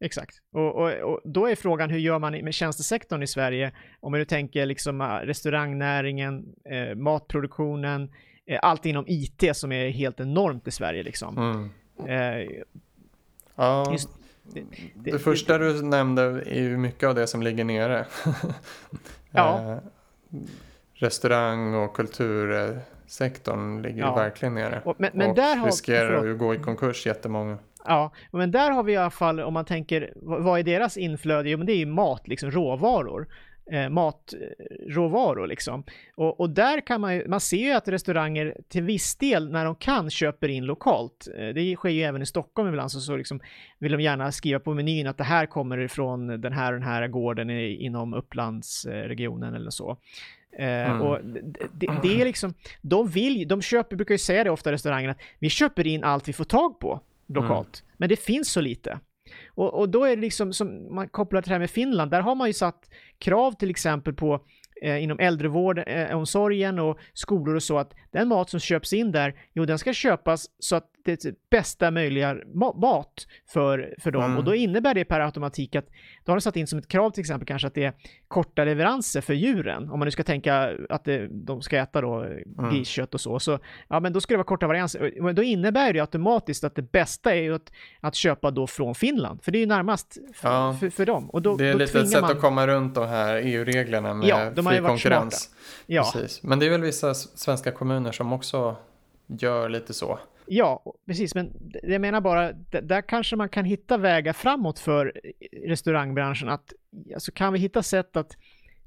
Exakt. 0.00 0.36
Och, 0.52 0.74
och, 0.74 0.92
och, 0.92 1.20
då 1.24 1.46
är 1.46 1.54
frågan 1.54 1.90
hur 1.90 1.98
gör 1.98 2.18
man 2.18 2.32
med 2.32 2.54
tjänstesektorn 2.54 3.22
i 3.22 3.26
Sverige? 3.26 3.72
Om 4.00 4.12
man 4.12 4.20
nu 4.20 4.24
tänker 4.24 4.66
liksom 4.66 5.00
ah, 5.00 5.20
restaurangnäringen, 5.20 6.54
eh, 6.64 6.94
matproduktionen, 6.94 8.10
eh, 8.46 8.58
allt 8.62 8.86
inom 8.86 9.04
IT 9.08 9.56
som 9.56 9.72
är 9.72 9.88
helt 9.88 10.20
enormt 10.20 10.68
i 10.68 10.70
Sverige 10.70 11.02
liksom. 11.02 11.38
Mm. 11.38 11.70
Eh, 12.08 12.62
Ja, 13.60 13.92
Just, 13.92 14.08
det, 14.42 14.60
det, 14.94 15.10
det, 15.10 15.18
första 15.18 15.58
du 15.58 15.82
nämnde 15.82 16.22
är 16.46 16.60
ju 16.60 16.76
mycket 16.76 17.08
av 17.08 17.14
det 17.14 17.26
som 17.26 17.42
ligger 17.42 17.64
nere. 17.64 18.06
ja. 19.30 19.72
Eh, 19.72 19.78
restaurang 20.94 21.74
och 21.74 21.96
kultursektorn 21.96 23.82
ligger 23.82 24.00
ja. 24.02 24.14
verkligen 24.14 24.54
nere. 24.54 24.82
Och, 24.84 24.96
men, 24.98 25.10
men 25.14 25.30
och 25.30 25.66
riskerar 25.66 26.16
har, 26.16 26.28
att 26.28 26.38
gå 26.38 26.54
i 26.54 26.58
konkurs 26.58 27.06
jättemånga. 27.06 27.58
Ja, 27.84 28.12
men 28.32 28.50
där 28.50 28.70
har 28.70 28.82
vi 28.82 28.92
i 28.92 28.96
alla 28.96 29.10
fall, 29.10 29.40
om 29.40 29.54
man 29.54 29.64
tänker, 29.64 30.12
vad 30.16 30.58
är 30.58 30.62
deras 30.62 30.96
inflöde? 30.96 31.50
Jo, 31.50 31.58
men 31.58 31.66
det 31.66 31.72
är 31.72 31.76
ju 31.76 31.86
mat, 31.86 32.28
liksom 32.28 32.50
råvaror 32.50 33.28
eh, 33.70 33.88
matråvaror 33.88 35.46
liksom. 35.46 35.84
Och, 36.16 36.40
och, 36.40 36.50
där 36.50 36.86
kan 36.86 37.00
man 37.00 37.14
ju, 37.14 37.28
man 37.28 37.40
ser 37.40 37.56
ju 37.56 37.72
att 37.72 37.88
restauranger 37.88 38.56
till 38.68 38.82
viss 38.82 39.16
del 39.16 39.50
när 39.50 39.64
de 39.64 39.74
kan 39.74 40.10
köper 40.10 40.48
in 40.48 40.64
lokalt. 40.64 41.28
Eh, 41.38 41.48
det 41.48 41.76
sker 41.76 41.88
ju 41.88 42.02
även 42.02 42.22
i 42.22 42.26
Stockholm 42.26 42.68
ibland 42.68 42.92
så, 42.92 43.00
så 43.00 43.16
liksom 43.16 43.40
vill 43.78 43.92
de 43.92 44.00
gärna 44.00 44.32
skriva 44.32 44.60
på 44.60 44.74
menyn 44.74 45.06
att 45.06 45.18
det 45.18 45.24
här 45.24 45.46
kommer 45.46 45.78
ifrån 45.78 46.40
den 46.40 46.52
här 46.52 46.72
och 46.72 46.78
den 46.78 46.88
här 46.88 47.08
gården 47.08 47.50
i, 47.50 47.84
inom 47.84 48.14
Upplandsregionen 48.14 49.54
eller 49.54 49.70
så. 49.70 49.96
Eh, 50.58 50.90
mm. 50.90 51.02
och 51.02 51.18
det, 51.72 51.86
det, 52.02 52.20
är 52.20 52.24
liksom, 52.24 52.54
de 52.82 53.08
vill, 53.08 53.48
de 53.48 53.62
köper, 53.62 53.96
brukar 53.96 54.14
ju 54.14 54.18
säga 54.18 54.44
det 54.44 54.50
ofta 54.50 54.72
restaurangerna, 54.72 55.12
att 55.12 55.20
vi 55.38 55.50
köper 55.50 55.86
in 55.86 56.04
allt 56.04 56.28
vi 56.28 56.32
får 56.32 56.44
tag 56.44 56.80
på 56.80 57.00
lokalt. 57.34 57.82
Mm. 57.82 57.94
Men 57.96 58.08
det 58.08 58.16
finns 58.16 58.52
så 58.52 58.60
lite. 58.60 59.00
Och, 59.48 59.74
och 59.74 59.88
då 59.88 60.04
är 60.04 60.16
det 60.16 60.22
liksom, 60.22 60.52
som 60.52 60.94
man 60.94 61.08
kopplar 61.08 61.42
till 61.42 61.48
det 61.48 61.54
här 61.54 61.60
med 61.60 61.70
Finland, 61.70 62.10
där 62.10 62.20
har 62.20 62.34
man 62.34 62.48
ju 62.48 62.52
satt 62.52 62.90
krav 63.18 63.52
till 63.52 63.70
exempel 63.70 64.14
på 64.14 64.40
eh, 64.82 65.02
inom 65.02 65.18
äldrevården, 65.18 65.84
eh, 65.86 66.80
och 66.80 66.98
skolor 67.12 67.54
och 67.54 67.62
så, 67.62 67.78
att 67.78 67.94
den 68.10 68.28
mat 68.28 68.50
som 68.50 68.60
köps 68.60 68.92
in 68.92 69.12
där, 69.12 69.34
jo 69.52 69.64
den 69.64 69.78
ska 69.78 69.92
köpas 69.92 70.46
så 70.58 70.76
att 70.76 70.90
det 71.04 71.24
är 71.24 71.34
bästa 71.50 71.90
möjliga 71.90 72.36
mat 72.74 73.26
för, 73.52 73.94
för 73.98 74.10
dem. 74.10 74.24
Mm. 74.24 74.38
Och 74.38 74.44
då 74.44 74.54
innebär 74.54 74.94
det 74.94 75.04
per 75.04 75.20
automatik 75.20 75.76
att 75.76 75.86
då 76.24 76.32
har 76.32 76.36
de 76.36 76.40
satt 76.40 76.56
in 76.56 76.66
som 76.66 76.78
ett 76.78 76.88
krav 76.88 77.10
till 77.10 77.20
exempel 77.20 77.46
kanske 77.46 77.68
att 77.68 77.74
det 77.74 77.84
är 77.84 77.92
korta 78.28 78.64
leveranser 78.64 79.20
för 79.20 79.34
djuren. 79.34 79.90
Om 79.90 79.98
man 79.98 80.06
nu 80.06 80.10
ska 80.10 80.22
tänka 80.22 80.76
att 80.88 81.04
det, 81.04 81.28
de 81.30 81.62
ska 81.62 81.78
äta 81.78 82.00
då 82.00 82.22
mm. 82.22 82.70
griskött 82.70 83.14
och 83.14 83.20
så. 83.20 83.40
Så 83.40 83.58
ja, 83.88 84.00
men 84.00 84.12
då 84.12 84.20
ska 84.20 84.34
det 84.34 84.38
vara 84.38 84.46
korta 84.46 84.66
varianser. 84.66 85.12
Men 85.20 85.34
då 85.34 85.42
innebär 85.42 85.92
det 85.92 86.00
automatiskt 86.00 86.64
att 86.64 86.74
det 86.74 86.92
bästa 86.92 87.34
är 87.34 87.42
ju 87.42 87.54
att, 87.54 87.72
att 88.00 88.14
köpa 88.14 88.50
då 88.50 88.66
från 88.66 88.94
Finland. 88.94 89.42
För 89.42 89.52
det 89.52 89.58
är 89.58 89.60
ju 89.60 89.66
närmast 89.66 90.18
ja. 90.42 90.76
för, 90.80 90.90
för 90.90 91.06
dem. 91.06 91.30
Och 91.30 91.42
då, 91.42 91.56
det 91.56 91.66
är 91.66 91.72
då 91.72 91.78
lite 91.78 92.00
ett 92.00 92.10
sätt 92.10 92.20
man... 92.20 92.30
att 92.30 92.40
komma 92.40 92.66
runt 92.66 92.94
de 92.94 93.08
här 93.08 93.40
EU-reglerna 93.44 94.14
med 94.14 94.28
ja, 94.28 94.50
de 94.70 94.80
fri 94.80 94.86
konkurrens. 94.86 95.50
Ja. 95.86 96.10
Precis. 96.12 96.42
Men 96.42 96.58
det 96.58 96.66
är 96.66 96.70
väl 96.70 96.82
vissa 96.82 97.14
svenska 97.14 97.72
kommuner 97.72 98.12
som 98.12 98.32
också 98.32 98.76
gör 99.26 99.68
lite 99.68 99.94
så. 99.94 100.18
Ja, 100.46 100.82
precis, 101.06 101.34
men 101.34 101.52
jag 101.82 102.00
menar 102.00 102.20
bara, 102.20 102.52
där 102.52 103.02
kanske 103.02 103.36
man 103.36 103.48
kan 103.48 103.64
hitta 103.64 103.96
vägar 103.96 104.32
framåt 104.32 104.78
för 104.78 105.20
restaurangbranschen. 105.66 106.48
Att, 106.48 106.72
alltså 107.14 107.32
kan 107.32 107.52
vi 107.52 107.58
hitta 107.58 107.82
sätt 107.82 108.16
att 108.16 108.36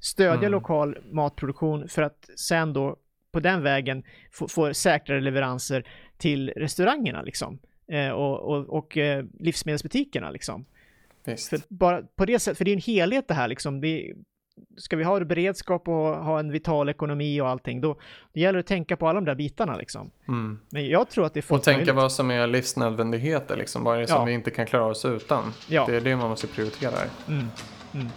stödja 0.00 0.34
mm. 0.34 0.52
lokal 0.52 0.98
matproduktion 1.10 1.88
för 1.88 2.02
att 2.02 2.28
sen 2.36 2.72
då 2.72 2.96
på 3.32 3.40
den 3.40 3.62
vägen 3.62 4.04
få, 4.32 4.48
få 4.48 4.74
säkrare 4.74 5.20
leveranser 5.20 5.84
till 6.16 6.52
restaurangerna 6.56 7.22
liksom. 7.22 7.58
Eh, 7.88 8.10
och, 8.10 8.40
och, 8.40 8.68
och 8.68 8.96
eh, 8.96 9.24
livsmedelsbutikerna 9.40 10.30
liksom. 10.30 10.64
Visst. 11.24 11.48
För, 11.48 11.60
bara 11.68 12.02
på 12.02 12.24
det 12.24 12.38
sättet, 12.38 12.58
för 12.58 12.64
det 12.64 12.70
är 12.70 12.74
en 12.74 12.80
helhet 12.80 13.28
det 13.28 13.34
här 13.34 13.48
liksom. 13.48 13.80
Det, 13.80 14.14
ska 14.76 14.96
vi 14.96 15.04
ha 15.04 15.20
beredskap 15.20 15.88
och 15.88 15.94
ha 15.94 16.38
en 16.38 16.52
vital 16.52 16.88
ekonomi 16.88 17.40
och 17.40 17.48
allting, 17.48 17.80
då 17.80 17.96
det 18.32 18.40
gäller 18.40 18.58
att 18.58 18.66
tänka 18.66 18.96
på 18.96 19.08
alla 19.08 19.20
de 19.20 19.24
där 19.24 19.34
bitarna 19.34 19.76
liksom. 19.76 20.10
Mm. 20.28 20.58
Men 20.70 20.88
jag 20.88 21.10
tror 21.10 21.26
att 21.26 21.34
det 21.34 21.50
är 21.50 21.54
Och 21.54 21.62
tänka 21.62 21.78
möjligt. 21.78 21.94
vad 21.94 22.12
som 22.12 22.30
är 22.30 22.46
livsnödvändigheter 22.46 23.56
liksom, 23.56 23.84
vad 23.84 23.96
är 23.96 24.00
det 24.00 24.06
som 24.06 24.16
ja. 24.16 24.24
vi 24.24 24.32
inte 24.32 24.50
kan 24.50 24.66
klara 24.66 24.84
oss 24.84 25.04
utan? 25.04 25.52
Ja. 25.68 25.86
Det 25.86 25.96
är 25.96 26.00
det 26.00 26.16
man 26.16 26.30
måste 26.30 26.46
prioritera. 26.46 26.92
Mm. 27.28 27.46
Mm. 27.94 28.08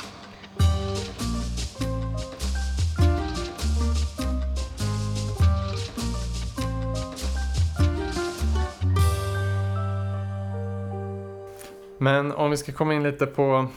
Men 11.99 12.31
om 12.31 12.51
vi 12.51 12.57
ska 12.57 12.71
komma 12.71 12.93
in 12.93 13.03
lite 13.03 13.25
på 13.25 13.67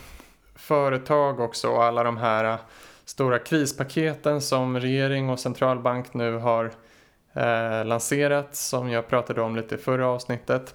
företag 0.70 1.40
också 1.40 1.68
och 1.68 1.84
alla 1.84 2.02
de 2.02 2.16
här 2.16 2.44
äh, 2.44 2.58
stora 3.04 3.38
krispaketen 3.38 4.40
som 4.40 4.80
regering 4.80 5.30
och 5.30 5.40
centralbank 5.40 6.14
nu 6.14 6.36
har 6.36 6.64
eh, 7.32 7.84
lanserat 7.84 8.56
som 8.56 8.90
jag 8.90 9.08
pratade 9.08 9.42
om 9.42 9.56
lite 9.56 9.74
i 9.74 9.78
förra 9.78 10.08
avsnittet. 10.08 10.74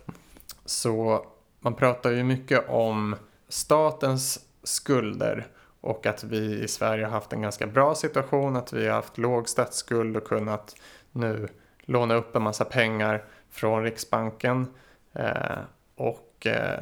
Så 0.66 1.26
man 1.60 1.74
pratar 1.74 2.12
ju 2.12 2.24
mycket 2.24 2.70
om 2.70 3.16
statens 3.50 4.40
skulder 4.64 5.48
och 5.82 6.06
att 6.06 6.24
vi 6.24 6.64
i 6.64 6.68
Sverige 6.68 7.06
har 7.06 7.12
haft 7.12 7.34
en 7.34 7.42
ganska 7.42 7.68
bra 7.68 7.96
situation, 7.96 8.56
att 8.56 8.74
vi 8.74 8.88
har 8.88 8.96
haft 8.96 9.18
låg 9.18 9.50
statsskuld 9.50 10.18
och 10.18 10.28
kunnat 10.28 10.76
nu 11.12 11.48
låna 11.82 12.16
upp 12.16 12.36
en 12.36 12.42
massa 12.42 12.66
pengar 12.66 13.24
från 13.52 13.84
Riksbanken. 13.84 14.68
Eh, 15.14 15.60
och 15.96 16.48
eh, 16.48 16.80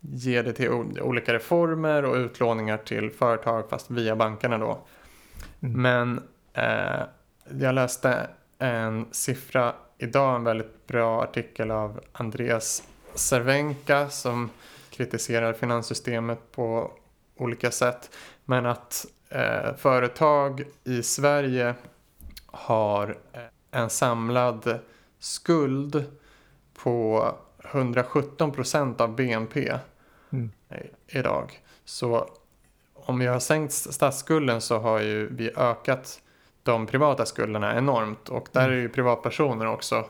ge 0.00 0.42
det 0.42 0.52
till 0.52 0.70
olika 1.00 1.34
reformer 1.34 2.04
och 2.04 2.14
utlåningar 2.14 2.76
till 2.76 3.10
företag 3.10 3.70
fast 3.70 3.90
via 3.90 4.16
bankerna 4.16 4.58
då. 4.58 4.78
Mm. 5.60 5.82
Men 5.82 6.22
eh, 6.52 7.06
jag 7.60 7.74
läste 7.74 8.30
en 8.58 9.06
siffra 9.10 9.74
idag, 9.98 10.36
en 10.36 10.44
väldigt 10.44 10.86
bra 10.86 11.22
artikel 11.22 11.70
av 11.70 12.00
Andreas 12.12 12.82
Cervenka 13.14 14.08
som 14.08 14.50
kritiserar 14.90 15.52
finanssystemet 15.52 16.52
på 16.52 16.92
olika 17.36 17.70
sätt. 17.70 18.10
Men 18.44 18.66
att 18.66 19.06
eh, 19.28 19.74
företag 19.76 20.64
i 20.84 21.02
Sverige 21.02 21.74
har 22.46 23.18
eh, 23.32 23.40
en 23.80 23.90
samlad 23.90 24.78
skuld 25.18 26.04
på 26.82 27.34
117 27.70 28.52
procent 28.52 29.00
av 29.00 29.16
BNP 29.16 29.78
mm. 30.30 30.50
idag. 31.06 31.60
Så 31.84 32.30
om 32.94 33.18
vi 33.18 33.26
har 33.26 33.38
sänkt 33.38 33.72
statsskulden 33.72 34.60
så 34.60 34.78
har 34.78 35.00
ju 35.00 35.28
vi 35.34 35.50
ökat 35.56 36.20
de 36.62 36.86
privata 36.86 37.26
skulderna 37.26 37.78
enormt 37.78 38.28
och 38.28 38.48
där 38.52 38.64
mm. 38.64 38.72
är 38.72 38.80
ju 38.80 38.88
privatpersoner 38.88 39.66
också 39.66 40.04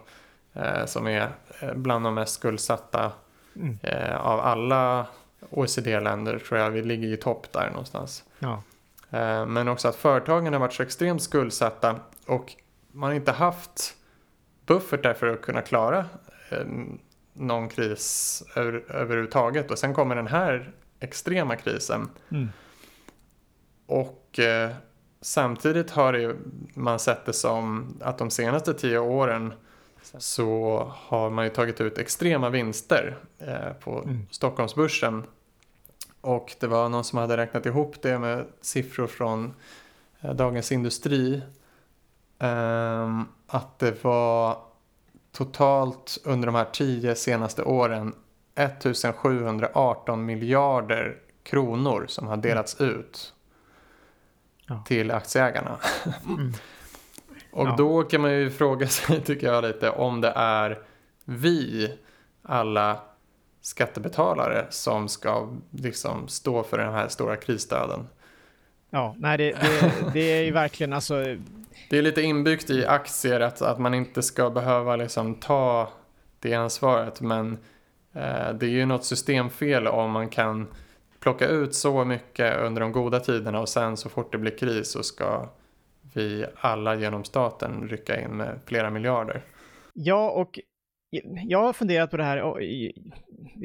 eh, 0.52 0.84
som 0.86 1.06
är 1.06 1.28
eh, 1.60 1.74
bland 1.74 2.04
de 2.04 2.14
mest 2.14 2.34
skuldsatta 2.34 3.12
mm. 3.56 3.78
eh, 3.82 4.16
av 4.16 4.40
alla 4.40 5.06
OECD-länder 5.50 6.38
tror 6.38 6.60
jag 6.60 6.70
vi 6.70 6.82
ligger 6.82 7.08
i 7.08 7.16
topp 7.16 7.52
där 7.52 7.70
någonstans. 7.70 8.24
Ja. 8.38 8.62
Eh, 9.10 9.46
men 9.46 9.68
också 9.68 9.88
att 9.88 9.96
företagen 9.96 10.52
har 10.52 10.60
varit 10.60 10.72
så 10.72 10.82
extremt 10.82 11.22
skuldsatta 11.22 12.00
och 12.26 12.52
man 12.92 13.08
har 13.08 13.14
inte 13.14 13.32
haft 13.32 13.94
buffertar 14.66 15.14
för 15.14 15.26
att 15.26 15.42
kunna 15.42 15.62
klara 15.62 16.06
eh, 16.50 16.66
någon 17.38 17.68
kris 17.68 18.42
över, 18.56 18.84
överhuvudtaget 18.88 19.70
och 19.70 19.78
sen 19.78 19.94
kommer 19.94 20.16
den 20.16 20.26
här 20.26 20.72
extrema 21.00 21.56
krisen. 21.56 22.08
Mm. 22.30 22.48
Och 23.86 24.38
eh, 24.38 24.70
samtidigt 25.20 25.90
har 25.90 26.12
det, 26.12 26.36
man 26.74 26.98
sett 26.98 27.26
det 27.26 27.32
som 27.32 27.94
att 28.00 28.18
de 28.18 28.30
senaste 28.30 28.74
tio 28.74 28.98
åren 28.98 29.52
så 30.18 30.82
har 30.96 31.30
man 31.30 31.44
ju 31.44 31.50
tagit 31.50 31.80
ut 31.80 31.98
extrema 31.98 32.50
vinster 32.50 33.18
eh, 33.38 33.72
på 33.80 34.02
mm. 34.02 34.26
Stockholmsbörsen. 34.30 35.24
Och 36.20 36.54
det 36.60 36.66
var 36.66 36.88
någon 36.88 37.04
som 37.04 37.18
hade 37.18 37.36
räknat 37.36 37.66
ihop 37.66 38.02
det 38.02 38.18
med 38.18 38.46
siffror 38.60 39.06
från 39.06 39.54
eh, 40.20 40.34
Dagens 40.34 40.72
Industri. 40.72 41.42
Eh, 42.38 43.20
att 43.46 43.78
det 43.78 44.04
var 44.04 44.58
totalt 45.38 46.18
under 46.24 46.46
de 46.46 46.54
här 46.54 46.64
tio 46.72 47.14
senaste 47.14 47.62
åren 47.62 48.14
1718 48.54 50.26
miljarder 50.26 51.16
kronor 51.42 52.04
som 52.08 52.26
har 52.26 52.36
delats 52.36 52.80
mm. 52.80 52.94
ut 52.94 53.34
ja. 54.66 54.82
till 54.86 55.10
aktieägarna. 55.10 55.78
Mm. 56.26 56.52
Och 57.50 57.66
ja. 57.66 57.74
då 57.78 58.02
kan 58.02 58.20
man 58.20 58.32
ju 58.32 58.50
fråga 58.50 58.88
sig, 58.88 59.20
tycker 59.24 59.46
jag 59.46 59.64
lite, 59.64 59.90
om 59.90 60.20
det 60.20 60.32
är 60.36 60.78
vi, 61.24 61.92
alla 62.42 63.00
skattebetalare, 63.60 64.66
som 64.70 65.08
ska 65.08 65.48
liksom 65.70 66.28
stå 66.28 66.62
för 66.62 66.78
den 66.78 66.92
här 66.92 67.08
stora 67.08 67.36
krisstöden. 67.36 68.08
Ja, 68.90 69.14
nej 69.18 69.38
det, 69.38 69.52
det, 69.52 69.92
det 70.12 70.20
är 70.20 70.42
ju 70.42 70.50
verkligen 70.50 70.92
alltså 70.92 71.24
det 71.90 71.98
är 71.98 72.02
lite 72.02 72.22
inbyggt 72.22 72.70
i 72.70 72.86
aktier 72.86 73.40
att, 73.40 73.62
att 73.62 73.78
man 73.78 73.94
inte 73.94 74.22
ska 74.22 74.50
behöva 74.50 74.96
liksom 74.96 75.34
ta 75.34 75.92
det 76.40 76.54
ansvaret 76.54 77.20
men 77.20 77.52
eh, 78.12 78.52
det 78.54 78.66
är 78.66 78.70
ju 78.70 78.86
något 78.86 79.04
systemfel 79.04 79.86
om 79.86 80.10
man 80.10 80.28
kan 80.28 80.66
plocka 81.20 81.48
ut 81.48 81.74
så 81.74 82.04
mycket 82.04 82.56
under 82.60 82.80
de 82.80 82.92
goda 82.92 83.20
tiderna 83.20 83.60
och 83.60 83.68
sen 83.68 83.96
så 83.96 84.08
fort 84.08 84.32
det 84.32 84.38
blir 84.38 84.58
kris 84.58 84.90
så 84.90 85.02
ska 85.02 85.48
vi 86.14 86.46
alla 86.56 86.94
genom 86.94 87.24
staten 87.24 87.88
rycka 87.88 88.20
in 88.20 88.30
med 88.30 88.60
flera 88.66 88.90
miljarder. 88.90 89.42
Ja, 89.92 90.30
och 90.30 90.60
jag 91.44 91.62
har 91.62 91.72
funderat 91.72 92.10
på 92.10 92.16
det 92.16 92.24
här 92.24 92.36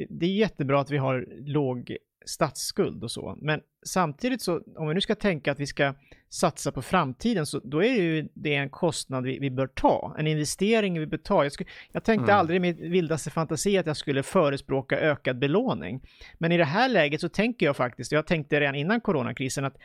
det 0.08 0.26
är 0.26 0.30
jättebra 0.30 0.80
att 0.80 0.90
vi 0.90 0.96
har 0.96 1.26
låg 1.46 1.96
statsskuld 2.26 3.04
och 3.04 3.10
så. 3.10 3.38
Men 3.40 3.60
samtidigt 3.86 4.42
så, 4.42 4.60
om 4.76 4.88
vi 4.88 4.94
nu 4.94 5.00
ska 5.00 5.14
tänka 5.14 5.52
att 5.52 5.60
vi 5.60 5.66
ska 5.66 5.94
satsa 6.34 6.72
på 6.72 6.82
framtiden, 6.82 7.46
så 7.46 7.60
då 7.64 7.82
är 7.82 8.02
ju 8.02 8.28
det 8.34 8.54
en 8.54 8.70
kostnad 8.70 9.24
vi, 9.24 9.38
vi 9.38 9.50
bör 9.50 9.66
ta. 9.66 10.14
En 10.18 10.26
investering 10.26 11.00
vi 11.00 11.06
bör 11.06 11.18
ta. 11.18 11.42
Jag, 11.42 11.52
skulle, 11.52 11.70
jag 11.92 12.04
tänkte 12.04 12.32
mm. 12.32 12.40
aldrig 12.40 12.56
i 12.56 12.60
min 12.60 12.90
vildaste 12.90 13.30
fantasi 13.30 13.78
att 13.78 13.86
jag 13.86 13.96
skulle 13.96 14.22
förespråka 14.22 14.98
ökad 14.98 15.38
belåning. 15.38 16.00
Men 16.38 16.52
i 16.52 16.56
det 16.56 16.64
här 16.64 16.88
läget 16.88 17.20
så 17.20 17.28
tänker 17.28 17.66
jag 17.66 17.76
faktiskt, 17.76 18.12
jag 18.12 18.26
tänkte 18.26 18.60
redan 18.60 18.74
innan 18.74 19.00
coronakrisen, 19.00 19.64
att 19.64 19.76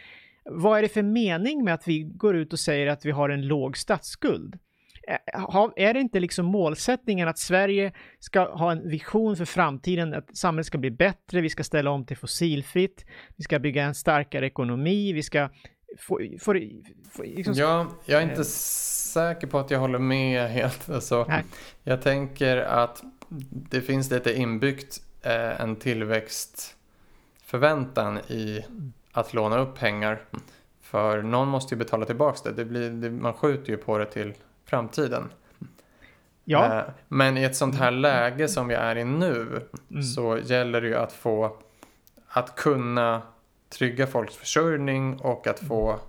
vad 0.45 0.77
är 0.77 0.81
det 0.81 0.89
för 0.89 1.01
mening 1.01 1.63
med 1.63 1.73
att 1.73 1.87
vi 1.87 2.03
går 2.03 2.35
ut 2.35 2.53
och 2.53 2.59
säger 2.59 2.87
att 2.87 3.05
vi 3.05 3.11
har 3.11 3.29
en 3.29 3.47
låg 3.47 3.77
statsskuld? 3.77 4.59
är 5.75 5.93
det 5.93 5.99
inte 5.99 6.19
liksom 6.19 6.45
målsättningen 6.45 7.27
att 7.27 7.39
Sverige 7.39 7.91
ska 8.19 8.53
ha 8.53 8.71
en 8.71 8.89
vision 8.89 9.35
för 9.35 9.45
framtiden, 9.45 10.13
att 10.13 10.37
samhället 10.37 10.65
ska 10.65 10.77
bli 10.77 10.91
bättre, 10.91 11.41
vi 11.41 11.49
ska 11.49 11.63
ställa 11.63 11.91
om 11.91 12.05
till 12.05 12.17
fossilfritt, 12.17 13.05
vi 13.37 13.43
ska 13.43 13.59
bygga 13.59 13.83
en 13.83 13.95
starkare 13.95 14.45
ekonomi, 14.45 15.13
vi 15.13 15.23
ska 15.23 15.49
få... 15.97 16.19
få, 16.39 16.53
få 17.11 17.23
liksom, 17.23 17.53
ja, 17.53 17.87
jag 18.05 18.21
är 18.21 18.23
inte 18.23 18.41
äh, 18.41 18.43
säker 18.43 19.47
på 19.47 19.59
att 19.59 19.71
jag 19.71 19.79
håller 19.79 19.99
med 19.99 20.49
helt. 20.49 20.89
Alltså, 20.89 21.31
jag 21.83 22.01
tänker 22.01 22.57
att 22.57 23.03
det 23.49 23.81
finns 23.81 24.11
lite 24.11 24.33
inbyggt 24.33 25.01
eh, 25.21 25.61
en 25.61 25.75
tillväxtförväntan 25.75 28.17
i 28.17 28.65
att 29.11 29.33
låna 29.33 29.57
upp 29.57 29.75
pengar. 29.75 30.21
För 30.81 31.21
någon 31.21 31.47
måste 31.47 31.75
ju 31.75 31.79
betala 31.79 32.05
tillbaka 32.05 32.39
det. 32.43 32.51
det, 32.51 32.65
blir, 32.65 32.89
det 32.89 33.09
man 33.09 33.33
skjuter 33.33 33.71
ju 33.71 33.77
på 33.77 33.97
det 33.97 34.05
till 34.05 34.33
framtiden. 34.65 35.31
Ja. 36.43 36.77
Eh, 36.77 36.83
men 37.07 37.37
i 37.37 37.43
ett 37.43 37.55
sånt 37.55 37.75
här 37.75 37.91
läge 37.91 38.47
som 38.47 38.67
vi 38.67 38.75
är 38.75 38.95
i 38.95 39.03
nu 39.03 39.67
mm. 39.91 40.03
så 40.03 40.37
gäller 40.37 40.81
det 40.81 40.87
ju 40.87 40.95
att 40.95 41.13
få 41.13 41.57
att 42.27 42.55
kunna 42.55 43.21
trygga 43.69 44.07
folks 44.07 44.35
försörjning 44.35 45.19
och 45.19 45.47
att 45.47 45.59
få 45.59 45.99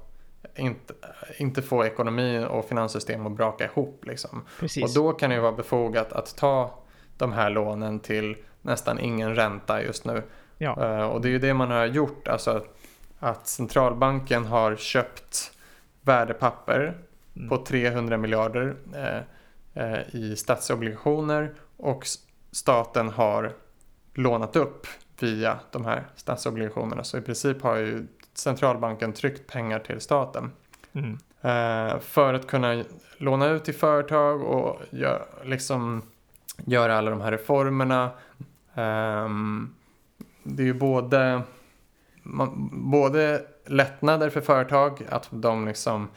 inte, 0.57 0.95
inte 1.39 1.63
få 1.63 1.85
ekonomi 1.85 2.47
och 2.51 2.65
finanssystem 2.65 3.27
att 3.27 3.33
braka 3.33 3.65
ihop. 3.65 4.05
Liksom. 4.07 4.45
Och 4.83 4.95
då 4.95 5.13
kan 5.13 5.31
det 5.31 5.41
vara 5.41 5.53
befogat 5.53 6.13
att 6.13 6.37
ta 6.37 6.79
de 7.17 7.33
här 7.33 7.51
lånen 7.51 8.01
till 8.01 8.37
nästan 8.63 8.99
ingen 8.99 9.35
ränta 9.35 9.83
just 9.83 10.05
nu. 10.05 10.23
Ja. 10.59 10.77
Uh, 10.81 11.07
och 11.07 11.21
det 11.21 11.29
är 11.29 11.31
ju 11.31 11.39
det 11.39 11.55
man 11.55 11.71
har 11.71 11.87
gjort, 11.87 12.29
alltså 12.29 12.65
att 13.19 13.47
centralbanken 13.47 14.45
har 14.45 14.77
köpt 14.77 15.53
värdepapper 16.01 16.99
mm. 17.37 17.49
på 17.49 17.57
300 17.57 18.17
miljarder 18.17 18.77
eh, 18.95 19.21
eh, 19.85 20.15
i 20.15 20.37
statsobligationer 20.37 21.55
och 21.77 22.07
staten 22.53 23.09
har 23.09 23.53
lånat 24.15 24.57
upp 24.57 24.87
via 25.23 25.59
de 25.71 25.85
här 25.85 26.05
statsobligationerna. 26.17 27.05
Så 27.05 27.19
i 27.19 27.21
princip 27.21 27.63
har 27.63 27.77
ju 27.77 28.07
centralbanken 28.35 29.13
tryckt 29.13 29.53
pengar 29.53 29.79
till 29.79 30.01
staten. 30.01 30.51
Mm. 30.93 31.19
Eh, 31.41 31.99
för 32.01 32.35
att 32.35 32.47
kunna 32.47 32.85
låna 33.19 33.47
ut 33.47 33.65
till 33.65 33.75
företag 33.75 34.43
och 34.43 34.81
gör, 34.91 35.27
liksom 35.45 36.03
göra 36.65 36.99
alla 36.99 37.11
de 37.11 37.21
här 37.21 37.31
reformerna. 37.31 38.11
Um, 38.75 39.75
det 40.43 40.63
är 40.63 40.67
ju 40.67 40.75
både, 40.75 41.43
både 42.73 43.43
lättnader 43.67 44.31
för 44.31 44.41
företag, 44.41 45.07
att 45.09 45.29
de 45.31 45.67
liksom 45.67 46.09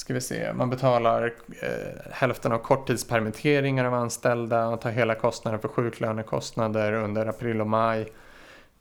ska 0.00 0.14
vi 0.14 0.20
se, 0.20 0.52
man 0.52 0.70
betalar 0.70 1.32
eh, 1.62 2.12
hälften 2.12 2.52
av 2.52 2.58
korttidspermitteringar 2.58 3.84
av 3.84 3.94
anställda 3.94 4.66
och 4.66 4.80
tar 4.80 4.90
hela 4.90 5.14
kostnaden 5.14 5.60
för 5.60 5.68
sjuklönekostnader 5.68 6.92
under 6.92 7.26
april 7.26 7.60
och 7.60 7.66
maj. 7.66 8.12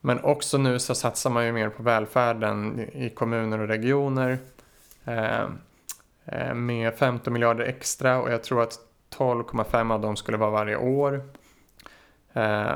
Men 0.02 0.20
också 0.20 0.58
nu 0.58 0.80
så 0.80 0.96
satsar 0.96 1.30
man 1.30 1.46
ju 1.46 1.52
mer 1.52 1.70
på 1.70 1.84
välfärden 1.84 2.80
i 2.80 3.10
kommuner 3.10 3.60
och 3.60 3.68
regioner 3.68 4.38
eh, 5.06 5.44
eh 6.26 6.54
med 6.54 6.94
15 6.94 7.34
miljarder 7.34 7.66
extra 7.66 8.22
och 8.22 8.32
jag 8.32 8.44
tror 8.44 8.62
att 8.62 8.80
12,5 9.18 9.94
av 9.94 10.02
dem 10.02 10.16
skulle 10.16 10.38
vara 10.38 10.52
varje 10.52 10.78
år. 10.78 11.24
Eh, 12.34 12.74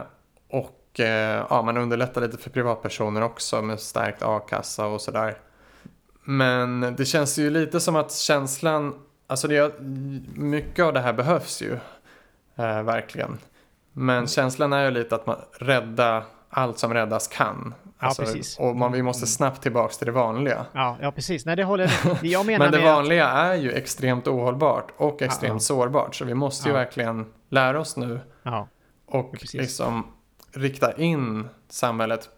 och 0.50 1.00
eh, 1.00 1.46
ja, 1.50 1.62
man 1.62 1.78
underlättar 1.78 2.22
lite 2.22 2.38
för 2.38 2.50
privatpersoner 2.50 3.22
också 3.22 3.62
med 3.62 3.80
stärkt 3.80 4.24
a-kassa 4.24 4.86
och 4.86 5.02
sådär. 5.02 5.38
Men 6.24 6.96
det 6.98 7.06
känns 7.06 7.38
ju 7.38 7.50
lite 7.50 7.80
som 7.80 7.96
att 7.96 8.14
känslan, 8.14 8.96
alltså 9.28 9.48
det, 9.48 9.74
mycket 10.36 10.86
av 10.86 10.94
det 10.94 11.00
här 11.00 11.14
behövs 11.14 11.62
ju. 11.62 11.74
Eh, 12.56 12.84
verkligen. 12.84 13.38
Men 13.94 14.18
mm. 14.18 14.28
känslan 14.28 14.74
är 14.74 14.86
ju 14.86 14.92
lite 14.92 15.16
att 15.16 15.26
man 15.26 15.38
rädda 15.60 16.24
allt 16.50 16.80
som 16.80 16.94
räddas 16.94 17.28
kan. 17.28 17.74
Alltså, 17.98 18.22
ja, 18.22 18.26
precis. 18.26 18.60
Och 18.60 18.76
man, 18.76 18.92
vi 18.92 19.02
måste 19.02 19.20
mm. 19.20 19.28
snabbt 19.28 19.62
tillbaka 19.62 19.94
till 19.94 20.06
det 20.06 20.12
vanliga. 20.12 20.66
Ja, 20.74 20.98
ja 21.02 21.12
precis. 21.12 21.46
Nej, 21.46 21.56
det 21.56 21.64
håller 21.64 21.92
jag 22.22 22.46
menar 22.46 22.60
Men 22.66 22.72
det 22.72 22.86
vanliga 22.86 23.28
att... 23.28 23.46
är 23.46 23.56
ju 23.56 23.72
extremt 23.72 24.28
ohållbart 24.28 24.92
och 24.98 25.22
extremt 25.22 25.50
ja, 25.50 25.56
ja. 25.56 25.60
sårbart. 25.60 26.16
Så 26.16 26.26
vi 26.26 26.34
måste 26.34 26.70
ju 26.70 26.74
verkligen 26.74 27.26
lära 27.50 27.80
oss 27.80 27.98
nu. 27.98 28.20
Och 29.06 29.36
liksom 29.54 30.08
rikta 30.52 30.98
in 30.98 31.48
samhället 31.70 32.30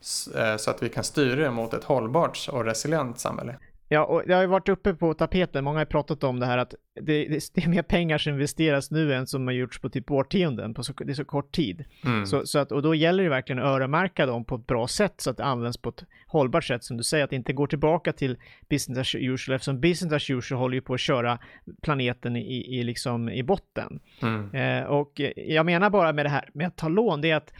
så 0.00 0.70
att 0.70 0.82
vi 0.82 0.88
kan 0.88 1.04
styra 1.04 1.36
det 1.36 1.50
mot 1.50 1.74
ett 1.74 1.84
hållbart 1.84 2.48
och 2.52 2.64
resilient 2.64 3.18
samhälle. 3.18 3.56
Ja, 3.90 4.04
och 4.04 4.22
det 4.26 4.34
har 4.34 4.40
ju 4.40 4.46
varit 4.46 4.68
uppe 4.68 4.94
på 4.94 5.14
tapeten, 5.14 5.64
många 5.64 5.78
har 5.78 5.84
pratat 5.84 6.24
om 6.24 6.40
det 6.40 6.46
här 6.46 6.58
att 6.58 6.74
det, 7.00 7.24
det, 7.24 7.40
det 7.54 7.64
är 7.64 7.68
mer 7.68 7.82
pengar 7.82 8.18
som 8.18 8.32
investeras 8.32 8.90
nu 8.90 9.14
än 9.14 9.26
som 9.26 9.46
har 9.46 9.54
gjorts 9.54 9.80
på 9.80 9.88
typ 9.88 10.10
årtionden, 10.10 10.74
på 10.74 10.82
så, 10.82 10.92
det 10.92 11.12
är 11.12 11.14
så 11.14 11.24
kort 11.24 11.54
tid. 11.54 11.84
Mm. 12.04 12.26
Så, 12.26 12.46
så, 12.46 12.58
att, 12.58 12.72
och 12.72 12.82
då 12.82 12.94
gäller 12.94 13.22
det 13.22 13.28
verkligen 13.30 13.62
att 13.62 13.68
öronmärka 13.68 14.26
dem 14.26 14.44
på 14.44 14.54
ett 14.54 14.66
bra 14.66 14.88
sätt 14.88 15.14
så 15.16 15.30
att 15.30 15.36
det 15.36 15.44
används 15.44 15.78
på 15.78 15.88
ett 15.88 16.04
hållbart 16.26 16.64
sätt, 16.64 16.84
som 16.84 16.96
du 16.96 17.02
säger, 17.02 17.24
att 17.24 17.30
det 17.30 17.36
inte 17.36 17.52
går 17.52 17.66
tillbaka 17.66 18.12
till 18.12 18.36
business 18.70 18.98
as 18.98 19.14
usual, 19.14 19.54
eftersom 19.54 19.80
business 19.80 20.12
as 20.12 20.30
usual 20.30 20.60
håller 20.60 20.74
ju 20.74 20.80
på 20.80 20.94
att 20.94 21.00
köra 21.00 21.38
planeten 21.82 22.36
i, 22.36 22.78
i, 22.78 22.82
liksom, 22.82 23.28
i 23.28 23.42
botten. 23.42 24.00
Mm. 24.22 24.54
Eh, 24.54 24.84
och 24.84 25.20
jag 25.36 25.66
menar 25.66 25.90
bara 25.90 26.12
med 26.12 26.24
det 26.24 26.30
här 26.30 26.50
med 26.54 26.66
att 26.66 26.76
ta 26.76 26.88
lån, 26.88 27.20
det 27.20 27.30
är 27.30 27.36
att 27.36 27.52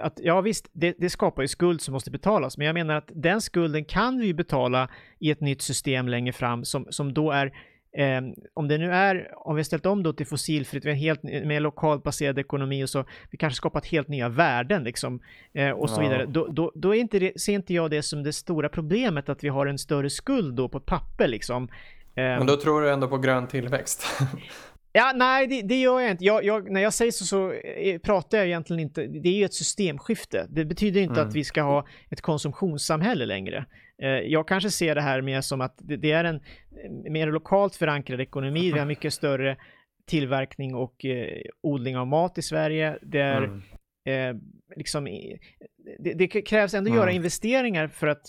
att 0.00 0.20
ja 0.22 0.40
visst, 0.40 0.68
det, 0.72 0.94
det, 0.98 1.10
skapar 1.10 1.42
ju 1.42 1.48
skuld 1.48 1.80
som 1.80 1.92
måste 1.92 2.10
betalas, 2.10 2.58
men 2.58 2.66
jag 2.66 2.74
menar 2.74 2.94
att 2.94 3.10
den 3.14 3.40
skulden 3.40 3.84
kan 3.84 4.20
vi 4.20 4.34
betala 4.34 4.88
i 5.18 5.30
ett 5.30 5.40
nytt 5.40 5.62
system 5.62 6.08
längre 6.08 6.32
fram 6.32 6.64
som, 6.64 6.86
som 6.90 7.14
då 7.14 7.30
är 7.30 7.46
eh, 7.96 8.20
om 8.54 8.68
det 8.68 8.78
nu 8.78 8.92
är, 8.92 9.32
om 9.36 9.54
vi 9.54 9.58
har 9.58 9.64
ställt 9.64 9.86
om 9.86 10.02
då 10.02 10.12
till 10.12 10.26
fossilfritt, 10.26 10.84
vi 10.84 10.90
har 10.90 10.96
helt 10.96 11.22
mer 11.22 11.60
lokalt 11.60 12.02
baserad 12.02 12.38
ekonomi 12.38 12.84
och 12.84 12.90
så, 12.90 13.04
vi 13.30 13.38
kanske 13.38 13.56
skapat 13.56 13.86
helt 13.86 14.08
nya 14.08 14.28
värden 14.28 14.84
liksom 14.84 15.20
eh, 15.52 15.70
och 15.70 15.90
så 15.90 16.02
ja. 16.02 16.08
vidare. 16.08 16.26
Då, 16.26 16.46
då, 16.46 16.72
då 16.74 16.94
är 16.94 17.00
inte 17.00 17.18
det, 17.18 17.40
ser 17.40 17.52
inte 17.52 17.74
jag 17.74 17.90
det 17.90 18.02
som 18.02 18.22
det 18.22 18.32
stora 18.32 18.68
problemet 18.68 19.28
att 19.28 19.44
vi 19.44 19.48
har 19.48 19.66
en 19.66 19.78
större 19.78 20.10
skuld 20.10 20.54
då 20.54 20.68
på 20.68 20.78
ett 20.78 20.86
papper 20.86 21.28
liksom. 21.28 21.68
Eh, 22.14 22.24
Men 22.24 22.46
då 22.46 22.56
tror 22.56 22.82
du 22.82 22.90
ändå 22.90 23.08
på 23.08 23.18
grön 23.18 23.46
tillväxt? 23.46 24.06
Ja, 24.96 25.12
nej, 25.14 25.46
det, 25.46 25.62
det, 25.62 25.80
gör 25.80 26.00
jag 26.00 26.10
inte. 26.10 26.24
Jag, 26.24 26.44
jag, 26.44 26.70
när 26.70 26.80
jag 26.80 26.94
säger 26.94 27.12
så, 27.12 27.24
så 27.24 27.52
eh, 27.52 27.98
pratar 27.98 28.38
jag 28.38 28.46
egentligen 28.46 28.80
inte. 28.80 29.06
Det 29.06 29.28
är 29.28 29.32
ju 29.32 29.44
ett 29.44 29.54
systemskifte. 29.54 30.46
Det 30.50 30.64
betyder 30.64 31.00
inte 31.00 31.14
mm. 31.14 31.28
att 31.28 31.34
vi 31.34 31.44
ska 31.44 31.62
ha 31.62 31.86
ett 32.10 32.20
konsumtionssamhälle 32.20 33.26
längre. 33.26 33.66
Eh, 34.02 34.08
jag 34.08 34.48
kanske 34.48 34.70
ser 34.70 34.94
det 34.94 35.00
här 35.00 35.22
mer 35.22 35.40
som 35.40 35.60
att 35.60 35.74
det, 35.78 36.12
är 36.12 36.24
en 36.24 36.34
eh, 36.34 37.12
mer 37.12 37.26
lokalt 37.26 37.76
förankrad 37.76 38.20
ekonomi. 38.20 38.72
Vi 38.72 38.78
har 38.78 38.86
mycket 38.86 39.14
större 39.14 39.56
tillverkning 40.06 40.74
och 40.74 41.04
eh, 41.04 41.42
odling 41.62 41.96
av 41.96 42.06
mat 42.06 42.38
i 42.38 42.42
Sverige. 42.42 42.98
Det 43.02 43.20
är 43.20 43.42
mm. 43.42 43.62
eh, 44.04 44.42
liksom, 44.76 45.04
det, 45.98 46.12
det, 46.14 46.28
krävs 46.28 46.74
ändå 46.74 46.88
mm. 46.88 47.00
göra 47.00 47.12
investeringar 47.12 47.88
för 47.88 48.06
att 48.06 48.26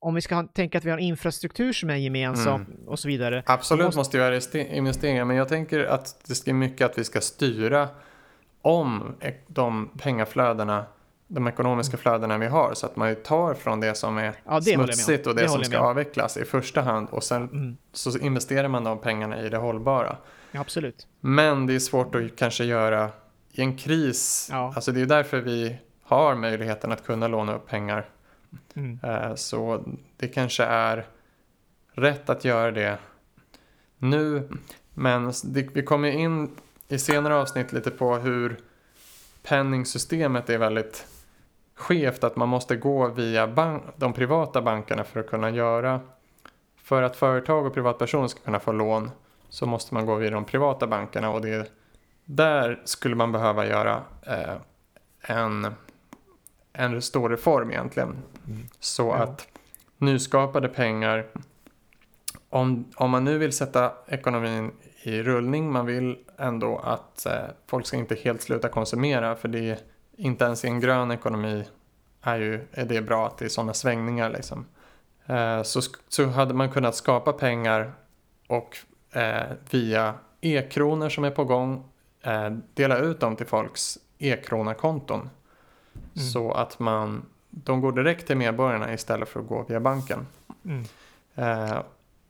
om 0.00 0.14
vi 0.14 0.20
ska 0.20 0.42
tänka 0.42 0.78
att 0.78 0.84
vi 0.84 0.90
har 0.90 0.98
en 0.98 1.04
infrastruktur 1.04 1.72
som 1.72 1.90
är 1.90 1.96
gemensam 1.96 2.54
mm. 2.54 2.88
och 2.88 2.98
så 2.98 3.08
vidare. 3.08 3.42
Absolut 3.46 3.84
måste... 3.84 3.98
måste 3.98 4.16
vi 4.16 4.22
göra 4.22 4.66
investeringar, 4.76 5.24
men 5.24 5.36
jag 5.36 5.48
tänker 5.48 5.84
att 5.84 6.24
det 6.26 6.48
är 6.48 6.52
mycket 6.52 6.90
att 6.90 6.98
vi 6.98 7.04
ska 7.04 7.20
styra 7.20 7.88
om 8.62 9.14
de 9.46 9.88
pengaflödena, 9.98 10.84
de 11.28 11.48
ekonomiska 11.48 11.94
mm. 11.94 12.02
flödena 12.02 12.38
vi 12.38 12.46
har, 12.46 12.74
så 12.74 12.86
att 12.86 12.96
man 12.96 13.16
tar 13.16 13.54
från 13.54 13.80
det 13.80 13.94
som 13.94 14.18
är 14.18 14.34
ja, 14.44 14.60
det 14.60 14.74
smutsigt 14.74 15.26
och 15.26 15.34
det, 15.34 15.42
det 15.42 15.48
som 15.48 15.64
ska 15.64 15.78
avvecklas 15.78 16.36
i 16.36 16.44
första 16.44 16.80
hand 16.80 17.08
och 17.10 17.24
sen 17.24 17.42
mm. 17.42 17.76
så 17.92 18.18
investerar 18.18 18.68
man 18.68 18.84
de 18.84 18.98
pengarna 18.98 19.42
i 19.42 19.48
det 19.48 19.56
hållbara. 19.56 20.16
Ja, 20.52 20.60
absolut. 20.60 21.06
Men 21.20 21.66
det 21.66 21.74
är 21.74 21.78
svårt 21.78 22.14
att 22.14 22.36
kanske 22.36 22.64
göra 22.64 23.10
i 23.52 23.60
en 23.60 23.76
kris, 23.76 24.48
ja. 24.52 24.72
alltså 24.76 24.92
det 24.92 25.00
är 25.00 25.06
därför 25.06 25.40
vi 25.40 25.76
har 26.02 26.34
möjligheten 26.34 26.92
att 26.92 27.06
kunna 27.06 27.28
låna 27.28 27.54
upp 27.54 27.66
pengar 27.66 28.06
Mm. 28.74 28.98
Eh, 29.02 29.34
så 29.34 29.84
det 30.16 30.28
kanske 30.28 30.64
är 30.64 31.06
rätt 31.92 32.30
att 32.30 32.44
göra 32.44 32.70
det 32.70 32.98
nu. 33.98 34.48
Men 34.94 35.32
vi 35.44 35.82
kommer 35.82 36.08
in 36.08 36.50
i 36.88 36.98
senare 36.98 37.34
avsnitt 37.34 37.72
lite 37.72 37.90
på 37.90 38.14
hur 38.16 38.60
penningsystemet 39.42 40.50
är 40.50 40.58
väldigt 40.58 41.06
skevt. 41.74 42.24
Att 42.24 42.36
man 42.36 42.48
måste 42.48 42.76
gå 42.76 43.08
via 43.08 43.48
bank, 43.48 43.82
de 43.96 44.12
privata 44.12 44.62
bankerna 44.62 45.04
för 45.04 45.20
att 45.20 45.26
kunna 45.26 45.50
göra. 45.50 46.00
För 46.76 47.02
att 47.02 47.16
företag 47.16 47.66
och 47.66 47.74
privatpersoner 47.74 48.28
ska 48.28 48.40
kunna 48.40 48.60
få 48.60 48.72
lån 48.72 49.10
så 49.48 49.66
måste 49.66 49.94
man 49.94 50.06
gå 50.06 50.14
via 50.14 50.30
de 50.30 50.44
privata 50.44 50.86
bankerna 50.86 51.30
och 51.30 51.40
det 51.40 51.72
där 52.24 52.82
skulle 52.84 53.14
man 53.14 53.32
behöva 53.32 53.66
göra 53.66 54.02
eh, 54.26 54.56
en, 55.20 55.74
en 56.72 57.02
stor 57.02 57.28
reform 57.28 57.70
egentligen. 57.70 58.08
Mm. 58.08 58.68
Så 58.80 59.02
ja. 59.02 59.14
att 59.14 59.48
nyskapade 59.98 60.68
pengar, 60.68 61.26
om, 62.50 62.84
om 62.96 63.10
man 63.10 63.24
nu 63.24 63.38
vill 63.38 63.52
sätta 63.52 63.92
ekonomin 64.06 64.70
i 65.02 65.22
rullning, 65.22 65.72
man 65.72 65.86
vill 65.86 66.18
ändå 66.38 66.78
att 66.78 67.26
eh, 67.26 67.32
folk 67.66 67.86
ska 67.86 67.96
inte 67.96 68.14
helt 68.14 68.42
sluta 68.42 68.68
konsumera 68.68 69.36
för 69.36 69.48
det 69.48 69.70
är 69.70 69.78
inte 70.16 70.44
ens 70.44 70.64
i 70.64 70.68
en 70.68 70.80
grön 70.80 71.10
ekonomi 71.10 71.64
är, 72.22 72.38
ju, 72.38 72.66
är 72.72 72.84
det 72.84 73.02
bra 73.02 73.26
att 73.26 73.38
det 73.38 73.44
är 73.44 73.48
sådana 73.48 73.74
svängningar 73.74 74.30
liksom. 74.30 74.66
Eh, 75.26 75.62
så, 75.62 75.80
så 76.08 76.26
hade 76.26 76.54
man 76.54 76.70
kunnat 76.70 76.94
skapa 76.94 77.32
pengar 77.32 77.92
och 78.48 78.76
eh, 79.12 79.46
via 79.70 80.14
e-kronor 80.40 81.08
som 81.08 81.24
är 81.24 81.30
på 81.30 81.44
gång 81.44 81.84
eh, 82.22 82.50
dela 82.74 82.98
ut 82.98 83.20
dem 83.20 83.36
till 83.36 83.46
folks 83.46 83.98
e-kronakonton. 84.18 85.30
Mm. 86.20 86.30
Så 86.30 86.52
att 86.52 86.78
man, 86.78 87.22
de 87.50 87.80
går 87.80 87.92
direkt 87.92 88.26
till 88.26 88.36
medborgarna 88.36 88.92
istället 88.94 89.28
för 89.28 89.40
att 89.40 89.46
gå 89.46 89.64
via 89.68 89.80
banken. 89.80 90.26
Mm. 90.64 90.84
Eh, 91.34 91.78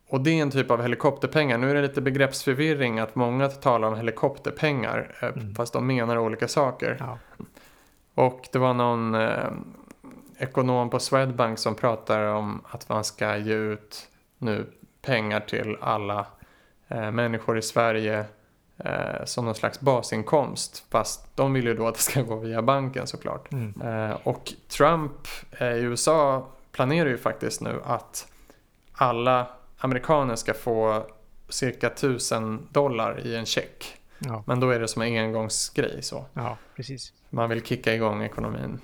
och 0.09 0.21
det 0.21 0.31
är 0.31 0.43
en 0.43 0.51
typ 0.51 0.71
av 0.71 0.83
helikopterpengar. 0.83 1.59
Nu 1.59 1.71
är 1.71 1.75
det 1.75 1.83
lite 1.83 2.01
begreppsförvirring 2.01 2.99
att 2.99 3.15
många 3.15 3.49
talar 3.49 3.89
om 3.89 3.97
helikopterpengar 3.97 5.17
eh, 5.23 5.29
mm. 5.29 5.55
fast 5.55 5.73
de 5.73 5.87
menar 5.87 6.19
olika 6.19 6.49
saker. 6.49 6.97
Ja. 7.01 7.19
Och 8.15 8.49
det 8.53 8.59
var 8.59 8.75
någon 8.75 9.15
eh, 9.15 9.51
ekonom 10.39 10.91
på 10.91 10.99
Swedbank 10.99 11.59
som 11.59 11.75
pratar 11.75 12.25
om 12.25 12.61
att 12.71 12.89
man 12.89 13.05
ska 13.05 13.37
ge 13.37 13.55
ut 13.55 14.09
nu 14.39 14.67
pengar 15.03 15.41
till 15.41 15.77
alla 15.81 16.27
eh, 16.89 17.11
människor 17.11 17.59
i 17.59 17.62
Sverige 17.62 18.25
eh, 18.85 19.24
som 19.24 19.44
någon 19.44 19.55
slags 19.55 19.81
basinkomst. 19.81 20.85
Fast 20.90 21.36
de 21.36 21.52
vill 21.52 21.65
ju 21.65 21.74
då 21.74 21.89
att 21.89 21.94
det 21.94 22.01
ska 22.01 22.23
gå 22.23 22.36
via 22.36 22.62
banken 22.62 23.07
såklart. 23.07 23.52
Mm. 23.52 23.82
Eh, 23.82 24.16
och 24.23 24.52
Trump 24.69 25.12
eh, 25.51 25.66
i 25.66 25.81
USA 25.81 26.48
planerar 26.73 27.09
ju 27.09 27.19
faktiskt 27.19 27.61
nu 27.61 27.81
att 27.85 28.28
alla 28.93 29.47
amerikaner 29.78 30.36
ska 30.36 30.55
få 30.55 31.07
cirka 31.48 31.86
1000 31.86 32.69
dollar 32.70 33.27
i 33.27 33.36
en 33.36 33.47
check. 33.47 33.97
Ja. 34.19 34.44
Men 34.47 34.61
då 34.61 34.70
är 34.70 34.81
det 34.81 34.89
som 34.89 35.02
en 35.02 35.24
engångsgrej 35.24 36.02
så. 36.02 36.24
Ja, 36.35 36.57
precis. 36.77 37.12
Man 37.31 37.48
vill 37.48 37.62
kicka 37.62 37.94
igång 37.94 38.23
ekonomin. 38.23 38.81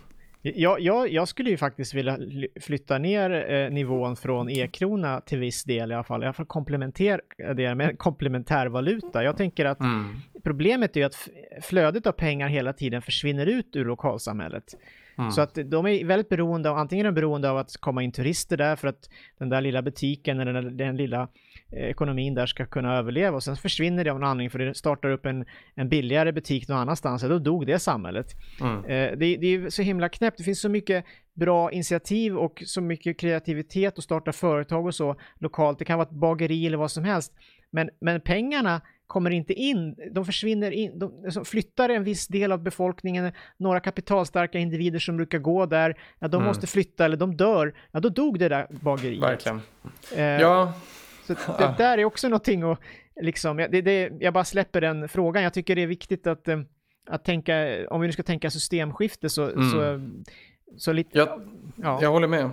Jag, 0.55 0.81
jag, 0.81 1.13
jag, 1.13 1.29
skulle 1.29 1.51
ju 1.51 1.57
faktiskt 1.57 1.95
vilja 1.95 2.19
flytta 2.61 2.99
ner 2.99 3.53
eh, 3.53 3.71
nivån 3.71 4.17
från 4.17 4.51
e-krona 4.51 5.21
till 5.21 5.39
viss 5.39 5.65
del 5.65 5.91
i 5.91 5.95
alla 5.95 6.05
fall. 6.05 6.23
I 6.23 6.27
alla 6.27 6.33
fall 6.33 6.47
komplementera 6.47 7.21
det 7.57 7.75
med 7.75 7.99
komplementärvaluta. 7.99 9.25
Jag 9.25 9.37
tänker 9.37 9.65
att 9.65 9.81
mm. 9.81 10.17
problemet 10.45 10.97
är 10.97 11.01
ju 11.01 11.07
att 11.07 11.29
flödet 11.63 12.07
av 12.07 12.13
pengar 12.13 12.49
hela 12.49 12.73
tiden 12.73 13.03
försvinner 13.03 13.47
ut 13.47 13.77
ur 13.77 13.85
lokalsamhället. 13.85 14.75
Mm. 15.19 15.31
Så 15.31 15.41
att 15.41 15.55
de 15.55 15.87
är 15.87 16.05
väldigt 16.05 16.29
beroende 16.29 16.71
av, 16.71 16.79
antingen 16.79 17.07
är 17.07 17.11
de 17.11 17.15
beroende 17.15 17.51
av 17.51 17.59
att 17.59 17.77
komma 17.77 18.03
in 18.03 18.13
turister 18.13 18.57
där 18.57 18.77
för 18.77 18.89
att 18.89 19.11
den 19.39 19.49
där 19.49 19.61
lilla 19.61 19.83
butiken 19.83 20.41
eller 20.41 20.53
den, 20.53 20.77
den 20.77 20.97
lilla 20.97 21.29
eh, 21.73 21.85
ekonomin 21.85 22.35
där 22.35 22.47
ska 22.47 22.67
kunna 22.67 22.97
överleva 22.97 23.37
och 23.37 23.43
sen 23.43 23.57
försvinner 23.57 24.05
det 24.05 24.11
av 24.11 24.21
någon 24.21 24.29
anledning 24.29 24.51
för 24.51 24.59
det 24.59 24.75
startar 24.75 25.11
upp 25.11 25.27
en, 25.27 25.45
en 25.75 25.89
billigare 25.89 26.33
butik 26.33 26.69
någon 26.69 26.79
annanstans 26.79 27.23
och 27.23 27.29
då 27.29 27.39
dog 27.39 27.67
det 27.67 27.79
samhället. 27.79 28.27
Mm. 28.61 28.85
Eh, 28.85 29.19
det, 29.19 29.37
det 29.37 29.47
är 29.47 29.71
så 29.71 29.83
himla 29.83 30.09
knäppt, 30.09 30.39
det 30.39 30.45
finns 30.45 30.61
så 30.61 30.69
mycket 30.69 31.05
bra 31.35 31.73
initiativ 31.73 32.37
och 32.37 32.63
så 32.67 32.81
mycket 32.81 33.19
kreativitet 33.19 33.99
att 33.99 34.05
starta 34.05 34.33
företag 34.33 34.87
och 34.87 34.95
så 34.95 35.17
lokalt. 35.39 35.79
Det 35.79 35.85
kan 35.85 35.99
vara 35.99 36.09
ett 36.09 36.15
bageri 36.15 36.67
eller 36.67 36.79
vad 36.79 36.91
som 36.91 37.05
helst. 37.05 37.33
Men, 37.71 37.91
men 38.01 38.21
pengarna 38.21 38.81
kommer 39.07 39.31
inte 39.31 39.53
in, 39.53 39.97
de 40.13 40.25
försvinner 40.25 40.71
in, 40.71 40.99
de 40.99 41.25
alltså 41.25 41.45
flyttar 41.45 41.89
en 41.89 42.05
viss 42.05 42.27
del 42.27 42.53
av 42.53 42.63
befolkningen, 42.63 43.33
några 43.57 43.81
kapitalstarka 43.81 44.59
individer 44.59 44.99
som 44.99 45.17
brukar 45.17 45.39
gå 45.39 45.67
där, 45.67 45.99
ja 46.19 46.29
de 46.29 46.37
mm. 46.37 46.47
måste 46.47 46.67
flytta 46.67 47.05
eller 47.05 47.17
de 47.17 47.37
dör, 47.37 47.75
ja 47.93 48.01
då 48.01 48.09
dog 48.09 48.39
det 48.39 48.49
där 48.49 48.67
bageriet. 48.71 49.23
Verkligen. 49.23 49.61
Eh, 50.17 50.25
ja. 50.25 50.73
Så 51.27 51.35
det 51.59 51.75
där 51.79 51.99
är 51.99 52.05
också 52.05 52.29
någonting 52.29 52.63
att, 52.63 52.81
liksom, 53.21 53.57
det, 53.57 53.83
det, 53.83 54.13
jag 54.21 54.35
bara 54.35 54.45
släpper 54.45 54.81
den 54.81 55.09
frågan, 55.09 55.43
jag 55.43 55.55
tycker 55.55 55.77
det 55.77 55.83
är 55.83 55.87
viktigt 55.87 56.27
att, 56.27 56.49
eh, 56.49 56.59
att 57.11 57.25
tänka, 57.25 57.87
om 57.91 58.01
vi 58.01 58.07
nu 58.07 58.13
ska 58.13 58.23
tänka 58.23 58.51
systemskifte 58.51 59.29
så, 59.29 59.51
mm. 59.51 59.71
så, 59.71 60.01
så 60.77 60.93
lite, 60.93 61.19
jag, 61.19 61.29
ja. 61.77 61.99
jag 62.03 62.11
håller 62.11 62.29
med. 62.29 62.51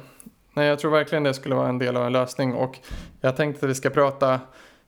Nej, 0.56 0.68
jag 0.68 0.80
tror 0.80 0.92
verkligen 0.92 1.24
det 1.24 1.34
skulle 1.34 1.56
vara 1.56 1.70
en 1.70 1.80
del 1.80 1.98
av 1.98 2.06
en 2.06 2.14
lösning 2.14 2.54
och 2.54 2.80
jag 3.22 3.36
tänkte 3.36 3.66
att 3.66 3.70
vi 3.70 3.76
ska 3.76 3.90
prata 3.90 4.40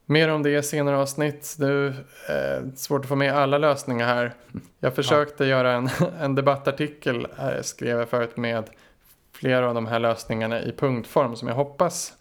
Mer 0.05 0.29
om 0.29 0.43
det 0.43 0.49
i 0.49 0.63
senare 0.63 0.97
avsnitt. 0.97 1.55
Det 1.59 1.67
är 1.67 1.87
eh, 2.29 2.73
svårt 2.75 3.01
att 3.01 3.07
få 3.07 3.15
med 3.15 3.33
alla 3.33 3.57
lösningar 3.57 4.07
här. 4.07 4.33
Jag 4.79 4.95
försökte 4.95 5.43
ja. 5.43 5.49
göra 5.49 5.71
en, 5.71 5.89
en 6.19 6.35
debattartikel, 6.35 7.27
eh, 7.39 7.61
skrev 7.61 7.99
jag 7.99 8.09
förut, 8.09 8.37
med 8.37 8.69
flera 9.31 9.67
av 9.67 9.73
de 9.73 9.87
här 9.87 9.99
lösningarna 9.99 10.61
i 10.61 10.71
punktform 10.71 11.35
som 11.35 11.47
jag 11.47 11.55
hoppas 11.55 12.13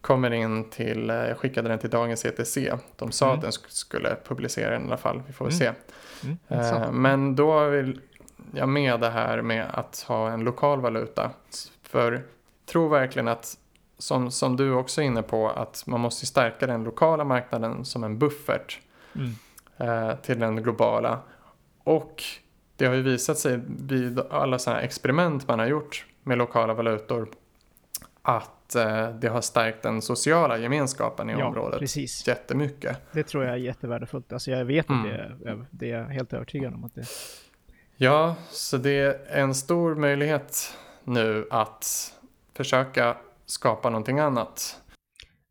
kommer 0.00 0.30
in 0.30 0.70
till, 0.70 1.10
eh, 1.10 1.16
jag 1.16 1.38
skickade 1.38 1.68
den 1.68 1.78
till 1.78 1.90
dagens 1.90 2.24
ETC. 2.24 2.58
De 2.96 3.12
sa 3.12 3.26
mm. 3.26 3.36
att 3.36 3.42
den 3.42 3.52
skulle 3.68 4.16
publicera 4.24 4.70
den 4.70 4.82
i 4.82 4.86
alla 4.86 4.96
fall, 4.96 5.22
vi 5.26 5.32
får 5.32 5.44
väl 5.44 5.54
mm. 5.54 5.74
se. 6.20 6.28
Mm. 6.48 6.82
Eh, 6.84 6.92
men 6.92 7.36
då 7.36 7.68
vill 7.68 8.00
jag 8.54 8.68
med 8.68 9.00
det 9.00 9.10
här 9.10 9.42
med 9.42 9.66
att 9.72 10.04
ha 10.08 10.30
en 10.30 10.40
lokal 10.40 10.80
valuta. 10.80 11.30
För 11.82 12.12
jag 12.12 12.22
tror 12.66 12.88
verkligen 12.88 13.28
att 13.28 13.56
som, 14.00 14.30
som 14.30 14.56
du 14.56 14.72
också 14.72 15.02
är 15.02 15.04
inne 15.04 15.22
på, 15.22 15.48
att 15.48 15.86
man 15.86 16.00
måste 16.00 16.26
stärka 16.26 16.66
den 16.66 16.84
lokala 16.84 17.24
marknaden 17.24 17.84
som 17.84 18.04
en 18.04 18.18
buffert 18.18 18.80
mm. 19.14 19.30
eh, 19.76 20.16
till 20.16 20.38
den 20.38 20.62
globala. 20.62 21.20
Och 21.84 22.22
det 22.76 22.86
har 22.86 22.94
ju 22.94 23.02
visat 23.02 23.38
sig 23.38 23.60
vid 23.66 24.20
alla 24.20 24.58
sådana 24.58 24.80
experiment 24.80 25.48
man 25.48 25.58
har 25.58 25.66
gjort 25.66 26.06
med 26.22 26.38
lokala 26.38 26.74
valutor 26.74 27.28
att 28.22 28.74
eh, 28.74 29.10
det 29.10 29.28
har 29.28 29.40
stärkt 29.40 29.82
den 29.82 30.02
sociala 30.02 30.58
gemenskapen 30.58 31.30
i 31.30 31.32
ja, 31.32 31.46
området 31.46 31.78
precis. 31.78 32.26
jättemycket. 32.28 32.98
Det 33.12 33.22
tror 33.22 33.44
jag 33.44 33.52
är 33.52 33.58
jättevärdefullt. 33.58 34.32
Alltså 34.32 34.50
jag 34.50 34.64
vet 34.64 34.88
mm. 34.88 35.08
det 35.08 35.14
är, 35.14 35.66
det 35.70 35.90
är 35.90 36.04
helt 36.04 36.32
övertygad 36.32 36.74
om 36.74 36.84
att 36.84 36.94
det 36.94 37.04
Ja, 37.96 38.34
så 38.50 38.76
det 38.76 38.98
är 38.98 39.40
en 39.40 39.54
stor 39.54 39.94
möjlighet 39.94 40.76
nu 41.04 41.46
att 41.50 42.14
försöka 42.54 43.16
skapa 43.50 43.90
någonting 43.90 44.18
annat. 44.18 44.82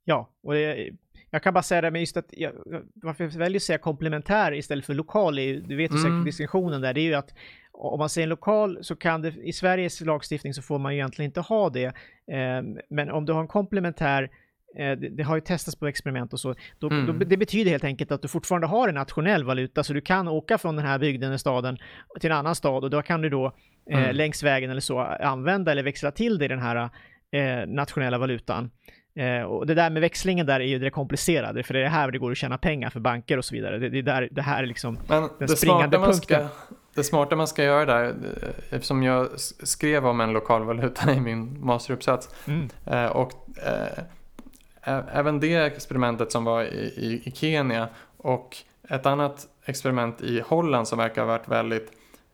Ja, 0.03 0.29
och 0.43 0.53
det, 0.53 0.89
jag 1.31 1.43
kan 1.43 1.53
bara 1.53 1.63
säga 1.63 1.81
det, 1.81 1.91
men 1.91 2.01
just 2.01 2.17
att 2.17 2.25
jag, 2.29 2.51
varför 2.93 3.23
jag 3.23 3.31
väljer 3.31 3.59
att 3.59 3.63
säga 3.63 3.77
komplementär 3.77 4.53
istället 4.53 4.85
för 4.85 4.93
lokal, 4.93 5.35
du 5.35 5.75
vet 5.75 5.91
ju 5.91 5.97
mm. 5.97 6.03
säkert 6.03 6.25
distinktionen 6.25 6.81
där, 6.81 6.93
det 6.93 7.01
är 7.01 7.03
ju 7.03 7.13
att 7.13 7.33
om 7.73 7.99
man 7.99 8.09
säger 8.09 8.27
lokal 8.27 8.77
så 8.81 8.95
kan 8.95 9.21
det, 9.21 9.33
i 9.43 9.53
Sveriges 9.53 10.01
lagstiftning 10.01 10.53
så 10.53 10.61
får 10.61 10.79
man 10.79 10.93
ju 10.93 10.99
egentligen 10.99 11.29
inte 11.29 11.41
ha 11.41 11.69
det, 11.69 11.85
eh, 11.85 12.63
men 12.89 13.11
om 13.11 13.25
du 13.25 13.33
har 13.33 13.41
en 13.41 13.47
komplementär 13.47 14.29
eh, 14.77 14.91
det, 14.91 15.23
har 15.23 15.35
ju 15.35 15.41
testats 15.41 15.75
på 15.75 15.87
experiment 15.87 16.33
och 16.33 16.39
så. 16.39 16.55
Då, 16.79 16.89
mm. 16.89 17.05
då, 17.05 17.25
det 17.25 17.37
betyder 17.37 17.71
helt 17.71 17.83
enkelt 17.83 18.11
att 18.11 18.21
du 18.21 18.27
fortfarande 18.27 18.67
har 18.67 18.87
en 18.87 18.95
nationell 18.95 19.43
valuta, 19.43 19.83
så 19.83 19.93
du 19.93 20.01
kan 20.01 20.27
åka 20.27 20.57
från 20.57 20.75
den 20.75 20.85
här 20.85 20.99
bygden, 20.99 21.27
eller 21.27 21.37
staden, 21.37 21.77
till 22.19 22.31
en 22.31 22.37
annan 22.37 22.55
stad 22.55 22.83
och 22.83 22.89
då 22.89 23.01
kan 23.01 23.21
du 23.21 23.29
då 23.29 23.45
eh, 23.91 24.03
mm. 24.03 24.15
längs 24.15 24.43
vägen 24.43 24.69
eller 24.69 24.81
så 24.81 24.99
använda 24.99 25.71
eller 25.71 25.83
växla 25.83 26.11
till 26.11 26.37
dig 26.37 26.47
den 26.47 26.59
här 26.59 26.89
eh, 27.31 27.67
nationella 27.67 28.17
valutan. 28.17 28.71
Eh, 29.15 29.41
och 29.41 29.67
det 29.67 29.73
där 29.73 29.89
med 29.89 30.01
växlingen 30.01 30.45
där 30.45 30.59
är 30.59 30.65
ju 30.65 30.79
det 30.79 30.89
komplicerade, 30.89 31.63
för 31.63 31.73
det 31.73 31.85
är 31.85 31.89
här 31.89 32.11
det 32.11 32.17
går 32.17 32.31
att 32.31 32.37
tjäna 32.37 32.57
pengar 32.57 32.89
för 32.89 32.99
banker 32.99 33.37
och 33.37 33.45
så 33.45 33.55
vidare. 33.55 33.77
Det, 33.77 33.89
det, 33.89 34.01
där, 34.01 34.29
det 34.31 34.41
här 34.41 34.63
är 34.63 34.67
liksom 34.67 34.97
Men 35.07 35.29
den 35.39 35.49
springande 35.49 35.97
punkten. 35.97 36.47
Ska, 36.47 36.47
det 36.93 37.03
smarta 37.03 37.35
man 37.35 37.47
ska 37.47 37.63
göra 37.63 37.85
där, 37.85 38.05
eh, 38.05 38.49
eftersom 38.69 39.03
jag 39.03 39.27
skrev 39.63 40.07
om 40.07 40.21
en 40.21 40.33
lokal 40.33 40.63
valuta 40.63 41.13
i 41.13 41.19
min 41.19 41.65
masteruppsats, 41.65 42.29
mm. 42.47 42.69
eh, 42.85 43.05
och 43.05 43.31
eh, 43.65 44.99
även 45.13 45.39
det 45.39 45.55
experimentet 45.55 46.31
som 46.31 46.43
var 46.43 46.63
i, 46.63 46.93
i, 46.97 47.21
i, 47.25 47.31
Kenya 47.31 47.87
och 48.17 48.57
ett 48.89 49.05
annat 49.05 49.47
experiment 49.65 50.21
i 50.21 50.39
Holland 50.39 50.87
som 50.87 50.97
verkar 50.97 51.21
ha 51.21 51.27
varit 51.27 51.47
väldigt 51.47 51.91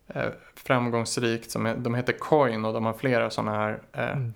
eh, 0.07 0.23
framgångsrikt, 0.55 1.51
som 1.51 1.73
de 1.77 1.95
heter 1.95 2.13
Coin 2.13 2.65
och 2.65 2.73
de 2.73 2.85
har 2.85 2.93
flera 2.93 3.29
sådana 3.29 3.51
här 3.51 3.79
eh, 3.93 4.11
mm 4.11 4.33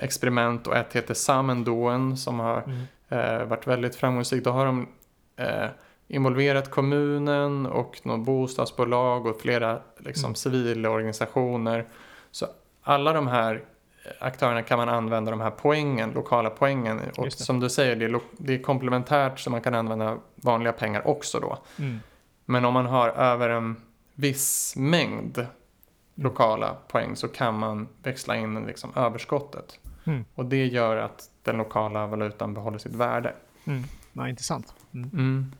experiment 0.00 0.66
och 0.66 0.76
ett 0.76 0.92
heter 0.92 1.14
Samendoen 1.14 2.16
som 2.16 2.40
har 2.40 2.62
mm. 2.62 2.80
eh, 3.08 3.46
varit 3.46 3.66
väldigt 3.66 3.96
framgångsrikt. 3.96 4.44
Då 4.44 4.50
har 4.50 4.66
de 4.66 4.88
eh, 5.36 5.66
involverat 6.08 6.70
kommunen 6.70 7.66
och 7.66 8.00
något 8.02 8.26
bostadsbolag 8.26 9.26
och 9.26 9.40
flera 9.40 9.80
liksom, 9.98 10.26
mm. 10.26 10.34
civilorganisationer. 10.34 11.86
Så 12.30 12.46
alla 12.82 13.12
de 13.12 13.26
här 13.26 13.62
aktörerna 14.18 14.62
kan 14.62 14.78
man 14.78 14.88
använda 14.88 15.30
de 15.30 15.40
här 15.40 15.50
poängen, 15.50 16.10
lokala 16.10 16.50
poängen. 16.50 17.00
Och 17.16 17.32
som 17.32 17.60
du 17.60 17.70
säger, 17.70 17.96
det 17.96 18.04
är, 18.04 18.20
det 18.32 18.54
är 18.54 18.62
komplementärt 18.62 19.38
så 19.38 19.50
man 19.50 19.60
kan 19.60 19.74
använda 19.74 20.18
vanliga 20.34 20.72
pengar 20.72 21.06
också 21.06 21.40
då. 21.40 21.58
Mm. 21.78 22.00
Men 22.44 22.64
om 22.64 22.74
man 22.74 22.86
har 22.86 23.08
över 23.08 23.48
en 23.48 23.76
viss 24.14 24.74
mängd 24.76 25.46
lokala 26.14 26.76
poäng 26.88 27.16
så 27.16 27.28
kan 27.28 27.58
man 27.58 27.88
växla 28.02 28.36
in 28.36 28.66
liksom 28.66 28.92
överskottet. 28.96 29.78
Mm. 30.04 30.24
Och 30.34 30.44
det 30.44 30.66
gör 30.66 30.96
att 30.96 31.30
den 31.42 31.56
lokala 31.56 32.06
valutan 32.06 32.54
behåller 32.54 32.78
sitt 32.78 32.94
värde. 32.94 33.34
Mm. 33.64 33.84
Ja, 34.12 34.28
intressant. 34.28 34.74
Mm. 34.94 35.10
mm. 35.12 35.52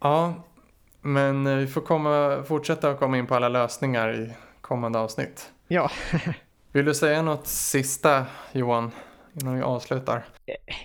Ja, 0.00 0.34
Men 1.00 1.46
eh, 1.46 1.56
vi 1.56 1.66
får 1.66 1.80
komma, 1.80 2.42
fortsätta 2.48 2.90
att 2.90 2.98
komma 2.98 3.18
in 3.18 3.26
på 3.26 3.34
alla 3.34 3.48
lösningar 3.48 4.14
i 4.14 4.32
kommande 4.60 4.98
avsnitt. 4.98 5.52
Ja. 5.68 5.90
Vill 6.72 6.84
du 6.84 6.94
säga 6.94 7.22
något 7.22 7.46
sista 7.46 8.26
Johan? 8.52 8.90
Innan 9.40 9.56
vi 9.56 9.62
avslutar. 9.62 10.24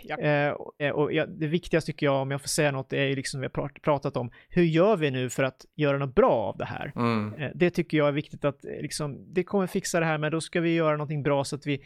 Ja, 0.03 0.17
eh, 0.17 0.91
och 0.91 1.13
ja, 1.13 1.25
det 1.25 1.47
viktigaste 1.47 1.91
tycker 1.91 2.05
jag, 2.05 2.21
om 2.21 2.31
jag 2.31 2.41
får 2.41 2.47
säga 2.47 2.71
något, 2.71 2.93
är 2.93 3.05
ju 3.05 3.15
liksom 3.15 3.39
vi 3.39 3.47
har 3.53 3.69
pratat 3.79 4.17
om. 4.17 4.31
Hur 4.49 4.63
gör 4.63 4.97
vi 4.97 5.11
nu 5.11 5.29
för 5.29 5.43
att 5.43 5.65
göra 5.75 5.97
något 5.97 6.15
bra 6.15 6.31
av 6.31 6.57
det 6.57 6.65
här? 6.65 6.93
Mm. 6.95 7.33
Eh, 7.33 7.51
det 7.55 7.69
tycker 7.69 7.97
jag 7.97 8.07
är 8.07 8.11
viktigt 8.11 8.45
att 8.45 8.63
liksom, 8.63 9.33
det 9.33 9.43
kommer 9.43 9.67
fixa 9.67 9.99
det 9.99 10.05
här, 10.05 10.17
men 10.17 10.31
då 10.31 10.41
ska 10.41 10.61
vi 10.61 10.75
göra 10.75 10.91
någonting 10.91 11.23
bra 11.23 11.43
så 11.43 11.55
att 11.55 11.67
vi, 11.67 11.83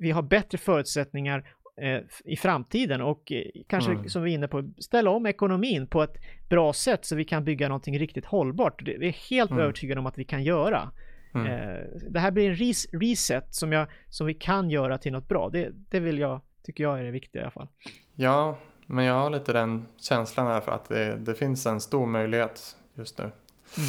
vi 0.00 0.10
har 0.10 0.22
bättre 0.22 0.58
förutsättningar 0.58 1.48
eh, 1.80 2.00
i 2.24 2.36
framtiden 2.36 3.00
och 3.00 3.32
eh, 3.32 3.42
kanske 3.68 3.92
mm. 3.92 4.08
som 4.08 4.22
vi 4.22 4.30
är 4.30 4.34
inne 4.34 4.48
på, 4.48 4.72
ställa 4.78 5.10
om 5.10 5.26
ekonomin 5.26 5.86
på 5.86 6.02
ett 6.02 6.16
bra 6.48 6.72
sätt 6.72 7.04
så 7.04 7.16
vi 7.16 7.24
kan 7.24 7.44
bygga 7.44 7.68
någonting 7.68 7.98
riktigt 7.98 8.24
hållbart. 8.24 8.84
Det, 8.84 8.94
är 8.94 9.30
helt 9.30 9.50
mm. 9.50 9.62
övertygade 9.62 10.00
om 10.00 10.06
att 10.06 10.18
vi 10.18 10.24
kan 10.24 10.42
göra. 10.42 10.90
Mm. 11.34 11.46
Eh, 11.46 11.84
det 12.10 12.20
här 12.20 12.30
blir 12.30 12.50
en 12.50 12.56
res 12.56 12.86
reset 12.92 13.54
som, 13.54 13.72
jag, 13.72 13.86
som 14.08 14.26
vi 14.26 14.34
kan 14.34 14.70
göra 14.70 14.98
till 14.98 15.12
något 15.12 15.28
bra. 15.28 15.48
Det, 15.48 15.70
det 15.90 16.00
vill 16.00 16.18
jag, 16.18 16.40
tycker 16.66 16.84
jag 16.84 17.00
är 17.00 17.04
det 17.04 17.10
viktiga 17.10 17.42
i 17.42 17.44
alla 17.44 17.50
fall. 17.50 17.68
Ja, 18.14 18.58
men 18.86 19.04
jag 19.04 19.14
har 19.14 19.30
lite 19.30 19.52
den 19.52 19.86
känslan 20.00 20.46
här 20.46 20.60
för 20.60 20.72
att 20.72 20.88
det, 20.88 21.16
det 21.16 21.34
finns 21.34 21.66
en 21.66 21.80
stor 21.80 22.06
möjlighet 22.06 22.76
just 22.94 23.18
nu. 23.18 23.24
Mm. 23.24 23.88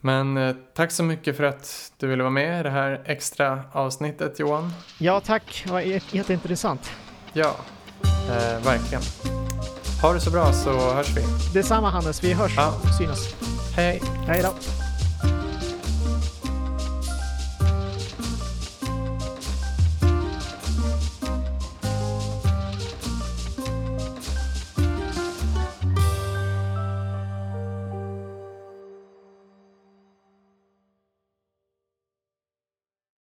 Men 0.00 0.36
eh, 0.36 0.56
tack 0.74 0.90
så 0.90 1.02
mycket 1.02 1.36
för 1.36 1.44
att 1.44 1.92
du 1.98 2.06
ville 2.06 2.22
vara 2.22 2.30
med 2.30 2.60
i 2.60 2.62
det 2.62 2.70
här 2.70 3.02
extra 3.04 3.62
avsnittet 3.72 4.38
Johan. 4.38 4.72
Ja, 4.98 5.20
tack. 5.20 5.62
Det 5.66 5.72
var 5.72 5.80
jätteintressant. 5.80 6.90
Ja, 7.32 7.56
eh, 8.02 8.64
verkligen. 8.64 9.02
Ha 10.02 10.12
det 10.12 10.20
så 10.20 10.30
bra 10.30 10.52
så 10.52 10.94
hörs 10.94 11.16
vi. 11.16 11.22
Detsamma 11.54 11.90
Hannes, 11.90 12.24
vi 12.24 12.32
hörs 12.32 12.56
ja. 12.56 12.72
synas. 12.98 13.34
Hej. 13.76 14.00
Hej 14.26 14.42
då. 14.42 14.85